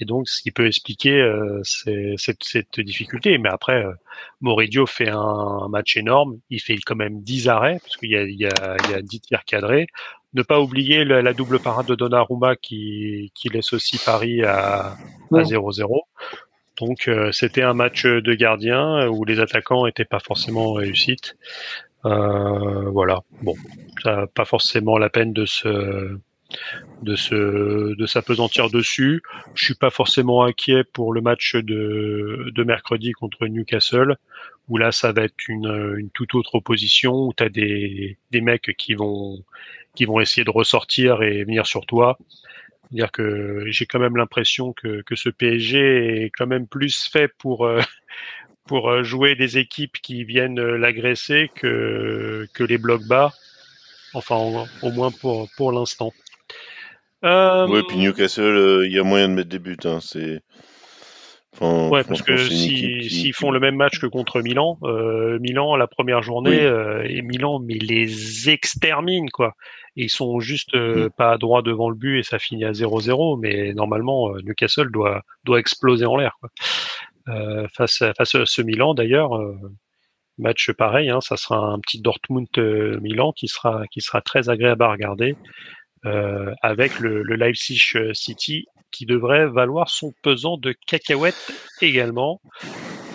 et 0.00 0.04
donc 0.04 0.28
ce 0.28 0.42
qui 0.42 0.50
peut 0.50 0.66
expliquer 0.66 1.22
cette, 1.62 2.42
cette, 2.42 2.80
difficulté. 2.80 3.36
Mais 3.36 3.50
après, 3.50 3.84
Moridio 4.40 4.86
fait 4.86 5.10
un, 5.10 5.68
match 5.68 5.98
énorme. 5.98 6.38
Il 6.48 6.60
fait 6.60 6.76
quand 6.76 6.96
même 6.96 7.22
10 7.22 7.48
arrêts, 7.48 7.78
parce 7.82 7.98
qu'il 7.98 8.10
y 8.10 8.16
a, 8.16 8.22
il 8.22 8.40
y, 8.40 8.46
a, 8.46 8.76
il 8.84 8.90
y 8.90 8.94
a 8.94 9.02
10 9.02 9.20
tirs 9.20 9.44
cadrés. 9.44 9.86
Ne 10.34 10.42
pas 10.42 10.60
oublier 10.60 11.04
la, 11.04 11.22
la 11.22 11.32
double 11.32 11.58
parade 11.58 11.86
de 11.86 11.94
Donnarumma 11.94 12.56
qui, 12.56 13.32
qui 13.34 13.48
laisse 13.48 13.72
aussi 13.72 13.98
Paris 14.04 14.42
à 14.42 14.96
0-0. 15.32 16.00
Donc 16.78 17.08
euh, 17.08 17.32
c'était 17.32 17.62
un 17.62 17.74
match 17.74 18.06
de 18.06 18.34
gardien 18.34 19.08
où 19.08 19.24
les 19.24 19.40
attaquants 19.40 19.86
n'étaient 19.86 20.04
pas 20.04 20.20
forcément 20.20 20.72
réussites. 20.72 21.36
Euh, 22.06 22.90
voilà. 22.90 23.20
Bon, 23.42 23.54
ça 24.02 24.26
pas 24.34 24.44
forcément 24.44 24.96
la 24.98 25.10
peine 25.10 25.32
de 25.32 25.44
se 25.44 26.16
de 27.02 27.16
se 27.16 27.94
de 27.94 28.06
s'apesantir 28.06 28.70
dessus. 28.70 29.22
Je 29.54 29.64
suis 29.64 29.74
pas 29.74 29.90
forcément 29.90 30.44
inquiet 30.44 30.84
pour 30.84 31.12
le 31.12 31.20
match 31.20 31.56
de, 31.56 32.50
de 32.54 32.64
mercredi 32.64 33.12
contre 33.12 33.46
Newcastle 33.46 34.16
où 34.68 34.78
là 34.78 34.92
ça 34.92 35.12
va 35.12 35.22
être 35.22 35.48
une, 35.48 35.94
une 35.98 36.10
toute 36.10 36.34
autre 36.34 36.56
opposition 36.56 37.26
où 37.26 37.32
tu 37.36 37.42
as 37.42 37.48
des, 37.48 38.18
des 38.30 38.40
mecs 38.40 38.74
qui 38.76 38.94
vont 38.94 39.42
qui 39.94 40.04
vont 40.04 40.20
essayer 40.20 40.44
de 40.44 40.50
ressortir 40.50 41.22
et 41.22 41.44
venir 41.44 41.66
sur 41.66 41.86
toi 41.86 42.18
dire 42.90 43.12
que 43.12 43.64
j'ai 43.68 43.86
quand 43.86 43.98
même 43.98 44.16
l'impression 44.16 44.72
que, 44.72 45.02
que 45.02 45.14
ce 45.14 45.28
PSG 45.28 46.24
est 46.24 46.30
quand 46.30 46.46
même 46.46 46.66
plus 46.66 47.06
fait 47.06 47.28
pour 47.38 47.66
euh, 47.66 47.80
pour 48.66 48.90
euh, 48.90 49.02
jouer 49.02 49.34
des 49.34 49.58
équipes 49.58 49.98
qui 50.00 50.24
viennent 50.24 50.60
l'agresser 50.60 51.50
que 51.54 52.48
que 52.52 52.64
les 52.64 52.78
blocs 52.78 53.06
bas. 53.06 53.32
Enfin, 54.12 54.66
au, 54.82 54.90
moins 54.90 55.12
pour 55.12 55.48
pour 55.56 55.72
l'instant. 55.72 56.12
Euh... 57.24 57.66
Oui, 57.68 57.82
puis 57.88 57.98
Newcastle, 57.98 58.82
il 58.86 58.92
y 58.92 58.98
a 58.98 59.02
moyen 59.02 59.28
de 59.28 59.34
mettre 59.34 59.48
des 59.48 59.58
buts. 59.58 59.76
Hein, 59.84 59.98
c'est 60.00 60.42
ouais, 61.60 62.04
parce 62.04 62.22
que 62.22 62.36
s'ils 62.36 63.10
si, 63.10 63.32
font 63.32 63.50
le 63.50 63.60
même 63.60 63.76
match 63.76 63.98
que 64.00 64.06
contre 64.06 64.40
Milan, 64.40 64.78
euh, 64.82 65.38
Milan 65.40 65.76
la 65.76 65.86
première 65.86 66.22
journée 66.22 66.62
euh, 66.62 67.04
et 67.04 67.22
Milan 67.22 67.58
mais 67.58 67.74
les 67.74 68.48
extermine 68.50 69.30
quoi. 69.30 69.54
Et 69.96 70.04
ils 70.04 70.10
sont 70.10 70.40
juste 70.40 70.74
euh, 70.74 71.06
mm. 71.06 71.10
pas 71.10 71.38
droit 71.38 71.62
devant 71.62 71.90
le 71.90 71.96
but 71.96 72.20
et 72.20 72.22
ça 72.22 72.38
finit 72.38 72.64
à 72.64 72.72
0-0, 72.72 73.38
mais 73.40 73.72
normalement 73.74 74.30
euh, 74.30 74.40
Newcastle 74.42 74.90
doit 74.90 75.22
doit 75.44 75.58
exploser 75.58 76.06
en 76.06 76.16
l'air 76.16 76.36
quoi. 76.40 76.50
Euh, 77.28 77.66
face 77.76 78.00
à, 78.02 78.14
face 78.14 78.34
à 78.34 78.46
ce 78.46 78.62
Milan 78.62 78.94
d'ailleurs. 78.94 79.30
Match 80.38 80.70
pareil, 80.72 81.10
hein, 81.10 81.20
ça 81.20 81.36
sera 81.36 81.58
un 81.58 81.78
petit 81.80 82.00
Dortmund 82.00 82.48
Milan 83.02 83.32
qui 83.32 83.46
sera 83.46 83.82
qui 83.90 84.00
sera 84.00 84.22
très 84.22 84.48
agréable 84.48 84.82
à 84.82 84.90
regarder. 84.90 85.36
Euh, 86.06 86.50
avec 86.62 86.98
le, 86.98 87.22
le, 87.22 87.36
Leipzig 87.36 87.78
City 88.14 88.64
qui 88.90 89.04
devrait 89.04 89.46
valoir 89.48 89.90
son 89.90 90.14
pesant 90.22 90.56
de 90.56 90.74
cacahuètes 90.86 91.52
également. 91.82 92.40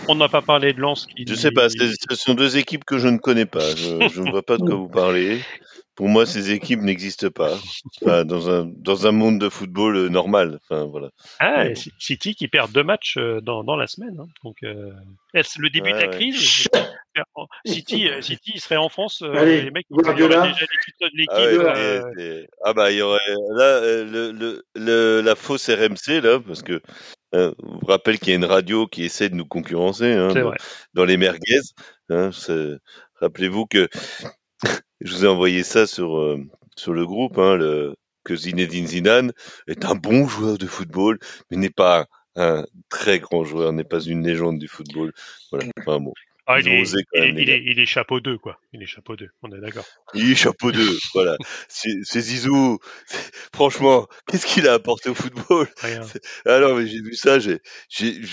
On 0.07 0.13
n'a 0.13 0.29
pas 0.29 0.43
parlé 0.43 0.71
de 0.73 0.79
Lens. 0.79 1.07
Qui... 1.07 1.25
Je 1.27 1.33
sais 1.33 1.49
pas, 1.49 1.67
ce 1.69 2.15
sont 2.15 2.35
deux 2.35 2.57
équipes 2.57 2.85
que 2.85 2.99
je 2.99 3.07
ne 3.07 3.17
connais 3.17 3.47
pas. 3.47 3.75
Je, 3.75 4.07
je 4.07 4.21
ne 4.21 4.29
vois 4.29 4.43
pas 4.43 4.57
de 4.57 4.61
quoi 4.61 4.75
vous 4.75 4.87
parlez. 4.87 5.41
Pour 5.95 6.09
moi, 6.09 6.25
ces 6.25 6.51
équipes 6.51 6.81
n'existent 6.81 7.29
pas 7.29 7.57
enfin, 8.01 8.25
dans, 8.25 8.49
un, 8.49 8.65
dans 8.65 9.07
un 9.07 9.11
monde 9.11 9.39
de 9.39 9.49
football 9.49 9.95
euh, 9.95 10.09
normal. 10.09 10.59
Enfin, 10.63 10.85
voilà. 10.85 11.09
Ah, 11.39 11.65
City 11.99 12.35
qui 12.35 12.47
perd 12.47 12.71
deux 12.71 12.83
matchs 12.83 13.17
euh, 13.17 13.39
dans, 13.41 13.63
dans 13.63 13.77
la 13.77 13.87
semaine. 13.87 14.17
Hein. 14.19 14.27
Donc, 14.43 14.57
euh, 14.63 14.91
est-ce 15.33 15.61
le 15.61 15.69
début 15.69 15.91
ouais, 15.91 16.01
de 16.01 16.05
la 16.05 16.07
crise? 16.07 16.67
City, 17.65 18.09
City, 18.21 18.51
il 18.55 18.59
serait 18.59 18.75
en 18.75 18.89
France. 18.89 19.23
Allez, 19.35 19.61
les 19.61 19.71
mecs, 19.71 19.85
il 19.89 19.95
y 19.95 20.03
aurait 20.03 20.15
déjà 20.15 20.51
l'équipe. 21.13 21.29
Ah, 21.29 21.41
ouais, 21.41 22.19
euh... 22.19 22.45
ah, 22.63 22.73
bah, 22.73 22.91
il 22.91 22.97
y 22.97 23.01
aurait 23.01 23.19
là 23.51 23.79
le, 24.03 24.31
le, 24.31 24.65
le, 24.75 25.21
la 25.21 25.35
fausse 25.35 25.69
RMC 25.69 26.21
là, 26.21 26.41
parce 26.41 26.61
que 26.61 26.81
euh, 27.35 27.53
vous 27.59 27.79
vous 27.79 27.87
rappelle 27.87 28.17
qu'il 28.19 28.29
y 28.29 28.31
a 28.31 28.35
une 28.35 28.45
radio 28.45 28.87
qui 28.87 29.03
essaie 29.03 29.29
de 29.29 29.35
nous 29.35 29.45
concurrencer 29.45 30.11
hein, 30.13 30.33
dans, 30.33 30.53
dans, 30.93 31.05
les 31.05 31.17
merguez. 31.17 31.59
Hein, 32.09 32.29
Rappelez-vous 33.19 33.65
que 33.65 33.89
je 35.01 35.13
vous 35.13 35.25
ai 35.25 35.27
envoyé 35.27 35.63
ça 35.63 35.87
sur, 35.87 36.17
euh, 36.17 36.39
sur 36.75 36.93
le 36.93 37.05
groupe, 37.05 37.37
hein, 37.37 37.55
le, 37.55 37.95
que 38.23 38.35
Zinedine 38.35 38.87
Zidane 38.87 39.31
est 39.67 39.85
un 39.85 39.95
bon 39.95 40.27
joueur 40.27 40.57
de 40.57 40.65
football, 40.65 41.19
mais 41.49 41.57
n'est 41.57 41.69
pas 41.69 42.07
un 42.35 42.65
très 42.89 43.19
grand 43.19 43.43
joueur, 43.43 43.71
n'est 43.71 43.83
pas 43.83 44.01
une 44.01 44.25
légende 44.25 44.59
du 44.59 44.67
football. 44.67 45.13
Voilà. 45.51 45.67
Enfin, 45.79 45.99
bon. 45.99 46.13
Ah, 46.47 46.59
il, 46.59 46.67
est, 46.67 46.83
il, 47.13 47.49
est, 47.49 47.63
il, 47.65 47.79
est, 47.79 47.85
chapeau 47.87 48.19
2, 48.19 48.37
quoi. 48.37 48.59
Il 48.71 48.83
est 48.83 48.85
chapeau 48.85 49.15
2, 49.15 49.29
on 49.41 49.51
est 49.51 49.59
d'accord. 49.59 49.85
Il 50.13 50.31
est 50.31 50.35
chapeau 50.35 50.71
2, 50.71 50.79
voilà. 51.15 51.37
C'est 51.67 52.21
Zizou. 52.21 52.77
Franchement, 53.53 54.07
qu'est-ce 54.27 54.45
qu'il 54.45 54.67
a 54.67 54.73
apporté 54.73 55.09
au 55.09 55.15
football? 55.15 55.67
Rien. 55.81 56.01
Alors, 56.45 56.77
ah 56.77 56.85
j'ai 56.85 57.01
vu 57.01 57.15
ça, 57.15 57.39
je 57.39 57.57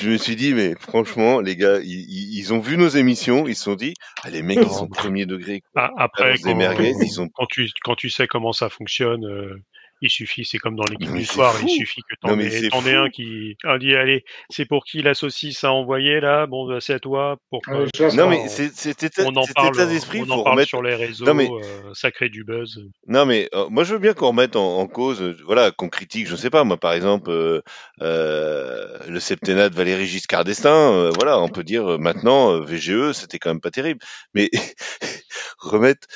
me 0.09 0.17
suis 0.19 0.37
dit, 0.37 0.53
mais 0.53 0.75
franchement, 0.79 1.41
les 1.41 1.57
gars, 1.57 1.79
ils, 1.83 2.39
ils, 2.39 2.53
ont 2.53 2.61
vu 2.61 2.77
nos 2.77 2.89
émissions, 2.89 3.49
ils 3.49 3.57
se 3.57 3.65
sont 3.65 3.77
dit, 3.77 3.95
ah, 4.23 4.31
les 4.31 4.43
mecs, 4.43 4.59
ils 4.59 4.69
sont 4.69 4.89
premier 4.89 5.25
degré. 5.25 5.63
Quoi. 5.73 5.85
Ah, 5.85 6.05
après, 6.05 6.35
quand, 6.39 7.29
quand, 7.35 7.47
tu, 7.47 7.71
quand 7.83 7.95
tu 7.95 8.11
sais 8.11 8.27
comment 8.27 8.53
ça 8.53 8.69
fonctionne, 8.69 9.25
euh, 9.25 9.57
il 10.03 10.11
suffit, 10.11 10.45
c'est 10.45 10.59
comme 10.59 10.75
dans 10.75 10.85
l'équipe 10.85 11.13
du 11.13 11.25
soir, 11.25 11.55
il 11.63 11.69
suffit 11.71 12.03
que 12.03 12.17
t'en 12.21 12.39
aies, 12.39 12.95
un 12.95 13.09
qui 13.09 13.57
a 13.65 13.79
dit 13.79 13.95
allez, 13.95 14.25
c'est 14.51 14.65
pour 14.65 14.85
qui 14.85 15.01
la 15.01 15.15
saucisse 15.15 15.63
à 15.63 15.73
envoyer 15.73 16.21
là? 16.21 16.47
Bon, 16.47 16.67
bah, 16.67 16.79
c'est 16.81 16.95
à 16.95 16.99
toi. 16.99 17.37
Pour 17.51 17.63
ah, 17.69 17.85
non 18.15 18.29
mais 18.29 18.49
c'était 18.49 19.09
on 19.25 19.37
en 19.37 19.45
parle, 19.55 19.77
d'esprit. 19.89 20.23
On 20.27 20.31
en 20.31 20.43
parle 20.43 20.67
sur 20.67 20.83
les 20.83 20.97
réseaux, 20.97 21.25
non, 21.25 21.35
mais... 21.35 21.49
euh, 21.49 21.95
ça 21.95 22.11
crée 22.11 22.29
du 22.29 22.43
buzz. 22.43 22.85
Non 23.07 23.25
mais 23.25 23.49
euh, 23.55 23.69
moi 23.71 23.85
je 23.85 23.95
veux 23.95 24.01
bien 24.01 24.13
qu'on 24.13 24.29
remette 24.29 24.57
en, 24.57 24.79
en 24.79 24.87
cause, 24.89 25.23
euh, 25.23 25.37
voilà, 25.47 25.71
qu'on 25.71 25.89
critique, 25.89 26.27
je 26.27 26.35
sais 26.35 26.51
pas 26.51 26.65
moi 26.65 26.77
par 26.77 26.93
exemple 26.93 27.31
euh, 27.31 27.63
euh 28.01 28.99
le 29.09 29.21
septennat 29.21 29.69
de 29.69 29.75
Valéry 29.77 30.07
Giscard 30.07 30.45
d'Estaing, 30.45 31.11
voilà, 31.11 31.41
on 31.41 31.49
peut 31.49 31.65
dire 31.65 31.99
maintenant 32.01 32.61
VGE 32.61 33.13
c'était 33.13 33.39
quand 33.39 33.51
même 33.51 33.61
pas 33.61 33.71
terrible, 33.71 34.01
mais 34.35 34.51
remettre, 35.59 36.07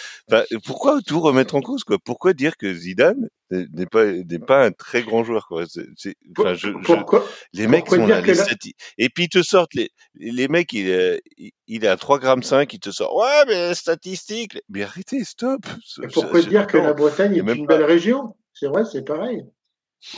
pourquoi 0.64 1.01
tout 1.07 1.20
remettre 1.20 1.55
en 1.55 1.61
cause 1.61 1.85
quoi? 1.85 1.99
Pourquoi 2.05 2.33
dire 2.33 2.57
que 2.57 2.72
Zidane 2.72 3.29
n'est 3.51 3.87
pas 3.87 4.05
n'est 4.05 4.39
pas 4.39 4.64
un 4.64 4.72
très 4.72 5.03
grand 5.03 5.24
joueur 5.24 5.47
quoi? 5.47 5.64
Je, 5.66 6.68
pourquoi, 6.85 7.27
les 7.53 7.66
mecs 7.66 7.89
sont 7.89 8.07
là, 8.07 8.20
les 8.20 8.41
et 8.99 9.09
puis 9.09 9.24
ils 9.24 9.29
te 9.29 9.43
sortent 9.43 9.74
les 9.74 9.91
les 10.14 10.49
mecs 10.49 10.72
il 10.72 10.89
est 10.89 11.22
il 11.66 11.85
est 11.85 11.89
à 11.89 11.97
3 11.97 12.18
grammes 12.18 12.43
5, 12.43 12.72
il 12.72 12.81
te 12.81 12.91
sort 12.91 13.14
ouais 13.16 13.45
mais 13.47 13.74
statistiques. 13.74 14.59
Mais 14.68 14.83
arrêtez, 14.83 15.24
stop. 15.24 15.61
pourquoi 16.12 16.43
dire 16.43 16.66
que 16.66 16.79
la 16.79 16.93
Bretagne 16.93 17.37
est 17.37 17.55
une 17.55 17.66
belle 17.66 17.85
région? 17.85 18.37
C'est 18.53 18.68
vrai, 18.68 18.85
c'est 18.91 19.05
pareil. 19.05 19.45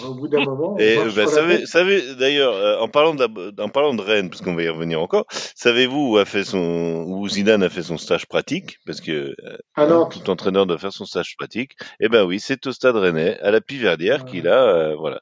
Au 0.05 0.14
bout 0.14 0.28
d'un 0.28 0.45
moment. 0.45 0.76
Et 0.78 0.97
bah, 1.16 1.26
savez, 1.26 1.66
savez 1.66 2.14
d'ailleurs, 2.14 2.55
euh, 2.55 2.78
en 2.78 2.89
parlant 2.89 3.14
de, 3.14 3.61
en 3.61 3.68
parlant 3.68 3.95
de 3.95 4.03
Rennes, 4.03 4.28
parce 4.30 4.43
qu'on 4.43 4.55
va 4.55 4.62
y 4.62 4.68
revenir 4.68 5.01
encore, 5.01 5.26
savez-vous 5.55 6.12
où 6.12 6.18
a 6.18 6.24
fait 6.24 6.45
son, 6.45 7.05
où 7.07 7.28
Zidane 7.28 7.62
a 7.62 7.68
fait 7.68 7.82
son 7.82 7.99
stage 7.99 8.26
pratique, 8.26 8.78
parce 8.86 9.01
que 9.01 9.34
euh, 9.45 10.05
tout 10.11 10.30
entraîneur 10.30 10.66
doit 10.66 10.78
faire 10.78 10.93
son 10.93 11.05
stage 11.05 11.34
pratique. 11.39 11.72
Eh 12.01 12.09
ben 12.09 12.24
oui, 12.24 12.41
c'est 12.41 12.66
au 12.66 12.72
Stade 12.72 12.97
Rennais, 12.97 13.39
à 13.41 13.51
la 13.51 13.61
Piverdière, 13.61 14.24
qu'il 14.24 14.49
a, 14.49 14.64
euh, 14.64 14.95
voilà, 14.97 15.20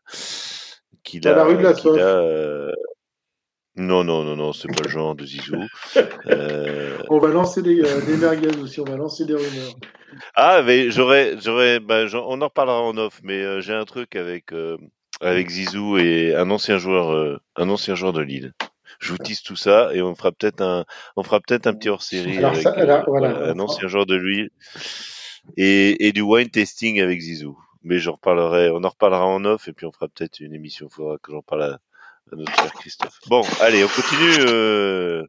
qu'il 1.04 1.26
a, 1.28 1.34
la 1.34 1.44
rue 1.44 1.56
de 1.56 1.62
la 1.62 1.72
non, 3.76 4.04
non, 4.04 4.24
non, 4.24 4.36
non, 4.36 4.52
c'est 4.52 4.68
pas 4.68 4.82
le 4.82 4.88
genre 4.88 5.14
de 5.14 5.24
Zizou. 5.24 5.62
Euh... 6.26 6.98
On 7.08 7.18
va 7.18 7.28
lancer 7.28 7.62
des, 7.62 7.80
euh, 7.80 8.00
des 8.04 8.16
merguez 8.16 8.56
aussi, 8.60 8.80
on 8.80 8.84
va 8.84 8.96
lancer 8.96 9.24
des 9.24 9.34
rumeurs. 9.34 9.74
Ah, 10.34 10.62
mais 10.62 10.90
j'aurais, 10.90 11.36
j'aurais, 11.40 11.80
bah, 11.80 12.04
on 12.14 12.40
en 12.40 12.46
reparlera 12.46 12.82
en 12.82 12.96
off, 12.96 13.20
mais 13.22 13.42
euh, 13.42 13.60
j'ai 13.60 13.74
un 13.74 13.84
truc 13.84 14.16
avec 14.16 14.52
euh, 14.52 14.76
avec 15.20 15.48
Zizou 15.48 15.98
et 15.98 16.34
un 16.34 16.50
ancien 16.50 16.78
joueur, 16.78 17.12
euh, 17.12 17.38
un 17.56 17.68
ancien 17.70 17.94
joueur 17.94 18.12
de 18.12 18.20
Lille. 18.20 18.52
Je 18.98 19.12
vous 19.12 19.18
tisse 19.18 19.42
tout 19.42 19.56
ça 19.56 19.90
et 19.92 20.00
on 20.00 20.14
fera 20.14 20.32
peut-être 20.32 20.62
un, 20.62 20.84
on 21.16 21.22
fera 21.22 21.40
peut-être 21.40 21.66
un 21.66 21.74
petit 21.74 21.88
hors 21.88 22.02
série 22.02 22.42
avec 22.42 22.66
voilà, 23.06 23.50
un 23.50 23.58
ancien 23.58 23.88
joueur 23.88 24.06
de 24.06 24.16
Lille 24.16 24.50
et, 25.56 26.06
et 26.06 26.12
du 26.12 26.22
wine 26.22 26.50
testing 26.50 27.00
avec 27.00 27.20
Zizou. 27.20 27.58
Mais 27.82 27.98
j'en 27.98 28.12
reparlerai, 28.12 28.70
on 28.70 28.82
en 28.84 28.88
reparlera 28.88 29.26
en 29.26 29.44
off 29.44 29.68
et 29.68 29.72
puis 29.72 29.86
on 29.86 29.92
fera 29.92 30.08
peut-être 30.08 30.40
une 30.40 30.54
émission. 30.54 30.88
Il 30.90 30.94
faudra 30.94 31.18
que 31.18 31.30
j'en 31.30 31.42
parle 31.42 31.62
à, 31.62 31.80
notre 32.32 32.54
cher 32.54 32.72
Christophe. 32.72 33.18
Bon, 33.28 33.42
allez, 33.60 33.84
on 33.84 33.88
continue. 33.88 34.46
Euh, 34.48 35.22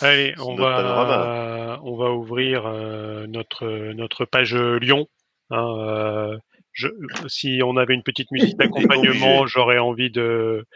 allez, 0.00 0.34
on 0.38 0.54
va, 0.56 1.80
on 1.84 1.96
va 1.96 2.10
ouvrir 2.10 2.66
euh, 2.66 3.26
notre 3.26 3.92
notre 3.92 4.24
page 4.24 4.54
Lyon. 4.54 5.06
Hein, 5.50 5.66
euh, 5.78 6.38
je, 6.72 6.88
si 7.26 7.60
on 7.64 7.76
avait 7.76 7.94
une 7.94 8.02
petite 8.02 8.30
musique 8.30 8.56
d'accompagnement, 8.58 9.46
j'aurais 9.46 9.78
envie 9.78 10.10
de, 10.10 10.66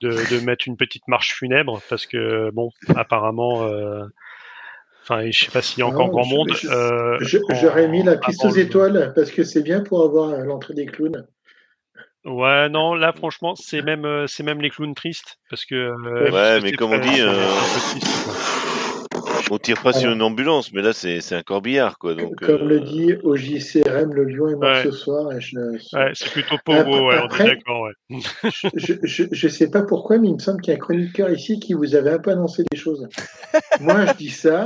de, 0.00 0.10
de 0.10 0.44
mettre 0.44 0.68
une 0.68 0.76
petite 0.76 1.06
marche 1.08 1.34
funèbre 1.34 1.80
parce 1.88 2.06
que 2.06 2.50
bon, 2.52 2.70
apparemment. 2.94 3.64
Euh, 3.64 4.04
Enfin, 5.06 5.30
je 5.30 5.38
sais 5.38 5.50
pas 5.50 5.60
s'il 5.60 5.80
y 5.80 5.82
a 5.82 5.86
encore 5.86 6.08
grand 6.08 6.24
monde. 6.24 6.48
J'aurais 7.60 7.88
mis 7.88 8.02
la 8.02 8.16
piste 8.16 8.42
aux 8.46 8.48
étoiles 8.48 9.12
parce 9.14 9.30
que 9.30 9.44
c'est 9.44 9.62
bien 9.62 9.80
pour 9.80 10.02
avoir 10.02 10.30
l'entrée 10.38 10.72
des 10.72 10.86
clowns. 10.86 11.26
Ouais, 12.24 12.70
non, 12.70 12.94
là, 12.94 13.12
franchement, 13.12 13.54
c'est 13.54 13.82
même, 13.82 14.06
euh, 14.06 14.26
c'est 14.26 14.42
même 14.42 14.62
les 14.62 14.70
clowns 14.70 14.94
tristes, 14.94 15.38
parce 15.50 15.66
que. 15.66 15.74
Euh, 15.74 16.30
ouais, 16.30 16.60
mais 16.62 16.72
comme 16.72 16.92
on 16.92 16.98
dit, 16.98 17.20
euh, 17.20 17.34
on 19.50 19.58
tire 19.58 19.82
pas 19.82 19.92
sur 19.92 20.10
une 20.10 20.22
ambulance, 20.22 20.72
mais 20.72 20.80
là, 20.80 20.94
c'est, 20.94 21.20
c'est 21.20 21.34
un 21.34 21.42
corbillard, 21.42 21.98
quoi. 21.98 22.14
Donc, 22.14 22.36
comme 22.36 22.66
le 22.66 22.80
dit 22.80 23.14
au 23.24 23.36
JCRM, 23.36 24.14
le 24.14 24.24
lion 24.24 24.48
est 24.48 24.56
mort 24.56 24.76
ce 24.82 24.90
soir. 24.90 25.26
Ouais, 25.26 26.12
c'est 26.14 26.30
plutôt 26.30 26.56
pauvre, 26.64 27.02
ouais, 27.02 27.20
on 27.22 27.34
est 27.36 27.46
d'accord, 27.46 27.82
ouais. 27.82 27.92
je, 28.74 28.94
je, 29.02 29.24
je, 29.30 29.48
sais 29.48 29.70
pas 29.70 29.82
pourquoi, 29.82 30.16
mais 30.16 30.28
il 30.28 30.34
me 30.34 30.38
semble 30.38 30.62
qu'il 30.62 30.72
y 30.72 30.74
a 30.74 30.78
un 30.78 30.80
chroniqueur 30.80 31.28
ici 31.30 31.60
qui 31.60 31.74
vous 31.74 31.94
avait 31.94 32.12
un 32.12 32.18
peu 32.18 32.30
annoncé 32.30 32.64
des 32.70 32.78
choses. 32.78 33.06
Moi, 33.80 34.06
je 34.06 34.12
dis 34.14 34.30
ça. 34.30 34.64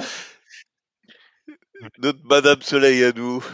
Notre 1.98 2.20
Madame 2.24 2.62
Soleil 2.62 3.02
à 3.02 3.10
nous 3.12 3.44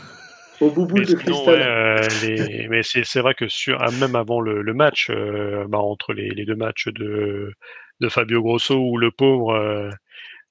au 0.60 0.70
boubou 0.70 0.98
de 1.00 1.14
cristal. 1.14 1.60
Euh, 1.60 2.68
mais 2.70 2.82
c'est 2.82 3.20
vrai 3.20 3.34
que 3.34 3.48
sur 3.48 3.82
ah, 3.82 3.90
même 4.00 4.16
avant 4.16 4.40
le, 4.40 4.62
le 4.62 4.74
match, 4.74 5.08
euh, 5.10 5.66
bah, 5.68 5.78
entre 5.78 6.12
les, 6.12 6.28
les, 6.30 6.44
deux 6.44 6.56
matchs 6.56 6.88
de, 6.88 7.52
de 8.00 8.08
Fabio 8.08 8.42
Grosso 8.42 8.76
où 8.76 8.96
le 8.96 9.10
pauvre 9.10 9.54
euh, 9.54 9.90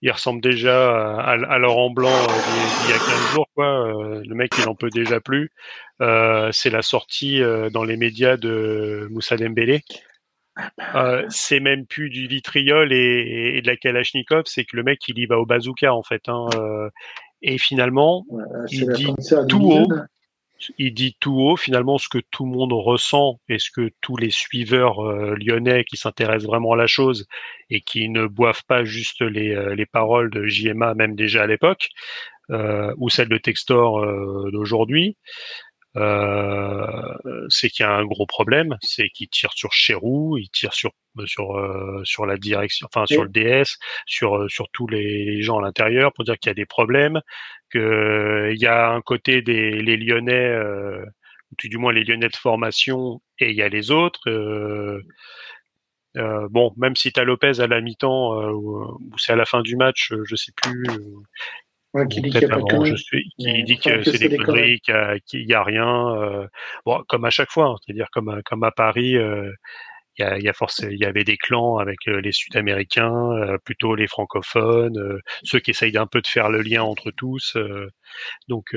il 0.01 0.11
ressemble 0.11 0.41
déjà 0.41 1.15
à, 1.17 1.31
à 1.31 1.57
Laurent 1.57 1.89
Blanc 1.89 2.11
il 2.85 2.89
y 2.89 2.93
a 2.93 2.97
15 2.97 3.33
jours 3.33 3.47
quoi. 3.55 4.21
le 4.25 4.35
mec 4.35 4.51
il 4.57 4.67
en 4.67 4.75
peut 4.75 4.89
déjà 4.89 5.21
plus. 5.21 5.49
c'est 5.99 6.69
la 6.69 6.81
sortie 6.81 7.41
dans 7.71 7.85
les 7.85 7.95
médias 7.95 8.35
de 8.35 9.07
Moussa 9.11 9.37
Dembélé. 9.37 9.81
Euh, 10.95 11.25
c'est 11.29 11.59
même 11.59 11.87
plus 11.87 12.09
du 12.09 12.27
vitriol 12.27 12.93
et, 12.93 13.55
et, 13.55 13.61
de 13.61 13.67
la 13.67 13.75
Kalachnikov, 13.75 14.43
c'est 14.45 14.65
que 14.65 14.75
le 14.75 14.83
mec 14.83 14.99
il 15.07 15.17
y 15.17 15.25
va 15.25 15.39
au 15.39 15.45
bazooka 15.45 15.93
en 15.93 16.03
fait. 16.03 16.29
Hein, 16.29 16.47
et 17.43 17.57
finalement, 17.57 18.25
il 18.71 18.87
dit 18.93 19.13
tout 19.49 19.61
haut, 19.61 19.87
il 20.77 20.93
dit 20.93 21.15
tout 21.19 21.37
haut 21.39 21.57
finalement 21.57 21.97
ce 21.97 22.07
que 22.07 22.19
tout 22.31 22.45
le 22.45 22.51
monde 22.51 22.71
ressent 22.71 23.39
et 23.49 23.59
ce 23.59 23.69
que 23.69 23.91
tous 24.01 24.15
les 24.15 24.31
suiveurs 24.31 25.05
euh, 25.05 25.35
lyonnais 25.35 25.83
qui 25.83 25.97
s'intéressent 25.97 26.47
vraiment 26.47 26.71
à 26.71 26.77
la 26.77 26.87
chose 26.87 27.27
et 27.69 27.81
qui 27.81 28.07
ne 28.09 28.27
boivent 28.27 28.63
pas 28.65 28.85
juste 28.85 29.21
les, 29.21 29.53
euh, 29.53 29.75
les 29.75 29.85
paroles 29.85 30.29
de 30.29 30.45
JMA 30.45 30.93
même 30.95 31.15
déjà 31.15 31.43
à 31.43 31.47
l'époque 31.47 31.89
euh, 32.49 32.93
ou 32.97 33.09
celles 33.09 33.29
de 33.29 33.37
Textor 33.37 34.05
d'aujourd'hui, 34.51 35.17
c'est 35.95 37.69
qu'il 37.69 37.85
y 37.85 37.87
a 37.87 37.91
un 37.91 38.05
gros 38.05 38.25
problème, 38.25 38.77
c'est 38.81 39.09
qu'il 39.09 39.29
tire 39.29 39.51
sur 39.53 39.71
Cherou, 39.73 40.37
il 40.37 40.49
tire 40.49 40.73
sur 40.73 40.91
sur 41.25 41.57
euh, 41.57 42.01
sur 42.03 42.25
la 42.25 42.37
direction, 42.37 42.87
enfin 42.91 43.05
sur 43.05 43.23
le 43.23 43.29
DS, 43.29 43.77
sur 44.05 44.37
euh, 44.37 44.49
sur 44.49 44.69
tous 44.71 44.87
les 44.87 45.41
gens 45.41 45.59
à 45.59 45.61
l'intérieur 45.61 46.11
pour 46.13 46.23
dire 46.23 46.37
qu'il 46.39 46.49
y 46.49 46.51
a 46.51 46.55
des 46.55 46.65
problèmes, 46.65 47.21
que 47.69 48.51
il 48.53 48.61
y 48.61 48.65
a 48.65 48.89
un 48.89 49.01
côté 49.01 49.41
des 49.41 49.71
les 49.81 49.97
Lyonnais, 49.97 50.55
ou 51.51 51.55
du 51.63 51.77
moins 51.77 51.93
les 51.93 52.03
Lyonnais 52.03 52.29
de 52.29 52.35
formation, 52.35 53.21
et 53.39 53.51
il 53.51 53.55
y 53.55 53.61
a 53.61 53.69
les 53.69 53.91
autres. 53.91 54.21
bon, 56.15 56.73
même 56.77 56.95
si 56.95 57.11
t'as 57.11 57.23
Lopez 57.23 57.59
à 57.59 57.67
la 57.67 57.81
mi-temps 57.81 58.51
ou, 58.51 58.99
c'est 59.17 59.33
à 59.33 59.35
la 59.35 59.45
fin 59.45 59.61
du 59.61 59.75
match, 59.75 60.13
je 60.25 60.35
sais 60.35 60.51
plus, 60.55 60.83
qui 62.09 62.21
dit 62.21 62.31
qu'il 62.31 63.63
dit 63.65 63.77
que 63.77 64.03
c'est 64.03 64.27
des 64.27 64.37
conneries, 64.37 64.79
qu'il 64.81 65.45
n'y 65.45 65.53
a, 65.53 65.63
rien. 65.63 66.15
Euh, 66.15 66.47
bon, 66.85 67.03
comme 67.07 67.25
à 67.25 67.29
chaque 67.29 67.51
fois, 67.51 67.67
hein, 67.67 67.75
c'est-à-dire 67.85 68.07
comme, 68.11 68.41
comme 68.45 68.63
à 68.63 68.71
Paris, 68.71 69.15
euh, 69.15 69.51
il 70.17 70.25
y, 70.25 70.27
a, 70.27 70.39
y, 70.39 70.47
a 70.47 70.53
force, 70.53 70.79
il 70.79 70.97
y 70.97 71.05
avait 71.05 71.23
des 71.23 71.37
clans 71.37 71.77
avec 71.77 72.07
euh, 72.07 72.19
les 72.19 72.31
Sud-Américains, 72.31 73.57
plutôt 73.63 73.95
les 73.95 74.07
francophones, 74.07 75.19
ceux 75.43 75.59
qui 75.59 75.71
essayent 75.71 75.97
un 75.97 76.07
peu 76.07 76.21
de 76.21 76.27
faire 76.27 76.49
le 76.49 76.61
lien 76.61 76.83
entre 76.83 77.11
tous. 77.11 77.57
donc, 78.47 78.75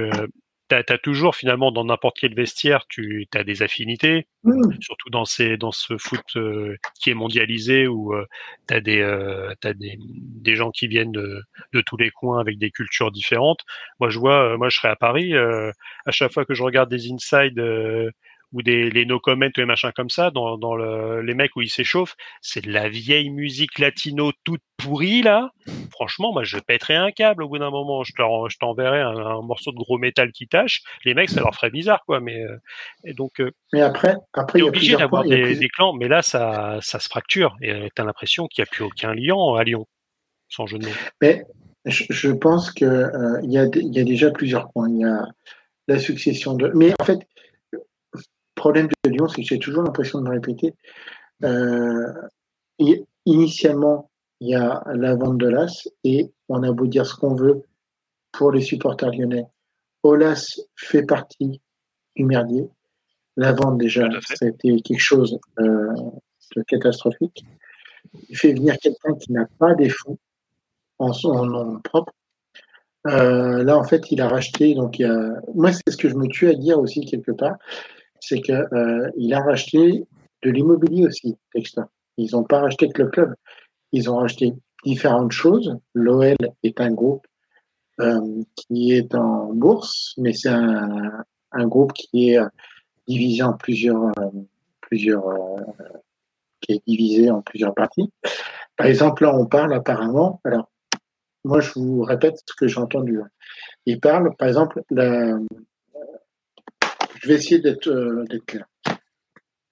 t'as 0.69 0.83
as 0.89 0.99
toujours 0.99 1.37
finalement 1.37 1.73
dans 1.73 1.85
n'importe 1.85 2.17
quel 2.21 2.35
vestiaire, 2.35 2.87
tu 2.89 3.27
as 3.35 3.45
des 3.45 3.63
affinités, 3.63 4.27
mmh. 4.45 4.81
surtout 4.81 5.11
dans 5.11 5.25
ces 5.25 5.57
dans 5.57 5.73
ce 5.73 5.97
foot 5.99 6.25
euh, 6.37 6.77
qui 7.01 7.11
est 7.11 7.15
mondialisé 7.15 7.87
où 7.87 8.15
euh, 8.15 8.27
tu 8.69 8.75
as 8.75 8.81
des 8.81 9.01
euh, 9.01 9.55
as 9.65 9.75
des, 9.75 9.99
des 9.99 10.57
gens 10.57 10.71
qui 10.71 10.89
viennent 10.89 11.13
de, 11.13 11.43
de 11.73 11.81
tous 11.81 11.97
les 11.97 12.11
coins 12.11 12.41
avec 12.41 12.59
des 12.59 12.71
cultures 12.71 13.13
différentes. 13.13 13.61
Moi 14.01 14.11
je 14.11 14.19
vois, 14.19 14.53
euh, 14.53 14.57
moi 14.59 14.69
je 14.69 14.77
serais 14.77 14.89
à 14.89 14.97
Paris, 14.97 15.35
à 15.37 16.11
chaque 16.11 16.33
fois 16.33 16.45
que 16.45 16.55
je 16.55 16.63
regarde 16.63 16.91
des 16.91 17.13
inside 17.13 17.61
ou 18.53 18.63
des 18.63 18.91
les 18.91 19.05
no 19.05 19.19
comment 19.21 19.47
ou 19.47 19.61
les 19.61 19.65
machins 19.65 19.93
comme 19.95 20.11
ça 20.11 20.31
dans, 20.31 20.57
dans 20.57 20.75
le, 20.75 21.21
les 21.23 21.35
mecs 21.35 21.55
où 21.57 21.63
ils 21.63 21.71
s'échauffent, 21.71 22.17
c'est 22.41 22.65
de 22.65 22.73
la 22.73 22.89
vieille 22.89 23.31
musique 23.31 23.79
latino 23.79 24.33
toute 24.45 24.63
pourrie 24.77 25.23
là. 25.23 25.51
Franchement, 25.91 26.33
moi 26.33 26.45
je 26.45 26.59
pèterais 26.59 26.97
un 26.97 27.11
câble 27.11 27.43
au 27.43 27.49
bout 27.49 27.59
d'un 27.59 27.71
moment, 27.71 28.05
je 28.05 28.13
t'enverrais 28.59 29.03
un, 29.03 29.17
un, 29.17 29.43
morceau 29.43 29.73
de 29.73 29.77
gros 29.77 29.99
métal 29.99 30.33
qui 30.33 30.47
tâche. 30.47 30.83
Les 31.05 31.15
mecs, 31.15 31.31
ça 31.31 31.41
leur 31.41 31.55
ferait 31.55 31.71
bizarre 31.71 32.05
quoi. 32.07 32.21
Mais 32.21 32.43
euh, 32.43 32.57
et 33.05 33.15
donc. 33.15 33.41
Euh, 33.41 33.51
mais 33.73 33.83
après, 33.83 34.17
après, 34.33 34.59
il 34.59 34.65
est 34.65 34.69
obligé 34.69 34.97
d'avoir 34.97 35.25
des, 35.25 35.57
des, 35.57 35.69
clans, 35.69 35.93
mais 35.93 36.09
là 36.09 36.23
ça 36.23 36.79
ça 36.81 36.99
se 37.01 37.09
fracture 37.09 37.57
et 37.63 37.91
t'as 37.95 38.05
l'impression 38.05 38.47
qu'il 38.47 38.63
n'y 38.63 38.69
a 38.69 38.71
plus 38.71 38.85
aucun 38.85 39.15
lien 39.15 39.37
à 39.57 39.65
Lyon, 39.65 39.87
sans 40.49 40.67
jeu 40.67 40.79
de 40.79 40.87
mots. 40.87 40.93
Mais 41.21 41.45
je, 41.87 42.33
pense 42.33 42.73
qu'il 42.73 42.87
euh, 42.87 43.41
y, 43.43 43.59
a, 43.59 43.67
y 43.73 44.01
a 44.01 44.05
déjà 44.05 44.31
plusieurs 44.31 44.71
points. 44.73 44.89
Il 44.89 45.01
y 45.01 45.05
a 45.05 45.27
la 45.89 45.99
succession 45.99 46.55
de. 46.55 46.71
Mais 46.75 46.93
en 47.01 47.05
fait, 47.05 47.21
problème 48.57 48.89
de 49.05 49.11
Lyon, 49.11 49.29
c'est 49.29 49.43
que 49.43 49.47
j'ai 49.47 49.61
toujours 49.61 49.85
l'impression 49.85 50.21
de 50.21 50.25
me 50.25 50.31
répéter. 50.31 50.75
Euh, 51.45 52.13
initialement, 53.25 54.11
il 54.41 54.51
y 54.51 54.55
a 54.55 54.83
la 54.93 55.15
vente 55.15 55.39
de 55.39 55.47
l'AS 55.47 55.89
et 56.03 56.33
on 56.49 56.63
a 56.65 56.73
beau 56.73 56.87
dire 56.87 57.07
ce 57.07 57.15
qu'on 57.15 57.35
veut 57.35 57.63
pour 58.33 58.51
les 58.51 58.61
supporters 58.61 59.11
lyonnais. 59.13 59.47
Olas 60.03 60.59
fait 60.75 61.05
partie 61.05 61.61
du 62.17 62.25
merdier. 62.25 62.69
La 63.37 63.53
vente, 63.53 63.79
déjà, 63.79 64.09
ça 64.27 64.47
a 64.47 64.49
été 64.49 64.81
quelque 64.81 65.01
chose 65.01 65.39
euh, 65.59 65.93
de 66.57 66.63
catastrophique. 66.63 67.45
Il 68.29 68.37
fait 68.37 68.53
venir 68.53 68.77
quelqu'un 68.79 69.15
qui 69.15 69.33
n'a 69.33 69.47
pas 69.59 69.75
des 69.75 69.91
fonds 69.91 70.19
en 70.99 71.13
son 71.13 71.45
nom 71.45 71.81
propre. 71.81 72.13
Euh, 73.09 73.63
là, 73.63 73.77
en 73.77 73.85
fait, 73.85 74.11
il 74.11 74.21
a 74.21 74.29
racheté. 74.29 74.75
Donc, 74.75 74.99
il 74.99 75.05
a... 75.05 75.41
moi, 75.55 75.73
c'est 75.73 75.91
ce 75.91 75.97
que 75.97 76.09
je 76.09 76.15
me 76.15 76.27
tue 76.29 76.49
à 76.49 76.55
dire 76.55 76.79
aussi 76.79 77.05
quelque 77.05 77.33
part, 77.33 77.57
c'est 78.29 78.41
que 78.41 78.53
euh, 78.53 79.35
a 79.35 79.41
racheté 79.41 80.07
de 80.43 80.51
l'immobilier 80.51 81.07
aussi, 81.07 81.37
Textor. 81.53 81.87
Ils 82.17 82.33
n'ont 82.33 82.45
pas 82.45 82.61
racheté 82.61 82.89
que 82.89 83.03
le 83.03 83.09
club. 83.09 83.35
Ils 83.93 84.11
ont 84.11 84.17
racheté 84.17 84.53
différentes 84.85 85.33
choses. 85.33 85.77
L'OL 85.95 86.37
est 86.63 86.81
un 86.81 86.91
groupe 86.91 87.27
euh, 88.01 88.43
qui 88.57 88.93
est 88.93 89.15
en 89.15 89.53
bourse, 89.53 90.15
mais 90.19 90.33
c'est 90.33 90.49
un, 90.51 91.25
groupe 91.67 91.93
qui 91.95 92.31
est 92.31 92.41
divisé 93.07 93.43
en 93.43 93.55
plusieurs, 93.55 94.05
euh, 94.19 94.31
plusieurs, 94.81 95.27
euh, 95.29 95.63
qui 96.61 96.73
est 96.73 96.83
divisé 96.87 97.31
en 97.31 97.43
plusieurs 97.43 97.75
parties. 97.75 98.13
Par 98.77 98.87
exemple, 98.87 99.23
là, 99.23 99.35
on 99.35 99.47
parle 99.47 99.73
apparemment. 99.73 100.41
Alors, 100.45 100.71
moi, 101.45 101.61
je 101.61 101.73
vous 101.77 102.03
répète 102.03 102.43
ce 102.45 102.55
que 102.55 102.67
j'ai 102.67 102.81
entendu. 102.81 103.21
Hein. 103.21 103.29
Il 103.87 104.01
parle, 104.01 104.35
par 104.37 104.49
exemple, 104.49 104.83
la, 104.91 105.39
je 107.27 107.33
vais 107.33 107.39
essayer 107.39 107.59
d'être 107.59 107.91
clair. 108.47 108.67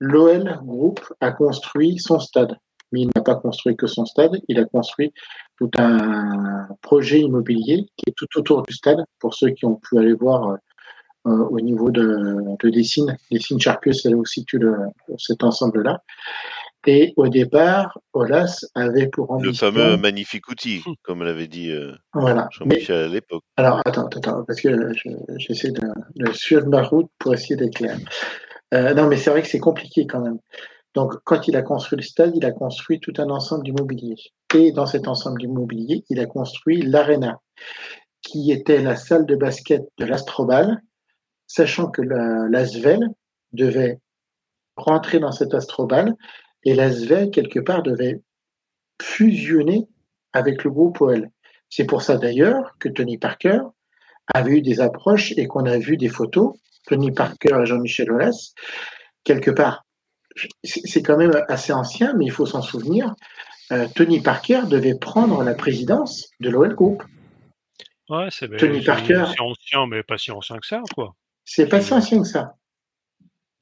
L'OL 0.01 0.59
Group 0.65 1.01
a 1.21 1.31
construit 1.31 2.01
son 2.01 2.19
stade, 2.19 2.59
mais 2.91 3.03
il 3.03 3.11
n'a 3.15 3.23
pas 3.23 3.37
construit 3.37 3.77
que 3.77 3.87
son 3.87 4.05
stade, 4.07 4.41
il 4.49 4.59
a 4.59 4.65
construit 4.65 5.13
tout 5.57 5.71
un 5.79 6.67
projet 6.83 7.21
immobilier 7.21 7.87
qui 7.97 8.09
est 8.09 8.15
tout 8.17 8.27
autour 8.37 8.63
du 8.63 8.75
stade, 8.75 9.05
pour 9.21 9.35
ceux 9.35 9.51
qui 9.51 9.67
ont 9.67 9.77
pu 9.77 9.99
aller 9.99 10.15
voir 10.15 10.57
euh, 11.27 11.31
au 11.31 11.61
niveau 11.61 11.93
de, 11.93 12.57
de 12.59 12.71
Dessines. 12.71 13.17
Dessines 13.31 13.61
Charpieux, 13.61 13.93
c'est 13.93 14.11
là 14.11 14.17
où 14.17 14.25
situe 14.25 14.61
cet 15.17 15.45
ensemble-là. 15.45 16.03
Et 16.87 17.15
au 17.17 17.29
départ, 17.29 17.99
Olas 18.13 18.61
avait 18.75 19.09
pour 19.09 19.31
ambition... 19.31 19.69
Le 19.69 19.73
fameux 19.73 19.97
magnifique 19.97 20.49
outil, 20.49 20.83
comme 21.03 21.23
l'avait 21.23 21.49
dit 21.49 21.71
euh, 21.71 21.93
voilà. 22.13 22.49
Jean-Michel 22.53 23.05
à 23.05 23.09
l'époque. 23.09 23.43
Alors, 23.57 23.81
attends, 23.85 24.07
attends, 24.07 24.45
parce 24.45 24.61
que 24.61 24.93
j'essaie 25.39 25.71
de, 25.71 25.83
de, 26.17 26.33
suivre 26.33 26.67
ma 26.67 26.83
route 26.83 27.11
pour 27.19 27.33
essayer 27.33 27.57
d'être 27.57 27.75
clair. 27.75 27.99
Euh, 28.75 28.93
non, 28.95 29.07
mais 29.07 29.17
c'est 29.17 29.31
vrai 29.31 29.43
que 29.43 29.49
c'est 29.49 29.59
compliqué 29.59 30.07
quand 30.07 30.21
même. 30.21 30.39
Donc, 30.95 31.15
quand 31.25 31.49
il 31.49 31.57
a 31.57 31.63
construit 31.63 31.97
le 31.97 32.03
stade, 32.03 32.33
il 32.37 32.45
a 32.45 32.53
construit 32.53 33.01
tout 33.01 33.15
un 33.19 33.31
ensemble 33.31 33.65
d'immobilier. 33.65 34.17
Et 34.55 34.73
dans 34.73 34.87
cet 34.87 35.09
ensemble 35.09 35.41
d'immobilier, 35.41 36.05
il 36.09 36.21
a 36.21 36.27
construit 36.27 36.83
l'Arena, 36.83 37.41
qui 38.23 38.53
était 38.53 38.81
la 38.81 38.97
salle 38.97 39.27
de 39.27 39.37
basket 39.37 39.83
de 39.99 40.05
l'Astrobal, 40.05 40.81
sachant 41.47 41.91
que 41.91 42.03
l'Asvel 42.03 43.01
devait 43.53 43.99
rentrer 44.77 45.19
dans 45.19 45.33
cet 45.33 45.55
Astrobal 45.55 46.15
et 46.65 46.75
l'Asvel, 46.75 47.31
quelque 47.31 47.61
part, 47.61 47.83
devait 47.83 48.23
fusionner 49.03 49.87
avec 50.33 50.65
le 50.65 50.71
groupe 50.71 51.01
OL. 51.01 51.31
C'est 51.69 51.85
pour 51.85 52.03
ça 52.03 52.17
d'ailleurs 52.17 52.77
que 52.79 52.89
Tony 52.89 53.19
Parker 53.19 53.61
avait 54.33 54.59
eu 54.59 54.63
des 54.63 54.81
approches 54.81 55.33
et 55.33 55.47
qu'on 55.47 55.67
a 55.67 55.79
vu 55.79 55.97
des 55.97 56.09
photos, 56.09 56.55
Tony 56.87 57.13
Parker 57.13 57.59
et 57.63 57.67
Jean-Michel 57.67 58.11
Aulas, 58.11 58.53
quelque 59.25 59.51
part 59.51 59.85
c'est 60.63 61.03
quand 61.03 61.17
même 61.17 61.45
assez 61.49 61.73
ancien, 61.73 62.15
mais 62.15 62.25
il 62.25 62.31
faut 62.31 62.47
s'en 62.47 62.63
souvenir. 62.63 63.15
Euh, 63.73 63.87
Tony 63.95 64.21
Parker 64.21 64.63
devait 64.69 64.99
prendre 64.99 65.43
la 65.43 65.55
présidence 65.55 66.29
de 66.41 66.51
l'OL 66.51 66.75
Group. 66.75 67.03
Ouais, 68.09 68.29
c'est 68.31 68.55
Tony 68.57 68.83
Parker. 68.83 69.25
C'est 69.29 69.41
ancien, 69.41 69.87
mais 69.87 70.03
pas 70.03 70.19
si 70.19 70.31
ancien 70.31 70.59
que 70.59 70.67
ça, 70.67 70.83
quoi. 70.95 71.15
C'est 71.45 71.67
pas 71.67 71.81
si 71.81 71.93
ancien 71.93 72.21
que 72.21 72.29
ça. 72.29 72.57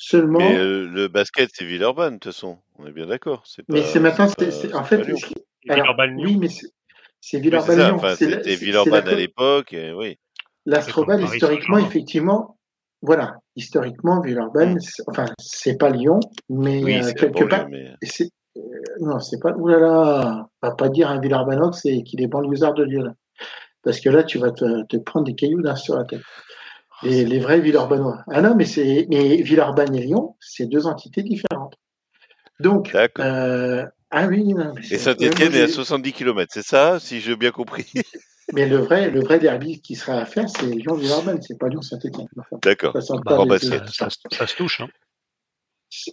Seulement. 0.05 0.41
Mais 0.41 0.57
euh, 0.59 0.89
le 0.89 1.07
basket, 1.07 1.51
c'est 1.55 1.65
Villeurbanne, 1.65 2.15
de 2.15 2.19
toute 2.19 2.33
façon. 2.33 2.59
On 2.77 2.87
est 2.89 2.93
bien 2.93 3.07
d'accord. 3.07 3.45
Mais 3.69 3.83
c'est 3.83 4.01
maintenant. 4.01 4.27
en 4.75 4.83
fait, 4.83 5.07
oui, 5.07 6.37
mais 6.37 6.49
c'est 7.21 7.39
Villeurbanne. 7.39 8.17
C'était 8.17 8.57
Villeurbanne 8.57 9.07
à 9.07 9.15
l'époque, 9.15 9.77
oui. 9.95 10.19
L'Astrobal, 10.67 11.23
historiquement, 11.23 11.79
effectivement, 11.79 12.59
voilà, 13.01 13.37
historiquement, 13.55 14.21
Villeurbanne, 14.21 14.75
mm. 14.75 15.03
enfin, 15.07 15.27
c'est 15.39 15.79
pas 15.79 15.91
Lyon, 15.91 16.19
mais 16.49 17.05
euh, 17.05 17.13
quelque 17.13 17.45
part. 17.45 17.69
Mais... 17.69 17.95
Euh, 18.57 18.61
non, 19.01 19.21
c'est 19.21 19.41
pas. 19.41 19.53
Oulala, 19.53 20.49
on 20.63 20.67
va 20.67 20.75
pas 20.75 20.89
dire 20.89 21.11
un 21.11 21.21
Villeurbannois 21.21 21.73
c'est 21.75 22.03
qu'il 22.03 22.21
est 22.23 22.27
banlieusard 22.27 22.75
de 22.75 22.83
Lyon. 22.83 23.15
Parce 23.85 24.01
que 24.01 24.09
là, 24.09 24.25
tu 24.25 24.39
vas 24.39 24.51
te, 24.51 24.85
te 24.87 24.97
prendre 24.97 25.27
des 25.27 25.37
cailloux 25.37 25.63
dans 25.63 25.77
sur 25.77 25.97
la 25.97 26.05
tête. 26.05 26.23
Et 27.05 27.25
les 27.25 27.41
vrais 27.41 27.61
Villeurbannois. 27.61 28.25
Ah 28.29 28.43
non, 28.43 28.55
mais 28.55 28.65
c'est 28.65 29.07
mais 29.11 29.43
Villeurbanne 29.43 29.95
et 29.95 30.03
Lyon, 30.03 30.37
c'est 30.41 30.67
deux 30.67 30.87
entités 30.87 31.23
différentes. 31.23 31.77
Donc, 32.61 32.95
euh, 33.19 33.87
ah 34.11 34.27
oui, 34.27 34.55
non, 34.55 34.75
Et 34.91 34.99
Saint-Etienne 34.99 35.55
est 35.55 35.63
à 35.63 35.69
70 35.69 36.13
km, 36.13 36.53
c'est 36.53 36.65
ça, 36.65 37.01
si 37.01 37.21
j'ai 37.21 37.35
bien 37.37 37.51
compris? 37.51 37.91
Mais 38.53 38.69
le 38.69 38.77
vrai, 38.77 39.09
le 39.09 39.21
vrai 39.21 39.39
derby 39.39 39.81
qui 39.81 39.95
sera 39.95 40.19
à 40.19 40.27
faire, 40.27 40.49
c'est 40.49 40.67
Lyon-Villeurbanne, 40.67 41.41
c'est 41.41 41.59
pas 41.59 41.69
Lyon-Saint-Etienne. 41.69 42.29
D'accord. 42.63 43.01
Ça, 43.01 43.15
bah, 43.25 43.59
ça, 43.59 44.09
ça, 44.31 44.47
se 44.47 44.57
touche. 44.57 44.81
Hein. 44.81 44.89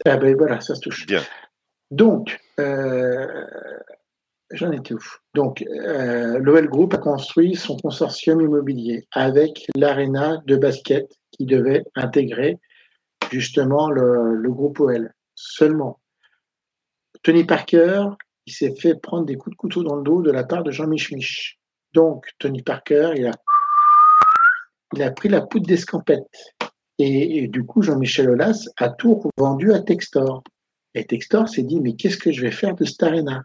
Ah 0.05 0.17
ben 0.17 0.35
voilà, 0.37 0.61
ça 0.61 0.75
se 0.75 0.79
touche. 0.79 1.05
Bien. 1.05 1.23
Donc, 1.91 2.39
euh, 2.59 3.25
j'en 4.51 4.71
étais 4.71 4.93
où 4.93 5.03
Donc, 5.35 5.61
euh, 5.61 6.39
l'OL 6.39 6.67
Group 6.67 6.93
a 6.93 6.97
construit 6.97 7.55
son 7.55 7.77
consortium 7.77 8.41
immobilier 8.41 9.07
avec 9.11 9.65
l'aréna 9.75 10.41
de 10.45 10.55
basket 10.55 11.11
qui 11.31 11.45
devait 11.45 11.83
intégrer 11.95 12.57
justement 13.31 13.89
le, 13.89 14.49
groupe 14.49 14.79
OL. 14.79 15.13
Seulement, 15.35 15.99
Tony 17.23 17.43
Parker, 17.43 18.09
il 18.45 18.53
s'est 18.53 18.75
fait 18.75 18.95
prendre 18.95 19.25
des 19.25 19.35
coups 19.35 19.55
de 19.55 19.57
couteau 19.57 19.83
dans 19.83 19.95
le 19.95 20.03
dos 20.03 20.21
de 20.21 20.31
la 20.31 20.43
part 20.43 20.63
de 20.63 20.71
Jean 20.71 20.87
Mich. 20.87 21.59
Donc, 21.93 22.27
Tony 22.39 22.61
Parker, 22.61 23.11
il 23.15 23.27
a, 23.27 23.31
il 24.95 25.03
a 25.03 25.11
pris 25.11 25.29
la 25.29 25.41
poudre 25.41 25.67
d'escampette. 25.67 26.55
Et, 27.01 27.47
du 27.47 27.65
coup, 27.65 27.81
Jean-Michel 27.81 28.29
Aulas 28.29 28.67
a 28.77 28.89
tout 28.89 29.23
vendu 29.37 29.71
à 29.71 29.79
Textor. 29.79 30.43
Et 30.95 31.05
Textor 31.05 31.47
s'est 31.47 31.63
dit, 31.63 31.79
mais 31.79 31.95
qu'est-ce 31.95 32.17
que 32.17 32.31
je 32.31 32.41
vais 32.41 32.51
faire 32.51 32.75
de 32.75 32.83
cette 32.83 33.01
arena? 33.01 33.43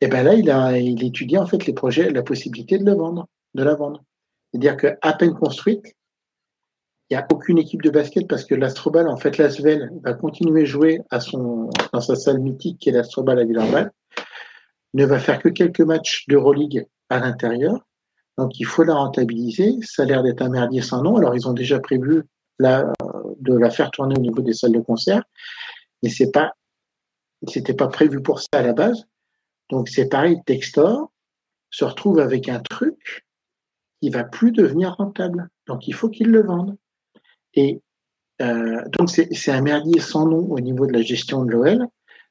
Et 0.00 0.08
bien 0.08 0.22
là, 0.22 0.34
il 0.34 0.50
a 0.50 0.78
il 0.78 1.02
étudié 1.04 1.38
en 1.38 1.46
fait 1.46 1.66
les 1.66 1.72
projets, 1.72 2.10
la 2.10 2.22
possibilité 2.22 2.78
de 2.78 2.84
le 2.84 2.94
vendre, 2.94 3.26
de 3.54 3.62
la 3.62 3.74
vendre. 3.74 4.02
C'est-à-dire 4.50 4.76
qu'à 4.76 5.12
peine 5.14 5.34
construite, 5.34 5.94
il 7.10 7.16
n'y 7.16 7.22
a 7.22 7.26
aucune 7.32 7.58
équipe 7.58 7.82
de 7.82 7.90
basket 7.90 8.26
parce 8.28 8.44
que 8.44 8.54
l'Astrobal, 8.54 9.08
en 9.08 9.16
fait, 9.16 9.36
l'Asvel 9.36 9.90
va 10.02 10.14
continuer 10.14 10.62
à 10.62 10.64
jouer 10.64 11.00
à 11.10 11.20
son, 11.20 11.68
dans 11.92 12.00
sa 12.00 12.16
salle 12.16 12.38
mythique 12.38 12.78
qui 12.78 12.88
est 12.88 12.92
l'Astrobal 12.92 13.38
à 13.38 13.44
Villeurbanne, 13.44 13.90
ne 14.94 15.04
va 15.04 15.18
faire 15.18 15.38
que 15.38 15.48
quelques 15.48 15.80
matchs 15.80 16.24
d'Euroleague 16.28 16.86
à 17.10 17.18
l'intérieur. 17.18 17.84
Donc 18.38 18.58
il 18.58 18.64
faut 18.64 18.84
la 18.84 18.94
rentabiliser. 18.94 19.74
Ça 19.82 20.02
a 20.02 20.06
l'air 20.06 20.22
d'être 20.22 20.42
un 20.42 20.48
merdier 20.48 20.82
sans 20.82 21.02
nom. 21.02 21.16
Alors 21.16 21.34
ils 21.34 21.46
ont 21.46 21.52
déjà 21.52 21.78
prévu 21.78 22.22
de 22.60 23.54
la 23.56 23.70
faire 23.70 23.90
tourner 23.90 24.16
au 24.16 24.20
niveau 24.20 24.40
des 24.40 24.52
salles 24.52 24.72
de 24.72 24.80
concert, 24.80 25.22
mais 26.02 26.08
c'est 26.08 26.30
pas, 26.30 26.52
c'était 27.48 27.74
pas 27.74 27.88
prévu 27.88 28.22
pour 28.22 28.40
ça 28.40 28.48
à 28.52 28.62
la 28.62 28.72
base. 28.72 29.04
Donc 29.70 29.88
c'est 29.88 30.08
pareil, 30.08 30.38
Textor 30.46 31.10
se 31.70 31.84
retrouve 31.84 32.18
avec 32.18 32.48
un 32.48 32.60
truc 32.60 33.26
qui 34.00 34.10
va 34.10 34.24
plus 34.24 34.52
devenir 34.52 34.94
rentable. 34.96 35.48
Donc 35.66 35.88
il 35.88 35.94
faut 35.94 36.08
qu'ils 36.08 36.30
le 36.30 36.42
vendent. 36.42 36.76
Et 37.54 37.82
euh, 38.42 38.82
donc 38.90 39.10
c'est 39.10 39.50
un 39.50 39.62
merdier 39.62 40.00
sans 40.00 40.26
nom 40.26 40.50
au 40.50 40.60
niveau 40.60 40.86
de 40.86 40.92
la 40.92 41.02
gestion 41.02 41.44
de 41.44 41.52
l'OL 41.52 41.86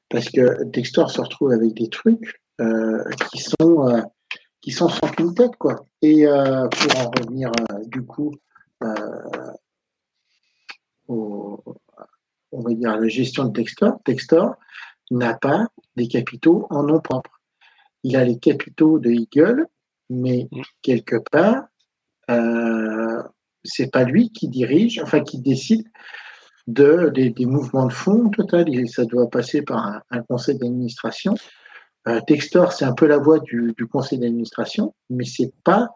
parce 0.08 0.28
que 0.28 0.64
Textor 0.70 1.10
se 1.10 1.20
retrouve 1.20 1.52
avec 1.52 1.74
des 1.74 1.88
trucs 1.88 2.42
euh, 2.60 3.02
qui 3.30 3.38
sont 3.38 3.88
euh, 3.88 4.02
qui 4.60 4.70
sont 4.70 4.88
sans 4.88 5.10
une 5.18 5.34
tête, 5.34 5.56
quoi. 5.56 5.86
Et 6.00 6.24
pour 6.24 7.00
en 7.00 7.10
revenir 7.10 7.52
du 7.86 8.02
coup 8.02 8.32
au, 11.06 11.62
on 12.54 12.60
va 12.60 12.74
dire 12.74 12.90
à 12.90 12.96
la 12.98 13.08
gestion 13.08 13.44
de 13.46 13.52
Textor, 13.52 13.98
Textor 14.04 14.56
n'a 15.10 15.34
pas 15.34 15.66
des 15.96 16.08
capitaux 16.08 16.66
en 16.70 16.82
nom 16.82 17.00
propre. 17.00 17.40
Il 18.02 18.16
a 18.16 18.24
les 18.24 18.38
capitaux 18.38 18.98
de 18.98 19.10
Eagle, 19.10 19.66
mais 20.10 20.48
mm. 20.50 20.62
quelque 20.82 21.16
part, 21.30 21.64
euh, 22.30 23.22
c'est 23.64 23.90
pas 23.90 24.04
lui 24.04 24.30
qui 24.30 24.48
dirige, 24.48 25.00
enfin 25.02 25.20
qui 25.20 25.40
décide 25.40 25.86
de, 26.66 27.10
des, 27.14 27.30
des 27.30 27.46
mouvements 27.46 27.86
de 27.86 27.92
fonds 27.92 28.30
total. 28.30 28.66
Ça 28.88 29.04
doit 29.04 29.28
passer 29.28 29.62
par 29.62 30.02
un 30.10 30.22
conseil 30.22 30.58
d'administration 30.58 31.34
Euh, 32.06 32.20
Textor, 32.26 32.72
c'est 32.72 32.84
un 32.84 32.92
peu 32.92 33.06
la 33.06 33.16
voix 33.16 33.38
du, 33.38 33.72
du 33.78 33.86
conseil 33.86 34.18
d'administration, 34.18 34.94
mais 35.08 35.24
c'est 35.24 35.52
pas 35.64 35.88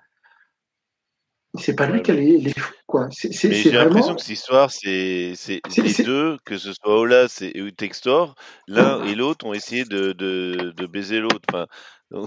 c'est 1.58 1.74
pas 1.74 1.86
lui 1.86 2.02
qui 2.02 2.10
a 2.10 2.14
les, 2.14 2.38
les 2.38 2.54
quoi. 2.86 3.08
C'est 3.10 3.32
J'ai 3.32 3.70
vraiment. 3.70 3.84
l'impression 3.84 4.14
que 4.14 4.20
cette 4.20 4.30
histoire, 4.30 4.70
c'est 4.70 5.34
les 5.76 6.04
deux, 6.04 6.38
que 6.44 6.56
ce 6.58 6.72
soit 6.72 6.98
Olas 6.98 7.38
et 7.42 7.72
Textor, 7.72 8.34
l'un 8.66 9.04
et 9.04 9.14
l'autre 9.14 9.46
ont 9.46 9.52
essayé 9.52 9.84
de, 9.84 10.12
de, 10.12 10.72
de 10.76 10.86
baiser 10.86 11.20
l'autre. 11.20 11.40
Enfin, 11.52 11.66
non, 12.10 12.26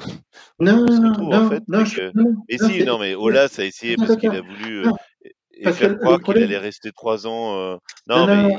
non, 0.60 0.86
non, 0.86 1.34
en 1.34 1.50
fait, 1.50 1.64
non, 1.68 1.84
que... 1.84 2.12
non, 2.14 2.36
mais 2.48 2.58
non, 2.60 2.70
si, 2.70 2.84
non, 2.84 3.00
mais 3.00 3.16
Olas 3.16 3.56
a 3.58 3.64
essayé 3.64 3.96
parce 3.96 4.16
qu'il 4.18 4.30
a 4.30 4.42
voulu 4.42 4.86
euh, 4.86 5.74
faire 5.74 5.98
croire 5.98 6.22
qu'il 6.22 6.38
allait 6.38 6.58
rester 6.58 6.92
trois 6.92 7.26
ans. 7.26 7.58
Euh... 7.58 7.78
Non, 8.08 8.28
mais 8.28 8.58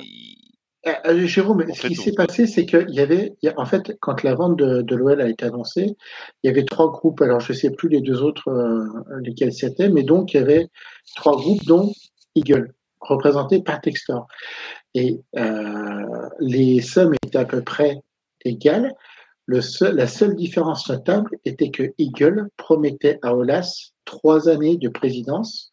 euh, 0.87 1.27
Jérôme, 1.27 1.65
ce 1.73 1.87
qui 1.87 1.95
s'est 1.95 2.13
passé, 2.13 2.47
c'est 2.47 2.67
qu'il 2.67 2.91
y 2.91 3.01
avait, 3.01 3.35
en 3.57 3.67
fait, 3.67 3.97
quand 4.01 4.23
la 4.23 4.35
vente 4.35 4.57
de, 4.57 4.83
de 4.83 4.97
l'OL 4.97 5.21
a 5.21 5.29
été 5.29 5.45
annoncée, 5.45 5.97
il 6.43 6.47
y 6.47 6.51
avait 6.51 6.65
trois 6.65 6.91
groupes. 6.91 7.21
Alors, 7.23 7.41
je 7.41 7.53
ne 7.53 7.57
sais 7.57 7.71
plus 7.71 7.89
les 7.89 8.01
deux 8.01 8.23
autres 8.23 8.49
euh, 8.49 9.19
lesquels 9.21 9.53
c'était, 9.53 9.89
mais 9.89 10.03
donc 10.03 10.35
il 10.35 10.39
y 10.39 10.41
avait 10.41 10.69
trois 11.15 11.37
groupes, 11.37 11.65
dont 11.67 11.93
Eagle, 12.35 12.73
représentés 13.01 13.63
par 13.63 13.81
Textor. 13.81 14.27
Et 14.95 15.21
euh, 15.37 16.29
les 16.41 16.81
sommes 16.81 17.15
étaient 17.25 17.39
à 17.39 17.45
peu 17.45 17.63
près 17.63 18.01
égales. 18.45 18.93
Le 19.47 19.61
seul, 19.61 19.97
la 19.97 20.07
seule 20.07 20.35
différence 20.35 20.89
notable 20.89 21.31
était 21.45 21.71
que 21.71 21.93
Eagle 21.99 22.49
promettait 22.57 23.19
à 23.23 23.35
Olas 23.35 23.93
trois 24.05 24.49
années 24.49 24.77
de 24.77 24.89
présidence 24.89 25.73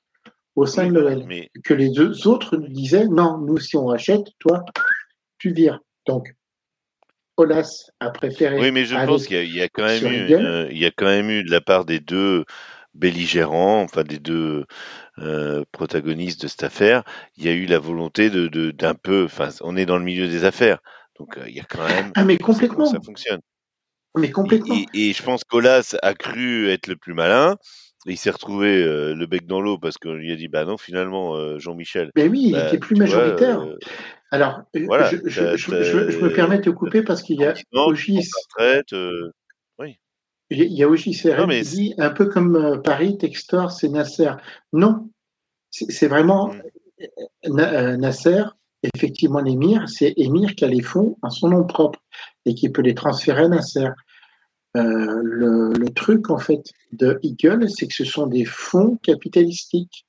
au 0.56 0.66
sein 0.66 0.88
de 0.88 1.00
l'OL. 1.00 1.24
Mais... 1.28 1.50
Que 1.64 1.74
les 1.74 1.90
deux 1.90 2.28
autres 2.28 2.58
disaient 2.58 3.08
non, 3.08 3.38
nous, 3.38 3.60
si 3.60 3.78
on 3.78 3.90
achète, 3.90 4.26
toi, 4.40 4.64
tu 5.40 5.52
vires. 5.52 5.80
Donc, 6.06 6.36
Olas 7.38 7.90
a 8.00 8.12
préféré. 8.12 8.60
Oui, 8.60 8.72
mais 8.72 8.86
je 8.86 8.96
pense 8.96 9.26
qu'il 9.26 9.56
y, 9.56 9.62
a 9.62 9.70
quand 9.70 9.86
même 9.86 10.06
eu, 10.06 10.34
euh, 10.34 10.68
il 10.72 10.78
y 10.78 10.86
a 10.86 10.92
quand 10.92 11.06
même 11.06 11.30
eu 11.30 11.44
de 11.44 11.52
la 11.52 11.62
part 11.62 11.86
des 11.86 12.00
deux 12.00 12.46
belligérants, 12.94 13.82
enfin 13.82 14.04
des 14.04 14.20
deux 14.20 14.66
euh, 15.20 15.64
protagonistes 15.72 16.42
de 16.42 16.48
cette 16.48 16.64
affaire, 16.64 17.04
il 17.38 17.46
y 17.46 17.50
a 17.50 17.54
eu 17.54 17.66
la 17.66 17.80
volonté 17.80 18.30
de 18.30 18.72
d'un 18.72 18.96
peu, 18.96 19.26
enfin, 19.26 19.50
on 19.62 19.78
est 19.78 19.86
dans 19.86 19.98
le 19.98 20.04
milieu 20.04 20.28
des 20.28 20.44
affaires, 20.44 20.80
donc 21.18 21.38
euh, 21.38 21.46
il 21.48 21.56
y 21.56 21.62
a 21.62 21.64
quand 21.64 21.88
même. 21.88 22.12
Ah 22.16 22.26
mais 22.26 22.38
complètement. 22.38 22.86
Ça 22.86 23.00
fonctionne. 23.00 23.40
Mais 24.18 24.32
complètement. 24.32 24.76
Et, 24.94 25.14
je 25.14 25.24
pense 25.24 25.44
qu'Olas 25.44 25.96
a 26.02 26.14
cru 26.14 26.70
être 26.70 26.88
le 26.88 26.96
plus 26.96 27.14
malin. 27.14 27.58
Il 28.06 28.18
s'est 28.18 28.30
retrouvé 28.30 28.84
le 28.84 29.26
bec 29.26 29.46
dans 29.46 29.62
l'eau 29.62 29.78
parce 29.78 29.98
qu'on 29.98 30.14
lui 30.14 30.32
a 30.32 30.36
dit 30.36 30.48
bah 30.48 30.66
non 30.66 30.78
finalement 30.78 31.58
Jean-Michel. 31.60 32.12
Mais 32.16 32.28
oui, 32.28 32.44
il 32.46 32.52
bah, 32.54 32.68
était 32.68 32.78
plus 32.78 32.96
majoritaire. 32.96 33.66
Alors, 34.32 34.62
je, 34.74 34.82
je, 35.26 35.58
je, 35.58 36.20
me 36.20 36.32
permets 36.32 36.58
de 36.58 36.64
te 36.64 36.70
couper 36.70 37.02
parce 37.02 37.24
qu'il 37.24 37.40
y 37.40 37.46
a 37.46 37.56
Ogis. 37.74 38.30
Euh, 38.60 39.32
oui. 39.80 39.98
Il 40.52 40.72
y 40.72 40.84
a 40.84 40.88
Ogis 40.88 41.12
qui 41.14 41.62
dit 41.62 41.94
un 41.98 42.12
peu 42.12 42.28
comme 42.28 42.56
euh, 42.56 42.78
Paris, 42.78 43.18
Textor, 43.18 43.72
c'est 43.72 43.90
Nasser. 43.90 44.32
Non, 44.72 45.10
c'est 45.72 46.08
vraiment 46.08 46.54
euh, 47.48 47.98
Nasser, 47.98 48.44
effectivement 48.84 49.42
l'émir, 49.42 49.90
c'est 49.90 50.14
Émir 50.16 50.54
qui 50.54 50.64
a 50.64 50.68
les 50.68 50.84
fonds 50.84 51.18
en 51.24 51.32
son 51.32 51.50
nom 51.50 51.64
propre 51.64 52.00
et 52.46 52.54
qui 52.54 52.70
peut 52.70 52.84
les 52.84 52.94
transférer 52.94 53.44
à 53.44 53.48
Nasser. 53.48 53.88
Le, 54.76 55.74
le, 55.74 55.90
truc 55.90 56.30
en 56.30 56.38
fait 56.38 56.62
de 56.92 57.20
Eagle, 57.24 57.70
c'est 57.70 57.88
que 57.88 57.94
ce 57.94 58.06
sont 58.06 58.28
des 58.28 58.46
fonds 58.46 58.98
capitalistiques. 59.02 60.06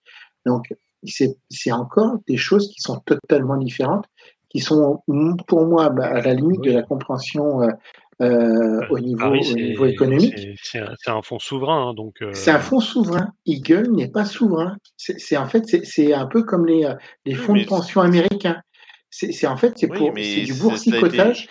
Donc 0.47 0.67
c'est 1.05 1.73
encore 1.73 2.19
des 2.29 2.37
choses 2.37 2.69
qui 2.69 2.81
sont 2.81 3.01
totalement 3.01 3.57
différentes, 3.57 4.07
qui 4.49 4.61
sont 4.61 5.03
pour 5.47 5.67
moi 5.67 5.91
bah, 5.91 6.07
à 6.07 6.21
la 6.21 6.35
limite 6.35 6.63
de 6.63 6.73
la 6.73 6.83
compréhension 6.83 7.63
euh, 7.63 7.71
euh 8.21 8.81
au, 8.91 8.99
niveau, 8.99 9.29
au 9.29 9.55
niveau 9.55 9.87
économique. 9.87 10.35
C'est 10.63 10.81
un, 11.07 11.23
fonds 11.23 11.39
souverain, 11.39 11.89
hein, 11.89 11.95
donc. 11.95 12.17
Euh... 12.21 12.33
C'est 12.35 12.51
un 12.51 12.59
fonds 12.59 12.81
souverain. 12.81 13.33
Eagle 13.47 13.91
n'est 13.93 14.11
pas 14.11 14.25
souverain. 14.25 14.77
C'est 14.97 15.37
en 15.37 15.47
fait 15.47 15.65
c'est 15.85 16.13
un 16.13 16.27
peu 16.27 16.43
comme 16.43 16.67
les, 16.67 16.85
euh, 16.85 16.95
les 17.25 17.35
fonds 17.35 17.55
de 17.55 17.65
pension 17.65 18.01
américains. 18.01 18.61
C'est 19.11 19.47
en 19.47 19.57
fait 19.57 19.73
c'est 19.77 19.89
pour 19.89 20.13
c'est 20.17 20.43
du 20.43 20.55
boursicotage. 20.55 21.49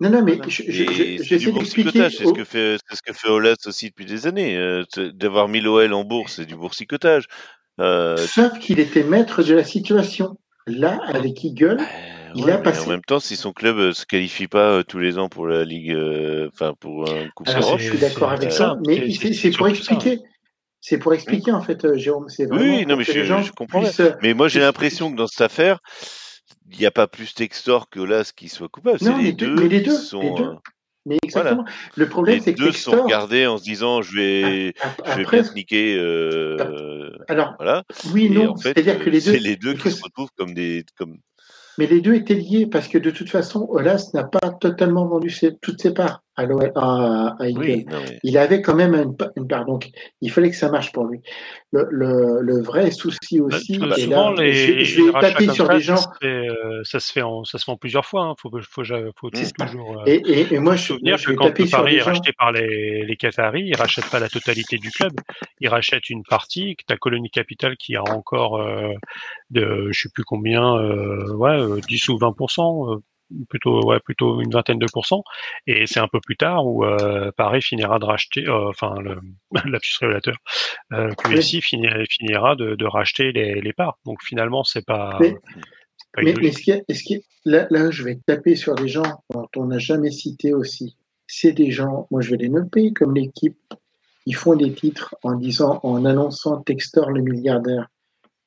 Non, 0.00 0.10
non, 0.10 0.22
mais 0.22 0.38
j'essaie 0.48 1.52
d'expliquer. 1.52 2.08
C'est 2.10 2.24
ce 2.24 2.32
que 2.32 2.44
fait, 2.44 2.76
c'est 2.88 2.96
ce 2.96 3.02
que 3.02 3.12
fait 3.12 3.28
Olas 3.28 3.56
aussi 3.66 3.86
depuis 3.88 4.04
des 4.04 4.26
années. 4.26 4.56
Euh, 4.56 4.84
D'avoir 5.14 5.48
mis 5.48 5.60
l'OL 5.60 5.92
en 5.92 6.04
bourse, 6.04 6.34
c'est 6.36 6.46
du 6.46 6.54
boursicotage. 6.54 7.26
Euh, 7.80 8.16
Sauf 8.16 8.58
qu'il 8.58 8.80
était 8.80 9.04
maître 9.04 9.42
de 9.42 9.54
la 9.54 9.64
situation. 9.64 10.36
Là, 10.66 11.00
avec 11.06 11.42
Eagle, 11.44 11.78
il 12.34 12.50
a 12.50 12.58
passé. 12.58 12.86
En 12.86 12.90
même 12.90 13.02
temps, 13.02 13.20
si 13.20 13.36
son 13.36 13.52
club 13.52 13.78
euh, 13.78 13.92
se 13.92 14.04
qualifie 14.04 14.48
pas 14.48 14.70
euh, 14.70 14.82
tous 14.82 14.98
les 14.98 15.18
ans 15.18 15.28
pour 15.30 15.46
la 15.46 15.64
Ligue, 15.64 15.96
enfin 16.52 16.74
pour 16.78 17.08
un 17.10 17.28
Coupe 17.34 17.48
Alors, 17.48 17.78
Je 17.78 17.88
suis 17.88 17.98
d'accord 17.98 18.32
avec 18.32 18.52
ça, 18.52 18.76
mais 18.86 19.10
c'est 19.10 19.50
pour 19.50 19.68
expliquer. 19.68 20.20
C'est 20.80 20.98
pour 20.98 21.12
expliquer 21.12 21.52
en 21.52 21.62
fait, 21.62 21.96
Jérôme. 21.96 22.28
Oui, 22.50 22.86
non, 22.86 22.96
mais 22.96 23.04
je, 23.04 23.24
je 23.24 23.52
comprends. 23.52 23.82
Mais 24.22 24.34
moi, 24.34 24.46
j'ai 24.48 24.60
l'impression 24.60 25.10
que 25.10 25.16
dans 25.16 25.26
cette 25.26 25.40
affaire, 25.40 25.80
n'y 26.76 26.86
a 26.86 26.90
pas 26.90 27.06
plus 27.06 27.34
Textor 27.34 27.88
que 27.88 28.00
Olas 28.00 28.32
qui 28.34 28.48
soit 28.48 28.68
coupable. 28.68 28.98
Non, 29.02 29.18
les, 29.18 29.32
deux, 29.32 29.54
mais 29.54 29.68
les 29.68 29.80
deux, 29.80 29.96
sont, 29.96 30.60
mais 31.06 31.18
exactement. 31.22 31.64
Le 31.96 32.08
problème, 32.08 32.40
c'est 32.40 32.54
que 32.54 32.58
deux 32.58 32.72
sont 32.72 33.02
regardés 33.02 33.46
en 33.46 33.58
se 33.58 33.62
disant 33.62 34.02
je 34.02 34.14
vais, 34.14 34.74
je 35.06 35.16
vais 35.16 35.24
bien 35.24 35.44
sniquer. 35.44 35.96
Euh, 35.96 37.12
alors, 37.28 37.54
voilà. 37.58 37.84
oui, 38.12 38.30
non. 38.30 38.56
C'est-à-dire 38.56 38.98
que 38.98 39.08
les 39.08 39.20
deux, 39.20 39.32
c'est 39.32 39.38
les 39.38 39.56
deux 39.56 39.74
qui 39.74 39.90
se 39.90 40.02
retrouvent 40.02 40.32
comme 40.36 40.52
des, 40.54 40.84
comme, 40.96 41.18
mais 41.78 41.86
les 41.86 42.00
deux 42.00 42.14
étaient 42.14 42.34
liés 42.34 42.66
parce 42.66 42.88
que 42.88 42.98
de 42.98 43.10
toute 43.10 43.30
façon, 43.30 43.66
Olas 43.70 44.10
n'a 44.12 44.24
pas 44.24 44.50
totalement 44.50 45.06
vendu 45.06 45.32
toutes 45.62 45.80
ses 45.80 45.94
parts 45.94 46.24
à, 46.38 46.46
à, 46.74 47.36
à 47.40 47.48
Il 48.22 48.38
avait 48.38 48.62
quand 48.62 48.74
même 48.74 48.94
une, 49.36 49.46
part, 49.48 49.64
donc 49.64 49.90
il 50.20 50.30
fallait 50.30 50.50
que 50.50 50.56
ça 50.56 50.70
marche 50.70 50.92
pour 50.92 51.06
lui. 51.06 51.20
Le, 51.70 51.86
le, 51.90 52.40
le 52.40 52.62
vrai 52.62 52.90
souci 52.90 53.40
aussi, 53.40 53.78
bah, 53.78 53.88
là, 53.88 54.34
les, 54.38 54.84
je, 54.84 55.02
vais 55.02 55.12
taper 55.20 55.48
sur 55.48 55.68
des 55.68 55.80
gens. 55.80 55.96
Ça 55.96 56.10
se 56.12 56.18
fait, 56.20 56.48
euh, 56.48 56.80
ça 56.84 57.00
se 57.00 57.12
fait, 57.12 57.22
en, 57.22 57.44
ça 57.44 57.58
se 57.58 57.64
fait 57.64 57.70
en 57.70 57.76
plusieurs 57.76 58.06
fois. 58.06 58.22
Hein. 58.22 58.34
Faut, 58.38 58.50
faut, 58.50 58.84
faut, 59.16 59.30
toujours. 59.30 60.00
Euh, 60.00 60.04
et, 60.06 60.14
et, 60.14 60.54
et, 60.54 60.58
moi, 60.58 60.76
je, 60.76 60.84
souvenir 60.84 61.18
je 61.18 61.26
que 61.26 61.32
quand 61.32 61.52
Paris 61.70 61.96
est 61.96 62.02
racheté 62.02 62.32
par 62.32 62.52
les, 62.52 63.04
les 63.04 63.16
Qataris, 63.16 63.64
ils 63.66 63.76
rachètent 63.76 64.10
pas 64.10 64.18
la 64.18 64.28
totalité 64.28 64.78
du 64.78 64.90
club. 64.90 65.12
Ils 65.60 65.68
rachètent 65.68 66.08
une 66.08 66.22
partie. 66.22 66.76
Que 66.76 66.84
ta 66.86 66.96
colonie 66.96 67.30
capitale 67.30 67.76
qui 67.76 67.96
a 67.96 68.02
encore 68.02 68.60
euh, 68.60 68.92
de, 69.50 69.88
je 69.90 70.02
sais 70.02 70.08
plus 70.12 70.24
combien, 70.24 70.76
euh, 70.76 71.32
ouais, 71.34 71.80
10 71.86 72.08
ou 72.08 72.18
20 72.18 72.34
plutôt 73.48 73.84
ouais 73.86 74.00
plutôt 74.00 74.40
une 74.40 74.50
vingtaine 74.50 74.78
de 74.78 74.86
pourcents. 74.92 75.24
Et 75.66 75.86
c'est 75.86 76.00
un 76.00 76.08
peu 76.08 76.20
plus 76.20 76.36
tard 76.36 76.66
où 76.66 76.84
euh, 76.84 77.30
Paris 77.36 77.62
finira 77.62 77.98
de 77.98 78.04
racheter 78.04 78.46
euh, 78.48 78.68
enfin 78.68 78.94
le 79.00 79.20
lapsus 79.70 79.98
révélateur 80.00 80.36
euh, 80.92 81.12
QSI 81.14 81.60
finira, 81.60 81.96
finira 82.08 82.56
de, 82.56 82.74
de 82.74 82.86
racheter 82.86 83.32
les, 83.32 83.60
les, 83.60 83.72
parts. 83.72 83.98
Donc 84.04 84.22
finalement 84.22 84.64
c'est 84.64 84.84
pas 84.84 85.16
mais, 85.20 85.34
pas 86.12 86.22
mais, 86.22 86.34
mais 86.40 86.52
ce 86.52 86.62
qui 86.62 86.70
est, 86.70 86.84
ce 86.92 87.02
qui 87.02 87.14
est, 87.14 87.24
là, 87.44 87.66
là 87.70 87.90
je 87.90 88.02
vais 88.04 88.18
taper 88.26 88.56
sur 88.56 88.74
des 88.74 88.88
gens 88.88 89.22
dont 89.30 89.48
on 89.56 89.66
n'a 89.66 89.78
jamais 89.78 90.10
cité 90.10 90.52
aussi. 90.52 90.96
C'est 91.26 91.52
des 91.52 91.70
gens 91.70 92.06
moi 92.10 92.20
je 92.20 92.30
vais 92.30 92.38
les 92.38 92.48
nommer 92.48 92.92
comme 92.92 93.14
l'équipe. 93.14 93.58
Ils 94.26 94.36
font 94.36 94.56
des 94.56 94.72
titres 94.72 95.14
en 95.22 95.34
disant 95.34 95.80
en 95.82 96.04
annonçant 96.04 96.60
Textor 96.60 97.10
le 97.10 97.22
milliardaire. 97.22 97.88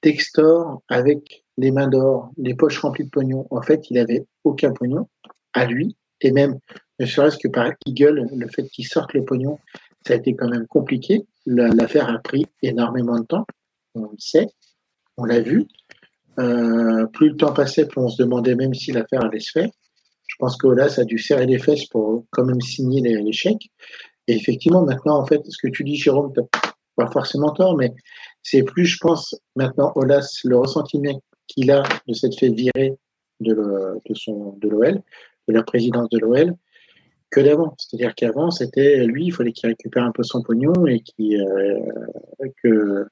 Textor 0.01 0.81
avec 0.89 1.43
les 1.61 1.71
mains 1.71 1.87
d'or, 1.87 2.31
les 2.37 2.55
poches 2.55 2.79
remplies 2.79 3.05
de 3.05 3.09
pognon. 3.09 3.45
En 3.51 3.61
fait, 3.61 3.89
il 3.89 3.97
avait 3.97 4.25
aucun 4.43 4.71
pognon 4.71 5.07
à 5.53 5.65
lui, 5.65 5.95
et 6.21 6.31
même, 6.31 6.57
ne 6.99 7.05
serait-ce 7.05 7.37
que 7.37 7.47
par 7.47 7.71
Eagle, 7.85 8.27
le 8.35 8.47
fait 8.47 8.67
qu'il 8.69 8.85
sorte 8.85 9.13
le 9.13 9.23
pognon, 9.23 9.59
ça 10.05 10.13
a 10.13 10.17
été 10.17 10.35
quand 10.35 10.49
même 10.49 10.67
compliqué. 10.67 11.25
L'affaire 11.45 12.09
a 12.09 12.19
pris 12.19 12.45
énormément 12.61 13.19
de 13.19 13.25
temps, 13.25 13.45
on 13.95 14.03
le 14.03 14.17
sait, 14.17 14.47
on 15.17 15.25
l'a 15.25 15.39
vu. 15.39 15.67
Euh, 16.39 17.05
plus 17.07 17.29
le 17.29 17.37
temps 17.37 17.53
passait, 17.53 17.87
plus 17.87 18.01
on 18.01 18.09
se 18.09 18.21
demandait 18.21 18.55
même 18.55 18.73
si 18.73 18.91
l'affaire 18.91 19.23
allait 19.23 19.39
se 19.39 19.51
faire. 19.51 19.69
Je 20.27 20.35
pense 20.39 20.57
que 20.57 20.67
là, 20.67 20.87
a 20.95 21.03
dû 21.03 21.17
serrer 21.17 21.45
les 21.45 21.59
fesses 21.59 21.85
pour 21.87 22.25
quand 22.31 22.45
même 22.45 22.61
signer 22.61 23.01
les, 23.01 23.33
chèques. 23.33 23.69
Et 24.27 24.35
effectivement, 24.35 24.83
maintenant, 24.83 25.17
en 25.17 25.25
fait, 25.25 25.41
ce 25.45 25.57
que 25.61 25.71
tu 25.71 25.83
dis, 25.83 25.95
Jérôme, 25.97 26.31
tu 26.33 26.41
pas 26.95 27.09
forcément 27.11 27.51
tort, 27.51 27.75
mais 27.77 27.93
c'est 28.43 28.63
plus, 28.63 28.85
je 28.85 28.97
pense, 28.99 29.35
maintenant, 29.55 29.91
Olas, 29.95 30.41
le 30.43 30.57
ressentiment 30.57 31.21
qu'il 31.47 31.71
a 31.71 31.83
de 32.07 32.13
s'être 32.13 32.37
fait 32.37 32.49
virer 32.49 32.97
de, 33.39 33.99
son 34.13 34.57
de 34.57 34.69
l'OL, 34.69 35.01
de 35.47 35.53
la 35.53 35.63
présidence 35.63 36.09
de 36.09 36.19
l'OL, 36.19 36.53
que 37.29 37.39
d'avant. 37.39 37.75
C'est-à-dire 37.77 38.13
qu'avant, 38.15 38.51
c'était 38.51 39.05
lui, 39.05 39.25
il 39.25 39.33
fallait 39.33 39.51
qu'il 39.51 39.69
récupère 39.69 40.03
un 40.03 40.11
peu 40.11 40.23
son 40.23 40.41
pognon 40.41 40.73
et 40.85 41.01
euh, 41.21 41.79
que, 42.61 43.07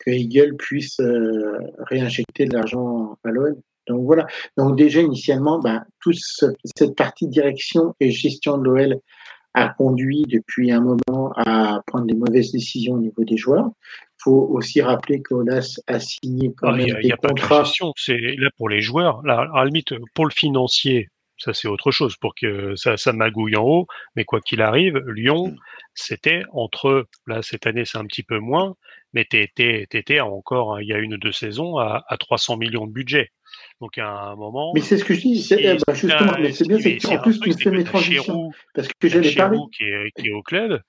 que 0.00 0.52
puisse 0.54 1.00
euh, 1.00 1.58
réinjecter 1.78 2.46
de 2.46 2.54
l'argent 2.54 3.16
à 3.24 3.30
l'OL. 3.30 3.56
Donc 3.88 4.04
voilà. 4.04 4.26
Donc 4.56 4.76
déjà 4.76 5.00
initialement, 5.00 5.58
ben, 5.58 5.84
toute 6.00 6.18
cette 6.18 6.96
partie 6.96 7.28
direction 7.28 7.94
et 8.00 8.10
gestion 8.10 8.58
de 8.58 8.64
l'OL 8.64 9.00
a 9.54 9.70
conduit 9.70 10.24
depuis 10.28 10.70
un 10.70 10.80
moment 10.80 10.98
à 11.76 11.82
prendre 11.86 12.06
des 12.06 12.14
mauvaises 12.14 12.52
décisions 12.52 12.94
au 12.94 12.98
niveau 13.00 13.24
des 13.24 13.36
joueurs 13.36 13.70
faut 14.18 14.48
aussi 14.50 14.80
rappeler 14.82 15.22
qu'Olas 15.22 15.78
a 15.86 16.00
signé 16.00 16.52
quand 16.56 16.68
ah, 16.68 16.72
même 16.72 16.86
il 16.86 16.88
y 16.88 17.12
a, 17.12 17.16
des 17.16 17.28
contrats. 17.28 17.64
c'est 17.96 18.16
là 18.38 18.48
pour 18.56 18.68
les 18.68 18.80
joueurs. 18.80 19.22
Là, 19.24 19.46
à 19.54 19.58
la 19.58 19.64
limite, 19.66 19.94
pour 20.14 20.24
le 20.26 20.32
financier, 20.32 21.08
Ça, 21.38 21.52
c'est 21.52 21.68
autre 21.68 21.90
chose 21.90 22.16
pour 22.16 22.34
que 22.34 22.74
ça, 22.76 22.96
ça 22.96 23.12
magouille 23.12 23.56
en 23.56 23.62
haut. 23.62 23.86
Mais 24.16 24.24
quoi 24.24 24.40
qu'il 24.40 24.62
arrive, 24.62 24.96
Lyon, 25.06 25.48
Mm. 25.48 25.56
c'était 25.94 26.42
entre, 26.52 27.06
là, 27.26 27.42
cette 27.42 27.66
année, 27.66 27.84
c'est 27.84 27.98
un 27.98 28.06
petit 28.06 28.22
peu 28.22 28.38
moins, 28.38 28.74
mais 29.12 29.26
t'étais, 29.26 30.18
encore, 30.20 30.74
hein, 30.76 30.80
il 30.80 30.88
y 30.88 30.94
a 30.94 30.98
une 30.98 31.12
ou 31.12 31.18
deux 31.18 31.32
saisons, 31.32 31.76
à, 31.76 32.04
à 32.08 32.16
300 32.16 32.56
millions 32.56 32.86
de 32.86 32.92
budget. 32.92 33.28
Donc, 33.82 33.98
à 33.98 34.08
un 34.08 34.34
moment. 34.34 34.72
Mais 34.74 34.80
c'est 34.80 34.96
ce 34.96 35.04
que 35.04 35.12
je 35.12 35.20
dis. 35.20 35.42
c'est- 35.42 35.58
si 35.58 35.64
justement, 35.94 36.32
c'est 36.52 36.66
bien, 36.68 36.78
c'est 36.80 37.12
un 37.12 37.18
plus, 37.18 37.38
tu 37.38 37.48
me 37.50 37.54
c'est 37.54 37.62
fais 37.64 37.70
mes 37.70 37.84
transitions. 37.84 38.22
Chérou- 38.24 38.52
Parce 38.74 38.88
que 38.88 39.08
parler. 39.08 39.22
Chérou 39.30 39.68
qui 39.68 39.84
est, 39.84 40.10
qui 40.18 40.28
est 40.28 40.32
au 40.32 40.42
club. 40.42 40.80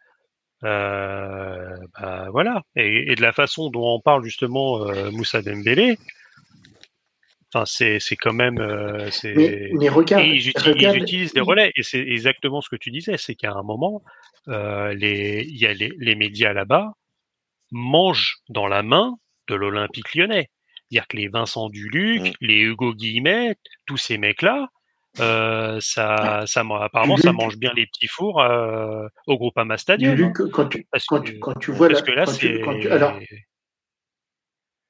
Euh, 0.64 1.76
bah, 2.00 2.28
voilà. 2.32 2.64
Et, 2.76 3.12
et 3.12 3.16
de 3.16 3.22
la 3.22 3.32
façon 3.34 3.70
dont 3.70 3.96
on 3.96 4.00
parle 4.02 4.24
justement 4.24 4.82
euh, 4.88 5.12
Moussa 5.12 5.42
Dembélé, 5.42 5.98
enfin, 7.54 7.66
c'est, 7.66 8.00
quand 8.20 8.34
même. 8.34 8.60
euh, 8.60 9.10
c'est... 9.12 9.34
Mais, 9.36 9.70
mais 9.74 9.90
regarde, 9.90 10.26
Et 10.26 10.30
ils, 10.30 10.50
uti- 10.50 10.70
regarde, 10.70 10.96
ils 10.98 11.04
utilisent 11.04 11.34
des 11.34 11.42
relais. 11.42 11.72
Et 11.76 11.84
c'est 11.84 12.00
exactement 12.00 12.62
ce 12.62 12.70
que 12.70 12.76
tu 12.76 12.92
disais, 12.92 13.18
c'est 13.18 13.36
qu'à 13.36 13.52
un 13.54 13.64
moment, 13.64 14.02
les, 14.48 15.46
il 15.48 15.58
y 15.58 15.66
a 15.68 15.74
les, 15.74 15.92
les 15.98 16.16
médias 16.16 16.54
là-bas 16.54 16.92
mangent 17.72 18.38
dans 18.50 18.68
la 18.68 18.82
main 18.82 19.16
de 19.50 19.56
l'Olympique 19.56 20.16
lyonnais. 20.16 20.50
C'est-à-dire 20.90 21.08
que 21.08 21.18
les 21.18 21.28
Vincent 21.28 21.70
Duluc, 21.70 22.22
Mm. 22.22 22.32
les 22.42 22.60
Hugo 22.62 22.94
Guillemet, 22.94 23.56
tous 23.86 23.98
ces 23.98 24.18
mecs-là, 24.18 24.70
euh, 25.20 25.78
ça, 25.82 26.44
ça, 26.46 26.64
man- 26.64 26.82
apparemment, 26.82 27.18
ça 27.18 27.34
mange 27.34 27.58
bien 27.58 27.72
les 27.76 27.86
petits 27.86 28.08
fours 28.08 28.42
euh, 28.42 29.08
au 29.28 29.38
Groupama 29.38 29.78
Stadium. 29.78 30.16
du 30.16 30.24
hein. 30.24 30.34
Luc, 30.38 30.52
quand 30.52 30.68
tu, 30.68 30.86
Parce 30.92 31.06
quand 31.06 31.22
que- 31.22 31.32
tu, 31.32 31.40
quand 31.40 31.54
tu 31.60 31.72
vois 31.72 31.88
Parce 31.90 32.02
la- 32.02 32.06
que 32.08 32.12
là, 32.12 32.26
c'est. 32.26 32.62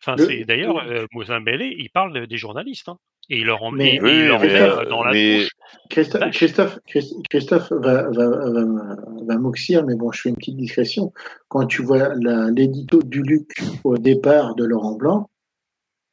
Enfin, 0.05 0.15
d'ailleurs 0.47 0.77
euh, 0.87 1.05
Moussa 1.11 1.33
Dembélé, 1.33 1.75
il 1.77 1.89
parle 1.89 2.27
des 2.27 2.37
journalistes, 2.37 2.87
hein, 2.87 2.97
et 3.29 3.39
il 3.39 3.45
leur 3.45 3.63
en, 3.63 3.73
Oui, 3.73 3.99
il 4.01 4.27
leur 4.27 4.39
met 4.39 4.53
euh, 4.61 4.85
dans 4.85 5.03
la 5.03 5.11
mais- 5.11 5.39
bouche. 5.39 5.49
Christophe. 5.89 6.31
Christophe, 6.31 6.79
Christ- 6.87 7.15
Christophe 7.29 7.71
va, 7.71 8.03
va, 8.11 8.29
va, 8.29 8.95
va 9.25 9.37
m'oxyre, 9.37 9.83
mais 9.85 9.95
bon, 9.95 10.11
je 10.11 10.21
fais 10.21 10.29
une 10.29 10.35
petite 10.35 10.55
discrétion. 10.55 11.11
Quand 11.49 11.65
tu 11.65 11.81
vois 11.81 12.13
la- 12.15 12.49
l'édito 12.51 13.01
du 13.03 13.21
Luc 13.23 13.49
au 13.83 13.97
départ 13.97 14.55
de 14.55 14.63
Laurent 14.65 14.95
Blanc, 14.95 15.29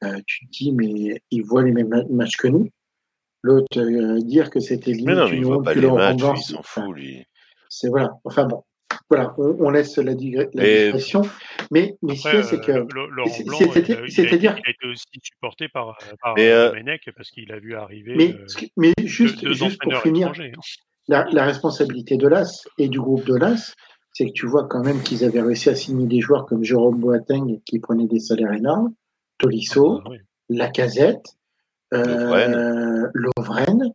euh, 0.03 0.19
tu 0.27 0.47
te 0.47 0.51
dis, 0.51 0.73
mais 0.73 1.20
il 1.31 1.43
voit 1.45 1.62
les 1.62 1.70
mêmes 1.73 1.89
ma- 1.89 2.05
matchs 2.11 2.36
que 2.36 2.49
nous. 2.49 2.69
L'autre, 3.45 3.79
euh, 3.79 4.19
dire 4.23 4.49
que 4.49 4.59
c'était 4.59 4.93
limite 4.93 5.07
Mais 5.09 5.15
non, 5.15 5.25
mais 5.29 5.33
il 5.33 5.37
une 5.39 5.45
voit 5.45 5.57
honte 5.59 5.65
pas 5.66 5.75
les 5.75 5.81
matchs, 5.91 6.23
il 6.37 6.43
s'en 6.55 6.62
fout, 6.62 6.95
lui. 6.95 7.25
C'est 7.69 7.89
voilà. 7.89 8.12
Enfin 8.25 8.45
bon, 8.47 8.62
voilà, 9.11 9.35
on, 9.37 9.57
on 9.66 9.69
laisse 9.71 9.99
la, 9.99 10.15
digré- 10.15 10.49
la 10.55 10.62
Mais- 10.62 10.85
digression. 10.87 11.23
Mais, 11.71 11.97
mais 12.01 12.16
ce 12.16 12.23
qu'il 12.23 12.31
y 12.33 12.37
a, 12.37 12.39
Après, 12.39 12.49
c'est 12.49 12.61
que. 12.61 12.73
il 12.73 14.07
il 14.07 14.12
c'est-à-dire- 14.12 14.57
il 14.59 14.66
a 14.66 14.71
été 14.71 14.87
aussi 14.91 15.05
supporté 15.23 15.69
par, 15.69 15.99
par 16.23 16.35
euh, 16.39 16.73
euh, 16.73 16.97
parce 17.15 17.31
qu'il 17.31 17.53
a 17.53 17.59
vu 17.59 17.75
arriver 17.75 18.15
Mais, 18.16 18.33
euh, 18.33 18.66
mais 18.79 18.93
juste, 19.05 19.45
deux 19.45 19.53
juste 19.53 19.79
pour 19.83 19.95
finir, 19.99 20.29
hein. 20.39 20.51
la, 21.09 21.27
la 21.31 21.45
responsabilité 21.45 22.16
de 22.16 22.27
l'AS 22.27 22.66
et 22.79 22.89
du 22.89 22.99
groupe 22.99 23.27
de 23.27 23.35
l'AS, 23.37 23.75
c'est 24.15 24.27
que 24.27 24.33
tu 24.33 24.47
vois 24.47 24.66
quand 24.69 24.83
même 24.83 25.03
qu'ils 25.03 25.23
avaient 25.23 25.43
réussi 25.43 25.69
à 25.69 25.75
signer 25.75 26.07
des 26.07 26.21
joueurs 26.21 26.47
comme 26.47 26.65
Jérôme 26.65 26.99
Boateng 26.99 27.61
qui 27.66 27.79
prenait 27.79 28.07
des 28.07 28.21
salaires 28.21 28.53
énormes, 28.53 28.95
Tolisso, 29.39 30.01
Ah, 30.07 30.09
oui. 30.11 30.16
Lacazette, 30.49 31.27
Lovren. 31.93 33.11
Lovren. 33.15 33.93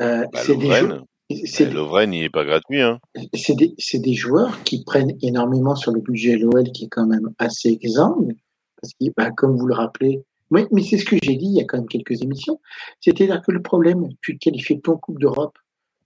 euh, 0.00 0.24
Bah, 0.32 0.40
c'est 0.42 0.56
des, 0.56 0.68
Lovren, 0.68 1.04
jou- 1.30 1.36
c'est 1.46 1.70
Lovren, 1.70 2.12
il 2.14 2.24
est 2.24 2.30
pas 2.30 2.44
gratuit, 2.44 2.80
hein. 2.82 2.98
c'est 3.34 3.54
des, 3.54 3.74
c'est 3.78 3.98
des 4.00 4.14
joueurs 4.14 4.62
qui 4.64 4.84
prennent 4.84 5.16
énormément 5.22 5.74
sur 5.76 5.92
le 5.92 6.00
budget 6.00 6.36
LOL 6.36 6.64
qui 6.72 6.84
est 6.84 6.88
quand 6.88 7.06
même 7.06 7.30
assez 7.38 7.78
exsangue. 7.82 8.34
Parce 8.80 8.92
que, 8.94 9.06
bah, 9.16 9.30
comme 9.32 9.56
vous 9.56 9.66
le 9.66 9.74
rappelez, 9.74 10.22
oui, 10.50 10.64
mais 10.72 10.82
c'est 10.82 10.98
ce 10.98 11.04
que 11.04 11.16
j'ai 11.22 11.36
dit 11.36 11.46
il 11.46 11.54
y 11.56 11.60
a 11.60 11.64
quand 11.64 11.78
même 11.78 11.88
quelques 11.88 12.22
émissions. 12.22 12.60
C'est-à-dire 13.00 13.42
que 13.42 13.50
le 13.52 13.60
problème, 13.60 14.08
tu 14.22 14.38
te 14.38 14.44
qualifies 14.44 14.80
ton 14.80 14.96
Coupe 14.96 15.18
d'Europe, 15.20 15.58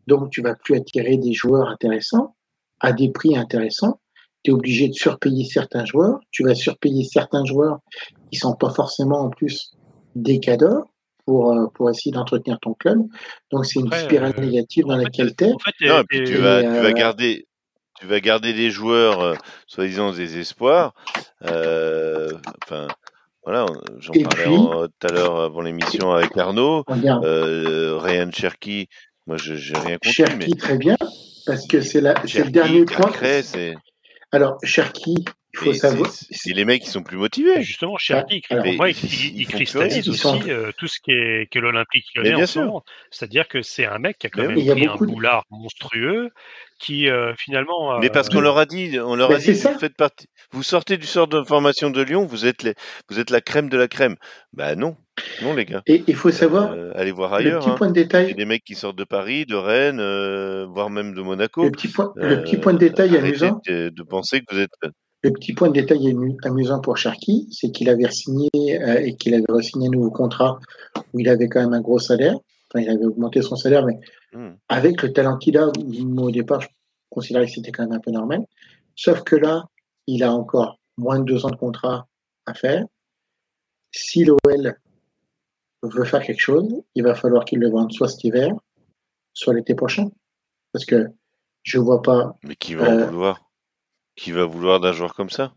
donc 0.07 0.31
tu 0.31 0.43
vas 0.43 0.55
plus 0.55 0.75
attirer 0.77 1.17
des 1.17 1.33
joueurs 1.33 1.69
intéressants 1.69 2.35
à 2.81 2.93
des 2.93 3.11
prix 3.11 3.37
intéressants. 3.37 4.01
Tu 4.43 4.51
es 4.51 4.55
obligé 4.55 4.89
de 4.89 4.95
surpayer 4.95 5.45
certains 5.45 5.85
joueurs. 5.85 6.19
Tu 6.33 6.43
vas 6.43 6.55
surpayer 6.57 7.05
certains 7.05 7.45
joueurs 7.45 7.79
qui 8.33 8.39
sont 8.39 8.55
pas 8.55 8.71
forcément 8.71 9.21
en 9.21 9.31
plus 9.31 9.77
des 10.17 10.41
cadors 10.41 10.89
pour, 11.27 11.53
euh, 11.53 11.67
pour 11.75 11.91
essayer 11.91 12.11
d'entretenir 12.13 12.59
ton 12.61 12.75
club. 12.75 12.99
Donc 13.51 13.67
c'est 13.67 13.81
une 13.81 13.93
spirale 13.93 14.35
euh, 14.37 14.41
négative 14.41 14.87
dans 14.87 14.97
laquelle 14.97 15.35
tu 15.37 15.45
es. 15.45 15.53
En 15.53 15.59
fait, 15.59 15.87
Non, 15.89 16.01
et 16.01 16.05
puis 16.05 16.25
tu 16.25 16.37
vas, 16.37 16.61
Et, 16.61 16.63
tu 16.65 16.69
vas 16.71 16.89
euh, 16.89 16.93
garder, 16.93 17.47
tu 18.01 18.07
vas 18.07 18.21
garder 18.21 18.53
des 18.53 18.71
joueurs, 18.71 19.21
euh, 19.21 19.35
soi-disant 19.67 20.13
des 20.13 20.39
espoirs. 20.39 20.95
Euh, 21.45 22.29
Enfin, 22.65 22.89
voilà, 23.45 23.67
j'en 23.99 24.13
parlais 24.25 24.45
puis- 24.45 24.55
en- 24.57 24.87
tout 24.87 25.07
à 25.07 25.13
l'heure 25.13 25.41
avant 25.41 25.61
l'émission 25.63 26.13
avec 26.13 26.37
Arnaud. 26.37 26.85
Euh, 27.25 27.99
Ryan 27.99 28.31
Cherky, 28.33 28.89
moi, 29.27 29.37
je 29.37 29.55
j'ai 29.55 29.75
rien 29.75 29.99
compris, 29.99 30.15
mais 30.19 30.27
Cherki, 30.27 30.57
très 30.57 30.79
bien, 30.79 30.97
parce 31.47 31.67
que 31.67 31.81
c'est 31.81 32.01
la- 32.01 32.15
c'est 32.27 32.45
le 32.45 32.51
dernier 32.51 32.85
point. 32.85 33.11
Alors, 34.31 34.59
Cherki, 34.63 35.25
il 35.55 35.59
faut 35.59 35.73
savoir. 35.75 36.11
c'est- 36.11 36.53
les 36.55 36.65
mecs 36.65 36.83
qui 36.83 36.89
sont 36.91 37.03
plus 37.03 37.17
motivés. 37.17 37.63
Justement, 37.63 37.97
Cherki, 37.99 38.43
Ah, 38.51 38.57
il, 38.65 39.41
il- 39.41 39.47
cristallise 39.47 40.05
sont- 40.13 40.37
aussi 40.39 40.51
euh, 40.51 40.71
tout 40.79 40.87
ce 40.87 40.99
qui 41.03 41.11
est 41.13 41.51
que 41.51 41.59
l'Olympique 41.59 42.07
lyonnais 42.15 42.35
en 42.43 42.47
ce 42.47 42.59
moment. 42.61 42.85
C'est-à-dire 43.11 43.49
que 43.49 43.63
c'est 43.63 43.85
un 43.87 43.99
mec 43.99 44.19
qui 44.19 44.27
a 44.27 44.31
quand 44.31 44.43
Mais 44.43 44.49
même 44.49 44.57
oui. 44.59 44.71
A 44.71 44.93
un 44.93 44.97
de- 44.97 45.07
boulard 45.07 45.45
monstrueux, 45.51 46.31
qui 46.79 47.09
euh, 47.09 47.35
finalement. 47.37 47.99
Mais 48.01 48.11
parce 48.11 48.29
euh, 48.29 48.33
qu'on 48.33 48.41
leur 48.41 48.59
a 48.59 48.67
dit, 48.67 48.99
on 48.99 49.15
leur 49.15 49.31
a 49.31 49.39
dit, 49.39 49.53
vous 49.53 49.59
ça. 49.59 49.79
faites 49.79 49.97
partie, 49.97 50.27
vous 50.53 50.63
sortez 50.63 50.97
du 50.97 51.07
sort 51.07 51.29
de 51.29 51.43
formation 51.45 51.91
de 51.91 52.03
Lyon, 52.03 52.25
vous 52.27 52.47
êtes 52.47 52.63
les, 52.63 52.75
vous 53.11 53.19
êtes 53.21 53.31
la 53.31 53.41
crème 53.41 53.69
de 53.69 53.77
la 53.77 53.89
crème. 53.89 54.17
Bah 54.53 54.75
non, 54.75 54.97
non 55.43 55.55
les 55.55 55.65
gars. 55.67 55.83
Et 55.87 56.03
il 56.07 56.17
faut 56.17 56.31
savoir, 56.31 56.73
Euh, 56.73 56.91
allez 56.95 57.13
voir 57.13 57.31
le 57.39 57.47
ailleurs. 57.47 57.61
petit 57.61 57.71
hein. 57.71 57.75
point 57.75 57.89
de 57.91 57.93
Il 57.95 57.99
y 57.99 58.01
a 58.01 58.05
détail, 58.05 58.35
des 58.35 58.45
mecs 58.47 58.65
qui 58.65 58.75
sortent 58.75 58.97
de 58.99 59.05
Paris, 59.05 59.47
de 59.47 59.55
Rennes, 59.55 60.01
euh, 60.01 60.67
voire 60.67 60.91
même 60.91 61.15
de 61.15 61.21
Monaco. 61.23 61.65
le 61.65 61.71
petit 61.71 61.89
point, 61.89 62.13
le 62.17 62.43
petit 62.43 62.57
point 62.57 62.73
de 62.73 62.79
détail 62.79 63.17
amusant, 63.17 63.61
de, 63.69 63.91
de 63.91 64.03
penser 64.03 64.41
que 64.41 64.55
vous 64.55 64.61
êtes. 64.61 64.71
Le 65.23 65.31
petit 65.33 65.53
point 65.53 65.69
de 65.69 65.75
détail 65.75 66.09
amu- 66.11 66.37
amusant 66.45 66.81
pour 66.81 66.97
Cherki, 66.97 67.49
c'est 67.53 67.71
qu'il 67.71 67.89
avait 67.89 68.11
signé 68.11 68.49
et 68.55 69.15
qu'il 69.17 69.35
avait 69.35 69.45
re-signé 69.49 69.87
un 69.89 69.91
nouveau 69.91 70.11
contrat 70.11 70.59
où 71.13 71.21
il 71.21 71.29
avait 71.29 71.49
quand 71.49 71.61
même 71.61 71.73
un 71.75 71.81
gros 71.81 71.99
salaire. 72.01 72.37
Enfin, 72.69 72.81
il 72.85 72.89
avait 72.91 73.05
augmenté 73.05 73.43
son 73.43 73.57
salaire, 73.57 73.85
mais 73.87 73.99
Hmm. 74.35 74.53
avec 74.71 75.03
le 75.03 75.13
talent 75.13 75.37
qu'il 75.37 75.59
a, 75.59 75.71
moi, 76.05 76.25
au 76.25 76.31
départ, 76.31 76.63
je 76.63 76.69
considérais 77.11 77.45
que 77.45 77.53
c'était 77.53 77.71
quand 77.71 77.83
même 77.83 77.93
un 77.93 78.01
peu 78.01 78.11
normal. 78.11 78.47
Sauf 78.97 79.23
que 79.25 79.37
là, 79.37 79.67
il 80.07 80.25
a 80.25 80.33
encore 80.33 80.79
moins 80.97 81.19
de 81.19 81.25
deux 81.25 81.45
ans 81.45 81.51
de 81.51 81.57
contrat 81.57 82.07
à 82.47 82.55
faire. 82.55 82.87
Si 83.95 84.25
l'OL 84.25 84.75
veut 85.83 86.05
faire 86.05 86.23
quelque 86.23 86.41
chose, 86.41 86.67
il 86.95 87.03
va 87.03 87.15
falloir 87.15 87.45
qu'il 87.45 87.59
le 87.59 87.69
vende 87.69 87.93
soit 87.93 88.09
cet 88.09 88.25
hiver, 88.25 88.55
soit 89.35 89.53
l'été 89.53 89.75
prochain. 89.75 90.11
Parce 90.73 90.87
que 90.87 91.09
je 91.63 91.79
vois 91.79 92.01
pas. 92.01 92.35
Mais 92.43 92.57
qui 92.57 92.75
va 92.75 92.89
en 92.89 92.99
Euh, 93.01 93.07
vouloir? 93.07 93.51
Qui 94.17 94.33
va 94.33 94.45
vouloir 94.45 94.81
d'un 94.81 94.93
joueur 94.93 95.15
comme 95.15 95.31
ça 95.31 95.53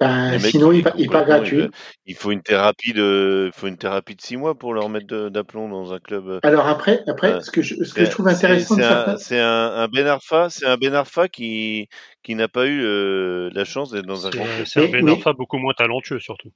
Ben, 0.00 0.38
sinon, 0.38 0.72
il, 0.72 0.82
pa- 0.82 0.94
il 0.96 1.08
part 1.10 1.20
complètement, 1.26 1.42
gratuit. 1.42 1.58
il- 1.60 1.70
Il 2.06 2.14
faut 2.14 2.30
une 2.30 2.42
thérapie 2.42 2.92
de, 2.92 3.50
il 3.52 3.58
faut 3.58 3.66
une 3.66 3.76
thérapie 3.76 4.14
de 4.14 4.20
six 4.22 4.36
mois 4.36 4.54
pour 4.56 4.72
leur 4.72 4.88
mettre 4.88 5.28
d'aplomb 5.28 5.68
dans 5.68 5.92
un 5.92 5.98
club. 5.98 6.28
euh, 6.28 6.40
Alors 6.42 6.66
après, 6.66 7.02
après, 7.06 7.32
Euh, 7.34 7.40
ce 7.40 7.50
que 7.50 7.60
je, 7.62 7.74
ce 7.74 7.80
que 7.80 8.00
C'est 8.00 8.06
je 8.06 8.10
trouve 8.10 8.28
intéressant 8.28 8.76
c'est 8.76 8.80
de 8.80 8.86
un, 8.86 8.88
certains, 9.04 9.16
c'est 9.18 9.40
un, 9.40 9.66
un 9.74 9.88
Ben 9.88 10.06
Arfa, 10.06 10.48
c'est 10.50 10.66
un 10.66 10.76
Ben 10.76 10.94
Arfa 10.94 11.28
qui, 11.28 11.88
qui 12.22 12.34
n'a 12.34 12.48
pas 12.48 12.66
eu 12.66 12.80
euh, 12.82 13.50
la 13.52 13.64
chance 13.64 13.90
d'être 13.90 14.06
dans 14.06 14.26
un 14.26 14.30
grand 14.30 14.44
club. 14.44 14.64
c'est 14.66 14.80
un 14.80 14.90
Ben 14.90 15.04
mais- 15.04 15.12
Arfa 15.12 15.32
beaucoup 15.34 15.58
moins 15.58 15.74
talentueux, 15.74 16.20
surtout. 16.20 16.50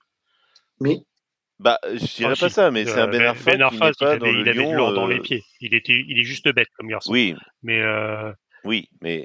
mais 0.80 1.00
Bah, 1.58 1.78
je 1.84 2.16
dirais 2.16 2.34
pas 2.40 2.48
si. 2.48 2.54
ça, 2.54 2.70
mais 2.70 2.86
c'est 2.86 2.98
un 3.00 3.04
Euh, 3.08 3.10
Ben 3.10 3.22
Arfa 3.22 3.50
Ben 3.50 3.56
qui 3.58 3.62
Arfa, 3.62 3.86
n'est 3.86 3.90
il 3.90 3.96
pas 3.98 4.10
avait, 4.10 4.18
dans 4.18 4.26
le 4.26 4.40
il 4.40 4.48
avait 4.48 4.64
de 4.64 4.94
dans 4.94 5.06
les 5.06 5.20
pieds. 5.20 5.44
Il 5.60 5.74
était, 5.74 6.02
il 6.08 6.18
est 6.18 6.24
juste 6.24 6.48
bête 6.54 6.68
comme 6.78 6.88
garçon. 6.88 7.12
Oui, 7.12 7.34
Mais 7.62 7.80
euh, 7.82 8.32
oui, 8.64 8.88
mais 9.00 9.24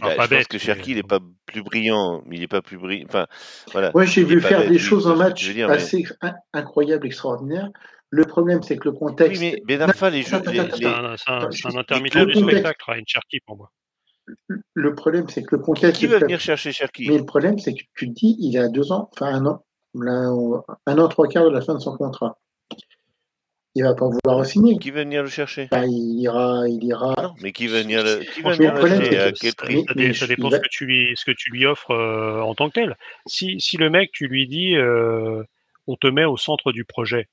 bah, 0.00 0.14
pas 0.16 0.24
je 0.24 0.30
bête. 0.30 0.38
pense 0.38 0.46
que 0.48 0.58
Cherki, 0.58 0.90
mais- 0.90 0.96
il 0.96 0.98
est 0.98 1.08
pas 1.08 1.20
plus 1.46 1.62
brillant, 1.62 2.22
il 2.30 2.42
est 2.42 2.48
pas 2.48 2.62
plus 2.62 2.76
brillant. 2.78 3.06
Enfin, 3.08 3.26
voilà. 3.72 3.90
moi, 3.94 4.04
j'ai 4.04 4.24
vu 4.24 4.40
faire 4.40 4.60
bête, 4.60 4.68
des 4.68 4.74
oui, 4.76 4.80
choses 4.80 5.06
en 5.06 5.16
match 5.16 5.48
dire, 5.52 5.68
mais- 5.68 5.74
assez 5.74 6.04
in- 6.22 6.34
incroyables, 6.52 7.06
extraordinaires. 7.06 7.68
Le 8.10 8.24
problème, 8.24 8.62
c'est 8.62 8.76
que 8.78 8.84
le 8.88 8.92
Oui, 8.92 8.98
contexte. 9.00 9.40
mais 9.42 9.60
Ben 9.66 9.82
Arfa, 9.82 10.10
les 10.10 10.22
jeux, 10.22 10.40
les, 10.46 10.60
C'est 10.76 10.84
un, 10.86 11.14
un- 11.26 11.48
un 11.64 11.76
intermittent 11.76 12.14
le 12.14 12.26
du 12.26 12.32
contexte- 12.34 12.50
spectacle, 12.50 12.84
Ryan 12.86 13.02
Cherky, 13.06 13.40
pour 13.44 13.56
moi. 13.56 13.70
Le 14.74 14.94
problème, 14.94 15.28
c'est 15.28 15.42
que 15.44 15.56
le 15.56 15.62
contexte. 15.62 16.00
qui 16.00 16.06
va 16.06 16.18
venir 16.18 16.40
chercher 16.40 16.72
Cherki? 16.72 17.08
Mais 17.08 17.18
le 17.18 17.24
problème, 17.24 17.58
c'est 17.58 17.74
que 17.74 17.82
tu 17.94 18.08
te 18.08 18.12
dis, 18.14 18.36
il 18.40 18.58
a 18.58 18.68
deux 18.68 18.90
ans, 18.92 19.08
enfin 19.12 19.26
un 19.26 19.46
an, 19.46 19.64
là, 19.94 20.32
on- 20.32 20.62
un 20.86 20.98
an, 20.98 21.08
trois 21.08 21.28
quarts 21.28 21.44
de 21.44 21.50
la 21.50 21.60
fin 21.60 21.74
de 21.74 21.78
son 21.80 21.96
contrat. 21.96 22.38
Il 23.78 23.82
va 23.82 23.94
pas 23.94 24.06
vouloir 24.08 24.46
signer. 24.46 24.78
Qui 24.78 24.90
va 24.90 25.00
venir 25.04 25.22
le 25.22 25.28
chercher? 25.28 25.68
Bah, 25.70 25.84
il 25.84 26.18
ira, 26.18 26.62
il 26.66 26.82
ira. 26.82 27.14
Non, 27.22 27.34
mais 27.42 27.52
qui 27.52 27.66
va 27.66 27.82
venir 27.82 28.02
le, 28.02 28.20
qui 28.24 28.40
va 28.40 28.52
venir 28.52 28.72
le 28.74 28.80
c'est 28.88 29.18
à 29.18 29.32
que 29.32 29.38
quel 29.38 29.50
ça- 29.50 29.56
prix 29.58 29.84
Ça, 29.86 29.92
Mais 29.94 30.12
dépend 30.34 30.48
va- 30.48 30.56
ce 30.56 30.62
que 30.62 30.68
tu 30.70 30.86
lui, 30.86 31.12
ce 31.14 31.26
que 31.26 31.32
tu 31.32 31.50
lui 31.50 31.66
offres 31.66 31.90
euh, 31.90 32.40
en 32.40 32.54
tant 32.54 32.70
que 32.70 32.74
tel. 32.74 32.96
Si, 33.26 33.60
si 33.60 33.76
le 33.76 33.90
mec, 33.90 34.12
tu 34.12 34.28
lui 34.28 34.46
dis, 34.48 34.74
euh, 34.76 35.42
on 35.86 35.96
te 35.96 36.06
met 36.06 36.24
au 36.24 36.38
centre 36.38 36.72
du 36.72 36.86
projet, 36.86 37.28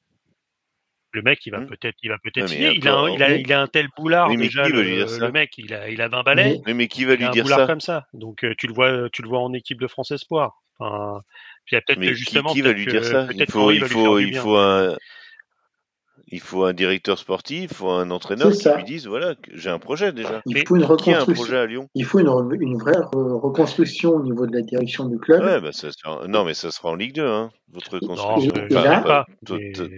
le 1.14 1.22
mec, 1.22 1.46
il 1.46 1.52
va 1.52 1.60
Hmm. 1.60 1.68
peut-être, 1.68 1.96
il 2.04 2.10
va 2.10 2.18
peut-être 2.22 2.50
signer. 2.50 2.74
Il 2.76 2.90
a, 2.90 3.08
il, 3.10 3.24
a, 3.24 3.30
mais- 3.30 3.40
il 3.42 3.54
a 3.54 3.62
un 3.62 3.68
tel 3.68 3.88
boulard 3.96 4.28
mais 4.28 4.36
déjà. 4.36 4.64
qui 4.66 4.72
Le, 4.74 4.78
veut 4.80 4.84
lui 4.84 4.96
dire 4.98 5.10
ça? 5.10 5.26
le 5.26 5.32
mec, 5.32 5.58
il 5.58 5.74
a, 5.74 5.90
il 5.90 6.02
a 6.02 6.10
20 6.10 6.24
balais. 6.24 6.60
Mais- 6.66 6.88
qui 6.90 7.06
va 7.06 7.14
Il 7.14 7.20
lui 7.20 7.24
a 7.26 7.30
un 7.30 7.32
dire 7.32 7.44
boulard 7.46 7.60
ça? 7.62 7.68
comme 7.68 7.80
ça. 7.80 8.08
Donc 8.14 8.44
euh, 8.44 8.54
tu 8.58 8.68
le 8.68 8.74
vois, 8.74 9.10
tu 9.12 9.22
le 9.22 9.30
vois 9.30 9.40
en 9.40 9.54
équipe 9.54 9.80
de 9.80 9.88
France 9.88 10.12
Espoir. 10.12 10.62
Enfin, 10.78 11.22
il 11.72 11.76
y 11.76 11.78
a 11.78 11.82
peut-être 11.82 12.00
Mais 12.00 12.08
que 12.08 12.12
qui, 12.12 12.18
justement. 12.20 12.52
qui 12.52 12.62
va 12.62 12.74
lui 12.74 12.84
que- 12.84 12.92
dire 12.92 13.06
ça? 13.06 13.28
Il 13.34 13.50
faut, 13.50 13.72
il 13.72 13.82
faut, 13.86 14.20
il 14.20 14.36
faut 14.36 14.58
un, 14.58 14.98
il 16.34 16.40
faut 16.40 16.64
un 16.64 16.74
directeur 16.74 17.20
sportif, 17.20 17.70
il 17.70 17.76
faut 17.76 17.92
un 17.92 18.10
entraîneur 18.10 18.52
qui 18.52 18.68
lui 18.68 18.84
dise 18.84 19.06
voilà, 19.06 19.36
j'ai 19.54 19.70
un 19.70 19.78
projet 19.78 20.12
déjà. 20.12 20.42
Il 20.48 20.68
faut 20.68 20.76
une 20.76 20.84
reconstruction. 20.84 21.32
un 21.32 21.36
projet 21.36 21.58
à 21.58 21.66
Lyon 21.68 21.88
Il 21.94 22.06
faut 22.06 22.18
une, 22.18 22.58
une 22.60 22.80
vraie 22.80 22.98
reconstruction 23.14 24.16
au 24.16 24.24
niveau 24.24 24.48
de 24.48 24.56
la 24.56 24.64
direction 24.64 25.06
du 25.06 25.20
club. 25.20 25.44
Ouais, 25.44 25.62
bah 25.62 25.72
ça 25.72 25.90
Non, 26.28 26.44
mais 26.44 26.56
ça 26.56 26.72
sera 26.72 26.90
en 26.90 26.96
Ligue 26.96 27.14
2, 27.14 27.28
hein, 27.28 27.52
votre 27.72 28.00
reconstruction. 28.00 28.52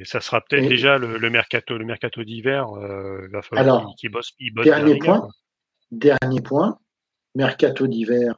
ça 0.04 0.20
sera 0.20 0.42
peut-être 0.42 0.68
déjà 0.68 0.98
le, 0.98 1.30
mercato, 1.30 1.78
le 1.78 1.86
mercato 1.86 2.22
d'hiver. 2.26 2.68
Euh, 2.74 3.30
va 3.32 3.42
falloir 3.42 3.88
qu'il 3.98 4.12
bosse, 4.12 4.34
dernier 4.66 4.98
point. 4.98 5.30
Dernier 5.92 6.42
point. 6.42 6.78
Mercato 7.36 7.88
d'hiver. 7.88 8.36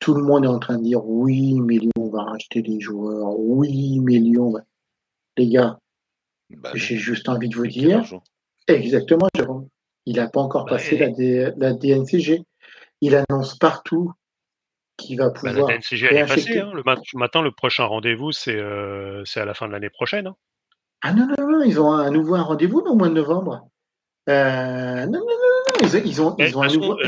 Tout 0.00 0.14
le 0.14 0.24
monde 0.24 0.44
est 0.44 0.48
en 0.48 0.58
train 0.58 0.78
de 0.78 0.82
dire 0.82 1.04
oui, 1.04 1.60
mais 1.60 1.76
Lyon 1.76 2.10
va 2.12 2.24
racheter 2.24 2.62
des 2.62 2.80
joueurs. 2.80 3.38
Oui, 3.38 4.00
mais 4.00 4.14
Lyon 4.14 4.50
va. 4.50 4.60
Les 5.36 5.48
gars, 5.48 5.78
bah 6.50 6.70
J'ai 6.74 6.96
juste 6.96 7.28
envie 7.28 7.48
de 7.48 7.56
vous 7.56 7.66
dire. 7.66 8.04
Exactement, 8.66 9.28
Jérôme. 9.34 9.68
Il 10.06 10.16
n'a 10.16 10.28
pas 10.28 10.40
encore 10.40 10.64
passé 10.64 10.96
la, 10.96 11.08
la, 11.56 11.72
DNCG. 11.74 12.42
Il 13.00 13.14
annonce 13.14 13.58
partout 13.58 14.12
qu'il 14.96 15.18
va 15.18 15.28
bah, 15.28 15.32
pouvoir. 15.32 15.68
la 15.68 15.76
DNCG, 15.76 16.06
elle 16.10 16.16
est 16.16 16.26
passée. 16.26 16.58
Hein. 16.58 16.72
Le 16.74 17.18
matin, 17.18 17.42
le 17.42 17.50
prochain 17.52 17.84
rendez-vous, 17.84 18.32
c'est 18.32 18.56
euh, 18.56 19.22
à 19.36 19.44
la 19.44 19.54
fin 19.54 19.66
de 19.66 19.72
l'année 19.72 19.90
prochaine. 19.90 20.28
Hein. 20.28 20.36
Ah 21.02 21.12
non, 21.12 21.26
non, 21.26 21.48
non, 21.48 21.62
ils 21.62 21.80
ont 21.80 21.92
un, 21.92 22.10
nouveau 22.10 22.34
un 22.34 22.42
rendez-vous 22.42 22.78
au 22.80 22.94
mois 22.94 23.08
de 23.08 23.14
novembre. 23.14 23.68
Euh, 24.28 25.06
non, 25.06 25.06
non, 25.06 25.20
non, 25.20 25.67
ils, 25.80 26.06
ils 26.06 26.22
ont, 26.22 26.36
ils 26.38 26.56
ont 26.56 26.62
un 26.62 26.68
nouveau. 26.68 26.98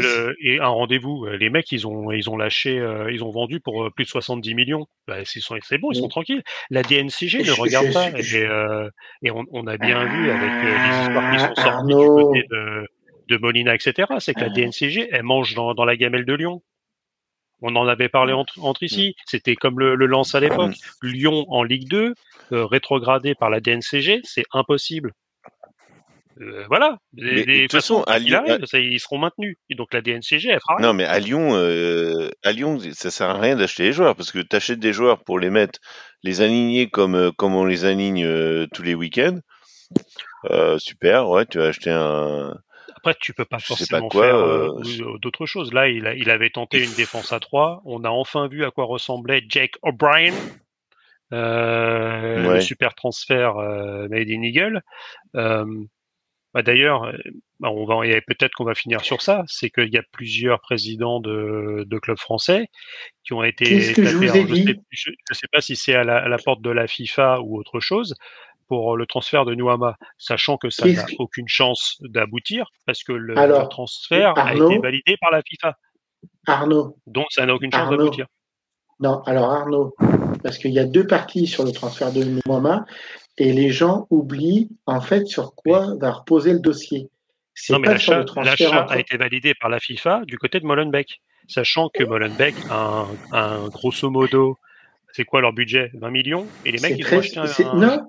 et 0.42 0.58
un 0.60 0.68
rendez-vous. 0.68 1.26
Les 1.26 1.50
mecs, 1.50 1.70
ils 1.72 1.86
ont, 1.86 2.10
ils 2.10 2.28
ont 2.30 2.36
lâché, 2.36 2.78
euh, 2.78 3.10
ils 3.12 3.24
ont 3.24 3.30
vendu 3.30 3.60
pour 3.60 3.84
euh, 3.84 3.90
plus 3.90 4.04
de 4.04 4.10
70 4.10 4.54
millions. 4.54 4.86
Bah, 5.06 5.16
c'est 5.24 5.78
bon, 5.78 5.90
ils 5.92 5.96
sont 5.96 6.08
tranquilles. 6.08 6.42
La 6.70 6.82
DNCG 6.82 7.42
ne 7.44 7.60
regarde 7.60 7.92
pas. 7.92 8.10
et, 8.10 8.44
euh, 8.44 8.88
et 9.22 9.30
on, 9.30 9.44
on, 9.52 9.66
a 9.66 9.76
bien 9.76 10.04
vu 10.04 10.30
avec 10.30 10.50
euh, 10.50 10.78
les 10.78 11.06
histoires 11.06 11.32
qui 11.32 11.38
sont 11.38 11.46
sorties 11.46 11.68
Arnaud. 11.68 12.18
du 12.18 12.24
côté 12.24 12.46
de, 12.50 12.86
de 13.28 13.36
Molina, 13.38 13.74
etc. 13.74 14.08
C'est 14.18 14.34
que 14.34 14.40
la 14.40 14.48
DNCG, 14.48 15.08
elle 15.10 15.22
mange 15.22 15.54
dans, 15.54 15.74
dans 15.74 15.84
la 15.84 15.96
gamelle 15.96 16.24
de 16.24 16.34
Lyon. 16.34 16.62
On 17.62 17.76
en 17.76 17.86
avait 17.86 18.08
parlé 18.08 18.32
entre, 18.32 18.62
entre 18.64 18.82
ici. 18.82 19.14
C'était 19.26 19.54
comme 19.54 19.78
le, 19.78 19.94
le 19.94 20.06
Lance 20.06 20.34
à 20.34 20.40
l'époque. 20.40 20.74
Lyon 21.02 21.44
en 21.48 21.62
Ligue 21.62 21.88
2, 21.88 22.14
rétrogradé 22.50 23.34
par 23.34 23.50
la 23.50 23.60
DNCG, 23.60 24.20
c'est 24.24 24.44
impossible. 24.52 25.12
Euh, 26.40 26.64
voilà. 26.68 26.98
de 27.12 27.62
toute 27.62 27.72
façon, 27.72 28.02
à 28.04 28.18
Lyon, 28.18 28.42
ils 28.72 29.00
seront 29.00 29.18
maintenus. 29.18 29.56
Et 29.68 29.74
donc 29.74 29.92
la 29.92 30.00
DNCG, 30.00 30.48
elle 30.48 30.60
fera. 30.60 30.80
Non, 30.80 30.94
mais 30.94 31.04
à 31.04 31.18
Lyon, 31.18 31.50
euh, 31.54 32.30
à 32.42 32.52
Lyon, 32.52 32.78
ça 32.92 33.10
sert 33.10 33.28
à 33.28 33.38
rien 33.38 33.56
d'acheter 33.56 33.84
les 33.84 33.92
joueurs 33.92 34.16
parce 34.16 34.32
que 34.32 34.38
tu 34.38 34.56
achètes 34.56 34.78
des 34.78 34.92
joueurs 34.92 35.22
pour 35.22 35.38
les 35.38 35.50
mettre, 35.50 35.80
les 36.22 36.40
aligner 36.40 36.88
comme 36.88 37.14
euh, 37.14 37.30
comme 37.30 37.54
on 37.54 37.64
les 37.64 37.84
aligne 37.84 38.26
tous 38.72 38.82
les 38.82 38.94
week-ends. 38.94 39.38
super, 40.78 41.28
ouais, 41.28 41.44
tu 41.46 41.58
vas 41.58 41.66
acheter 41.66 41.90
un. 41.90 42.56
Après, 42.96 43.14
tu 43.20 43.32
peux 43.32 43.44
pas 43.46 43.58
forcément 43.58 44.08
pas 44.08 44.20
faire 44.20 45.18
d'autres 45.20 45.46
choses. 45.46 45.72
Là, 45.72 45.88
il, 45.88 46.12
il 46.16 46.30
avait 46.30 46.50
tenté 46.50 46.82
une 46.82 46.94
défense 46.94 47.32
à 47.32 47.40
3. 47.40 47.82
On 47.84 48.04
a 48.04 48.10
enfin 48.10 48.48
vu 48.48 48.64
à 48.64 48.70
quoi 48.70 48.84
ressemblait 48.84 49.42
Jake 49.48 49.74
O'Brien. 49.82 50.34
le 51.30 52.60
super 52.60 52.94
transfert 52.94 53.56
made 54.08 54.28
in 54.30 54.42
Eagle. 54.42 54.82
Bah 56.52 56.62
d'ailleurs, 56.62 57.04
euh, 57.04 57.12
bah 57.60 57.70
on 57.70 57.84
va 57.84 58.00
peut-être 58.26 58.52
qu'on 58.54 58.64
va 58.64 58.74
finir 58.74 59.02
sur 59.02 59.22
ça, 59.22 59.44
c'est 59.46 59.70
qu'il 59.70 59.92
y 59.92 59.98
a 59.98 60.02
plusieurs 60.10 60.60
présidents 60.60 61.20
de, 61.20 61.84
de 61.86 61.98
clubs 61.98 62.18
français 62.18 62.66
qui 63.22 63.32
ont 63.34 63.44
été. 63.44 63.64
Qu'est-ce 63.64 63.94
que 63.94 64.04
Je 64.04 64.16
ne 64.16 65.34
sais 65.34 65.46
pas 65.52 65.60
si 65.60 65.76
c'est 65.76 65.94
à 65.94 66.02
la, 66.02 66.38
porte 66.38 66.60
de 66.62 66.70
la 66.70 66.88
FIFA 66.88 67.40
ou 67.40 67.58
autre 67.58 67.78
chose 67.78 68.16
pour 68.66 68.96
le 68.96 69.06
transfert 69.06 69.44
de 69.44 69.54
Nouama, 69.54 69.96
sachant 70.16 70.56
que 70.56 70.70
ça 70.70 70.86
n'a 70.86 71.04
aucune 71.18 71.48
chance 71.48 71.98
d'aboutir 72.00 72.70
parce 72.86 73.02
que 73.02 73.12
le, 73.12 73.34
transfert 73.68 74.36
a 74.36 74.54
été 74.54 74.78
validé 74.78 75.16
par 75.20 75.30
la 75.30 75.42
FIFA. 75.42 75.76
Arnaud. 76.46 76.96
Donc 77.06 77.26
ça 77.30 77.46
n'a 77.46 77.54
aucune 77.54 77.72
chance 77.72 77.90
d'aboutir. 77.90 78.26
Non, 79.00 79.22
alors 79.22 79.50
Arnaud, 79.50 79.94
parce 80.42 80.58
qu'il 80.58 80.72
y 80.72 80.78
a 80.78 80.84
deux 80.84 81.06
parties 81.06 81.46
sur 81.46 81.64
le 81.64 81.72
transfert 81.72 82.12
de 82.12 82.24
Nouama 82.24 82.84
et 83.38 83.52
les 83.52 83.70
gens 83.70 84.06
oublient 84.10 84.68
en 84.86 85.00
fait 85.00 85.26
sur 85.26 85.54
quoi 85.54 85.94
va 86.00 86.12
reposer 86.12 86.52
le 86.52 86.60
dossier. 86.60 87.08
Non, 87.68 87.78
mais 87.78 87.88
l'achat 87.88 88.86
a 88.88 88.98
été 88.98 89.16
validé 89.16 89.54
par 89.54 89.68
la 89.68 89.80
FIFA 89.80 90.22
du 90.26 90.38
côté 90.38 90.60
de 90.60 90.66
Molenbeek, 90.66 91.20
sachant 91.46 91.88
que 91.92 92.04
Molenbeek 92.04 92.54
a 92.70 93.06
un, 93.32 93.68
grosso 93.68 94.08
modo, 94.10 94.56
c'est 95.12 95.24
quoi 95.24 95.40
leur 95.40 95.52
budget? 95.52 95.90
20 95.94 96.10
millions? 96.10 96.46
Et 96.64 96.72
les 96.72 96.80
mecs, 96.80 96.98
ils 96.98 97.14
ont 97.14 97.18
acheté 97.18 97.64
un, 97.64 97.74
non. 97.74 98.08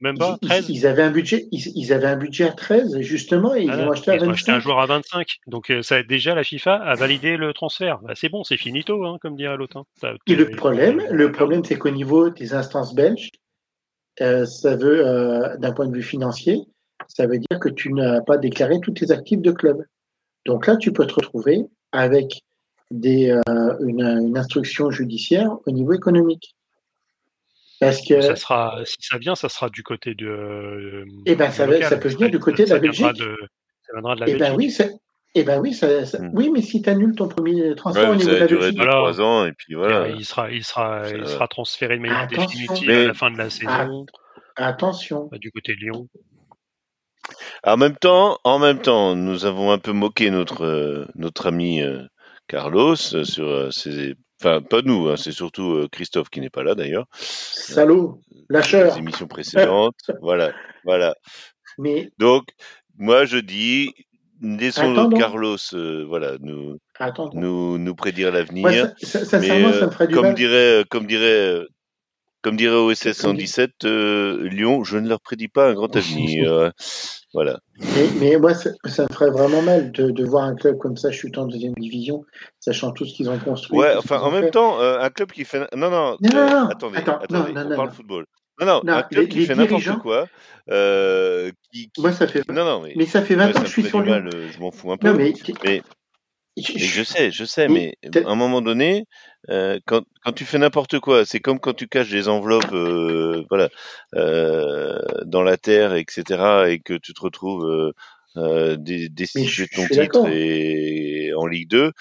Même 0.00 0.16
pas 0.16 0.38
13 0.40 0.70
ils, 0.70 0.86
avaient 0.86 1.02
un 1.02 1.10
budget, 1.10 1.46
ils, 1.52 1.92
avaient 1.92 2.06
un 2.06 2.16
budget 2.16 2.44
à 2.44 2.52
13 2.52 3.00
justement 3.00 3.54
et 3.54 3.64
ils 3.64 3.70
ah 3.70 3.86
ont 3.86 3.90
acheté 3.90 4.10
à 4.12 4.14
25. 4.14 4.24
Ils 4.24 4.28
ont 4.28 4.32
acheté 4.32 4.52
un 4.52 4.60
joueur 4.60 4.78
à 4.78 4.86
25. 4.86 5.40
Donc 5.46 5.70
euh, 5.70 5.82
ça 5.82 6.02
déjà 6.02 6.34
la 6.34 6.42
FIFA 6.42 6.74
a 6.74 6.94
validé 6.94 7.36
le 7.36 7.52
transfert. 7.52 7.98
Bah, 8.02 8.14
c'est 8.14 8.30
bon, 8.30 8.42
c'est 8.42 8.56
finito, 8.56 9.04
hein, 9.04 9.18
comme 9.20 9.36
dirait 9.36 9.58
l'autre. 9.58 9.76
Hein. 9.76 10.14
Et 10.26 10.36
le 10.36 10.50
problème, 10.50 11.02
le 11.10 11.32
problème, 11.32 11.62
c'est 11.64 11.76
qu'au 11.76 11.90
niveau 11.90 12.30
des 12.30 12.54
instances 12.54 12.94
belges, 12.94 13.30
euh, 14.22 14.46
ça 14.46 14.74
veut, 14.74 15.06
euh, 15.06 15.56
d'un 15.58 15.72
point 15.72 15.86
de 15.86 15.94
vue 15.94 16.02
financier, 16.02 16.62
ça 17.06 17.26
veut 17.26 17.38
dire 17.38 17.60
que 17.60 17.68
tu 17.68 17.92
n'as 17.92 18.22
pas 18.22 18.38
déclaré 18.38 18.80
tous 18.80 18.92
tes 18.92 19.10
actifs 19.10 19.42
de 19.42 19.52
club. 19.52 19.84
Donc 20.46 20.66
là, 20.66 20.76
tu 20.76 20.92
peux 20.92 21.06
te 21.06 21.14
retrouver 21.14 21.66
avec 21.92 22.40
des, 22.90 23.38
une, 23.80 24.36
instruction 24.36 24.90
judiciaire 24.90 25.58
au 25.66 25.70
niveau 25.70 25.92
économique. 25.92 26.54
Parce 27.80 28.02
que 28.06 28.20
ça 28.20 28.36
sera, 28.36 28.78
si 28.84 28.96
ça 29.00 29.16
vient, 29.16 29.34
ça 29.34 29.48
sera 29.48 29.70
du 29.70 29.82
côté 29.82 30.14
de. 30.14 31.06
Eh 31.24 31.34
ben, 31.34 31.50
ça, 31.50 31.66
ça, 31.88 31.96
peut 31.96 32.10
venir 32.10 32.30
du 32.30 32.38
côté 32.38 32.64
de 32.64 32.70
la 32.70 32.78
Belgique. 32.78 33.06
ça 33.16 33.92
viendra 33.94 34.14
de 34.14 34.20
la 34.20 34.28
eh 34.28 34.36
ben 34.36 34.54
oui, 34.54 34.70
eh 35.34 35.44
ben 35.44 35.60
oui, 35.60 35.72
ça, 35.72 35.86
hmm. 35.86 36.30
oui, 36.34 36.50
mais 36.52 36.60
si 36.60 36.82
tu 36.82 36.90
annules 36.90 37.14
ton 37.14 37.28
premier 37.28 37.74
transfert 37.76 38.10
au 38.10 38.16
niveau 38.16 38.30
de 38.30 38.36
la 38.36 38.46
Belgique, 38.46 38.80
trois 38.80 39.20
ans 39.20 39.46
et 39.46 39.52
puis 39.52 39.74
voilà. 39.74 40.08
il 40.08 40.24
sera, 40.24 40.50
il 40.50 40.64
sera, 40.64 41.08
il 41.08 41.26
sera 41.26 41.46
transféré 41.48 41.96
de 41.96 42.02
manière 42.02 42.26
définitive 42.26 42.90
à 42.90 43.06
la 43.06 43.14
fin 43.14 43.30
de 43.30 43.38
la 43.38 43.48
saison. 43.48 44.06
attention. 44.56 45.30
Du 45.40 45.50
côté 45.52 45.74
de 45.74 45.80
Lyon. 45.80 46.08
En 47.62 47.76
même 47.76 47.96
temps, 47.96 48.38
en 48.44 48.58
même 48.58 48.80
temps, 48.80 49.14
nous 49.14 49.44
avons 49.44 49.70
un 49.70 49.78
peu 49.78 49.92
moqué 49.92 50.30
notre 50.30 50.64
euh, 50.64 51.06
notre 51.14 51.46
ami 51.46 51.80
euh, 51.80 52.02
Carlos 52.48 52.96
sur 52.96 53.46
euh, 53.46 53.70
ses, 53.70 54.16
enfin 54.40 54.62
pas 54.62 54.82
nous, 54.82 55.08
hein, 55.08 55.16
c'est 55.16 55.32
surtout 55.32 55.86
Christophe 55.92 56.30
qui 56.30 56.40
n'est 56.40 56.50
pas 56.50 56.62
là 56.62 56.74
d'ailleurs. 56.74 57.06
Salaud, 57.12 58.20
lâcheur. 58.48 58.94
Les 58.94 59.00
émissions 59.00 59.26
précédentes, 59.26 59.96
voilà, 60.22 60.52
voilà. 60.84 61.14
Mais 61.78 62.10
donc 62.18 62.44
moi 62.98 63.24
je 63.24 63.38
dis 63.38 63.94
laissons 64.40 64.90
notre 64.90 65.18
Carlos, 65.18 65.56
euh, 65.74 66.04
voilà, 66.08 66.36
nous, 66.40 66.78
nous, 67.34 67.78
nous 67.78 67.94
prédire 67.94 68.32
l'avenir. 68.32 68.64
Ouais, 68.64 68.84
sincèrement, 69.02 69.72
ça 69.72 69.86
me 69.86 69.90
ferait 69.90 70.06
du 70.06 70.14
comme 70.14 70.34
dirait, 70.34 70.80
euh, 70.80 70.84
comme 70.88 71.06
dirait, 71.06 71.66
comme 72.42 72.56
dirait 72.56 72.76
OSS 72.76 73.12
117, 73.12 73.84
euh, 73.84 74.48
Lyon, 74.48 74.84
je 74.84 74.98
ne 74.98 75.08
leur 75.08 75.20
prédis 75.20 75.48
pas 75.48 75.70
un 75.70 75.74
grand 75.74 75.94
avenir. 75.94 76.72
voilà. 77.34 77.60
Mais, 77.78 78.08
mais, 78.18 78.36
moi, 78.38 78.54
ça, 78.54 78.70
ça, 78.86 79.04
me 79.04 79.14
ferait 79.14 79.30
vraiment 79.30 79.62
mal 79.62 79.92
de, 79.92 80.10
de, 80.10 80.24
voir 80.24 80.44
un 80.44 80.54
club 80.54 80.78
comme 80.78 80.96
ça 80.96 81.10
chuter 81.10 81.38
en 81.38 81.46
deuxième 81.46 81.74
division, 81.74 82.24
sachant 82.58 82.92
tout 82.92 83.04
ce 83.04 83.14
qu'ils 83.14 83.30
ont 83.30 83.38
construit. 83.38 83.78
Ouais, 83.78 83.94
enfin, 83.96 84.20
en 84.20 84.30
même 84.30 84.50
temps, 84.50 84.80
un 84.80 85.10
club 85.10 85.32
qui 85.32 85.44
fait. 85.44 85.60
Non, 85.76 85.90
non, 85.90 86.16
non, 86.20 86.30
non 86.32 86.68
attendez, 86.68 86.98
attendez, 86.98 87.52
on 87.56 87.76
parle 87.76 87.90
football. 87.90 88.26
Non, 88.60 88.82
non, 88.84 88.92
un 88.92 89.02
club 89.02 89.28
qui 89.28 89.46
fait 89.46 89.54
n'importe 89.54 89.98
quoi. 89.98 90.26
Euh, 90.70 91.50
qui, 91.72 91.90
Moi, 91.98 92.12
ça 92.12 92.26
fait. 92.26 92.46
Non, 92.48 92.64
non, 92.64 92.82
mais, 92.82 92.92
mais 92.96 93.06
ça 93.06 93.22
fait 93.22 93.34
20 93.34 93.56
ans 93.56 93.60
que 93.60 93.66
je 93.66 93.72
suis 93.72 93.84
sur 93.84 94.02
Lyon. 94.02 94.28
Euh, 94.32 94.48
je 94.52 94.60
m'en 94.60 94.70
fous 94.70 94.92
un 94.92 94.96
peu. 94.96 95.08
Non, 95.08 95.14
mais... 95.14 95.32
mais... 95.64 95.82
Je... 96.56 96.78
je 96.78 97.02
sais, 97.02 97.30
je 97.30 97.44
sais, 97.44 97.68
mais 97.68 97.96
à 98.14 98.28
un 98.28 98.34
moment 98.34 98.60
donné, 98.60 99.06
euh, 99.48 99.80
quand, 99.86 100.02
quand 100.22 100.32
tu 100.32 100.44
fais 100.44 100.58
n'importe 100.58 101.00
quoi, 101.00 101.24
c'est 101.24 101.40
comme 101.40 101.60
quand 101.60 101.72
tu 101.72 101.88
caches 101.88 102.10
des 102.10 102.28
enveloppes, 102.28 102.72
euh, 102.72 103.44
voilà, 103.48 103.68
euh, 104.14 104.98
dans 105.24 105.42
la 105.42 105.56
terre, 105.56 105.94
etc., 105.94 106.64
et 106.68 106.80
que 106.80 106.94
tu 106.94 107.14
te 107.14 107.20
retrouves 107.20 107.92
euh, 108.36 108.76
des, 108.76 109.08
des 109.08 109.24
de 109.24 109.74
ton 109.74 109.86
titre 109.86 110.28
et 110.28 111.32
en 111.34 111.46
Ligue 111.46 111.68
2. 111.70 111.92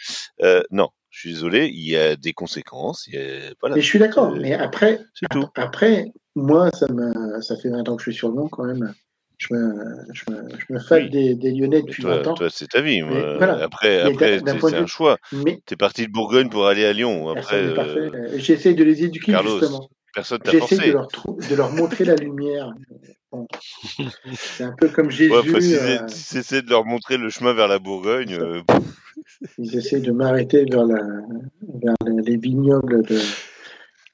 non, 0.71 0.89
je 1.09 1.19
suis 1.19 1.33
désolé, 1.33 1.67
il 1.67 1.89
y 1.89 1.95
a 1.95 2.15
des 2.15 2.33
conséquences. 2.33 3.07
Il 3.07 3.15
y 3.15 3.17
a, 3.17 3.53
voilà, 3.61 3.75
mais 3.75 3.81
je 3.81 3.87
suis 3.87 3.99
d'accord. 3.99 4.31
Mais 4.35 4.53
après, 4.53 4.99
après, 5.55 6.11
moi, 6.35 6.69
ça, 6.71 6.87
ça 7.41 7.55
fait 7.57 7.69
20 7.69 7.87
ans 7.89 7.95
que 7.95 8.03
je 8.03 8.11
suis 8.11 8.17
sur 8.17 8.29
le 8.29 8.35
nom 8.35 8.47
quand 8.49 8.65
même. 8.65 8.93
Je 9.39 9.53
me, 9.53 9.73
je 10.13 10.23
me, 10.29 10.49
je 10.49 10.73
me 10.73 11.09
des, 11.09 11.33
des, 11.33 11.51
Lyonnais 11.51 11.81
depuis 11.81 12.03
toi, 12.03 12.17
20 12.17 12.27
ans. 12.27 12.33
Toi, 12.33 12.49
c'est 12.51 12.67
ta 12.67 12.81
vie. 12.81 13.01
Moi. 13.01 13.37
Voilà. 13.37 13.63
Après, 13.63 14.01
après 14.01 14.39
c'est 14.39 14.75
un 14.75 14.85
choix. 14.85 15.17
Mais... 15.31 15.61
Tu 15.65 15.75
es 15.75 15.77
parti 15.77 16.05
de 16.07 16.11
Bourgogne 16.11 16.49
pour 16.49 16.67
aller 16.67 16.83
à 16.83 16.91
Lyon. 16.91 17.29
Après, 17.29 17.55
euh... 17.55 18.37
J'essaie 18.37 18.73
de 18.73 18.83
les 18.83 19.05
éduquer 19.05 19.31
Carlos, 19.31 19.59
justement. 19.59 19.89
Personne 20.13 20.39
t'a. 20.39 20.51
J'essaie 20.51 20.87
de 20.87 20.91
leur, 20.91 21.07
de 21.07 21.55
leur 21.55 21.71
montrer 21.71 22.03
la 22.03 22.15
lumière. 22.15 22.73
Bon. 23.31 23.47
C'est 24.33 24.65
un 24.65 24.75
peu 24.77 24.89
comme 24.89 25.09
Jésus. 25.09 25.31
Ouais, 25.31 25.41
euh... 25.47 26.07
si 26.09 26.39
essaie 26.39 26.61
de 26.61 26.69
leur 26.69 26.83
montrer 26.83 27.15
le 27.15 27.29
chemin 27.29 27.53
vers 27.53 27.69
la 27.69 27.79
Bourgogne. 27.79 28.33
Euh... 28.33 28.61
Ils 29.57 29.77
essaient 29.77 30.01
de 30.01 30.11
m'arrêter 30.11 30.65
vers, 30.69 30.85
la, 30.85 31.01
vers 31.81 31.95
les 32.05 32.35
vignobles 32.35 33.05
de, 33.05 33.19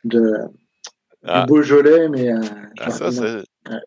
de, 0.03 0.34
ah. 1.23 1.41
du 1.41 1.47
Beaujolais, 1.47 2.10
mais. 2.10 2.31
Euh, 2.31 2.41
ah, 2.80 2.91
ça, 2.91 3.10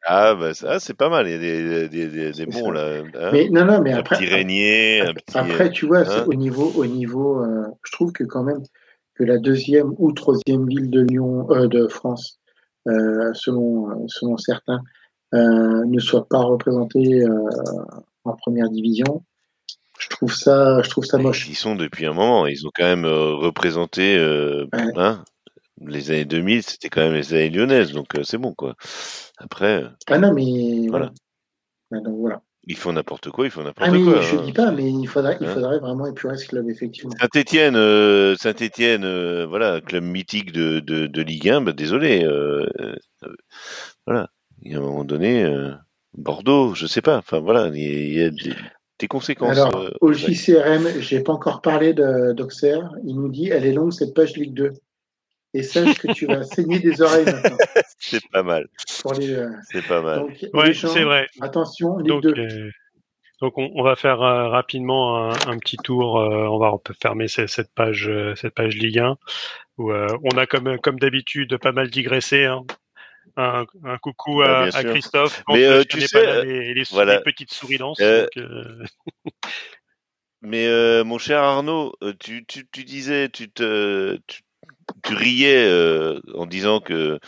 Ah, 0.05 0.35
bah 0.35 0.55
ça, 0.55 0.81
c'est 0.81 0.95
pas 0.95 1.09
mal. 1.09 1.29
Il 1.29 1.33
y 1.33 1.35
a 1.35 1.39
des, 1.39 1.89
des, 1.89 2.09
des, 2.09 2.33
des 2.33 2.47
bons, 2.47 2.71
là. 2.71 3.03
Hein 3.15 3.31
mais 3.33 3.49
non, 3.51 3.65
non, 3.65 3.81
mais 3.81 3.93
un 3.93 3.99
après. 3.99 4.17
Petit 4.17 4.27
Régnier, 4.27 5.01
après, 5.01 5.11
un 5.11 5.15
petit. 5.15 5.39
Après, 5.39 5.71
tu 5.71 5.87
vois, 5.87 6.01
hein 6.01 6.25
au 6.27 6.35
niveau, 6.35 6.73
au 6.75 6.87
niveau 6.87 7.43
euh, 7.43 7.67
je 7.85 7.93
trouve 7.93 8.13
que 8.13 8.25
quand 8.25 8.43
même, 8.43 8.63
que 9.15 9.25
la 9.25 9.39
deuxième 9.39 9.93
ou 9.99 10.13
troisième 10.13 10.67
ville 10.67 10.91
de 10.91 11.01
Lyon, 11.03 11.47
euh, 11.51 11.69
de 11.69 11.87
France, 11.87 12.41
euh, 12.89 13.33
selon, 13.35 14.07
selon 14.09 14.37
certains, 14.37 14.81
ne 15.33 15.99
soit 16.01 16.27
pas 16.29 16.41
représentée 16.41 17.25
en 18.25 18.35
première 18.35 18.71
division. 18.71 19.23
Je 19.99 20.09
trouve 20.09 20.33
ça, 20.33 20.81
je 20.83 20.89
trouve 20.91 21.05
ça 21.05 21.19
moche. 21.19 21.49
Ils 21.49 21.53
y 21.53 21.57
sont 21.57 21.75
depuis 21.75 22.07
un 22.07 22.13
moment. 22.13 22.47
Ils 22.47 22.67
ont 22.67 22.71
quand 22.75 22.85
même 22.85 23.05
représenté 23.05 24.17
Ouais. 24.19 24.93
hein, 24.97 25.25
les 25.87 26.11
années 26.11 26.25
2000, 26.25 26.63
c'était 26.63 26.89
quand 26.89 27.03
même 27.03 27.15
les 27.15 27.33
années 27.35 27.51
lyonnaises, 27.51 27.93
donc 27.93 28.15
euh, 28.17 28.23
c'est 28.23 28.39
bon 28.39 28.55
quoi. 28.55 28.75
Après, 29.39 29.85
euh, 29.85 29.89
Ah 30.09 30.19
non, 30.19 30.33
mais 30.33 30.89
Voilà. 30.89 31.13
Ouais, 31.91 32.01
donc 32.03 32.19
voilà. 32.19 32.43
ils 32.67 32.77
font 32.77 32.93
n'importe 32.93 33.31
quoi, 33.31 33.47
ils 33.47 33.51
font 33.51 33.63
n'importe 33.63 33.89
Ah 33.89 33.91
mais 33.91 34.03
quoi. 34.03 34.21
je 34.21 34.37
hein. 34.37 34.43
dis 34.45 34.53
pas, 34.53 34.71
mais 34.73 34.91
il 34.91 35.07
faudrait, 35.07 35.39
il 35.41 35.47
Hein 35.47 35.55
faudrait 35.55 35.79
vraiment 35.79 36.07
épurer 36.07 36.37
ce 36.37 36.47
club 36.49 36.69
effectivement. 36.69 37.15
Saint-Étienne, 37.21 37.75
Saint-Étienne, 38.37 39.45
voilà, 39.45 39.81
club 39.81 40.05
mythique 40.05 40.53
de, 40.53 40.81
de, 40.81 41.07
de 41.07 41.23
Ligue 41.23 41.49
1, 41.49 41.61
bah, 41.63 41.73
désolé, 41.73 42.25
euh, 42.25 42.67
euh, 43.25 43.35
voilà. 44.07 44.29
Il 44.63 44.73
y 44.73 44.75
a 44.75 44.79
un 44.79 44.83
moment 44.83 45.05
donné, 45.05 45.45
euh, 45.45 45.73
Bordeaux, 46.15 46.75
je 46.75 46.87
sais 46.87 47.03
pas. 47.03 47.19
Enfin 47.19 47.39
voilà, 47.39 47.69
il 47.69 47.79
y 47.79 47.87
a, 47.87 47.91
il 47.91 48.13
y 48.15 48.23
a 48.23 48.31
des, 48.31 48.55
des 48.99 49.09
conséquences. 49.09 49.57
Alors, 49.57 49.77
euh, 49.77 49.91
au. 50.01 50.13
JCRM, 50.13 51.01
j'ai 51.01 51.21
pas 51.21 51.33
encore 51.33 51.61
parlé 51.61 51.95
d'Auxerre. 51.95 52.91
Il 53.05 53.17
nous 53.17 53.29
dit, 53.29 53.49
elle 53.51 53.65
est 53.65 53.73
longue 53.73 53.93
cette 53.93 54.15
page 54.15 54.37
Ligue 54.37 54.55
2. 54.55 54.73
Et 55.55 55.63
sache 55.63 55.99
que 55.99 56.13
tu 56.13 56.27
vas 56.27 56.43
saigner 56.45 56.79
des 56.79 57.01
oreilles 57.01 57.25
maintenant. 57.25 57.57
c'est 57.99 58.27
pas 58.31 58.43
mal, 58.43 58.69
les, 59.19 59.33
euh, 59.33 59.51
c'est 59.71 59.87
pas 59.87 60.03
mal. 60.03 60.19
donc, 60.21 60.41
les 60.41 60.51
Ouais, 60.53 60.73
gens, 60.75 60.89
c'est 60.89 61.05
vrai. 61.05 61.27
attention, 61.41 61.97
Ligue 61.99 62.09
Donc, 62.09 62.23
2. 62.23 62.35
euh, 62.37 62.71
donc 63.41 63.57
on, 63.57 63.71
on 63.75 63.83
va 63.83 63.97
faire 63.97 64.21
euh, 64.21 64.49
rapidement 64.49 65.31
un, 65.31 65.31
un 65.49 65.59
petit 65.59 65.77
tour. 65.79 66.19
euh, 66.19 66.47
on 66.49 66.59
va 66.59 66.75
fermer 67.01 67.29
ce- 67.29 67.47
cette 67.47 67.73
page, 67.75 68.09
euh, 68.09 68.35
cette 68.37 68.55
page 68.55 68.77
Ligue 68.77 68.99
1 68.99 69.17
où 69.79 69.93
euh, 69.93 70.09
on 70.25 70.37
a 70.37 70.47
comme 70.47 70.79
comme 70.81 70.99
d'habitude 70.99 71.57
pas 71.59 71.73
mal 71.73 71.89
digressé. 71.89 72.45
hein. 72.45 72.65
Un, 73.37 73.65
un 73.85 73.99
coucou 73.99 74.41
Bah, 74.41 74.69
à. 74.75 74.85
Christophe. 74.85 75.43
Mais, 75.49 75.65
euh, 75.65 75.85
tu 75.85 76.01
sais, 76.01 76.19
pas 76.19 76.25
là 76.27 76.45
les, 76.45 76.75
les, 76.75 76.83
voilà. 76.91 77.17
les 77.17 77.23
petites 77.23 77.53
souris. 77.53 77.79
Euh, 78.01 78.27
euh, 78.37 78.85
Mais 80.43 80.67
euh, 80.67 81.05
mon 81.05 81.19
cher 81.19 81.41
Arnaud, 81.43 81.95
tu, 82.21 82.45
tu, 82.47 82.67
tu 82.71 82.85
disais, 82.85 83.29
tu 83.29 83.51
te, 83.51 84.19
tu, 84.27 84.43
tu 85.05 85.15
riais 85.15 85.65
euh, 85.67 86.21
en 86.35 86.47
disant 86.47 86.81
que, 86.81 87.19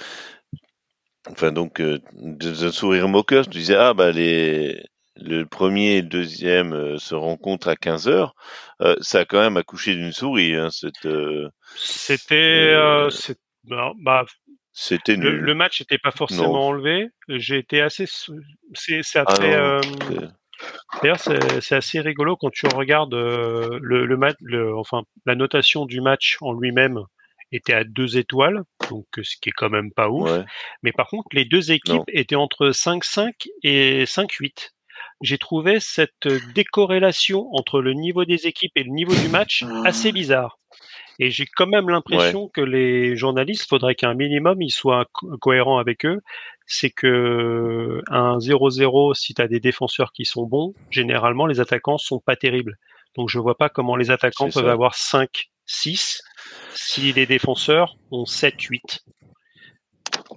enfin 1.31 1.53
donc, 1.53 1.81
euh, 1.81 1.99
d'un 2.15 2.73
sourire 2.73 3.09
moqueur, 3.09 3.45
tu 3.47 3.59
disais 3.59 3.77
ah 3.77 3.95
bah 3.95 4.11
les, 4.11 4.82
le 5.16 5.45
premier 5.45 5.97
et 5.97 6.03
le 6.03 6.09
deuxième 6.09 6.73
euh, 6.73 6.99
se 6.99 7.15
rencontrent 7.15 7.69
à 7.69 7.77
15 7.77 8.09
heures. 8.09 8.35
Euh, 8.81 8.97
ça 9.01 9.20
a 9.20 9.24
quand 9.24 9.41
même 9.41 9.57
accouché 9.57 9.95
d'une 9.95 10.12
souris. 10.12 10.55
Hein, 10.55 10.70
cette, 10.70 11.07
C'était, 11.77 12.74
bah, 13.65 14.24
c'était 14.73 15.16
le, 15.16 15.31
nul. 15.32 15.41
le 15.41 15.55
match 15.55 15.81
n'était 15.81 15.99
pas 15.99 16.11
forcément 16.11 16.53
Non. 16.55 16.59
enlevé. 16.69 17.09
J'ai 17.28 17.59
été 17.59 17.81
assez, 17.82 18.07
c'est 18.74 19.03
Ah 19.27 19.81
D'ailleurs, 21.03 21.19
c'est 21.19 21.61
c'est 21.61 21.77
assez 21.77 22.01
rigolo 22.01 22.37
quand 22.37 22.51
tu 22.51 22.66
regardes 22.66 23.15
euh, 23.15 23.78
le, 23.81 24.05
le, 24.07 24.77
enfin 24.77 25.03
la 25.27 25.35
notation 25.35 25.87
du 25.87 26.01
match 26.01 26.37
en 26.41 26.53
lui-même 26.53 27.01
était 27.52 27.74
à 27.74 27.85
deux 27.85 28.16
étoiles, 28.18 28.62
donc 28.90 29.06
euh, 29.18 29.22
ce 29.24 29.36
qui 29.40 29.48
est 29.48 29.52
quand 29.52 29.70
même 29.70 29.93
pas 29.93 30.09
ouf. 30.09 30.31
ouais. 30.31 30.44
Mais 30.82 30.93
par 30.93 31.09
contre, 31.09 31.28
les 31.32 31.44
deux 31.44 31.72
équipes 31.72 31.94
Non. 31.97 32.05
étaient 32.09 32.36
entre 32.36 32.70
5-5 32.70 33.32
et 33.62 34.05
5-8. 34.05 34.70
J'ai 35.22 35.39
trouvé 35.39 35.81
cette 35.81 36.28
décorrélation 36.55 37.48
entre 37.52 37.81
le 37.81 37.93
niveau 37.94 38.24
des 38.24 38.47
équipes 38.47 38.72
et 38.77 38.82
le 38.85 38.90
niveau 38.90 39.14
du 39.14 39.28
match 39.28 39.64
assez 39.85 40.12
bizarre. 40.12 40.59
Et 41.18 41.31
j'ai 41.31 41.44
quand 41.47 41.66
même 41.66 41.90
l'impression 41.90 42.48
que 42.48 42.60
les 42.62 43.14
journalistes, 43.16 43.68
faudrait 43.68 43.94
qu'un 43.94 44.14
minimum 44.14 44.62
ils 44.62 44.70
soient 44.70 45.06
co- 45.12 45.36
cohérents 45.39 45.78
avec 45.78 46.06
eux. 46.06 46.20
C'est 46.66 46.89
que 46.90 48.01
un 48.09 48.39
0-0, 48.39 49.14
si 49.14 49.35
tu 49.35 49.43
as 49.43 49.48
des 49.48 49.60
défenseurs 49.60 50.12
qui 50.12 50.24
sont 50.24 50.44
bons, 50.47 50.74
généralement 50.90 51.47
les 51.47 51.60
attaquants 51.60 51.98
sont 51.98 52.20
pas 52.20 52.36
terribles. 52.36 52.77
Donc 53.16 53.28
je 53.28 53.39
vois 53.39 53.56
pas 53.59 53.68
comment 53.68 53.97
les 53.97 54.10
attaquants 54.10 54.48
peuvent 54.51 54.64
ça. 54.64 54.72
avoir 54.72 54.94
5-6 55.70 56.18
si 56.74 57.12
les 57.12 57.26
défenseurs 57.26 57.97
ont 58.10 58.24
7-8. 58.24 59.01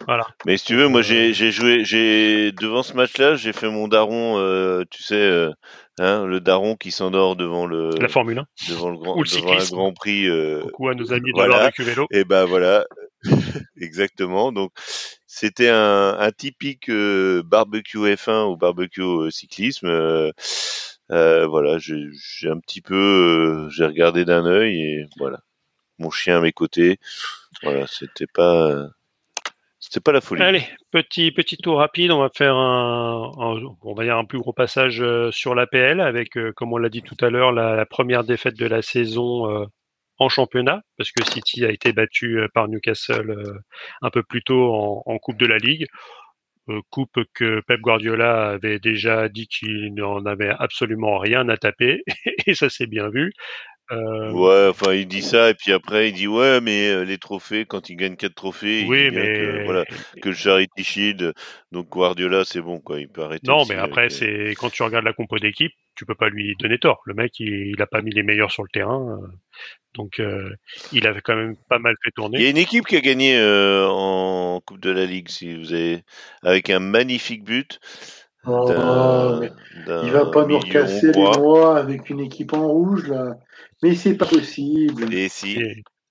Voilà. 0.06 0.28
Mais 0.46 0.58
si 0.58 0.66
tu 0.66 0.76
veux, 0.76 0.88
moi 0.88 1.00
Euh, 1.02 1.34
j'ai 1.34 1.52
joué, 1.52 1.84
j'ai 1.86 2.52
devant 2.52 2.84
ce 2.84 2.94
match-là, 2.94 3.36
j'ai 3.36 3.54
fait 3.54 3.70
mon 3.70 3.88
daron, 3.88 4.38
euh, 4.38 4.84
tu 4.92 5.02
sais, 5.02 5.16
euh, 5.16 5.52
hein, 6.00 6.26
le 6.26 6.40
daron 6.40 6.76
qui 6.76 6.92
s'endort 6.92 7.36
devant 7.36 7.66
le 7.66 7.90
La 8.00 8.08
Formule 8.08 8.40
1. 8.40 8.46
devant 8.70 8.90
le 8.90 8.98
grand 8.98 9.18
Ou 9.18 9.24
le 9.24 9.30
devant 9.30 9.54
un. 9.54 9.66
Grand 9.72 9.94
Prix. 9.94 10.28
euh, 10.28 10.62
Coucou 10.64 10.90
à 10.90 10.96
nos 10.96 11.14
amis 11.14 11.32
de 11.32 11.36
voilà. 11.36 11.58
barbecue 11.58 11.84
vélo. 11.84 12.08
et 12.12 12.24
ben 12.26 12.46
voilà, 12.46 12.86
exactement. 13.80 14.52
Donc 14.52 14.72
c'était 15.28 15.70
un, 15.70 16.18
un 16.20 16.32
typique 16.32 16.90
euh, 16.90 17.42
barbecue 17.46 17.98
F1 18.00 18.52
ou 18.52 18.58
barbecue 18.58 19.02
euh, 19.02 19.30
cyclisme. 19.32 19.88
Euh, 21.14 21.46
voilà, 21.46 21.78
j'ai 21.78 22.50
un 22.50 22.60
petit 22.60 22.82
peu, 22.82 22.96
euh, 22.96 23.70
j'ai 23.70 23.86
regardé 23.86 24.26
d'un 24.26 24.46
œil 24.46 24.82
et 24.82 25.06
voilà, 25.18 25.42
mon 26.00 26.10
chien 26.10 26.38
à 26.38 26.42
mes 26.42 26.52
côtés. 26.52 26.98
Voilà, 27.62 27.86
c'était 27.86 28.26
pas, 28.26 28.88
c'était 29.80 30.00
pas 30.00 30.12
la 30.12 30.22
folie. 30.22 30.42
Allez, 30.42 30.68
petit 30.92 31.32
petit 31.32 31.58
tour 31.58 31.78
rapide. 31.78 32.10
On 32.12 32.20
va 32.20 32.30
faire 32.36 32.56
un, 32.56 33.32
on 33.84 34.00
un 34.00 34.26
plus 34.26 34.40
gros 34.40 34.54
passage 34.54 35.02
euh, 35.02 35.30
sur 35.32 35.54
l'APL 35.54 36.02
avec, 36.02 36.32
comme 36.56 36.74
on 36.74 36.78
l'a 36.78 36.90
dit 36.90 37.04
tout 37.04 37.18
à 37.24 37.30
l'heure, 37.30 37.52
la, 37.52 37.86
première 37.86 38.24
défaite 38.24 38.58
de 38.58 38.66
la 38.66 38.82
saison 38.82 39.68
en 40.18 40.30
championnat, 40.30 40.82
parce 40.98 41.12
que 41.12 41.24
City 41.24 41.64
a 41.64 41.70
été 41.70 41.94
battu 41.94 42.40
par 42.56 42.68
Newcastle 42.70 43.62
un 44.02 44.10
peu 44.10 44.24
plus 44.24 44.42
tôt 44.42 45.04
en 45.06 45.18
Coupe 45.20 45.38
de 45.38 45.46
la 45.46 45.58
Ligue. 45.58 45.86
Euh, 46.70 46.80
coupe 46.90 47.20
que 47.34 47.62
Pep 47.68 47.82
Guardiola 47.82 48.52
avait 48.52 48.80
déjà 48.80 49.28
dit 49.28 49.48
qu'il 49.48 49.94
n'en 49.96 50.26
avait 50.26 50.50
absolument 50.60 51.18
rien 51.18 51.50
à 51.50 51.58
taper, 51.58 52.04
et 52.48 52.56
ça 52.56 52.70
s'est 52.70 52.88
bien 52.88 53.10
vu. 53.10 53.34
Euh, 53.94 54.32
Ouais, 54.32 54.68
enfin 54.70 54.94
il 54.94 55.08
dit 55.08 55.22
ça 55.22 55.50
et 55.50 55.54
puis 55.54 55.72
après 55.74 56.10
il 56.10 56.14
dit 56.14 56.28
ouais 56.28 56.60
mais 56.62 56.90
euh, 56.90 57.04
les 57.04 57.18
trophées 57.18 57.66
quand 57.66 57.90
il 57.90 57.96
gagne 57.96 58.16
quatre 58.16 58.36
trophées, 58.36 58.82
il 58.82 58.88
oui, 58.88 59.10
bien 59.12 59.20
mais 59.22 59.34
que 59.34 59.66
voilà 59.66 59.86
que 60.22 60.30
le 60.30 60.36
Charity 60.36 60.84
Shield 60.84 61.34
donc 61.72 61.90
Guardiola 61.90 62.44
c'est 62.46 62.62
bon 62.62 62.80
quoi, 62.80 63.00
il 63.00 63.08
peut 63.10 63.22
arrêter. 63.24 63.48
Non, 63.48 63.66
mais 63.66 63.76
après, 63.76 64.06
euh, 64.06 64.10
c'est 64.10 64.56
quand 64.56 64.70
tu 64.70 64.84
regardes 64.84 65.06
la 65.06 65.14
compo 65.14 65.38
d'équipe, 65.40 65.72
tu 65.96 66.06
peux 66.06 66.16
pas 66.16 66.30
lui 66.30 66.56
donner 66.60 66.78
tort. 66.80 67.02
Le 67.06 67.14
mec, 67.14 67.40
il, 67.40 67.72
il 67.76 67.82
a 67.82 67.88
pas 67.88 68.02
mis 68.02 68.12
les 68.12 68.24
meilleurs 68.24 68.52
sur 68.52 68.64
le 68.64 68.70
terrain, 68.72 69.20
euh, 69.22 69.28
donc 69.96 70.20
euh, 70.20 70.50
il 70.92 71.06
avait 71.08 71.22
quand 71.22 71.36
même 71.36 71.56
pas 71.70 71.80
mal 71.80 71.96
fait 72.04 72.10
Il 72.10 72.12
y 72.12 72.14
tourner. 72.16 72.46
a 72.46 72.50
une 72.50 72.58
équipe 72.58 72.86
qui 72.86 72.96
a 72.96 73.02
gagné 73.02 73.40
en 73.88 74.60
Coupe 74.66 74.80
de 74.80 74.92
la 74.92 75.06
Ligue 75.06 75.30
si 75.30 75.56
vous 75.56 75.74
avez 75.74 76.04
avec 76.42 76.70
un 76.70 76.80
magnifique 76.80 77.44
but 77.44 77.80
Oh, 78.46 79.42
il 80.04 80.12
va 80.12 80.26
pas 80.26 80.46
nous 80.46 80.60
recasser 80.60 81.12
les 81.12 81.38
mois 81.38 81.78
avec 81.78 82.10
une 82.10 82.20
équipe 82.20 82.54
en 82.54 82.68
rouge 82.68 83.08
là. 83.08 83.38
Mais 83.82 83.96
c'est 83.96 84.18
pas 84.18 84.26
possible. 84.26 85.14
Et 85.14 85.30
si 85.30 85.60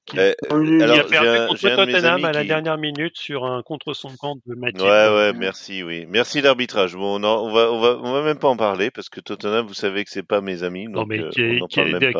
qui- 0.05 0.19
Eh, 0.19 0.35
il 0.51 0.83
alors, 0.83 0.99
a 0.99 1.05
perdu 1.05 1.29
un- 1.29 1.47
contre 1.47 1.61
Tottenham 1.77 2.25
à 2.25 2.33
la 2.33 2.43
qui- 2.43 2.49
dernière 2.49 2.77
minute 2.77 3.17
sur 3.17 3.45
un 3.45 3.63
contre 3.63 3.93
son 3.95 4.09
camp 4.19 4.35
de 4.47 4.55
Mathilde. 4.57 4.83
Ouais, 4.83 4.89
ouais, 5.09 5.33
merci, 5.33 5.85
oui. 5.85 6.07
Merci 6.09 6.41
l'arbitrage. 6.41 6.97
Bon, 6.97 7.21
on, 7.21 7.25
en- 7.25 7.47
on 7.47 7.53
va, 7.53 7.71
on 7.71 7.81
va, 7.81 7.99
on 8.03 8.13
va 8.13 8.23
même 8.23 8.39
pas 8.39 8.49
en 8.49 8.57
parler 8.57 8.91
parce 8.91 9.09
que 9.09 9.21
Tottenham, 9.21 9.65
vous 9.65 9.75
savez 9.75 10.03
que 10.05 10.11
c'est 10.11 10.27
pas 10.27 10.41
mes 10.41 10.65
amis, 10.65 10.89
Non, 10.89 11.07
mais 11.07 11.21
euh, 11.21 11.31
qui- 11.31 11.61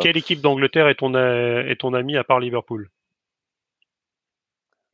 quelle 0.01 0.17
équipe 0.17 0.41
d'Angleterre 0.41 0.87
est 0.89 0.95
ton, 0.95 1.13
est 1.15 1.77
ton 1.81 1.93
ami 1.95 2.17
à 2.17 2.23
part 2.23 2.39
Liverpool? 2.39 2.89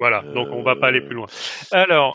Voilà, 0.00 0.22
donc 0.34 0.48
on 0.52 0.62
va 0.62 0.76
pas 0.76 0.88
aller 0.88 1.00
Euh, 1.00 1.06
plus 1.06 1.14
loin. 1.16 1.26
Alors, 1.72 2.14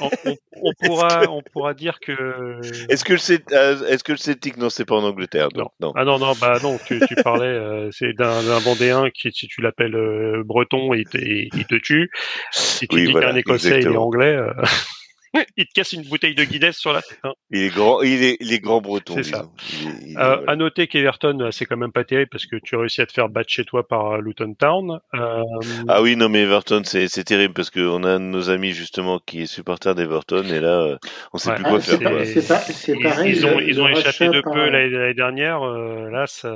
on, 0.00 0.08
on- 0.26 0.36
on 0.64 0.72
pourra, 0.74 1.22
on 1.30 1.40
pourra 1.52 1.72
dire 1.74 2.00
que. 2.00 2.66
Est-ce 2.88 3.04
que 3.04 3.12
le 3.12 3.18
Celt- 3.18 3.52
euh, 3.52 3.86
est-ce 3.86 4.02
que 4.02 4.12
le 4.12 4.18
Celtic 4.18 4.56
non 4.56 4.70
c'est 4.70 4.84
pas 4.84 4.96
en 4.96 5.04
Angleterre 5.04 5.48
donc 5.50 5.70
non. 5.80 5.92
Ah 5.94 6.04
non, 6.04 6.18
non, 6.18 6.32
bah 6.40 6.58
non, 6.62 6.78
tu, 6.84 6.98
tu 7.06 7.14
parlais, 7.16 7.46
euh, 7.46 7.88
c'est 7.92 8.12
d'un 8.12 8.42
d'un 8.42 8.58
Vendéen 8.58 9.10
qui, 9.10 9.30
si 9.32 9.46
tu 9.46 9.60
l'appelles 9.60 9.94
euh, 9.94 10.42
breton, 10.44 10.94
il 10.94 11.06
te, 11.06 11.18
il 11.18 11.64
te 11.66 11.76
tue. 11.76 12.10
Si 12.50 12.88
tu 12.88 12.96
Oui, 12.96 13.06
dis 13.06 13.12
voilà, 13.12 13.30
qu'un 13.30 13.36
Écossais, 13.36 13.80
il 13.80 13.92
est 13.92 13.96
anglais, 13.96 14.34
euh, 14.36 14.52
il 15.56 15.66
te 15.66 15.72
casse 15.74 15.92
une 15.92 16.02
bouteille 16.02 16.34
de 16.34 16.44
Guinness 16.44 16.76
sur 16.76 16.92
la 16.92 17.02
tête. 17.02 17.18
hein. 17.24 17.32
Il 17.50 17.62
est 17.62 17.68
grand, 17.70 18.02
il 18.02 18.22
est, 18.22 18.36
il 18.40 18.52
est 18.52 18.58
grand 18.60 18.80
breton 18.80 19.14
C'est 19.16 19.22
ça. 19.24 19.46
disons. 19.58 19.80
Il 19.82 19.88
est- 19.88 19.92
il 20.10 20.12
est- 20.12 20.16
Euh, 20.18 20.36
voilà. 20.36 20.52
À 20.52 20.56
noter 20.56 20.86
qu'Everton, 20.88 21.38
euh, 21.40 21.50
c'est 21.50 21.64
quand 21.66 21.76
même 21.76 21.92
pas 21.92 22.04
terrible 22.04 22.28
parce 22.30 22.46
que 22.46 22.56
tu 22.62 22.76
réussis 22.76 23.00
à 23.00 23.06
te 23.06 23.12
faire 23.12 23.28
battre 23.28 23.48
chez 23.50 23.64
toi 23.64 23.86
par 23.86 24.12
euh, 24.12 24.20
Luton 24.20 24.54
Town. 24.54 24.98
Euh, 25.14 25.42
Ah 25.88 26.02
oui 26.02 26.16
non 26.16 26.28
mais 26.28 26.42
Everton 26.42 26.82
c'est 26.84 27.08
c'est 27.08 27.24
terrible 27.24 27.54
parce 27.54 27.70
qu'on 27.70 28.04
a 28.04 28.10
un 28.10 28.20
de 28.20 28.24
nos 28.24 28.50
amis 28.50 28.72
justement 28.72 29.18
qui 29.18 29.42
est 29.42 29.46
supporter 29.46 29.94
d'Everton 29.94 30.44
et 30.44 30.60
là 30.60 30.98
on 31.32 31.38
sait 31.38 31.50
Ouais. 31.50 31.54
plus 31.56 31.64
quoi 31.64 31.80
c'est 31.80 31.98
faire. 31.98 32.10
pas- 32.10 32.16
quoi. 32.16 32.24
c'est 32.26 32.48
pas- 32.48 32.60
c'est 32.60 32.98
pareil. 33.00 33.32
ils 33.34 33.46
ont, 33.46 33.58
ils 33.60 33.80
ont 33.80 33.88
échappé 33.88 34.28
de 34.28 34.40
peu 34.42 34.68
l'année 34.70 34.90
l'année 34.90 35.14
dernière. 35.14 35.62
euh, 35.62 36.10
là, 36.10 36.26
ça. 36.26 36.54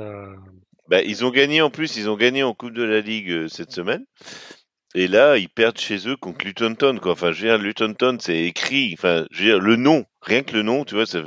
Bah, 0.89 1.01
ils 1.01 1.25
ont 1.25 1.31
gagné 1.31 1.61
en 1.61 1.69
plus, 1.69 1.97
ils 1.97 2.09
ont 2.09 2.15
gagné 2.15 2.43
en 2.43 2.53
Coupe 2.53 2.71
de 2.73 2.83
la 2.83 3.01
Ligue 3.01 3.29
euh, 3.29 3.47
cette 3.49 3.71
semaine. 3.71 4.05
Et 4.97 5.07
là, 5.07 5.37
ils 5.37 5.49
perdent 5.49 5.77
chez 5.77 6.07
eux 6.07 6.15
contre 6.15 6.45
Luton 6.45 6.75
Town, 6.75 6.99
quoi. 6.99 7.11
Enfin, 7.13 7.31
je 7.31 7.41
veux 7.43 7.47
dire, 7.49 7.57
Luton 7.57 7.93
Town, 7.93 8.17
c'est 8.19 8.43
écrit. 8.43 8.93
Enfin, 8.97 9.25
je 9.31 9.39
veux 9.43 9.49
dire, 9.49 9.59
le 9.59 9.75
nom, 9.75 10.05
rien 10.21 10.43
que 10.43 10.53
le 10.55 10.63
nom, 10.63 10.83
tu 10.85 10.95
vois, 10.95 11.05
ça, 11.05 11.19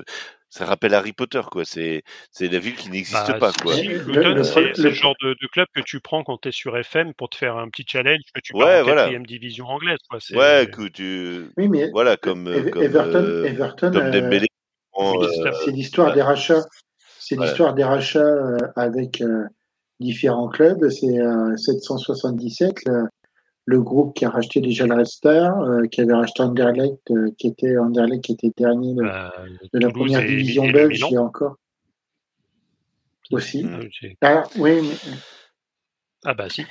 ça 0.49 0.65
rappelle 0.65 0.95
Harry 0.95 1.13
Potter, 1.13 1.41
quoi. 1.51 1.65
C'est, 1.65 2.03
c'est 2.33 2.49
la 2.49 2.59
ville 2.59 2.75
qui 2.75 2.91
n'existe 2.91 3.29
Bah, 3.29 3.35
pas, 3.39 3.53
quoi. 3.53 3.75
c'est 3.75 3.85
le- 3.85 4.91
genre 4.91 5.15
de, 5.23 5.31
de 5.41 5.47
club 5.53 5.67
que 5.75 5.81
tu 5.83 6.01
prends 6.01 6.25
quand 6.25 6.39
tu 6.39 6.49
es 6.49 6.53
sur 6.53 6.77
FM 6.77 7.15
pour 7.15 7.31
te 7.31 7.37
faire 7.37 7.57
un 7.59 7.69
petit 7.69 7.85
challenge 7.87 8.23
que 8.35 8.41
tu 8.41 8.53
pars 8.55 8.63
Ouais, 8.63 8.81
en 8.81 8.83
voilà. 8.85 9.03
quatrième 9.03 9.27
division 9.27 9.67
anglaise. 9.67 9.99
Quoi. 10.09 10.19
C'est- 10.21 10.37
Ouais, 10.37 10.65
écoute, 10.65 10.95
tu, 10.95 11.47
Oui, 11.57 11.69
mais 11.69 11.91
voilà, 11.93 12.17
comme, 12.17 12.49
euh, 12.49 12.57
Ev- 12.65 12.71
comme, 12.71 12.83
Everton, 12.83 13.25
euh, 13.25 13.45
Everton 13.45 13.93
comme 13.93 14.03
euh, 14.03 14.11
Dembélé. 14.11 14.47
Oui, 14.99 15.17
euh, 15.23 15.53
c'est- 15.65 15.71
l'histoire 15.71 16.09
ouais. 16.09 16.15
des 16.15 16.23
rachats. 16.23 16.65
C'est 17.21 17.37
l'histoire 17.39 17.75
des 17.75 17.85
rachats 17.85 18.19
euh, 18.19 18.59
avec 18.75 19.21
euh, 19.21 19.45
différents 20.01 20.49
clubs. 20.49 20.89
C'est 20.89 21.21
euh, 21.21 21.57
777, 21.57 22.75
le, 23.66 23.81
groupe 23.82 24.15
qui 24.16 24.24
a 24.24 24.31
racheté 24.31 24.61
déjà 24.61 24.87
le 24.87 24.95
Red 24.95 25.07
Star, 25.07 25.61
euh, 25.62 25.87
qui 25.87 26.01
avait 26.01 26.12
racheté 26.15 26.43
Anderlecht, 26.43 27.11
euh, 27.11 27.31
qui 27.39 27.47
était 27.49 27.77
Anderlecht, 27.77 28.24
qui 28.24 28.32
était 28.32 28.51
dernier 28.57 28.95
de, 28.95 29.03
bah, 29.03 29.32
de 29.73 29.78
la 29.78 29.91
première 29.91 30.20
et- 30.23 30.27
division 30.28 30.65
et 30.65 30.73
belge, 30.73 30.95
Milan. 30.95 31.09
il 31.11 31.15
y 31.15 31.16
a 31.16 31.23
encore. 31.23 31.57
Aussi. 33.31 33.65
Euh, 33.65 33.89
Alors, 34.23 34.51
oui, 34.59 34.81
mais, 34.82 34.97
Ah 36.24 36.35
bah 36.35 36.49
si. 36.51 36.65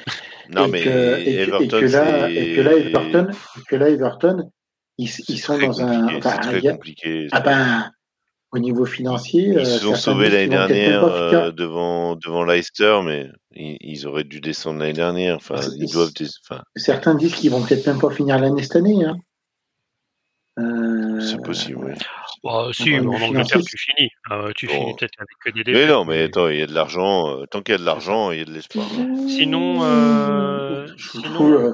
Non, 0.50 0.66
et 0.66 0.72
mais 0.72 0.84
que, 0.84 0.90
et 1.20 1.24
que- 1.24 1.84
et 1.84 1.88
là, 1.88 2.30
et 2.30 2.56
que 2.56 2.62
là, 2.62 2.74
Everton, 2.78 3.28
et 3.32 3.62
que 3.68 3.76
là, 3.78 3.90
Everton, 3.90 4.52
ils, 4.98 5.10
ils 5.30 5.38
sont 5.40 5.58
dans 5.58 5.82
un. 5.82 6.18
enfin, 6.18 6.38
très 6.40 6.68
a- 6.68 6.72
compliqué. 6.74 7.28
ah 7.32 7.40
ben, 7.40 7.92
au 8.52 8.60
niveau 8.60 8.86
financier, 8.86 9.44
Ils 9.50 9.58
euh, 9.60 9.66
se 9.66 9.80
sont 9.80 9.96
sauvés 9.96 10.30
l'année 10.30 10.48
dernière 10.48 11.04
euh, 11.04 11.52
devant 11.52 12.16
devant 12.16 12.44
Leicester, 12.44 13.00
mais 13.04 13.30
ils, 13.56 13.78
ils 13.82 14.08
auraient 14.08 14.24
dû 14.24 14.42
descendre 14.42 14.80
l'année 14.80 14.94
dernière. 14.94 15.36
Enfin, 15.36 15.62
C'est- 15.62 15.76
ils 15.78 15.92
doivent. 15.92 16.14
des- 16.14 16.28
Enfin, 16.50 16.62
Certains 16.76 17.16
disent 17.16 17.36
qu'ils 17.36 17.52
vont 17.52 17.62
peut-être 17.64 17.86
même 17.88 18.00
pas 18.00 18.10
finir 18.10 18.40
l'année 18.40 18.64
cette 18.64 18.76
année. 18.78 19.06
Hein. 19.06 19.18
Euh, 20.60 21.20
c'est 21.22 21.42
possible. 21.42 21.80
Oui. 21.86 21.94
Bah, 22.44 22.70
si, 22.74 22.94
en 22.96 23.06
Angleterre, 23.06 23.28
financier, 23.46 23.62
tu 23.62 23.78
finis. 23.78 24.10
Euh, 24.32 24.52
tu 24.56 24.68
Bon. 24.68 24.74
finis 24.74 24.96
peut-être 24.98 25.14
avec 25.20 25.30
que 25.46 25.50
des 25.52 25.64
Mais 25.72 25.80
défaites. 25.82 25.90
non, 25.90 26.06
mais 26.06 26.24
attends, 26.24 26.48
il 26.50 26.60
y 26.60 26.62
a 26.62 26.68
de 26.68 26.74
l'argent. 26.74 27.30
euh, 27.40 27.46
tant 27.50 27.62
qu'il 27.62 27.74
y 27.74 27.76
a 27.76 27.78
de 27.80 27.86
l'argent, 27.86 28.32
il 28.32 28.40
y 28.40 28.42
a 28.42 28.46
de 28.46 28.52
l'espoir. 28.52 28.86
Sinon, 29.28 29.84
euh, 29.84 30.88
Je 30.98 31.10
sinon- 31.12 31.34
trouve, 31.34 31.54
euh, 31.54 31.74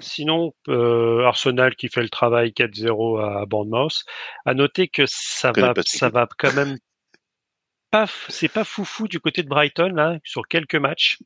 Sinon, 0.00 0.52
euh, 0.68 1.24
Arsenal 1.24 1.74
qui 1.74 1.88
fait 1.88 2.02
le 2.02 2.08
travail 2.08 2.50
4-0 2.50 3.20
à 3.20 3.46
Bournemouth. 3.46 4.04
À 4.44 4.54
noter 4.54 4.88
que 4.88 5.02
ça 5.06 5.52
va, 5.52 5.74
ça 5.84 6.08
va 6.08 6.28
quand 6.38 6.54
même 6.54 6.76
pas, 7.90 8.06
c'est 8.28 8.52
pas 8.52 8.64
foufou 8.64 9.08
du 9.08 9.20
côté 9.20 9.42
de 9.42 9.48
Brighton 9.48 9.92
là 9.94 10.18
sur 10.24 10.46
quelques 10.46 10.76
matchs. 10.76 11.18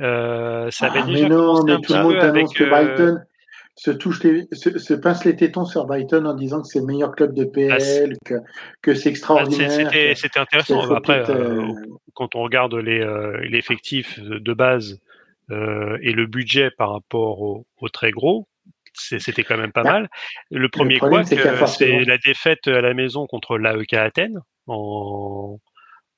Euh, 0.00 0.70
ça 0.70 0.86
avait 0.86 1.00
ah, 1.00 1.06
mais 1.06 1.12
déjà 1.14 1.28
non, 1.28 1.54
commencé 1.54 1.64
mais 1.66 1.72
un 1.72 1.80
tout 1.80 1.92
le 1.92 2.02
monde 2.02 2.16
avec. 2.16 2.46
que 2.48 2.64
euh, 2.64 2.68
Brighton 2.68 3.18
se 3.76 3.90
touche 3.90 4.22
les, 4.22 4.46
se, 4.52 4.78
se 4.78 4.94
pince 4.94 5.24
les 5.24 5.36
tétons 5.36 5.64
sur 5.64 5.86
Brighton 5.86 6.24
en 6.26 6.34
disant 6.34 6.60
que 6.60 6.68
c'est 6.68 6.80
le 6.80 6.86
meilleur 6.86 7.14
club 7.14 7.34
de 7.34 7.44
PL, 7.44 8.16
que, 8.24 8.34
que 8.82 8.94
c'est 8.94 9.08
extraordinaire. 9.08 9.70
c'était, 10.16 10.38
intéressant. 10.38 10.90
Après, 10.94 11.28
euh, 11.30 11.62
euh, 11.62 11.72
quand 12.14 12.34
on 12.34 12.42
regarde 12.42 12.74
les 12.74 13.00
euh, 13.00 13.40
l'effectif 13.42 14.20
de 14.20 14.52
base 14.52 15.00
euh, 15.52 15.98
et 16.02 16.12
le 16.12 16.26
budget 16.26 16.70
par 16.76 16.92
rapport 16.92 17.40
au, 17.42 17.66
au 17.78 17.88
très 17.88 18.10
gros, 18.10 18.48
c'était 18.94 19.44
quand 19.44 19.56
même 19.56 19.72
pas 19.72 19.82
Bah, 19.82 19.92
mal. 19.92 20.08
Le 20.50 20.68
premier 20.68 20.98
quoi, 20.98 21.24
c'est 21.24 21.36
forcément- 21.56 22.00
la 22.06 22.18
défaite 22.18 22.66
à 22.68 22.80
la 22.80 22.94
maison 22.94 23.26
contre 23.26 23.56
l'AEK 23.58 23.94
Athènes 23.94 24.38
en, 24.66 25.58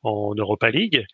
en 0.02 0.34
Europa 0.36 0.70
League. 0.70 1.04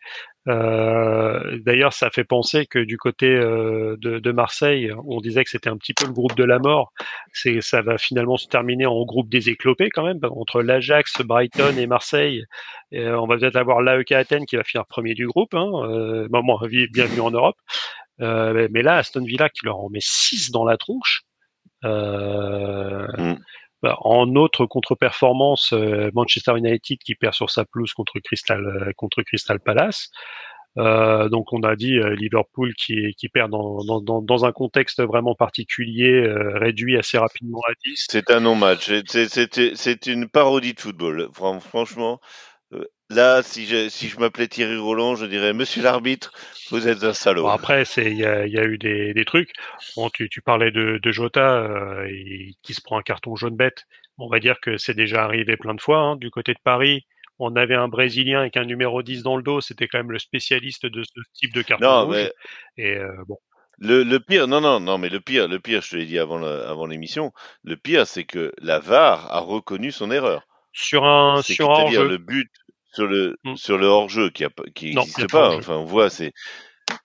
Euh, 0.48 1.58
D'ailleurs, 1.60 1.92
ça 1.92 2.08
fait 2.10 2.24
penser 2.24 2.64
que 2.64 2.78
du 2.78 2.96
côté 2.96 3.26
euh, 3.28 3.96
de, 4.00 4.18
de 4.18 4.32
Marseille, 4.32 4.90
on 5.06 5.20
disait 5.20 5.44
que 5.44 5.50
c'était 5.50 5.68
un 5.68 5.76
petit 5.76 5.92
peu 5.92 6.06
le 6.06 6.12
groupe 6.12 6.34
de 6.34 6.44
la 6.44 6.58
mort. 6.58 6.92
C'est, 7.34 7.60
ça 7.60 7.82
va 7.82 7.98
finalement 7.98 8.38
se 8.38 8.48
terminer 8.48 8.86
en 8.86 9.04
groupe 9.04 9.28
des 9.28 9.50
éclopés 9.50 9.90
quand 9.90 10.04
même 10.04 10.18
entre 10.22 10.62
l'Ajax, 10.62 11.20
Brighton 11.22 11.76
et 11.76 11.86
Marseille. 11.86 12.44
Et, 12.90 13.00
euh, 13.02 13.20
on 13.20 13.26
va 13.26 13.36
peut-être 13.36 13.56
avoir 13.56 13.82
l'AEK 13.82 14.12
Athènes 14.12 14.46
qui 14.46 14.56
va 14.56 14.64
finir 14.64 14.86
premier 14.86 15.12
du 15.14 15.26
groupe. 15.26 15.52
Hein. 15.54 16.26
Bon, 16.30 16.42
bienvenue 16.90 17.20
en 17.20 17.30
Europe. 17.30 17.56
Euh, 18.20 18.68
mais- 18.70 18.82
là, 18.82 18.96
Aston 18.96 19.24
Villa 19.24 19.48
qui 19.48 19.64
leur 19.64 19.78
en 19.78 19.88
met 19.90 20.00
6 20.02 20.50
dans 20.50 20.64
la 20.64 20.76
tronche. 20.76 21.22
Euh, 21.84 23.06
Mm. 23.16 23.38
bah, 23.82 23.96
en 24.00 24.34
autre 24.36 24.66
contre-performance, 24.66 25.72
euh, 25.72 26.10
Manchester 26.14 26.56
United 26.58 26.98
qui 26.98 27.14
perd 27.14 27.34
sur 27.34 27.50
sa 27.50 27.64
pelouse 27.64 27.92
contre 27.92 28.18
Crystal 28.20 28.92
contre 28.96 29.22
Crystal 29.22 29.58
Palace. 29.60 30.10
Euh, 30.78 31.28
donc 31.28 31.52
on 31.52 31.62
a 31.64 31.74
dit 31.74 31.98
Liverpool 32.16 32.74
qui, 32.74 33.12
qui 33.18 33.28
perd 33.28 33.50
dans, 33.50 33.82
dans, 33.84 34.00
dans, 34.00 34.22
dans 34.22 34.44
un 34.44 34.52
contexte 34.52 35.02
vraiment 35.02 35.34
particulier, 35.34 36.12
euh, 36.12 36.58
réduit 36.58 36.96
assez 36.96 37.18
rapidement 37.18 37.60
à 37.68 37.72
10. 37.84 38.06
C'est 38.08 38.30
un 38.30 38.38
non-match. 38.40 38.88
C'est- 39.06 40.06
une 40.06 40.28
parodie 40.28 40.74
de 40.74 40.80
football. 40.80 41.28
Fran- 41.32 41.58
Franchement, 41.58 42.20
là, 43.10 43.42
si 43.42 43.66
je, 43.66 43.88
si 43.90 44.08
je 44.08 44.18
m'appelais 44.18 44.48
Thierry 44.48 44.76
Roland, 44.78 45.14
je 45.16 45.26
dirais 45.26 45.52
Monsieur 45.52 45.82
l'arbitre, 45.82 46.32
vous 46.70 46.88
êtes 46.88 47.04
un 47.04 47.12
salaud. 47.12 47.48
Bon, 47.48 47.48
après, 47.48 47.84
il 47.96 48.16
y 48.18 48.24
a, 48.24 48.46
il 48.46 48.52
y 48.52 48.58
a 48.58 48.64
eu 48.64 48.76
des, 48.78 49.14
des 49.14 49.24
trucs. 49.24 49.52
Bon, 49.96 50.10
tu, 50.10 50.28
tu 50.28 50.42
parlais 50.42 50.70
de, 50.70 50.98
de 51.02 51.12
Jota 51.12 51.62
euh, 51.64 52.06
et- 52.10 52.54
qui 52.62 52.74
se 52.74 52.82
prend 52.82 52.98
un 52.98 53.02
carton 53.02 53.34
jaune 53.36 53.56
bête. 53.56 53.84
On 54.18 54.28
va 54.28 54.40
dire 54.40 54.60
que 54.60 54.76
c'est 54.76 54.94
déjà 54.94 55.24
arrivé 55.24 55.56
plein 55.56 55.74
de 55.74 55.80
fois 55.80 55.98
hein. 56.00 56.16
du 56.16 56.30
côté 56.30 56.52
de 56.52 56.58
Paris. 56.62 57.06
On 57.38 57.56
avait 57.56 57.74
un 57.74 57.88
Brésilien 57.88 58.40
avec 58.40 58.56
un 58.58 58.64
numéro 58.66 59.02
10 59.02 59.22
dans 59.22 59.36
le 59.38 59.42
dos. 59.42 59.60
C'était 59.62 59.88
quand 59.88 59.98
même 59.98 60.12
le 60.12 60.18
spécialiste 60.18 60.84
de 60.86 61.02
ce 61.02 61.20
type 61.34 61.54
de 61.54 61.62
carton 61.62 61.96
non, 61.96 61.96
rouge. 61.96 62.10
mais 62.16 62.32
Et 62.76 62.96
euh, 62.96 63.10
bon, 63.26 63.38
le, 63.78 64.04
le 64.04 64.20
pire, 64.20 64.46
non, 64.46 64.60
non, 64.60 64.78
non, 64.78 64.96
mais 64.98 65.08
le 65.08 65.20
pire, 65.20 65.48
le 65.48 65.58
pire, 65.58 65.82
je 65.82 65.90
te 65.90 65.96
l'ai 65.96 66.06
dit 66.06 66.18
avant 66.20 66.86
l'émission, 66.86 67.32
le 67.64 67.76
pire, 67.76 68.06
c'est 68.06 68.24
que 68.24 68.52
la 68.58 68.78
VAR 68.78 69.32
a 69.32 69.40
reconnu 69.40 69.90
son 69.90 70.10
erreur. 70.12 70.46
sur 70.72 71.04
un 71.04 71.42
sur 71.42 71.70
un 71.70 71.74
c'est-à-dire 71.74 71.74
hors-jeu, 71.74 72.04
le 72.04 72.18
but 72.18 72.50
sur 72.92 73.06
le 73.06 73.36
Mm. 73.44 73.56
sur 73.56 73.78
le 73.78 73.86
hors-jeu 73.86 74.30
qui 74.30 74.44
a 74.44 74.50
qui 74.74 74.94
n'existe 74.94 75.30
pas. 75.30 75.54
Enfin, 75.56 75.76
on 75.76 75.84
voit, 75.84 76.10
c'est 76.10 76.32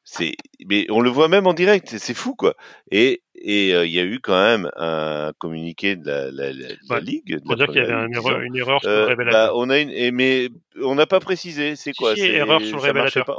c'est 0.04 0.36
mais 0.68 0.88
on 0.90 1.00
le 1.02 1.10
voit 1.10 1.28
même 1.28 1.46
en 1.48 1.54
direct, 1.54 1.88
c'est- 1.98 2.14
fou 2.14 2.36
quoi. 2.36 2.56
Et 2.92 3.22
et 3.36 3.74
euh, 3.76 3.86
il 3.86 3.92
y 3.92 4.00
a 4.00 4.04
eu 4.04 4.20
quand 4.20 4.34
même 4.42 4.70
un 4.78 5.32
communiqué 5.38 5.96
de 5.96 6.06
la, 6.08 6.32
la, 6.32 6.54
la, 6.54 6.68
la 6.70 6.96
Ouais. 6.96 7.02
ligue. 7.02 7.40
de 7.40 7.56
dire 7.56 7.68
qu'il 7.68 7.76
y 7.76 7.80
avait 7.80 8.14
erreur, 8.14 8.40
une 8.42 8.56
erreur 8.56 8.82
sur 8.82 8.90
le 8.90 8.96
euh, 8.96 9.06
révélateur. 9.06 9.48
bah, 9.48 9.54
on 9.56 9.70
a 9.70 9.80
une 9.80 9.90
et 9.92 10.12
mais 10.12 10.50
on 10.82 10.96
n'a 10.96 11.06
pas 11.06 11.20
précisé. 11.20 11.76
C'est 11.76 11.94
quoi 11.94 12.16
si, 12.16 12.22
C'est 12.22 12.34
erreur 12.34 12.62
sur 12.62 12.78
le 12.78 12.82
révélateur. 12.84 13.26
pas. 13.26 13.38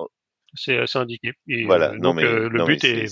C'est 0.54 0.96
indiqué. 0.96 1.32
Et, 1.48 1.64
Voilà. 1.64 1.90
euh, 1.90 1.94
non 1.94 2.10
donc 2.10 2.16
mais 2.16 2.24
euh, 2.24 2.48
le 2.48 2.58
non, 2.58 2.64
but 2.66 2.82
est 2.84 3.08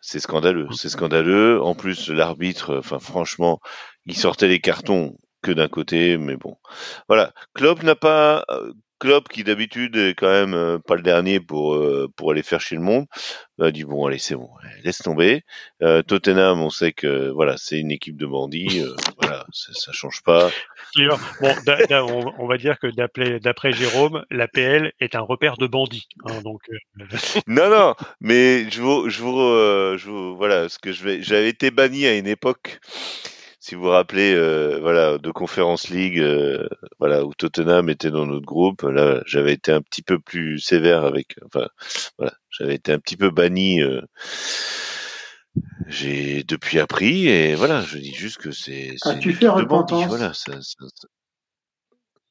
c'est 0.00 0.20
scandaleux, 0.20 0.68
c'est 0.72 0.88
scandaleux. 0.88 1.60
En 1.60 1.74
plus, 1.74 2.10
l'arbitre, 2.10 2.76
enfin 2.78 2.98
franchement, 3.00 3.58
il 4.04 4.16
sortait 4.16 4.46
les 4.48 4.60
cartons 4.60 5.16
que 5.42 5.52
d'un 5.52 5.68
côté, 5.68 6.18
mais 6.18 6.36
bon, 6.36 6.56
voilà. 7.08 7.32
Klopp 7.54 7.82
n'a 7.82 7.94
pas, 7.94 8.44
euh, 8.50 8.72
Klopp 8.98 9.28
qui 9.28 9.44
d'habitude 9.44 9.94
est 9.96 10.14
quand 10.14 10.28
même 10.30 10.54
euh, 10.54 10.78
pas 10.78 10.94
le 10.96 11.02
dernier 11.02 11.38
pour 11.38 11.74
euh, 11.74 12.08
pour 12.16 12.30
aller 12.32 12.42
faire 12.42 12.60
chez 12.62 12.76
le 12.76 12.80
monde, 12.80 13.04
a 13.60 13.70
dit 13.70 13.84
bon 13.84 14.06
allez 14.06 14.18
c'est 14.18 14.36
bon, 14.36 14.48
laisse 14.84 14.98
tomber. 14.98 15.42
Euh, 15.82 16.02
Tottenham, 16.02 16.60
on 16.62 16.70
sait 16.70 16.92
que 16.92 17.28
voilà 17.30 17.56
c'est 17.58 17.78
une 17.78 17.90
équipe 17.90 18.16
de 18.16 18.26
bandits, 18.26 18.80
euh, 18.80 18.94
voilà 19.20 19.44
ça, 19.52 19.72
ça 19.74 19.92
change 19.92 20.22
pas. 20.22 20.50
Bon, 21.42 21.54
on, 21.90 22.32
on 22.38 22.46
va 22.46 22.56
dire 22.56 22.78
que 22.78 22.86
d'après 23.38 23.72
Jérôme, 23.72 24.24
l'APL 24.30 24.92
est 25.00 25.14
un 25.14 25.20
repère 25.20 25.58
de 25.58 25.66
bandits. 25.66 26.08
hein, 26.24 26.40
donc 26.42 26.62
euh, 26.70 27.04
Non 27.46 27.68
non, 27.68 27.94
mais 28.20 28.70
je 28.70 28.80
vous 28.80 29.10
je 29.10 29.22
vous, 29.22 29.98
je 29.98 30.08
vous 30.10 30.36
voilà 30.36 30.70
ce 30.70 30.78
que 30.78 30.92
je 30.92 31.04
vais, 31.04 31.22
j'avais 31.22 31.50
été 31.50 31.70
banni 31.70 32.06
à 32.06 32.16
une 32.16 32.26
époque. 32.26 32.80
Si 33.66 33.74
vous 33.74 33.82
vous 33.82 33.88
rappelez, 33.88 34.32
euh, 34.32 34.78
voilà, 34.80 35.18
de 35.18 35.30
Conference 35.32 35.88
League, 35.88 36.20
euh, 36.20 36.68
voilà, 37.00 37.24
où 37.24 37.34
Tottenham 37.34 37.90
était 37.90 38.12
dans 38.12 38.24
notre 38.24 38.46
groupe. 38.46 38.82
Là, 38.82 39.22
j'avais 39.26 39.54
été 39.54 39.72
un 39.72 39.82
petit 39.82 40.02
peu 40.02 40.20
plus 40.20 40.60
sévère 40.60 41.04
avec, 41.04 41.34
enfin, 41.44 41.66
voilà, 42.16 42.32
j'avais 42.48 42.76
été 42.76 42.92
un 42.92 43.00
petit 43.00 43.16
peu 43.16 43.30
banni. 43.30 43.82
euh, 43.82 44.02
j'ai 45.88 46.44
depuis 46.44 46.78
appris 46.78 47.26
et 47.26 47.56
voilà, 47.56 47.80
je 47.80 47.98
dis 47.98 48.14
juste 48.14 48.38
que 48.38 48.52
c'est. 48.52 48.94
c'est 49.02 49.08
As-tu 49.08 49.32
fait 49.32 49.48
repentance? 49.48 50.06
Voilà, 50.06 50.32
ça, 50.32 50.52
ça- 50.60 50.86
ça- 50.94 51.08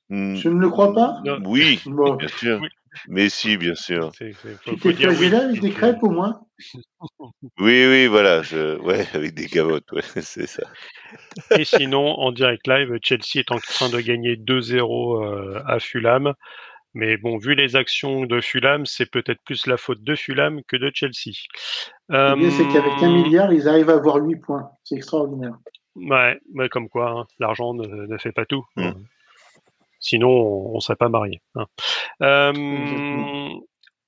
Hmm, 0.08 0.36
Je 0.36 0.48
ne 0.48 0.60
le 0.60 0.70
crois 0.70 0.94
pas? 0.94 1.20
Non. 1.26 1.40
Oui, 1.46 1.82
Bon. 1.86 2.16
bien 2.16 2.30
sûr. 2.30 2.60
Oui. 2.62 2.70
Mais 3.08 3.30
si, 3.30 3.58
bien 3.58 3.76
sûr. 3.76 4.12
c'est- 4.18 4.34
c'est- 4.42 4.56
faut- 4.64 4.72
Tu 4.72 4.78
faut 4.80 4.90
t'es 4.90 4.94
dire 4.96 5.10
oui. 5.10 5.16
flagellé 5.16 5.36
avec 5.38 5.60
des 5.62 5.72
crêpes 5.72 6.04
au 6.04 6.10
moins 6.10 6.42
Oui, 7.60 7.86
oui, 7.88 8.08
voilà, 8.08 8.42
je, 8.42 8.78
ouais, 8.80 9.06
avec 9.14 9.34
des 9.34 9.48
gavottes, 9.48 9.92
ouais, 9.92 10.02
c'est 10.24 10.48
ça. 10.48 10.64
Et 11.58 11.66
sinon, 11.66 12.08
en 12.20 12.32
direct 12.32 12.68
live, 12.68 12.98
Chelsea 13.04 13.38
est 13.40 13.52
en 13.52 13.58
train 13.60 13.90
de 13.90 14.00
gagner 14.00 14.36
2-0 14.36 15.24
euh, 15.24 15.62
à 15.66 15.80
Fulham. 15.80 16.34
Mais 16.94 17.18
bon, 17.18 17.38
vu 17.38 17.56
les 17.56 17.76
actions 17.76 18.26
de 18.26 18.40
Fulham, 18.40 18.86
c'est 18.86 19.10
peut-être 19.12 19.42
plus 19.44 19.68
la 19.68 19.76
faute 19.76 20.02
de 20.02 20.16
Fulham 20.16 20.62
que 20.66 20.78
de 20.78 20.90
Chelsea. 20.94 21.34
Le 22.08 22.36
bien, 22.36 22.50
c'est 22.52 22.68
qu'avec 22.70 23.04
un 23.04 23.10
Euh, 23.10 23.24
milliard, 23.24 23.52
ils 23.52 23.68
arrivent 23.68 23.90
à 23.90 23.96
avoir 23.96 24.16
8 24.18 24.38
points. 24.38 24.70
C'est 24.86 24.96
extraordinaire. 24.96 25.58
Ouais, 25.96 26.40
ouais, 26.54 26.70
comme 26.70 26.88
quoi, 26.88 27.10
hein, 27.12 27.26
l'argent 27.40 27.74
ne, 27.74 27.86
ne 27.88 28.18
fait 28.18 28.32
pas 28.32 28.46
tout. 28.46 28.64
Mm. 28.78 28.92
Sinon, 30.06 30.30
on, 30.30 30.76
on 30.76 30.80
serait 30.80 30.96
pas 30.96 31.10
marié. 31.10 31.42
Hein. 31.56 31.66
Euh, 32.22 32.52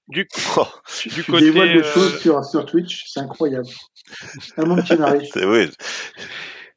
du, 0.07 0.27
oh, 0.57 0.67
du 1.07 1.23
côté. 1.23 1.45
dévoile 1.45 1.73
des 1.73 1.83
choses 1.83 2.19
sur, 2.19 2.45
sur 2.45 2.65
Twitch, 2.67 3.05
c'est 3.07 3.19
incroyable. 3.19 3.67
Un 4.57 4.65
monde 4.65 4.83
qui 4.83 4.95
m'arrive. 4.95 5.27
C'est 5.33 5.45
oui. 5.45 5.69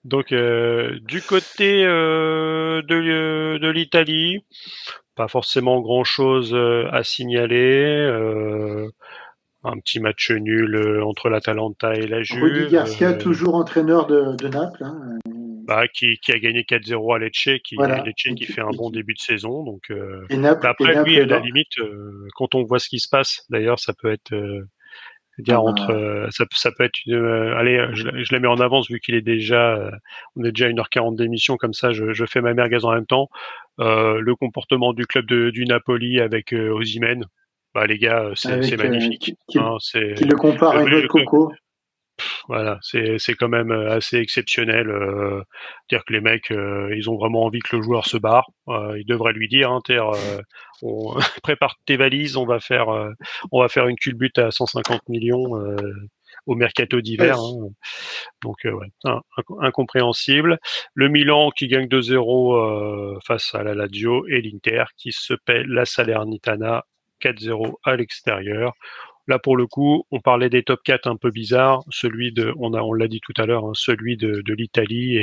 Donc 0.05 0.33
euh, 0.33 0.99
du 1.03 1.21
côté 1.21 1.85
euh, 1.85 2.81
de, 2.81 3.59
de 3.59 3.69
l'Italie, 3.69 4.39
pas 5.15 5.29
forcément 5.29 5.83
grand 5.83 6.05
chose 6.05 6.57
à 6.91 7.05
signaler. 7.05 8.07
un 9.65 9.79
petit 9.81 10.01
match 10.01 10.31
nul 10.31 11.03
entre 11.05 11.29
l'Atalanta 11.29 11.93
et 11.93 12.07
la 12.07 12.23
Juve. 12.23 12.43
Rudy 12.43 12.73
Garcia, 12.73 13.13
toujours 13.13 13.55
entraîneur 13.55 14.07
de, 14.07 14.35
de 14.37 14.49
Naples. 14.49 14.83
Hein. 14.83 15.19
Bah, 15.71 15.87
qui, 15.87 16.19
qui, 16.19 16.33
a 16.33 16.39
gagné 16.41 16.63
4-0 16.63 17.15
à 17.15 17.19
Lecce, 17.21 17.61
qui, 17.63 17.77
Lecce 17.77 18.35
qui 18.35 18.45
fait 18.45 18.61
un 18.61 18.71
bon 18.71 18.91
début 18.91 19.15
de 19.15 19.21
saison. 19.21 19.63
Donc 19.63 19.83
euh, 19.93 20.27
après 20.65 21.05
lui, 21.05 21.21
à 21.21 21.27
la 21.27 21.39
limite, 21.39 21.79
euh, 21.79 22.27
quand 22.35 22.57
on 22.57 22.65
voit 22.65 22.81
ce 22.81 22.89
qui 22.89 22.99
se 22.99 23.09
passe, 23.09 23.45
d'ailleurs, 23.51 23.79
ça 23.79 23.93
peut 23.93 24.11
être 24.11 24.33
euh, 24.33 24.69
dire 25.39 25.59
ah 25.59 25.63
entre 25.63 25.87
bah. 25.87 26.27
ça, 26.33 26.45
ça, 26.51 26.73
peut 26.77 26.83
être 26.83 26.99
une, 27.07 27.15
allez, 27.57 27.87
je, 27.93 28.03
je, 28.21 28.35
la 28.35 28.41
mets 28.41 28.49
en 28.49 28.59
avance 28.59 28.91
vu 28.91 28.99
qu'il 28.99 29.15
est 29.15 29.23
déjà, 29.23 29.93
on 30.35 30.43
est 30.43 30.51
déjà 30.51 30.67
à 30.67 30.71
1h40 30.71 31.15
d'émission 31.15 31.57
comme 31.57 31.73
ça, 31.73 31.93
je, 31.93 32.13
je, 32.15 32.25
fais 32.25 32.41
ma 32.41 32.53
merguez 32.53 32.85
en 32.85 32.93
même 32.93 33.07
temps. 33.07 33.29
le 33.79 34.35
comportement 34.35 34.93
du 34.93 35.07
club 35.07 35.27
de, 35.27 35.51
du 35.51 35.67
Napoli 35.67 36.21
avec 36.21 36.53
Osimhen, 36.53 37.27
bah 37.77 37.87
les 37.87 37.99
gars, 37.99 38.33
c'est 38.35 38.77
magnifique. 38.77 39.37
Qui, 39.49 39.61
hein, 39.61 39.77
le 39.95 40.35
compare 40.35 40.79
à 40.79 40.83
une 40.83 41.07
Coco. 41.07 41.53
Voilà, 42.49 42.79
c'est 42.83 43.35
quand 43.39 43.49
même 43.49 43.71
euh, 43.71 43.91
assez 43.91 44.19
exceptionnel. 44.19 44.89
Euh, 44.91 45.43
dire 45.89 46.05
que 46.05 46.13
les 46.13 46.21
mecs, 46.21 46.51
euh, 46.51 46.95
ils 46.97 47.11
ont 47.11 47.17
vraiment 47.17 47.45
envie 47.45 47.61
que 47.61 47.77
le 47.77 47.83
joueur 47.83 48.07
se 48.07 48.17
barre. 48.17 48.51
Euh, 48.69 48.99
ils 48.99 49.07
devraient 49.07 49.33
lui 49.33 49.49
dire, 49.49 49.71
hein, 49.71 49.81
on 50.83 51.15
prépare 51.43 51.77
tes 51.87 51.97
valises, 51.97 52.37
on 52.37 52.47
va 52.47 52.61
faire 52.61 52.89
on 53.53 53.61
va 53.61 53.69
faire 53.69 53.89
une 53.89 53.97
culbute 53.97 54.39
à 54.39 54.51
150 54.51 55.09
millions 55.09 55.51
au 56.47 56.55
mercato 56.55 57.01
d'hiver. 57.01 57.39
Hein. 57.39 57.69
Donc 58.43 58.57
ouais, 58.65 59.13
incompréhensible. 59.61 60.59
Le 60.95 61.09
Milan 61.09 61.51
qui 61.51 61.69
gagne 61.69 61.87
2-0 61.87 63.21
face 63.27 63.55
à 63.55 63.63
la 63.63 63.75
Lazio 63.75 64.27
et 64.27 64.41
l'Inter 64.41 64.85
qui 64.97 65.13
se 65.13 65.35
paie 65.35 65.65
la 65.67 65.85
Salernitana 65.85 66.85
4-0 67.21 67.75
à 67.85 67.97
l'extérieur. 67.97 68.73
Là, 69.31 69.39
pour 69.39 69.57
le 69.57 69.69
coup, 69.69 70.05
on 70.11 70.19
parlait 70.19 70.51
des 70.51 70.65
top 70.65 70.81
4 70.83 71.07
un 71.07 71.15
peu 71.15 71.31
bizarres. 71.31 71.85
Celui 71.89 72.33
de, 72.33 72.53
on 72.59 72.75
a, 72.75 72.81
on 72.83 72.93
l'a 72.93 73.07
dit 73.07 73.21
tout 73.21 73.41
à 73.41 73.47
l'heure, 73.47 73.65
hein, 73.65 73.75
celui 73.75 74.17
de, 74.17 74.43
l'Italie 74.53 75.19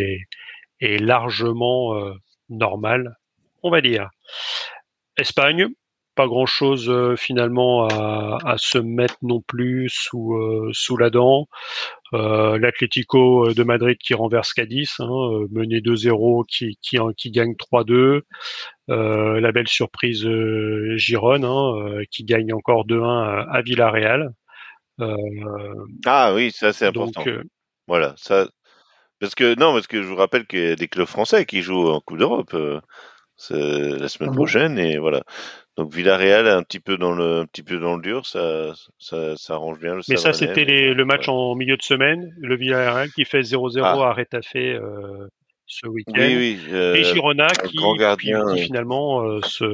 est, 0.79 0.97
largement 1.01 1.93
euh, 1.97 2.13
normal, 2.47 3.17
on 3.63 3.69
va 3.69 3.81
dire. 3.81 4.09
Espagne, 5.17 5.67
pas 6.15 6.25
grand 6.25 6.45
chose 6.45 6.89
euh, 6.89 7.17
finalement 7.17 7.85
à, 7.89 8.55
se 8.57 8.77
mettre 8.77 9.17
non 9.23 9.41
plus 9.41 9.89
sous, 9.89 10.35
euh, 10.35 10.71
la 10.97 11.09
dent. 11.09 11.49
L'Atlético 12.13 13.51
de 13.51 13.63
Madrid 13.63 13.97
qui 13.97 14.13
renverse 14.13 14.53
Cadiz, 14.53 14.93
hein, 14.99 15.45
mené 15.51 15.81
2-0, 15.81 16.45
qui, 16.47 16.77
qui, 16.81 16.97
qui 17.17 17.31
gagne 17.31 17.55
3-2. 17.55 18.21
La 18.87 19.51
belle 19.51 19.67
surprise 19.67 20.27
Gironne, 20.95 21.45
hein, 21.45 22.01
qui 22.11 22.23
gagne 22.23 22.53
encore 22.53 22.85
2-1 22.85 23.47
à, 23.49 23.61
Villarreal. 23.61 24.31
ah 26.05 26.33
oui, 26.33 26.51
ça 26.51 26.73
c'est 26.73 26.85
important. 26.85 27.23
voilà, 27.87 28.13
ça. 28.17 28.47
Parce 29.19 29.33
que 29.33 29.57
non, 29.59 29.73
parce 29.73 29.87
que 29.87 30.03
je 30.03 30.07
vous 30.07 30.15
rappelle 30.15 30.45
qu'il 30.45 30.59
y 30.59 30.71
a 30.71 30.75
des 30.75 30.87
clubs 30.87 31.07
français 31.07 31.45
qui 31.45 31.61
jouent 31.63 31.89
en 31.89 32.01
Coupe 32.01 32.19
d'Europe 32.19 32.55
la 33.49 34.07
semaine 34.07 34.31
ah 34.31 34.35
prochaine 34.35 34.79
et 34.79 34.97
voilà. 34.97 35.23
Donc 35.77 35.93
Villarreal 35.93 36.47
un 36.47 36.63
petit 36.63 36.79
peu 36.79 36.97
dans 36.97 37.13
le 37.13 37.41
un 37.41 37.45
petit 37.45 37.61
peu 37.61 37.77
dans 37.79 37.95
le 37.95 38.01
dur, 38.01 38.25
ça 38.25 38.73
ça, 38.97 39.35
ça 39.35 39.53
arrange 39.53 39.79
bien 39.79 39.95
le 39.95 40.01
Mais 40.09 40.17
ça 40.17 40.33
c'était 40.33 40.65
le 40.65 41.05
match 41.05 41.29
en 41.29 41.55
milieu 41.55 41.77
de 41.77 41.83
semaine, 41.83 42.33
le 42.37 42.55
Villarreal 42.55 43.11
qui 43.11 43.25
fait 43.25 43.41
0-0 43.41 43.81
ah. 43.83 43.91
à 43.91 44.13
Retafe 44.13 44.55
euh, 44.55 45.27
ce 45.67 45.87
week-end. 45.87 46.13
Oui, 46.15 46.35
oui, 46.35 46.59
euh, 46.71 46.95
et 46.95 47.03
Girona 47.03 47.47
qui, 47.47 47.77
gardien, 47.97 48.55
qui, 48.55 48.63
finalement 48.63 49.21
euh, 49.21 49.41
se, 49.41 49.65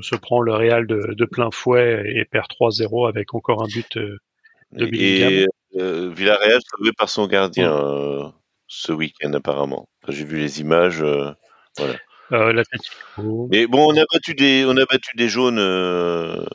se 0.00 0.16
prend 0.16 0.40
le 0.40 0.54
Real 0.54 0.86
de, 0.86 1.14
de 1.14 1.24
plein 1.26 1.50
fouet 1.50 2.02
et 2.06 2.24
perd 2.24 2.46
3-0 2.46 3.08
avec 3.08 3.34
encore 3.34 3.62
un 3.62 3.66
but 3.66 3.96
euh, 3.96 4.16
de 4.72 4.86
Bellingham. 4.86 5.32
Et 5.32 5.46
Villarreal 5.74 6.60
sauvé 6.68 6.92
par 6.96 7.08
son 7.08 7.26
gardien 7.26 8.32
ce 8.66 8.92
week-end 8.92 9.32
apparemment. 9.34 9.88
J'ai 10.08 10.24
vu 10.24 10.38
les 10.38 10.60
images, 10.60 11.04
voilà. 11.76 11.94
Euh, 12.32 12.62
Mais 13.50 13.66
bon, 13.66 13.92
on 13.92 13.96
a 13.96 14.04
battu 14.12 14.34
des, 14.34 14.64
on 14.66 14.76
a 14.76 14.84
battu 14.86 15.16
des 15.16 15.28
jaunes 15.28 15.58
euh, 15.58 16.46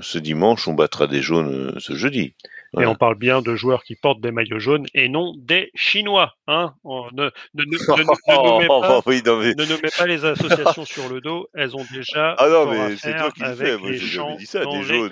ce 0.00 0.18
dimanche, 0.18 0.68
on 0.68 0.74
battra 0.74 1.06
des 1.06 1.22
jaunes 1.22 1.70
euh, 1.74 1.80
ce 1.80 1.94
jeudi. 1.94 2.34
Et 2.80 2.86
on 2.86 2.94
parle 2.94 3.16
bien 3.16 3.42
de 3.42 3.54
joueurs 3.54 3.84
qui 3.84 3.96
portent 3.96 4.22
des 4.22 4.30
maillots 4.30 4.58
jaunes 4.58 4.86
et 4.94 5.10
non 5.10 5.34
des 5.36 5.70
Chinois. 5.74 6.32
Hein 6.46 6.72
ne, 6.84 7.30
ne, 7.54 7.64
ne, 7.64 7.66
mets 9.82 9.90
pas, 9.98 10.06
les 10.06 10.24
associations 10.24 10.86
sur 10.86 11.10
le 11.10 11.20
dos, 11.20 11.48
elles 11.54 11.76
ont 11.76 11.84
déjà. 11.92 12.34
Ah 12.38 12.48
non, 12.48 12.70
mais 12.70 12.96
c'est 12.96 13.14
toi 13.16 13.30
qui 13.30 13.42
le 13.42 13.54
fais. 13.54 13.76
Moi, 13.76 13.92
j'ai 13.92 14.06
jamais 14.06 14.36
dit 14.36 14.46
ça, 14.46 14.64
des 14.64 14.82
jaunes. 14.82 15.10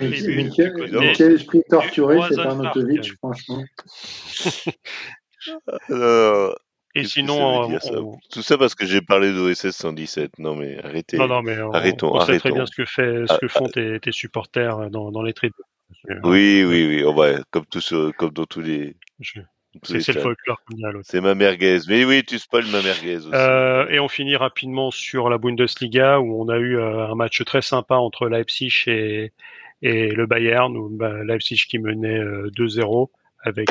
Quel 1.15 1.33
esprit 1.33 1.61
torturé, 1.69 2.17
c'est 2.29 2.39
Arnautovic, 2.39 3.13
franchement. 3.17 3.63
Et 6.93 7.05
sinon, 7.05 7.77
tout 8.31 8.41
ça 8.41 8.57
parce 8.57 8.75
que 8.75 8.85
j'ai 8.85 9.01
parlé 9.01 9.31
d'OSS 9.31 9.71
117. 9.71 10.39
Non 10.39 10.55
mais 10.55 10.83
arrêtez. 10.83 11.17
Non, 11.17 11.27
non 11.27 11.41
mais 11.41 11.61
on, 11.61 11.71
arrêtons. 11.71 12.13
On 12.13 12.25
sait 12.25 12.39
très 12.39 12.51
bien 12.51 12.65
ce 12.65 12.75
que 12.75 12.85
fait, 12.85 13.23
ce 13.27 13.37
que 13.37 13.45
ah, 13.45 13.49
font 13.49 13.67
ah. 13.67 13.73
tes, 13.73 13.99
tes, 13.99 14.11
supporters 14.11 14.77
euh, 14.77 14.89
dans, 14.89 15.11
dans 15.11 15.21
les 15.21 15.33
tribunes. 15.33 15.55
Oui, 16.23 16.63
oui, 16.63 16.87
oui. 16.87 17.03
On 17.05 17.13
va 17.13 17.43
comme 17.51 17.65
tous, 17.65 17.93
comme 18.17 18.31
dans 18.31 18.45
tous 18.45 18.61
les. 18.61 18.95
C'est 19.83 20.07
le 20.09 20.21
folklore 20.21 20.61
C'est 21.03 21.21
ma 21.21 21.33
merguez. 21.33 21.79
Mais 21.87 22.03
oui, 22.03 22.23
tu 22.23 22.37
spoil 22.39 22.65
ma 22.67 22.81
merguez 22.81 23.17
aussi. 23.17 23.29
Euh, 23.33 23.87
et 23.87 23.99
on 23.99 24.09
finit 24.09 24.35
rapidement 24.35 24.91
sur 24.91 25.29
la 25.29 25.37
Bundesliga 25.37 26.19
où 26.19 26.41
on 26.41 26.49
a 26.49 26.57
eu 26.57 26.77
euh, 26.77 27.07
un 27.07 27.15
match 27.15 27.41
très 27.45 27.61
sympa 27.61 27.95
entre 27.95 28.27
Leipzig 28.27 28.83
et, 28.87 29.31
et 29.81 30.09
le 30.09 30.25
Bayern. 30.25 30.75
Où, 30.75 30.89
bah, 30.89 31.23
Leipzig 31.23 31.65
qui 31.69 31.79
menait 31.79 32.19
2-0 32.19 33.09
avec 33.43 33.69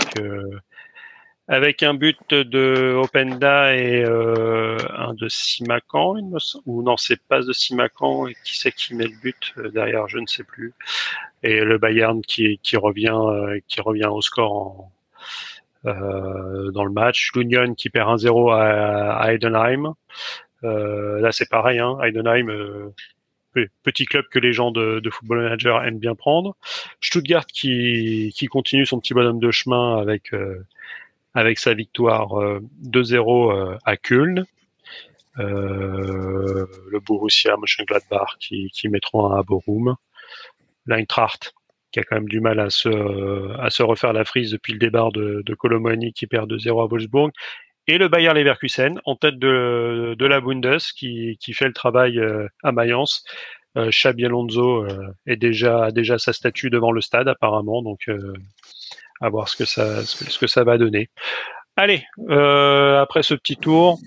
avec 1.51 1.82
un 1.82 1.94
but 1.94 2.32
de 2.32 2.94
Openda 2.97 3.74
et 3.74 4.05
euh, 4.05 4.78
un 4.97 5.14
de 5.14 5.28
Simacan. 5.28 6.31
Ou 6.64 6.82
non, 6.82 6.97
c'est 6.97 7.20
pas 7.20 7.40
de 7.40 7.52
Simacan. 7.52 8.28
Et 8.28 8.36
qui 8.44 8.56
c'est 8.56 8.70
qui 8.70 8.94
met 8.94 9.09
le 9.09 9.20
but 9.20 9.52
euh, 9.59 9.68
derrière 9.68 10.06
Je 10.06 10.18
ne 10.18 10.27
sais 10.27 10.44
plus. 10.44 10.72
Et 11.43 11.60
le 11.60 11.77
Bayern 11.77 12.22
qui, 12.22 12.60
qui 12.62 12.77
revient, 12.77 13.18
euh, 13.20 13.59
qui 13.66 13.81
revient 13.81 14.06
au 14.06 14.20
score 14.20 14.52
en, 14.52 14.93
euh, 15.86 16.70
dans 16.70 16.85
le 16.85 16.93
match. 16.93 17.32
L'Union 17.35 17.74
qui 17.74 17.90
perd 17.90 18.09
1-0 18.20 18.52
à, 18.52 19.16
à, 19.16 19.32
Heidenheim. 19.32 19.94
là, 20.62 21.32
c'est 21.32 21.51
pareil. 21.51 21.81
Hein, 21.81 21.98
Heidenheim, 22.01 22.93
petit 23.82 24.05
club 24.05 24.24
que 24.31 24.39
les 24.39 24.52
gens 24.52 24.70
de, 24.70 25.01
de, 25.01 25.10
Football 25.10 25.43
Manager 25.43 25.82
aiment 25.82 25.98
bien 25.98 26.14
prendre. 26.14 26.55
Stuttgart 27.01 27.47
qui, 27.47 28.32
qui 28.36 28.47
continue 28.47 28.86
son 28.86 29.01
petit 29.01 29.14
bonhomme 29.14 29.40
de 29.40 29.51
chemin 29.51 29.98
avec 29.98 30.32
avec 31.35 31.59
sa 31.59 31.74
victoire 31.74 32.28
2-0 32.85 33.52
euh, 33.52 33.73
euh, 33.73 33.78
à 33.85 33.97
Köln. 33.97 34.44
Euh, 35.39 36.66
le 36.90 37.01
Borussia 37.01 37.57
Mönchengladbach 37.57 38.36
qui, 38.40 38.69
qui 38.73 38.89
mettront 38.89 39.31
à 39.31 39.43
Borum. 39.43 39.97
L'Eintracht 40.86 41.55
qui 41.93 42.01
a 42.01 42.05
quand 42.05 42.16
même 42.16 42.28
du 42.28 42.40
mal 42.40 42.61
à 42.61 42.70
se, 42.70 43.59
à 43.59 43.70
se 43.70 43.82
refaire 43.82 44.12
la 44.12 44.24
frise 44.24 44.52
depuis 44.52 44.73
le 44.73 44.78
départ 44.78 45.11
de, 45.11 45.43
de 45.44 45.55
Colomani 45.55 46.12
qui 46.12 46.27
perd 46.27 46.52
2-0 46.52 46.82
à 46.82 46.86
Wolfsburg. 46.86 47.31
Et 47.89 47.98
le 47.98 48.09
Bayer 48.09 48.32
Leverkusen 48.32 49.01
en 49.05 49.16
tête 49.16 49.39
de, 49.39 50.15
de 50.16 50.27
la 50.27 50.40
Bundes 50.40 50.78
qui, 50.97 51.36
qui 51.40 51.52
fait 51.52 51.66
le 51.66 51.73
travail 51.73 52.20
à 52.62 52.70
Mayence. 52.70 53.24
Xabi 53.77 54.27
Alonso 54.27 54.86
est 55.27 55.36
déjà, 55.36 55.86
a 55.86 55.90
déjà 55.90 56.19
sa 56.19 56.32
statue 56.32 56.70
devant 56.70 56.93
le 56.93 57.01
stade 57.01 57.27
apparemment, 57.27 57.82
donc 57.82 58.09
à 59.20 59.28
voir 59.28 59.48
ce 59.48 59.56
que 59.56 59.64
ça, 59.64 60.05
ce 60.05 60.38
que 60.38 60.47
ça 60.47 60.64
va 60.64 60.78
donner. 60.78 61.09
Allez, 61.76 62.05
euh, 62.28 63.01
après 63.01 63.22
ce 63.22 63.34
petit 63.34 63.56
tour, 63.56 63.98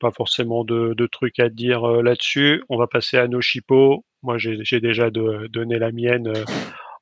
pas 0.00 0.10
forcément 0.10 0.64
de, 0.64 0.94
de 0.94 1.06
trucs 1.06 1.38
à 1.38 1.48
dire 1.48 1.84
euh, 1.84 2.02
là-dessus. 2.02 2.62
On 2.68 2.76
va 2.76 2.86
passer 2.86 3.18
à 3.18 3.28
nos 3.28 3.40
chipots. 3.40 4.04
Moi, 4.22 4.36
j'ai 4.38 4.80
déjà 4.80 5.10
de, 5.10 5.48
donné 5.48 5.78
la 5.78 5.92
mienne 5.92 6.28
euh, 6.28 6.44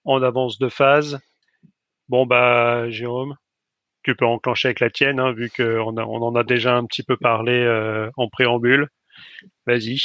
en 0.05 0.23
avance 0.23 0.59
de 0.59 0.69
phase. 0.69 1.19
Bon, 2.09 2.27
bah, 2.27 2.91
Jérôme, 2.91 3.36
tu 4.03 4.15
peux 4.15 4.27
enclencher 4.27 4.69
avec 4.69 4.81
la 4.81 4.91
tienne, 4.91 5.20
hein, 5.20 5.32
vu 5.32 5.51
qu'on 5.51 5.97
on 5.97 6.23
en 6.23 6.35
a 6.35 6.45
déjà 6.45 6.77
un 6.77 6.85
petit 6.85 7.03
peu 7.03 7.16
parlé 7.16 7.53
euh, 7.53 8.11
en 8.16 8.28
préambule. 8.28 8.89
Vas-y. 9.66 9.99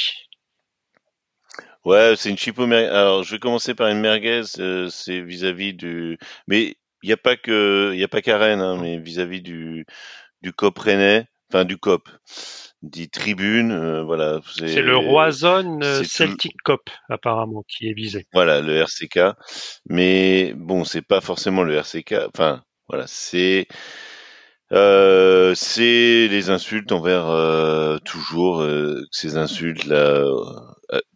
Ouais, 1.84 2.14
c'est 2.16 2.30
une 2.30 2.38
chipo. 2.38 2.64
Alors, 2.64 3.22
je 3.22 3.32
vais 3.32 3.38
commencer 3.38 3.74
par 3.74 3.88
une 3.88 4.00
merguez. 4.00 4.42
c'est 4.90 5.20
vis-à-vis 5.20 5.74
du. 5.74 6.18
Mais 6.46 6.76
il 7.02 7.08
n'y 7.08 7.12
a 7.12 7.16
pas 7.16 7.36
que, 7.36 7.90
il 7.94 8.00
y 8.00 8.04
a 8.04 8.08
pas 8.08 8.22
qu'à 8.22 8.38
Rennes, 8.38 8.60
hein, 8.60 8.78
mais 8.80 8.98
vis-à-vis 8.98 9.42
du 9.42 9.86
du 10.42 10.52
COP 10.52 10.78
Rennais, 10.78 11.26
enfin 11.50 11.64
du 11.64 11.76
COP. 11.76 12.08
dit 12.82 13.10
tribune, 13.10 13.72
euh, 13.72 14.02
voilà. 14.02 14.40
C'est 14.56 14.82
le 14.82 14.96
Roison 14.96 15.80
Celtic 16.04 16.56
Cop 16.64 16.88
apparemment 17.08 17.62
qui 17.68 17.88
est 17.88 17.94
visé. 17.94 18.26
Voilà, 18.32 18.60
le 18.60 18.76
RCK. 18.76 19.36
Mais 19.88 20.54
bon, 20.56 20.84
c'est 20.84 21.02
pas 21.02 21.20
forcément 21.20 21.62
le 21.62 21.74
RCK. 21.74 22.14
Enfin, 22.32 22.62
voilà, 22.88 23.06
c'est 23.06 23.66
euh, 24.72 25.52
c'est 25.56 26.28
les 26.28 26.50
insultes 26.50 26.92
envers 26.92 27.28
euh, 27.28 27.98
toujours 28.04 28.62
euh, 28.62 29.02
ces 29.10 29.36
insultes 29.36 29.84
là 29.84 30.24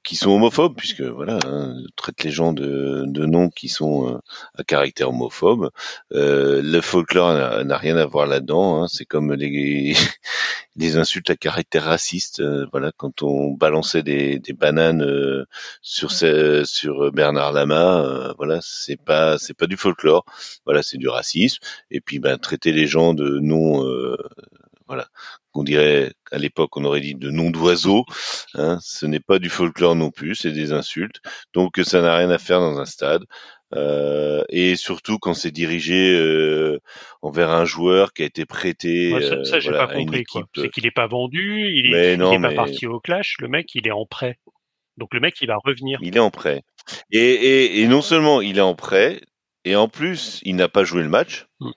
qui 0.05 0.17
sont 0.17 0.31
homophobes 0.31 0.77
puisque 0.77 1.01
voilà 1.01 1.39
hein, 1.47 1.77
traite 1.97 2.23
les 2.23 2.31
gens 2.31 2.53
de, 2.53 3.05
de 3.07 3.27
noms 3.27 3.49
qui 3.51 3.69
sont 3.69 4.21
à 4.57 4.65
caractère 4.65 5.09
homophobe. 5.11 5.71
le 6.11 6.81
folklore 6.81 7.65
n'a 7.65 7.77
rien 7.79 7.97
à 7.97 8.07
voir 8.07 8.27
là-dedans. 8.27 8.83
Hein, 8.83 8.89
c'est 8.89 9.05
comme 9.05 9.33
les 9.33 9.95
des 10.77 10.97
insultes 10.97 11.31
à 11.31 11.37
caractère 11.37 11.85
raciste. 11.85 12.41
Euh, 12.41 12.67
voilà, 12.73 12.93
quand 12.97 13.23
on 13.23 13.53
balançait 13.53 14.03
des, 14.03 14.39
des 14.39 14.53
bananes 14.53 15.03
euh, 15.03 15.47
sur 15.83 16.13
sur 16.13 17.13
Bernard 17.13 17.53
Lama, 17.53 18.05
euh, 18.05 18.35
voilà, 18.37 18.59
c'est 18.63 19.01
pas 19.01 19.39
c'est 19.39 19.55
pas 19.55 19.67
du 19.67 19.77
folklore. 19.77 20.25
Voilà, 20.65 20.83
c'est 20.83 20.99
du 20.99 21.09
racisme. 21.09 21.63
Et 21.91 22.01
puis, 22.01 22.19
ben, 22.19 22.39
traiter 22.39 22.73
les 22.73 22.87
gens 22.87 23.15
de 23.15 23.39
noms, 23.41 23.85
voilà, 24.87 25.07
qu'on 25.53 25.65
dirait 25.65 26.13
à 26.31 26.39
l'époque, 26.39 26.77
on 26.77 26.85
aurait 26.85 27.01
dit 27.01 27.15
de 27.15 27.31
noms 27.31 27.51
d'oiseaux. 27.51 28.05
Hein, 28.55 28.79
ce 28.83 29.07
n'est 29.07 29.21
pas 29.21 29.39
du 29.39 29.49
folklore 29.49 29.97
non 29.97 30.11
plus, 30.11 30.35
c'est 30.35 30.53
des 30.53 30.73
insultes. 30.73 31.21
Donc, 31.55 31.81
ça 31.83 32.03
n'a 32.03 32.17
rien 32.17 32.31
à 32.31 32.39
faire 32.39 32.61
dans 32.61 32.79
un 32.79 32.85
stade. 32.85 33.25
Euh, 33.75 34.45
et 34.51 34.77
surtout 34.77 35.19
quand 35.19 35.35
c'est 35.35 35.51
dirigé 35.51 36.15
euh, 36.15 36.81
envers 37.23 37.51
un 37.51 37.65
joueur 37.65 38.13
qui 38.13 38.23
a 38.23 38.27
été 38.27 38.45
prêté 38.45 39.11
ça, 39.21 39.45
ça 39.45 39.57
euh, 39.57 39.61
j'ai 39.61 39.71
pas 39.73 39.89
compris 39.89 40.25
c'est 40.55 40.69
qu'il 40.69 40.85
n'est 40.85 40.93
pas 40.93 41.09
vendu 41.09 41.73
il 41.75 41.93
est, 41.93 42.15
il 42.15 42.41
pas 42.41 42.55
parti 42.55 42.87
au 42.87 43.01
clash 43.01 43.37
le 43.41 43.49
mec 43.49 43.75
il 43.75 43.89
est 43.89 43.93
en 43.93 44.07
prêt 44.07 44.39
donc 44.97 45.13
le 45.13 45.19
mec 45.19 45.41
il 45.41 45.49
va 45.49 45.57
revenir 45.65 45.99
il 46.03 46.17
est 46.17 46.21
en 46.21 46.31
prêt 46.31 46.63
et, 47.11 47.19
et, 47.19 47.81
et 47.81 47.89
non 47.89 48.03
seulement 48.03 48.41
il 48.43 48.59
est 48.59 48.61
en 48.61 48.77
prêt 48.77 49.23
et 49.65 49.75
en 49.75 49.89
plus 49.89 50.41
il 50.45 50.55
n'a 50.55 50.69
pas 50.69 50.85
joué 50.85 51.03
le 51.03 51.09
match 51.09 51.47
mm. 51.59 51.71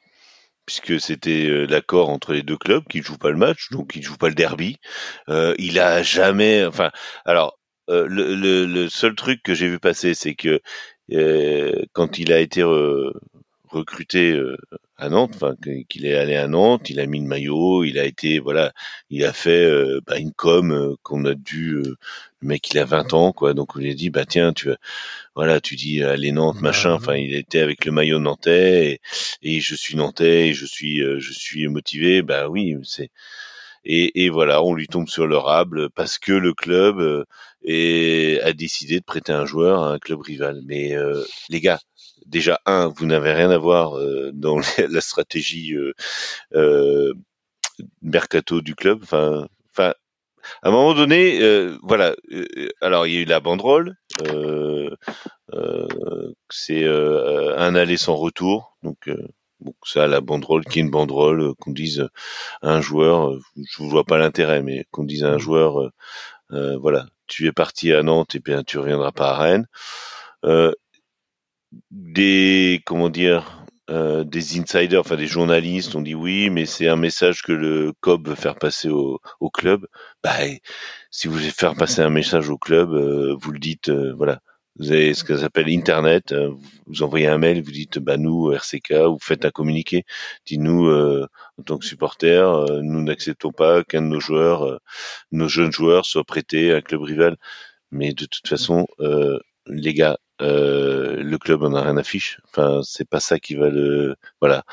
Puisque 0.68 1.02
c'était 1.02 1.66
l'accord 1.66 2.10
entre 2.10 2.34
les 2.34 2.44
deux 2.44 2.58
clubs 2.58 2.84
qui 2.88 3.00
ne 3.00 3.04
jouent 3.04 3.18
pas 3.18 3.32
le 3.32 3.38
match, 3.38 3.72
donc 3.72 3.96
il 3.96 4.02
ne 4.02 4.06
joue 4.06 4.18
pas 4.18 4.30
le 4.30 4.36
derby. 4.36 4.78
Euh, 5.30 5.56
il 5.58 5.80
a 5.80 6.04
jamais, 6.04 6.64
enfin, 6.64 6.92
alors 7.26 7.58
le, 7.88 8.36
le, 8.66 8.90
seul 8.90 9.16
truc 9.16 9.42
que 9.42 9.56
j'ai 9.56 9.68
vu 9.68 9.80
passer, 9.80 10.14
c'est 10.14 10.36
que 10.36 10.62
euh, 11.14 11.84
quand 11.94 12.20
il 12.20 12.34
a 12.34 12.40
été 12.40 12.64
recruté 13.70 14.32
euh, 14.34 14.58
à 14.98 15.10
Nantes, 15.10 15.34
enfin 15.36 15.56
qu'il 15.90 16.06
est 16.06 16.16
allé 16.16 16.36
à 16.36 16.48
Nantes, 16.48 16.90
il 16.90 17.00
a 17.00 17.06
mis 17.06 17.20
le 17.20 17.28
maillot, 17.28 17.84
il 17.84 18.00
a 18.00 18.06
été 18.06 18.40
voilà, 18.40 18.74
il 19.10 19.26
a 19.26 19.34
fait 19.34 19.66
euh, 19.66 20.02
bah, 20.06 20.18
une 20.18 20.34
com 20.34 20.96
qu'on 21.04 21.26
a 21.26 21.34
dû 21.34 21.84
le 22.42 22.48
mec 22.48 22.70
il 22.72 22.80
a 22.80 22.86
20 22.86 23.14
ans 23.14 23.32
quoi, 23.34 23.54
donc 23.54 23.76
on 23.76 23.80
lui 23.80 23.92
a 23.92 23.94
dit 23.94 24.10
bah 24.10 24.26
tiens 24.26 24.54
tu 24.54 24.70
voilà 25.36 25.60
tu 25.62 25.76
dis 25.76 26.04
allez 26.04 26.32
Nantes 26.32 26.62
machin, 26.62 26.94
enfin 26.94 27.16
il 27.16 27.36
était 27.36 27.60
avec 27.60 27.86
le 27.86 27.92
maillot 27.92 28.20
nantais 28.20 28.92
et, 28.92 29.02
et 29.42 29.60
je 29.60 29.76
suis 29.76 29.96
nantais 29.96 30.50
et 30.50 30.54
je 30.54 30.66
suis 30.66 31.00
je 31.00 31.34
suis 31.34 31.68
motivé, 31.68 32.22
bah 32.22 32.48
oui 32.50 32.76
c'est 32.84 33.12
et, 33.90 34.26
et, 34.26 34.30
voilà, 34.30 34.62
on 34.64 34.74
lui 34.74 34.88
tombe 34.88 35.08
sur 35.08 35.28
le 35.28 35.38
rable 35.38 35.90
parce 35.92 36.20
que 36.20 36.34
le 36.34 36.54
club 36.54 37.00
euh, 37.00 37.24
est, 37.64 38.42
a 38.42 38.52
décidé 38.52 39.00
de 39.00 39.06
prêter 39.06 39.32
un 39.32 39.46
joueur 39.46 39.82
à 39.82 39.94
un 39.94 39.98
club 39.98 40.20
rival. 40.22 40.62
Mais 40.66 40.94
euh, 40.94 41.24
les 41.48 41.62
gars, 41.62 41.80
déjà 42.26 42.60
un, 42.66 42.88
vous 42.90 43.06
n'avez 43.06 43.32
rien 43.32 43.50
à 43.50 43.58
voir 43.58 43.98
euh, 43.98 44.32
dans 44.34 44.60
la 44.90 45.02
stratégie 45.02 45.74
mercato 48.02 48.62
du 48.62 48.76
club. 48.76 49.00
Enfin, 49.04 49.48
enfin, 49.72 49.94
à 50.64 50.70
un 50.70 50.72
moment 50.72 50.94
donné, 50.94 51.40
voilà. 51.84 52.16
alors 52.82 53.08
il 53.08 53.14
y 53.14 53.18
a 53.18 53.22
eu 53.22 53.26
la 53.26 53.40
banderole. 53.40 53.96
c'est 56.50 56.86
un 56.86 57.76
aller 57.76 57.98
sans 57.98 58.16
retour, 58.16 58.78
donc 58.84 59.10
Bon, 59.60 59.74
ça, 59.84 60.06
la 60.06 60.22
banderole 60.22 60.64
qui 60.66 60.80
est 60.80 60.82
une 60.84 60.92
banderole, 60.92 61.42
euh, 61.42 61.54
qu'on 61.60 61.72
dise 61.72 62.08
à 62.62 62.74
un 62.74 62.82
joueur, 62.82 63.32
euh, 63.32 63.40
je 63.56 63.84
ne 63.84 63.90
vois 63.90 64.04
pas 64.04 64.20
l'intérêt, 64.20 64.62
mais 64.62 64.86
qu'on 64.92 65.04
dise 65.04 65.24
à 65.24 65.32
un 65.32 65.38
mmh. 65.38 65.40
joueur, 65.40 65.92
euh, 66.52 66.78
voilà, 66.78 67.08
tu 67.28 67.48
es 67.48 67.52
parti 67.52 67.92
à 67.94 68.04
Nantes 68.04 68.36
et 68.36 68.40
bien 68.40 68.64
tu 68.64 68.78
reviendras 68.78 69.12
pas 69.12 69.32
à 69.32 69.38
Rennes. 69.38 69.68
des, 71.92 72.82
comment 72.86 73.10
dire, 73.10 73.66
des 73.90 74.60
insiders, 74.60 75.02
enfin 75.02 75.16
des 75.16 75.28
journalistes 75.28 75.96
ont 75.96 76.02
dit 76.02 76.16
oui, 76.16 76.50
mais 76.50 76.66
c'est 76.66 76.88
un 76.88 76.96
message 76.98 77.42
que 77.42 77.54
le 77.54 77.94
COB 78.02 78.30
veut 78.30 78.36
faire 78.36 78.56
passer 78.56 78.90
au, 78.90 79.20
au 79.40 79.50
club. 79.50 79.88
Bah, 80.24 80.38
si 81.12 81.28
vous 81.28 81.36
voulez 81.36 81.52
faire 81.52 81.76
passer 81.76 82.02
un 82.02 82.10
message 82.10 82.50
au 82.50 82.58
club, 82.58 82.90
vous 82.90 83.52
le 83.52 83.60
dites, 83.60 83.90
voilà, 83.90 84.42
vous 84.80 84.92
avez 84.92 85.14
ce 85.14 85.24
que 85.24 85.38
s'appelle 85.38 85.70
Internet. 85.70 86.32
Euh, 86.32 86.52
vous 86.86 87.04
envoyez 87.04 87.28
un 87.28 87.38
mail, 87.38 87.62
vous 87.64 87.72
dites, 87.72 88.00
bah 88.00 88.18
nous 88.18 88.52
RCK, 88.52 88.94
vous 88.94 89.18
faites 89.20 89.46
un 89.46 89.50
communiqué. 89.50 90.04
Dites-nous 90.46 90.88
euh, 90.88 91.28
en 91.58 91.64
tant 91.64 91.78
que 91.78 91.86
supporter, 91.86 92.48
euh, 92.48 92.82
nous 92.84 93.02
n'acceptons 93.02 93.52
pas 93.52 93.84
qu'un 93.84 94.02
de 94.02 94.08
nos 94.08 94.20
joueurs, 94.20 94.80
nos 95.32 95.48
jeunes 95.48 95.72
joueurs, 95.72 96.06
soit 96.06 96.24
prêté 96.24 96.72
à 96.74 96.78
un 96.78 96.82
club 96.82 97.02
rival. 97.02 97.38
Mais 97.92 98.14
de 98.14 98.26
toute 98.26 98.48
façon, 98.48 98.86
les 99.70 99.94
gars, 99.94 100.18
le 100.40 101.38
club 101.38 101.64
en 101.64 101.74
a 101.74 101.82
rien 101.82 101.98
à 101.98 102.04
fiche. 102.04 102.40
Enfin, 102.46 102.82
c'est 102.84 103.08
pas 103.10 103.20
ça 103.20 103.40
qui 103.40 103.56
va 103.56 103.70
le. 103.70 104.16
Voilà, 104.42 104.64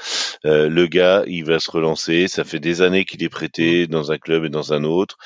le 0.45 0.87
gars, 0.87 1.25
il 1.27 1.45
va 1.45 1.59
se 1.59 1.71
relancer. 1.71 2.29
Ça 2.29 2.45
fait 2.45 2.61
des 2.61 2.83
années 2.83 3.05
qu'il 3.05 3.23
est 3.23 3.29
prêté 3.29 3.87
dans 3.87 4.13
un 4.13 4.19
club 4.19 4.45
et 4.45 4.51
dans 4.51 4.73
un 4.73 4.85
autre. 4.85 5.17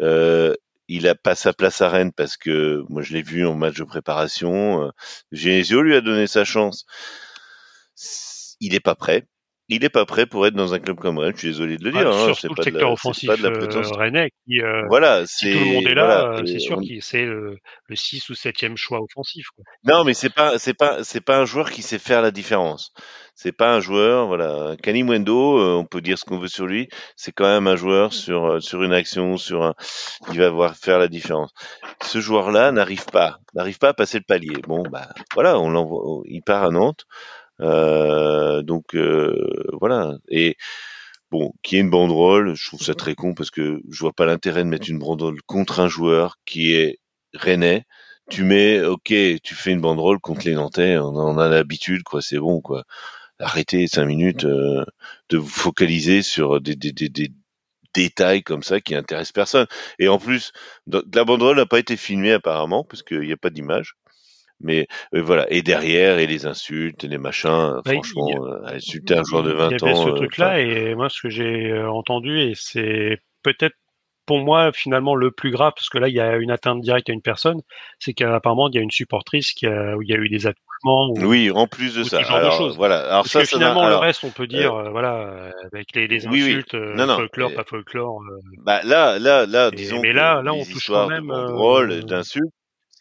Euh, 0.00 0.54
il 0.88 1.08
a 1.08 1.14
pas 1.14 1.34
sa 1.34 1.52
place 1.52 1.80
à 1.80 1.88
Rennes 1.88 2.12
parce 2.12 2.36
que 2.36 2.84
moi 2.88 3.02
je 3.02 3.14
l'ai 3.14 3.22
vu 3.22 3.46
en 3.46 3.54
match 3.54 3.76
de 3.76 3.84
préparation. 3.84 4.84
Euh, 4.84 4.90
Genesio 5.32 5.82
lui 5.82 5.94
a 5.94 6.00
donné 6.00 6.26
sa 6.26 6.44
chance. 6.44 6.84
Il 8.60 8.74
est 8.74 8.80
pas 8.80 8.94
prêt. 8.94 9.26
Il 9.68 9.84
est 9.84 9.90
pas 9.90 10.04
prêt 10.04 10.26
pour 10.26 10.46
être 10.46 10.54
dans 10.54 10.74
un 10.74 10.78
club 10.80 10.98
comme 10.98 11.18
Rennes. 11.18 11.32
Je 11.34 11.38
suis 11.40 11.48
désolé 11.48 11.76
de 11.78 11.84
le 11.84 11.92
dire. 11.92 12.08
hein, 12.10 12.34
surtout 12.34 12.54
le 12.56 12.62
secteur 12.62 12.90
offensif 12.92 13.28
pas 13.28 13.36
de 13.36 13.42
la 13.42 13.50
euh, 13.50 13.82
rennais 13.96 14.30
qui, 14.46 14.60
euh, 14.60 14.82
voilà, 14.88 15.24
si 15.26 15.50
tout 15.52 15.58
le 15.58 15.64
monde 15.64 15.86
est 15.86 15.94
là, 15.94 16.42
c'est 16.44 16.58
sûr 16.58 16.80
qu'il 16.80 17.00
c'est 17.02 17.24
le, 17.24 17.56
le 17.86 17.96
6 17.96 18.28
ou 18.28 18.34
7e 18.34 18.76
choix 18.76 19.00
offensif. 19.00 19.46
Quoi. 19.54 19.64
Non, 19.84 20.04
mais 20.04 20.14
c'est 20.14 20.34
pas 20.34 20.58
c'est 20.58 20.74
pas 20.74 21.04
c'est 21.04 21.20
pas 21.20 21.38
un 21.38 21.44
joueur 21.46 21.70
qui 21.70 21.82
sait 21.82 21.98
faire 21.98 22.22
la 22.22 22.30
différence. 22.30 22.92
C'est 23.34 23.52
pas 23.52 23.72
un 23.74 23.80
joueur, 23.80 24.26
voilà. 24.26 24.76
Kani 24.82 25.04
Mwendo, 25.04 25.58
euh, 25.58 25.74
on 25.76 25.86
peut 25.86 26.02
dire 26.02 26.18
ce 26.18 26.24
qu'on 26.24 26.38
veut 26.38 26.48
sur 26.48 26.66
lui, 26.66 26.88
c'est 27.16 27.32
quand 27.32 27.46
même 27.46 27.66
un 27.66 27.76
joueur 27.76 28.12
sur 28.12 28.44
euh, 28.44 28.60
sur 28.60 28.82
une 28.82 28.92
action, 28.92 29.38
sur 29.38 29.62
un, 29.62 29.74
il 30.32 30.38
va 30.38 30.50
voir 30.50 30.76
faire 30.76 30.98
la 30.98 31.08
différence. 31.08 31.50
Ce 32.02 32.20
joueur-là 32.20 32.72
n'arrive 32.72 33.06
pas, 33.06 33.38
n'arrive 33.54 33.78
pas 33.78 33.88
à 33.90 33.94
passer 33.94 34.18
le 34.18 34.24
palier. 34.26 34.56
Bon, 34.68 34.82
bah 34.90 35.08
voilà, 35.34 35.58
on 35.58 35.70
l'envoie, 35.70 36.22
il 36.26 36.42
part 36.42 36.62
à 36.64 36.68
Nantes, 36.70 37.04
euh, 37.06 37.41
donc 37.58 38.94
euh, 38.94 39.64
voilà. 39.80 40.16
Et 40.28 40.56
bon, 41.30 41.52
qui 41.62 41.76
est 41.76 41.80
une 41.80 41.90
banderole, 41.90 42.54
je 42.54 42.66
trouve 42.66 42.82
ça 42.82 42.94
très 42.94 43.14
con 43.14 43.34
parce 43.34 43.50
que 43.50 43.80
je 43.90 44.00
vois 44.00 44.12
pas 44.12 44.26
l'intérêt 44.26 44.64
de 44.64 44.68
mettre 44.68 44.90
une 44.90 44.98
banderole 44.98 45.40
contre 45.46 45.80
un 45.80 45.88
joueur 45.88 46.36
qui 46.44 46.74
est 46.74 46.98
rennais 47.34 47.84
tu 48.30 48.44
mets, 48.44 48.82
ok, 48.82 49.12
tu 49.42 49.54
fais 49.54 49.72
une 49.72 49.80
banderole 49.80 50.20
contre 50.20 50.46
les 50.46 50.54
Nantais, 50.54 50.96
on 50.96 51.16
en 51.16 51.38
a 51.38 51.48
l'habitude, 51.48 52.02
quoi, 52.04 52.22
c'est 52.22 52.38
bon, 52.38 52.60
quoi 52.60 52.84
arrêtez 53.42 53.86
cinq 53.86 54.06
minutes 54.06 54.44
euh, 54.44 54.84
de 55.28 55.38
vous 55.38 55.48
focaliser 55.48 56.22
sur 56.22 56.60
des, 56.60 56.76
des, 56.76 56.92
des, 56.92 57.08
des, 57.08 57.32
détails 57.94 58.42
comme 58.42 58.62
ça 58.62 58.80
qui 58.80 58.94
intéressent 58.94 59.32
personne. 59.32 59.66
Et 59.98 60.08
en 60.08 60.18
plus, 60.18 60.52
la 60.86 61.24
banderole 61.24 61.58
n'a 61.58 61.66
pas 61.66 61.78
été 61.78 61.98
filmée 61.98 62.32
apparemment 62.32 62.84
parce 62.84 63.02
qu'il 63.02 63.20
n'y 63.20 63.32
a 63.32 63.36
pas 63.36 63.50
d'image. 63.50 63.96
Mais 64.62 64.86
euh, 65.14 65.22
voilà, 65.22 65.46
et 65.50 65.62
derrière, 65.62 66.18
et 66.18 66.26
les 66.26 66.46
insultes, 66.46 67.04
et 67.04 67.08
les 67.08 67.18
machins, 67.18 67.80
bah, 67.84 67.92
franchement, 67.92 68.28
euh, 68.44 68.66
insulter 68.66 69.14
un 69.14 69.24
joueur 69.24 69.42
de 69.42 69.52
20 69.52 69.66
ans. 69.66 69.68
Il 69.68 69.86
y 69.86 69.90
avait 69.90 69.94
ce 69.94 70.10
truc-là, 70.10 70.60
et 70.60 70.94
moi, 70.94 71.08
ce 71.08 71.20
que 71.20 71.28
j'ai 71.28 71.72
entendu, 71.82 72.40
et 72.40 72.52
c'est 72.54 73.18
peut-être 73.42 73.76
pour 74.24 74.38
moi 74.38 74.70
finalement 74.72 75.14
le 75.14 75.30
plus 75.30 75.50
grave, 75.50 75.72
parce 75.74 75.88
que 75.88 75.98
là, 75.98 76.08
il 76.08 76.14
y 76.14 76.20
a 76.20 76.36
une 76.36 76.50
atteinte 76.50 76.80
directe 76.80 77.10
à 77.10 77.12
une 77.12 77.22
personne, 77.22 77.60
c'est 77.98 78.12
qu'apparemment, 78.12 78.68
il 78.68 78.76
y 78.76 78.78
a 78.78 78.82
une 78.82 78.90
supportrice 78.90 79.52
qui 79.52 79.66
a, 79.66 79.96
où 79.96 80.02
il 80.02 80.08
y 80.08 80.14
a 80.14 80.16
eu 80.16 80.28
des 80.28 80.46
attaques 80.46 80.62
oui, 80.84 81.50
en 81.50 81.66
plus 81.66 81.94
de 81.94 82.02
ça. 82.02 82.22
genre 82.22 82.44
de 82.44 82.50
choses. 82.50 82.76
Voilà. 82.76 83.00
Alors 83.00 83.22
Parce 83.22 83.30
ça, 83.30 83.40
que 83.42 83.46
finalement, 83.46 83.88
le 83.88 83.96
reste, 83.96 84.24
on 84.24 84.30
peut 84.30 84.46
dire, 84.46 84.74
euh, 84.74 84.86
euh 84.86 84.90
voilà, 84.90 85.52
avec 85.72 85.94
les, 85.94 86.08
les 86.08 86.26
insultes, 86.26 86.74
oui, 86.74 86.80
non, 86.96 87.06
non, 87.06 87.16
folklore, 87.16 87.54
pas 87.54 87.64
folklore. 87.64 88.20
Euh... 88.22 88.40
Bah 88.64 88.80
là, 88.84 89.18
là, 89.18 89.46
là, 89.46 89.70
disons. 89.70 90.00
mais 90.00 90.12
là, 90.12 90.42
là, 90.42 90.52
on 90.52 90.64
touche 90.64 90.88
quand 90.88 91.08
même. 91.08 91.30
Euh, 91.30 92.02
d'insultes 92.02 92.52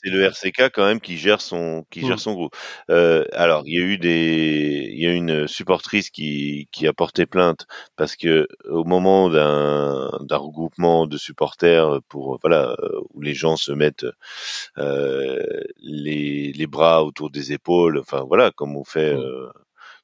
c'est 0.04 0.10
le 0.10 0.24
RCK 0.24 0.72
quand 0.74 0.86
même 0.86 1.02
qui 1.02 1.18
gère 1.18 1.42
son 1.42 1.86
qui 1.90 2.02
gère 2.02 2.16
mmh. 2.16 2.20
son 2.20 2.34
groupe. 2.34 2.56
Euh, 2.90 3.26
alors 3.34 3.64
il 3.66 3.74
y 3.74 3.78
a 3.78 3.86
eu 3.86 3.98
des 3.98 4.90
il 4.92 5.02
y 5.02 5.08
a 5.08 5.12
une 5.12 5.48
supportrice 5.48 6.10
qui 6.10 6.68
qui 6.72 6.88
a 6.88 6.94
porté 6.94 7.26
plainte 7.26 7.68
parce 7.96 8.16
que 8.16 8.48
au 8.66 8.84
moment 8.84 9.30
d'un 9.30 10.12
d'un 10.22 10.38
regroupement 10.38 11.08
de 11.08 11.18
supporters 11.18 12.00
pour 12.08 12.40
voilà 12.42 12.76
où 13.14 13.22
les 13.22 13.34
gens 13.34 13.58
se 13.58 13.72
mettent 13.72 14.06
euh, 14.78 15.42
les 15.80 16.52
les 16.54 16.68
bras 16.68 17.04
autour 17.04 17.30
des 17.30 17.52
épaules, 17.54 18.00
enfin 18.00 18.24
voilà 18.28 18.52
comme 18.52 18.76
on 18.76 18.84
fait. 18.84 19.16
Mmh. 19.16 19.20
Euh, 19.20 19.52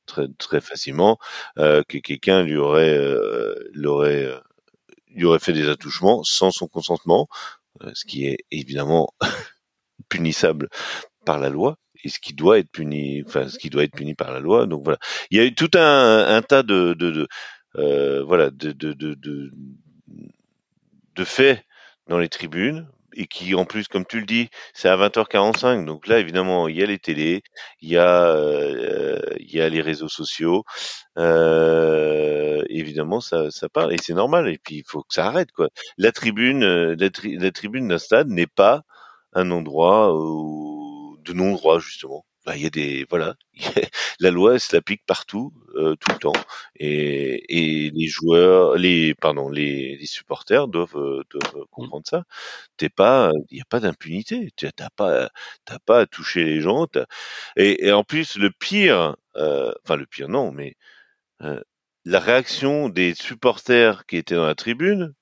très 0.05 0.27
très 0.37 0.61
facilement 0.61 1.17
euh, 1.57 1.83
que 1.85 1.97
quelqu'un 1.97 2.41
lui 2.41 2.55
aurait 2.55 2.97
l'aurait 3.73 4.31
il 5.09 5.25
aurait 5.25 5.39
fait 5.39 5.51
des 5.51 5.67
attouchements 5.67 6.23
sans 6.23 6.49
son 6.51 6.67
consentement, 6.67 7.27
ce 7.93 8.05
qui 8.05 8.25
est 8.25 8.37
évidemment 8.49 9.13
punissable 10.09 10.69
par 11.25 11.39
la 11.39 11.49
loi 11.49 11.77
et 12.03 12.09
ce 12.09 12.19
qui 12.19 12.33
doit 12.33 12.59
être 12.59 12.71
puni, 12.71 13.23
enfin 13.25 13.47
ce 13.47 13.57
qui 13.57 13.69
doit 13.69 13.83
être 13.83 13.95
puni 13.95 14.15
par 14.15 14.31
la 14.31 14.39
loi. 14.39 14.65
Donc 14.67 14.83
voilà, 14.83 14.99
il 15.31 15.37
y 15.37 15.41
a 15.41 15.45
eu 15.45 15.53
tout 15.53 15.71
un, 15.75 16.25
un 16.27 16.41
tas 16.41 16.63
de, 16.63 16.95
euh, 17.77 18.23
voilà 18.23 18.49
de, 18.49 18.71
de, 18.71 18.93
de, 18.93 19.51
faits 21.25 21.63
dans 22.07 22.19
les 22.19 22.29
tribunes 22.29 22.87
et 23.13 23.25
qui 23.27 23.55
en 23.55 23.65
plus, 23.65 23.87
comme 23.87 24.05
tu 24.05 24.19
le 24.19 24.25
dis, 24.25 24.49
c'est 24.73 24.89
à 24.89 24.95
20h45. 24.95 25.85
Donc 25.85 26.07
là, 26.07 26.19
évidemment, 26.19 26.67
il 26.67 26.77
y 26.77 26.83
a 26.83 26.85
les 26.85 26.99
télés, 26.99 27.41
il 27.81 27.89
y 27.89 27.97
a, 27.97 28.27
euh, 28.27 29.19
il 29.39 29.51
y 29.51 29.59
a 29.61 29.69
les 29.69 29.81
réseaux 29.81 30.09
sociaux. 30.09 30.63
Euh, 31.17 32.63
évidemment, 32.69 33.19
ça, 33.19 33.49
ça 33.49 33.69
parle 33.69 33.93
et 33.93 33.97
c'est 34.01 34.13
normal. 34.13 34.47
Et 34.49 34.59
puis, 34.63 34.75
il 34.77 34.83
faut 34.87 35.01
que 35.01 35.13
ça 35.13 35.25
arrête, 35.27 35.51
quoi. 35.51 35.69
La 35.97 36.11
tribune, 36.11 36.63
la 36.93 37.51
tribune 37.51 37.87
d'un 37.87 37.97
stade 37.97 38.29
n'est 38.29 38.47
pas 38.47 38.83
un 39.37 39.51
endroit 39.51 40.13
où, 40.15 41.17
de 41.23 41.33
non-droit 41.33 41.79
justement. 41.79 42.25
Il 42.55 42.61
y 42.61 42.65
a 42.65 42.69
des 42.69 43.05
voilà, 43.09 43.35
la 44.21 44.31
loi 44.31 44.53
elle 44.53 44.59
s'applique 44.61 45.03
partout, 45.05 45.51
euh, 45.75 45.95
tout 45.97 46.11
le 46.13 46.17
temps, 46.17 46.33
et, 46.77 47.43
et 47.87 47.91
les 47.91 48.07
joueurs, 48.07 48.75
les 48.77 49.13
pardon, 49.15 49.49
les, 49.49 49.97
les 49.97 50.05
supporters 50.05 50.69
doivent 50.69 50.95
euh, 50.97 51.23
doivent 51.29 51.65
comprendre 51.71 52.05
ça. 52.07 52.23
T'es 52.77 52.89
pas, 52.89 53.31
il 53.51 53.57
y 53.57 53.61
a 53.61 53.65
pas 53.65 53.79
d'impunité. 53.81 54.51
T'as 54.57 54.89
pas, 54.95 55.29
t'as 55.65 55.79
pas 55.79 56.01
à 56.01 56.05
toucher 56.07 56.43
les 56.45 56.61
gens. 56.61 56.87
Et, 57.57 57.87
et, 57.87 57.91
en 57.91 58.03
plus, 58.03 58.37
le 58.37 58.51
pire, 58.51 59.15
euh, 59.37 59.73
enfin 59.83 59.95
le 59.97 60.05
pire 60.05 60.29
non, 60.29 60.51
mais 60.51 60.75
euh, 61.43 61.61
la 62.05 62.19
réaction 62.19 62.89
des 62.89 63.13
supporters 63.15 64.05
qui 64.07 64.17
étaient 64.17 64.35
dans 64.35 64.45
la 64.47 64.55
tribune, 64.55 65.03
euh, 65.05 65.13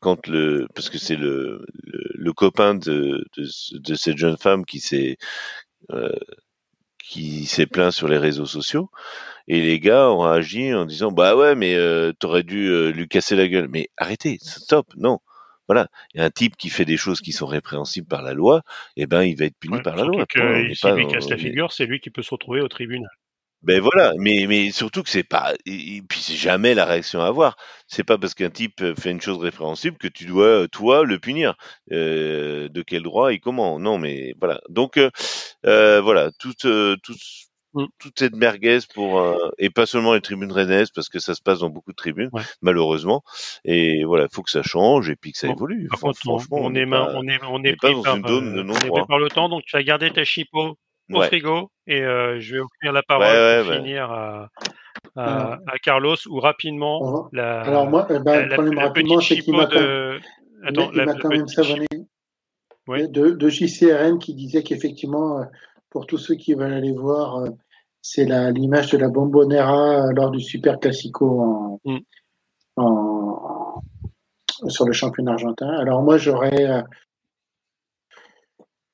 quand 0.00 0.26
le 0.28 0.66
parce 0.74 0.90
que 0.90 0.98
c'est 0.98 1.16
le, 1.16 1.64
le, 1.82 2.04
le, 2.14 2.32
copain 2.32 2.74
de, 2.74 3.24
de, 3.36 3.78
de, 3.78 3.94
cette 3.94 4.16
jeune 4.16 4.36
femme 4.36 4.64
qui 4.64 4.80
s'est 4.80 5.16
euh, 5.90 6.10
qui 6.98 7.44
s'est 7.46 7.66
plaint 7.66 7.92
sur 7.92 8.08
les 8.08 8.18
réseaux 8.18 8.46
sociaux. 8.46 8.88
Et 9.48 9.60
les 9.60 9.80
gars 9.80 10.08
ont 10.10 10.20
réagi 10.20 10.72
en 10.72 10.86
disant 10.86 11.10
bah 11.10 11.36
ouais 11.36 11.54
mais 11.54 11.74
euh, 11.74 12.12
t'aurais 12.18 12.44
dû 12.44 12.68
euh, 12.68 12.90
lui 12.90 13.08
casser 13.08 13.36
la 13.36 13.48
gueule. 13.48 13.68
Mais 13.68 13.88
arrêtez 13.96 14.38
stop 14.40 14.86
non. 14.96 15.18
Voilà. 15.68 15.88
Il 16.14 16.20
y 16.20 16.22
a 16.22 16.26
un 16.26 16.30
type 16.30 16.56
qui 16.56 16.70
fait 16.70 16.84
des 16.84 16.96
choses 16.96 17.20
qui 17.20 17.32
sont 17.32 17.46
répréhensibles 17.46 18.06
par 18.06 18.22
la 18.22 18.34
loi 18.34 18.62
et 18.96 19.02
eh 19.02 19.06
ben 19.06 19.22
il 19.22 19.36
va 19.36 19.46
être 19.46 19.58
puni 19.58 19.76
ouais, 19.76 19.82
par 19.82 19.96
la 19.96 20.04
loi. 20.04 20.26
que, 20.26 20.74
si 20.74 20.90
lui 20.92 21.06
casse 21.06 21.28
la 21.28 21.36
figure 21.36 21.72
c'est 21.72 21.86
lui 21.86 22.00
qui 22.00 22.10
peut 22.10 22.22
se 22.22 22.30
retrouver 22.30 22.60
au 22.60 22.68
tribunal 22.68 23.10
ben 23.62 23.80
voilà, 23.80 24.12
mais 24.18 24.46
mais 24.48 24.72
surtout 24.72 25.02
que 25.02 25.08
c'est 25.08 25.22
pas 25.22 25.54
et 25.66 26.02
puis 26.08 26.20
c'est 26.20 26.34
jamais 26.34 26.74
la 26.74 26.84
réaction 26.84 27.20
à 27.20 27.26
avoir. 27.26 27.56
C'est 27.86 28.04
pas 28.04 28.18
parce 28.18 28.34
qu'un 28.34 28.50
type 28.50 28.82
fait 28.98 29.10
une 29.10 29.20
chose 29.20 29.38
répréhensible 29.38 29.98
que 29.98 30.08
tu 30.08 30.24
dois 30.24 30.66
toi 30.68 31.04
le 31.04 31.18
punir. 31.18 31.54
Euh, 31.92 32.68
de 32.68 32.82
quel 32.82 33.02
droit 33.02 33.32
et 33.32 33.38
comment 33.38 33.78
Non, 33.78 33.98
mais 33.98 34.34
voilà. 34.40 34.60
Donc 34.68 34.98
euh, 34.98 36.00
voilà, 36.00 36.30
toute 36.38 36.66
toute 37.02 37.18
mmh. 37.74 37.84
toute 37.98 38.18
cette 38.18 38.34
merguez 38.34 38.78
pour 38.94 39.20
euh, 39.20 39.36
et 39.58 39.70
pas 39.70 39.86
seulement 39.86 40.14
les 40.14 40.20
tribunes 40.20 40.52
rennaises 40.52 40.90
parce 40.90 41.08
que 41.08 41.18
ça 41.18 41.34
se 41.34 41.42
passe 41.42 41.60
dans 41.60 41.70
beaucoup 41.70 41.92
de 41.92 41.96
tribunes 41.96 42.30
ouais. 42.32 42.42
malheureusement 42.60 43.22
et 43.64 44.04
voilà 44.04 44.26
faut 44.30 44.42
que 44.42 44.50
ça 44.50 44.62
change 44.62 45.08
et 45.08 45.16
puis 45.16 45.32
que 45.32 45.38
ça 45.38 45.48
bon, 45.48 45.54
évolue 45.54 45.88
par 45.88 46.00
contre, 46.00 46.18
franchement 46.18 46.58
on, 46.60 46.72
on 46.72 46.74
est 46.74 46.86
pas, 46.86 47.14
on 47.14 47.26
est 47.26 47.38
on 47.48 47.64
est, 47.64 47.76
pas 47.76 47.92
dans 47.92 48.02
par, 48.02 48.16
une 48.16 48.28
zone 48.28 48.54
de 48.54 48.62
non 48.62 48.74
on 48.90 49.02
est 49.02 49.06
par 49.06 49.18
le 49.18 49.28
temps 49.28 49.48
donc 49.48 49.62
tu 49.66 49.76
as 49.76 49.82
gardé 49.82 50.10
ta 50.10 50.24
chipot 50.24 50.76
au 51.10 51.18
Ouais. 51.18 51.26
frigo 51.26 51.70
et 51.86 52.02
euh, 52.02 52.38
je 52.40 52.54
vais 52.54 52.60
offrir 52.60 52.92
la 52.92 53.02
parole 53.02 53.26
Ouais, 53.26 53.32
ouais, 53.32 53.60
pour 53.62 53.70
ouais. 53.70 53.76
finir 53.78 54.10
à, 54.10 54.48
à, 55.16 55.52
à 55.66 55.78
Carlos 55.82 56.16
ou 56.28 56.40
rapidement 56.40 57.00
va- 57.22 57.28
la, 57.32 57.60
Alors 57.62 57.88
moi, 57.90 58.06
eh 58.10 58.18
ben, 58.20 58.24
la, 58.24 58.42
le 58.46 58.54
problème 58.54 58.78
rapidement, 58.78 59.20
c'est 59.20 59.34
qu'il 59.34 59.44
chipot 59.44 59.52
m'a 59.56 59.66
quand, 59.66 59.80
de 59.80 60.20
attends 60.64 60.90
il 60.92 60.98
la, 60.98 61.04
m'a 61.06 61.14
le 61.14 61.20
quand 61.20 61.28
même 61.28 61.48
savonné 61.48 61.86
Oui. 62.88 63.08
de, 63.08 63.30
de 63.30 63.48
JCRM 63.48 64.18
qui 64.18 64.34
disait 64.34 64.62
qu'effectivement, 64.62 65.40
euh, 65.40 65.44
pour 65.90 66.06
tous 66.06 66.18
ceux 66.18 66.34
qui 66.34 66.54
veulent 66.54 66.72
aller 66.72 66.92
voir, 66.92 67.36
euh, 67.38 67.48
c'est 68.00 68.24
la- 68.24 68.50
l'image 68.50 68.90
de 68.90 68.98
la 68.98 69.08
Bombonera 69.08 70.06
euh, 70.06 70.12
lors 70.14 70.30
du 70.30 70.40
Super 70.40 70.78
Classico 70.80 71.40
en, 71.40 71.80
Mm. 71.84 71.98
en- 72.76 73.82
sur 74.68 74.86
le 74.86 74.92
championnat 74.92 75.32
argentin. 75.32 75.68
Alors 75.68 76.02
moi, 76.02 76.16
j'aurais 76.18 76.64
euh, 76.70 76.82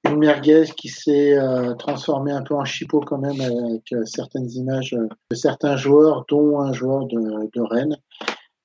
une 0.08 0.18
merguez 0.18 0.64
qui 0.76 0.88
s'est 0.88 1.38
euh, 1.38 1.74
transformée 1.74 2.32
un 2.32 2.42
peu 2.42 2.54
en 2.54 2.64
chipot 2.64 3.00
quand 3.00 3.18
même 3.18 3.40
avec 3.40 3.92
euh, 3.92 4.04
certaines 4.04 4.50
images 4.50 4.94
euh, 4.94 5.08
de 5.30 5.36
certains 5.36 5.76
joueurs, 5.76 6.24
dont 6.28 6.60
un 6.60 6.72
joueur 6.72 7.06
de, 7.06 7.50
de 7.52 7.60
Rennes. 7.60 7.96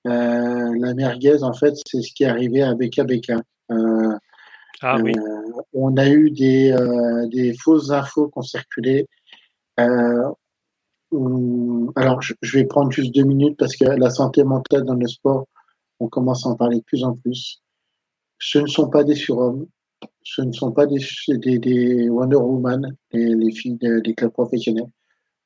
Euh, 0.07 0.75
la 0.79 0.93
merguez, 0.93 1.43
en 1.43 1.53
fait, 1.53 1.75
c'est 1.87 2.01
ce 2.01 2.11
qui 2.13 2.23
est 2.23 2.27
arrivé 2.27 2.61
à 2.61 2.73
Beka 2.73 3.03
Beka. 3.03 3.37
Ah 4.81 4.97
oui 5.01 5.13
on 5.71 5.95
a 5.95 6.09
eu 6.09 6.29
des, 6.29 6.75
des 7.31 7.53
fausses 7.53 7.89
infos 7.89 8.27
qui 8.27 8.37
ont 8.37 8.41
circulé. 8.41 9.07
Où- 11.11 11.91
alors, 11.95 12.21
je, 12.21 12.33
je 12.41 12.57
vais 12.57 12.65
prendre 12.65 12.91
juste 12.91 13.13
deux 13.13 13.23
minutes 13.23 13.57
parce 13.57 13.75
que 13.75 13.85
la 13.85 14.09
santé 14.09 14.43
mentale 14.43 14.83
dans 14.83 14.95
le 14.95 15.07
sport, 15.07 15.47
on 15.99 16.09
commence 16.09 16.45
à 16.45 16.49
en 16.49 16.55
parler 16.55 16.77
de 16.79 16.83
plus 16.83 17.03
en 17.03 17.13
plus. 17.15 17.61
Ce 18.39 18.59
ne 18.59 18.67
sont 18.67 18.89
pas 18.89 19.03
des 19.03 19.15
surhommes, 19.15 19.67
ce 20.23 20.41
ne 20.41 20.51
sont 20.51 20.71
pas 20.71 20.85
des, 20.85 22.09
Wonder 22.09 22.35
Woman, 22.37 22.95
les, 23.11 23.35
les 23.35 23.51
filles 23.51 23.77
de- 23.77 23.99
des 23.99 24.13
clubs 24.13 24.31
professionnels. 24.31 24.89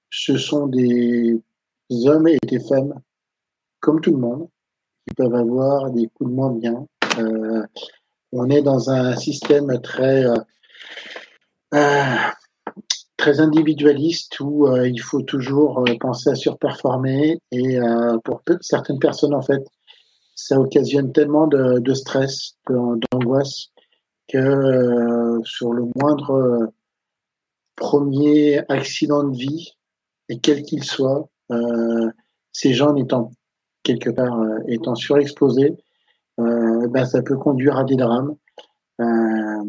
Ce 0.10 0.38
sont 0.38 0.68
des 0.68 1.40
hommes 2.06 2.28
et 2.28 2.38
des 2.48 2.60
femmes, 2.60 2.94
comme 3.80 4.02
tout 4.02 4.12
le 4.12 4.18
monde, 4.18 4.48
qui 5.08 5.16
peuvent 5.16 5.36
avoir 5.36 5.92
des 5.92 6.08
coups 6.08 6.30
de 6.30 6.36
moins 6.36 6.52
bien. 6.52 6.86
Euh, 7.20 7.64
on 8.32 8.50
est 8.50 8.62
dans 8.62 8.90
un 8.90 9.16
système 9.16 9.80
très 9.82 10.26
euh, 10.26 10.36
euh, 11.74 12.16
très 13.16 13.40
individualiste 13.40 14.40
où 14.40 14.68
il 14.86 15.02
faut 15.02 15.22
toujours 15.22 15.84
penser 16.00 16.30
à 16.30 16.36
surperformer 16.36 17.40
et 17.52 17.80
pour 18.24 18.42
certaines 18.62 19.00
personnes 19.00 19.34
en 19.34 19.42
fait 19.42 19.64
ça 20.36 20.60
occasionne 20.60 21.12
tellement 21.12 21.48
de, 21.48 21.94
stress 21.94 22.54
d'angoisse 22.68 23.70
que 24.28 24.38
euh, 24.38 25.40
sur 25.44 25.74
le 25.74 25.86
moindre 25.95 26.32
euh, 26.32 26.68
premier 27.76 28.62
accident 28.70 29.24
de 29.24 29.36
vie 29.36 29.78
et 30.30 30.40
quel 30.40 30.64
qu'il 30.64 30.84
soit 30.84 31.30
euh, 31.52 32.12
ces 32.52 32.74
gens 32.74 32.95
étant 32.95 33.32
quelque 33.84 34.10
part 34.10 34.40
euh, 34.40 34.60
étant 34.68 34.95
surexposés 34.95 35.78
euh, 36.40 36.88
ben, 36.90 37.06
ça 37.06 37.22
peut 37.22 37.38
conduire 37.38 37.78
à 37.78 37.84
des 37.84 37.95
drames 37.95 38.36
euh, 38.99 39.64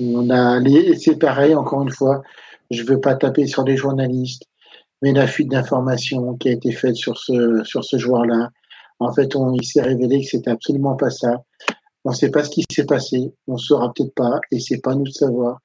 on 0.00 0.30
a 0.30 0.60
c'est 0.96 1.18
pareil, 1.18 1.54
encore 1.54 1.82
une 1.82 1.90
fois, 1.90 2.22
je 2.70 2.82
veux 2.84 3.00
pas 3.00 3.14
taper 3.16 3.46
sur 3.46 3.64
les 3.64 3.76
journalistes, 3.76 4.44
mais 5.02 5.12
la 5.12 5.26
fuite 5.26 5.50
d'informations 5.50 6.36
qui 6.36 6.48
a 6.48 6.52
été 6.52 6.72
faite 6.72 6.96
sur 6.96 7.18
ce, 7.18 7.62
sur 7.64 7.84
ce 7.84 7.98
joueur-là, 7.98 8.50
en 9.00 9.12
fait, 9.12 9.34
on, 9.36 9.52
il 9.54 9.64
s'est 9.64 9.82
révélé 9.82 10.20
que 10.20 10.26
c'était 10.26 10.50
absolument 10.50 10.96
pas 10.96 11.10
ça. 11.10 11.42
On 12.04 12.12
sait 12.12 12.30
pas 12.30 12.44
ce 12.44 12.50
qui 12.50 12.64
s'est 12.70 12.86
passé, 12.86 13.32
on 13.46 13.56
saura 13.56 13.92
peut-être 13.92 14.14
pas, 14.14 14.40
et 14.52 14.60
c'est 14.60 14.80
pas 14.80 14.94
nous 14.94 15.04
de 15.04 15.10
savoir. 15.10 15.58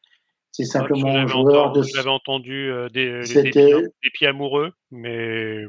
C'est 0.52 0.66
simplement 0.66 1.08
un 1.16 1.26
joueur 1.28 1.70
entendu, 1.70 1.80
de. 1.80 1.96
j'avais 1.96 2.10
entendu 2.10 2.70
euh, 2.72 2.90
des, 2.90 3.06
les- 3.12 3.20
des, 3.20 3.26
C'était- 3.26 3.52
pieds, 3.52 3.82
des 4.04 4.10
pieds 4.14 4.28
amoureux, 4.28 4.72
mais 4.92 5.66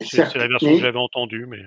c'est 0.00 0.06
Certes, 0.16 0.30
c'est 0.32 0.38
la 0.38 0.48
version 0.48 0.70
mais- 0.70 0.76
que 0.76 0.82
j'avais 0.82 0.98
entendue. 0.98 1.46
Mais 1.46 1.62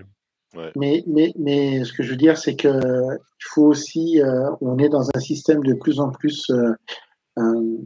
Mais, 0.75 1.03
mais, 1.07 1.33
mais 1.37 1.83
ce 1.85 1.93
que 1.93 2.03
je 2.03 2.11
veux 2.11 2.17
dire, 2.17 2.37
c'est 2.37 2.55
que 2.55 2.67
il 2.67 3.45
faut 3.53 3.63
aussi, 3.67 4.21
euh, 4.21 4.49
on 4.61 4.77
est 4.77 4.89
dans 4.89 5.07
un 5.15 5.19
système 5.19 5.63
de 5.63 5.73
plus 5.73 5.99
en 6.01 6.11
plus 6.11 6.49
euh, 6.49 6.73
euh, 7.39 7.77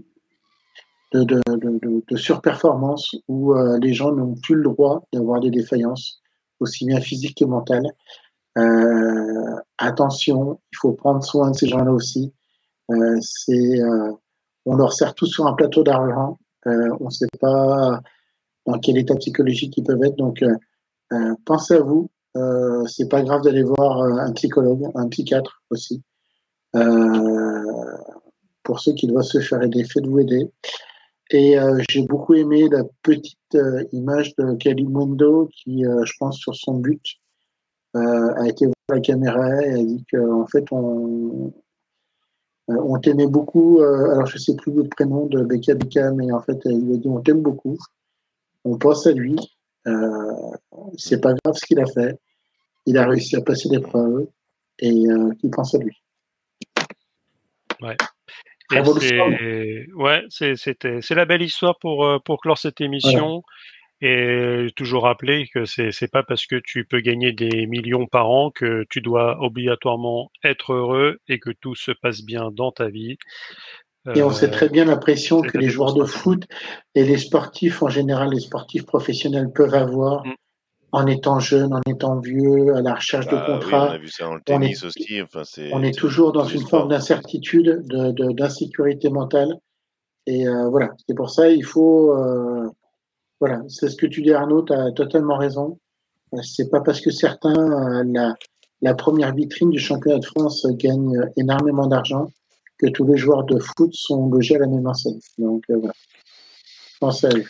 de, 1.14 1.24
de, 1.24 1.42
de, 1.48 1.80
de, 1.80 2.04
de 2.10 2.16
surperformance 2.18 3.16
où 3.28 3.54
euh, 3.54 3.78
les 3.80 3.94
gens 3.94 4.12
n'ont 4.12 4.36
plus 4.36 4.56
le 4.56 4.64
droit 4.64 5.04
d'avoir 5.14 5.40
des 5.40 5.52
défaillances, 5.52 6.22
aussi 6.60 6.86
bien 6.86 7.00
physiques 7.00 7.38
que 7.38 7.46
mentales. 7.46 7.86
Euh, 8.58 9.56
attention, 9.78 10.60
il 10.72 10.78
faut 10.78 10.94
prendre 10.94 11.24
soin 11.24 11.52
de 11.52 11.56
ces 11.56 11.68
gens-là 11.68 11.92
aussi. 11.92 12.34
Euh, 12.92 13.20
euh, 13.50 14.12
on 14.66 14.76
leur 14.76 14.94
sert 14.94 15.14
tous 15.14 15.28
sur 15.28 15.48
un 15.48 15.54
plateau 15.54 15.84
d'argent. 15.84 16.38
Euh, 16.68 16.96
on 17.00 17.06
ne 17.06 17.10
sait 17.10 17.28
pas 17.40 18.02
dans 18.66 18.80
quel 18.80 18.98
état 18.98 19.16
psychologique 19.16 19.78
ils 19.78 19.84
peuvent 19.84 20.04
être. 20.04 20.16
Donc, 20.16 20.42
euh, 20.42 20.56
euh, 21.14 21.36
pensez 21.46 21.76
à 21.76 21.82
vous. 21.82 22.10
C'est 22.88 23.08
pas 23.10 23.22
grave 23.22 23.44
d'aller 23.44 23.64
voir 23.64 24.02
un 24.02 24.34
psychologue, 24.34 24.84
un 24.96 25.08
psychiatre 25.08 25.64
aussi. 25.70 26.04
Pour 28.64 28.80
ceux 28.82 28.94
qui 28.94 29.08
doivent 29.08 29.24
se 29.24 29.40
faire 29.40 29.62
aider, 29.62 29.86
faites-vous 29.86 30.20
aider. 30.20 30.52
Et 31.32 31.58
euh, 31.58 31.82
j'ai 31.90 32.04
beaucoup 32.04 32.34
aimé 32.36 32.68
la 32.70 32.84
petite 33.02 33.58
image 33.92 34.36
de 34.36 34.54
Kalimundo 34.56 35.50
qui, 35.52 35.86
euh, 35.86 36.04
je 36.06 36.14
pense, 36.20 36.38
sur 36.38 36.56
son 36.56 36.76
but, 36.76 37.04
a 37.96 38.48
été 38.48 38.66
voir 38.66 38.76
la 38.90 39.00
caméra 39.00 39.64
et 39.64 39.74
a 39.74 39.84
dit 39.84 40.06
qu'en 40.12 40.46
fait, 40.48 40.66
on, 40.72 41.54
euh, 42.70 42.76
on 42.84 43.00
t'aimait 43.00 43.28
beaucoup. 43.28 43.80
euh, 43.80 44.12
alors, 44.12 44.26
je 44.26 44.38
sais 44.38 44.56
plus 44.56 44.74
le 44.74 44.88
prénom 44.88 45.28
de 45.28 45.44
Beka 45.44 45.76
Beka, 45.76 46.12
mais 46.12 46.32
en 46.32 46.42
fait, 46.42 46.58
il 46.66 46.94
a 46.94 46.98
dit 46.98 47.08
on 47.08 47.22
t'aime 47.22 47.42
beaucoup. 47.42 47.78
On 48.64 48.78
pense 48.78 49.06
à 49.08 49.12
lui. 49.12 49.36
Euh, 49.88 50.32
c'est 50.98 51.22
pas 51.22 51.34
grave 51.34 51.56
ce 51.56 51.66
qu'il 51.66 51.80
a 51.80 51.86
fait. 51.86 52.20
il 52.88 52.98
a 52.98 53.08
réussi 53.08 53.36
à 53.36 53.42
passer 53.42 53.70
l'épreuve 53.70 54.28
et 54.80 55.08
euh, 55.08 55.32
qu'il 55.40 55.52
pense 55.52 55.76
à 55.76 55.78
lui. 55.78 55.96
Ouais. 57.82 57.96
C'est 58.72 59.86
ouais, 59.94 60.24
c'était 60.30 61.00
c'est 61.02 61.14
la 61.14 61.26
belle 61.26 61.44
histoire 61.44 61.78
pour 61.80 62.04
euh, 62.04 62.18
pour 62.26 62.40
clore 62.40 62.58
cette 62.58 62.82
émission. 62.82 63.44
Et 64.02 64.68
toujours 64.76 65.04
rappeler 65.04 65.48
que 65.54 65.64
c'est 65.64 65.92
c'est 65.92 66.12
pas 66.12 66.22
parce 66.22 66.46
que 66.46 66.58
tu 66.64 66.84
peux 66.86 67.00
gagner 67.00 67.32
des 67.32 67.66
millions 67.66 68.08
par 68.08 68.30
an 68.30 68.52
que 68.52 68.86
tu 68.90 69.00
dois 69.00 69.42
obligatoirement 69.42 70.32
être 70.44 70.74
heureux 70.74 71.18
et 71.30 71.40
que 71.40 71.52
tout 71.52 71.76
se 71.76 71.92
passe 71.92 72.22
bien 72.22 72.52
dans 72.52 72.72
ta 72.72 72.90
vie. 72.90 73.18
Et 74.14 74.22
on 74.22 74.32
sait 74.32 74.52
très 74.52 74.70
bien 74.70 74.86
la 74.86 74.98
pression 74.98 75.42
que 75.42 75.58
les 75.58 75.70
joueurs 75.70 75.94
de 75.94 76.04
foot 76.04 76.44
et 76.94 77.04
les 77.04 77.18
sportifs 77.18 77.82
en 77.82 77.90
général, 77.90 78.30
les 78.30 78.40
sportifs 78.40 78.86
professionnels 78.86 79.52
peuvent 79.52 79.74
avoir 79.74 80.26
mm. 80.26 80.34
en 80.92 81.08
étant 81.08 81.40
jeunes, 81.40 81.74
en 81.74 81.82
étant 81.90 82.20
vieux, 82.20 82.76
à 82.76 82.82
la 82.82 82.94
recherche 82.94 83.26
de 83.28 83.36
bah 83.36 83.46
contrats. 83.48 83.88
on 83.90 83.94
a 83.94 83.98
vu 83.98 84.10
ça 84.10 84.26
dans 84.26 84.36
le 84.36 84.42
tennis 84.42 84.84
on 84.84 84.86
est, 84.86 84.88
aussi. 84.88 85.22
Enfin, 85.22 85.42
on 85.72 85.82
est 85.82 85.98
toujours 85.98 86.34
dans 86.34 86.46
une 86.46 86.68
forme 86.68 86.90
d'incertitude, 86.90 87.82
de, 87.88 88.32
d'insécurité 88.34 89.10
mentale. 89.10 89.56
Et 90.28 90.48
euh, 90.48 90.70
voilà, 90.70 90.92
c'est 91.08 91.16
pour 91.16 91.32
ça 91.32 91.50
il 91.50 91.64
faut. 91.64 92.12
Euh, 92.12 92.70
voilà, 93.46 93.62
c'est 93.68 93.90
ce 93.90 93.96
que 93.96 94.08
tu 94.08 94.24
dis 94.24 94.34
Arnaud, 94.34 94.64
tu 94.64 94.74
as 94.74 94.92
totalement 94.92 95.38
raison. 95.38 95.78
C'est 96.42 96.72
pas 96.72 96.82
parce 96.82 97.00
que 97.00 97.12
certains, 97.12 97.54
euh, 97.54 98.04
la, 98.08 98.34
la 98.82 98.96
première 98.96 99.36
vitrine 99.36 99.70
du 99.70 99.78
championnat 99.78 100.18
de 100.18 100.26
France 100.26 100.66
gagne 100.72 101.30
énormément 101.38 101.86
d'argent 101.86 102.32
que 102.80 102.88
tous 102.88 103.06
les 103.06 103.18
joueurs 103.18 103.44
de 103.44 103.60
foot 103.60 103.92
sont 103.94 104.28
logés 104.30 104.56
à 104.56 104.60
la 104.60 104.68
même 104.68 104.88
enseigne. 104.88 105.20
Donc 105.38 105.64
euh, 105.70 105.78
voilà. 105.78 105.94
Pensez 107.00 107.28
à 107.28 107.38
eux. 107.38 107.46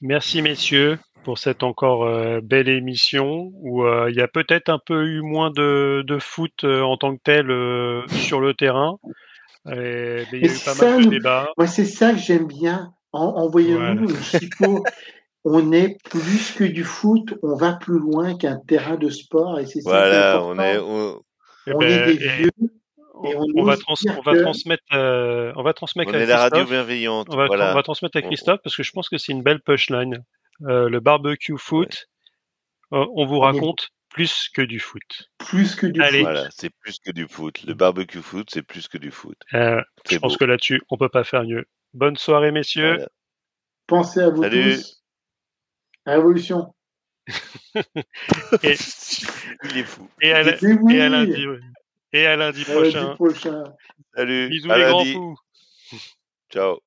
Merci 0.00 0.42
messieurs 0.42 0.98
pour 1.22 1.38
cette 1.38 1.62
encore 1.62 2.04
euh, 2.04 2.40
belle 2.42 2.68
émission 2.68 3.52
où 3.54 3.84
euh, 3.84 4.10
il 4.10 4.16
y 4.16 4.20
a 4.20 4.28
peut-être 4.28 4.68
un 4.68 4.80
peu 4.84 5.06
eu 5.06 5.20
moins 5.22 5.52
de, 5.52 6.02
de 6.04 6.18
foot 6.18 6.64
en 6.64 6.96
tant 6.96 7.14
que 7.14 7.22
tel 7.22 7.46
sur 8.24 8.40
le 8.40 8.54
terrain. 8.54 8.98
Et, 9.66 10.24
mais 10.32 10.38
il 10.40 10.46
y 10.46 10.48
a 10.48 10.52
eu 10.52 10.64
pas 10.64 10.74
mal 10.74 11.04
de 11.04 11.10
débats. 11.10 11.48
Ouais, 11.56 11.68
c'est 11.68 11.86
ça 11.86 12.10
que 12.10 12.18
j'aime 12.18 12.48
bien. 12.48 12.92
Envoyez-nous 13.12 14.08
voilà. 14.58 14.80
on 15.44 15.72
est 15.72 15.96
plus 16.04 16.52
que 16.52 16.64
du 16.64 16.84
foot, 16.84 17.34
on 17.42 17.56
va 17.56 17.74
plus 17.74 17.98
loin 17.98 18.36
qu'un 18.36 18.56
terrain 18.56 18.96
de 18.96 19.08
sport 19.08 19.58
et 19.58 19.66
c'est 19.66 19.80
voilà, 19.82 20.32
ça 20.32 20.42
on 20.42 20.58
est 20.58 20.78
on, 20.78 21.22
on 21.68 21.80
est 21.80 21.98
ben, 21.98 22.06
des 22.06 22.16
vieux 22.16 22.50
on, 23.18 23.64
va, 23.64 23.76
on, 24.16 24.22
va, 24.22 24.40
transmettre, 24.42 24.82
euh, 24.92 25.52
on 25.56 25.62
va 25.62 25.72
transmettre. 25.72 26.10
On 26.12 26.14
est 26.14 26.26
la 26.26 26.38
radio 26.38 26.64
bienveillante. 26.64 27.28
On 27.30 27.36
va, 27.36 27.46
voilà. 27.46 27.72
on 27.72 27.74
va 27.74 27.82
transmettre 27.82 28.16
à 28.18 28.22
Christophe 28.22 28.60
parce 28.62 28.76
que 28.76 28.82
je 28.82 28.92
pense 28.92 29.08
que 29.08 29.16
c'est 29.18 29.32
une 29.32 29.42
belle 29.42 29.60
punchline. 29.60 30.24
Euh, 30.62 30.88
le 30.88 31.00
barbecue 31.00 31.56
foot, 31.58 32.08
ouais. 32.90 32.98
euh, 32.98 33.06
on 33.14 33.26
vous 33.26 33.40
raconte 33.40 33.90
plus 34.10 34.48
que 34.48 34.62
du 34.62 34.80
foot. 34.80 35.30
Plus 35.38 35.74
que 35.74 35.86
du 35.86 36.00
Allez. 36.02 36.18
foot. 36.18 36.24
Voilà, 36.24 36.48
c'est 36.50 36.70
plus 36.80 36.98
que 36.98 37.10
du 37.10 37.26
foot. 37.28 37.62
Le 37.64 37.74
barbecue 37.74 38.22
foot, 38.22 38.48
c'est 38.50 38.62
plus 38.62 38.88
que 38.88 38.98
du 38.98 39.10
foot. 39.10 39.36
Euh, 39.54 39.82
je 40.10 40.18
pense 40.18 40.36
que 40.36 40.44
là-dessus, 40.44 40.80
on 40.90 40.96
peut 40.96 41.08
pas 41.08 41.24
faire 41.24 41.44
mieux. 41.44 41.66
Bonne 41.94 42.16
soirée, 42.16 42.52
messieurs. 42.52 42.94
Voilà. 42.94 43.08
Pensez 43.86 44.20
à 44.20 44.30
vous 44.30 44.42
Salut. 44.42 44.76
tous. 44.76 45.02
À 46.04 46.12
Révolution. 46.12 46.74
et, 47.26 47.32
Il 49.64 49.78
est 49.78 49.84
fou. 49.84 50.08
Et 50.20 50.32
à, 50.32 50.42
la, 50.42 50.56
et 50.56 51.00
à 51.00 51.08
lundi. 51.08 51.44
Et 52.12 52.26
à 52.26 52.36
lundi 52.36 52.62
à 52.62 52.72
prochain. 52.72 53.04
Lundi 53.04 53.14
prochain. 53.16 53.64
Salut. 54.14 54.48
Bisous 54.48 54.70
à 54.70 54.78
les 54.78 54.84
lundi. 54.84 55.12
grands 55.14 55.34
fous. 55.34 55.38
Ciao. 56.50 56.78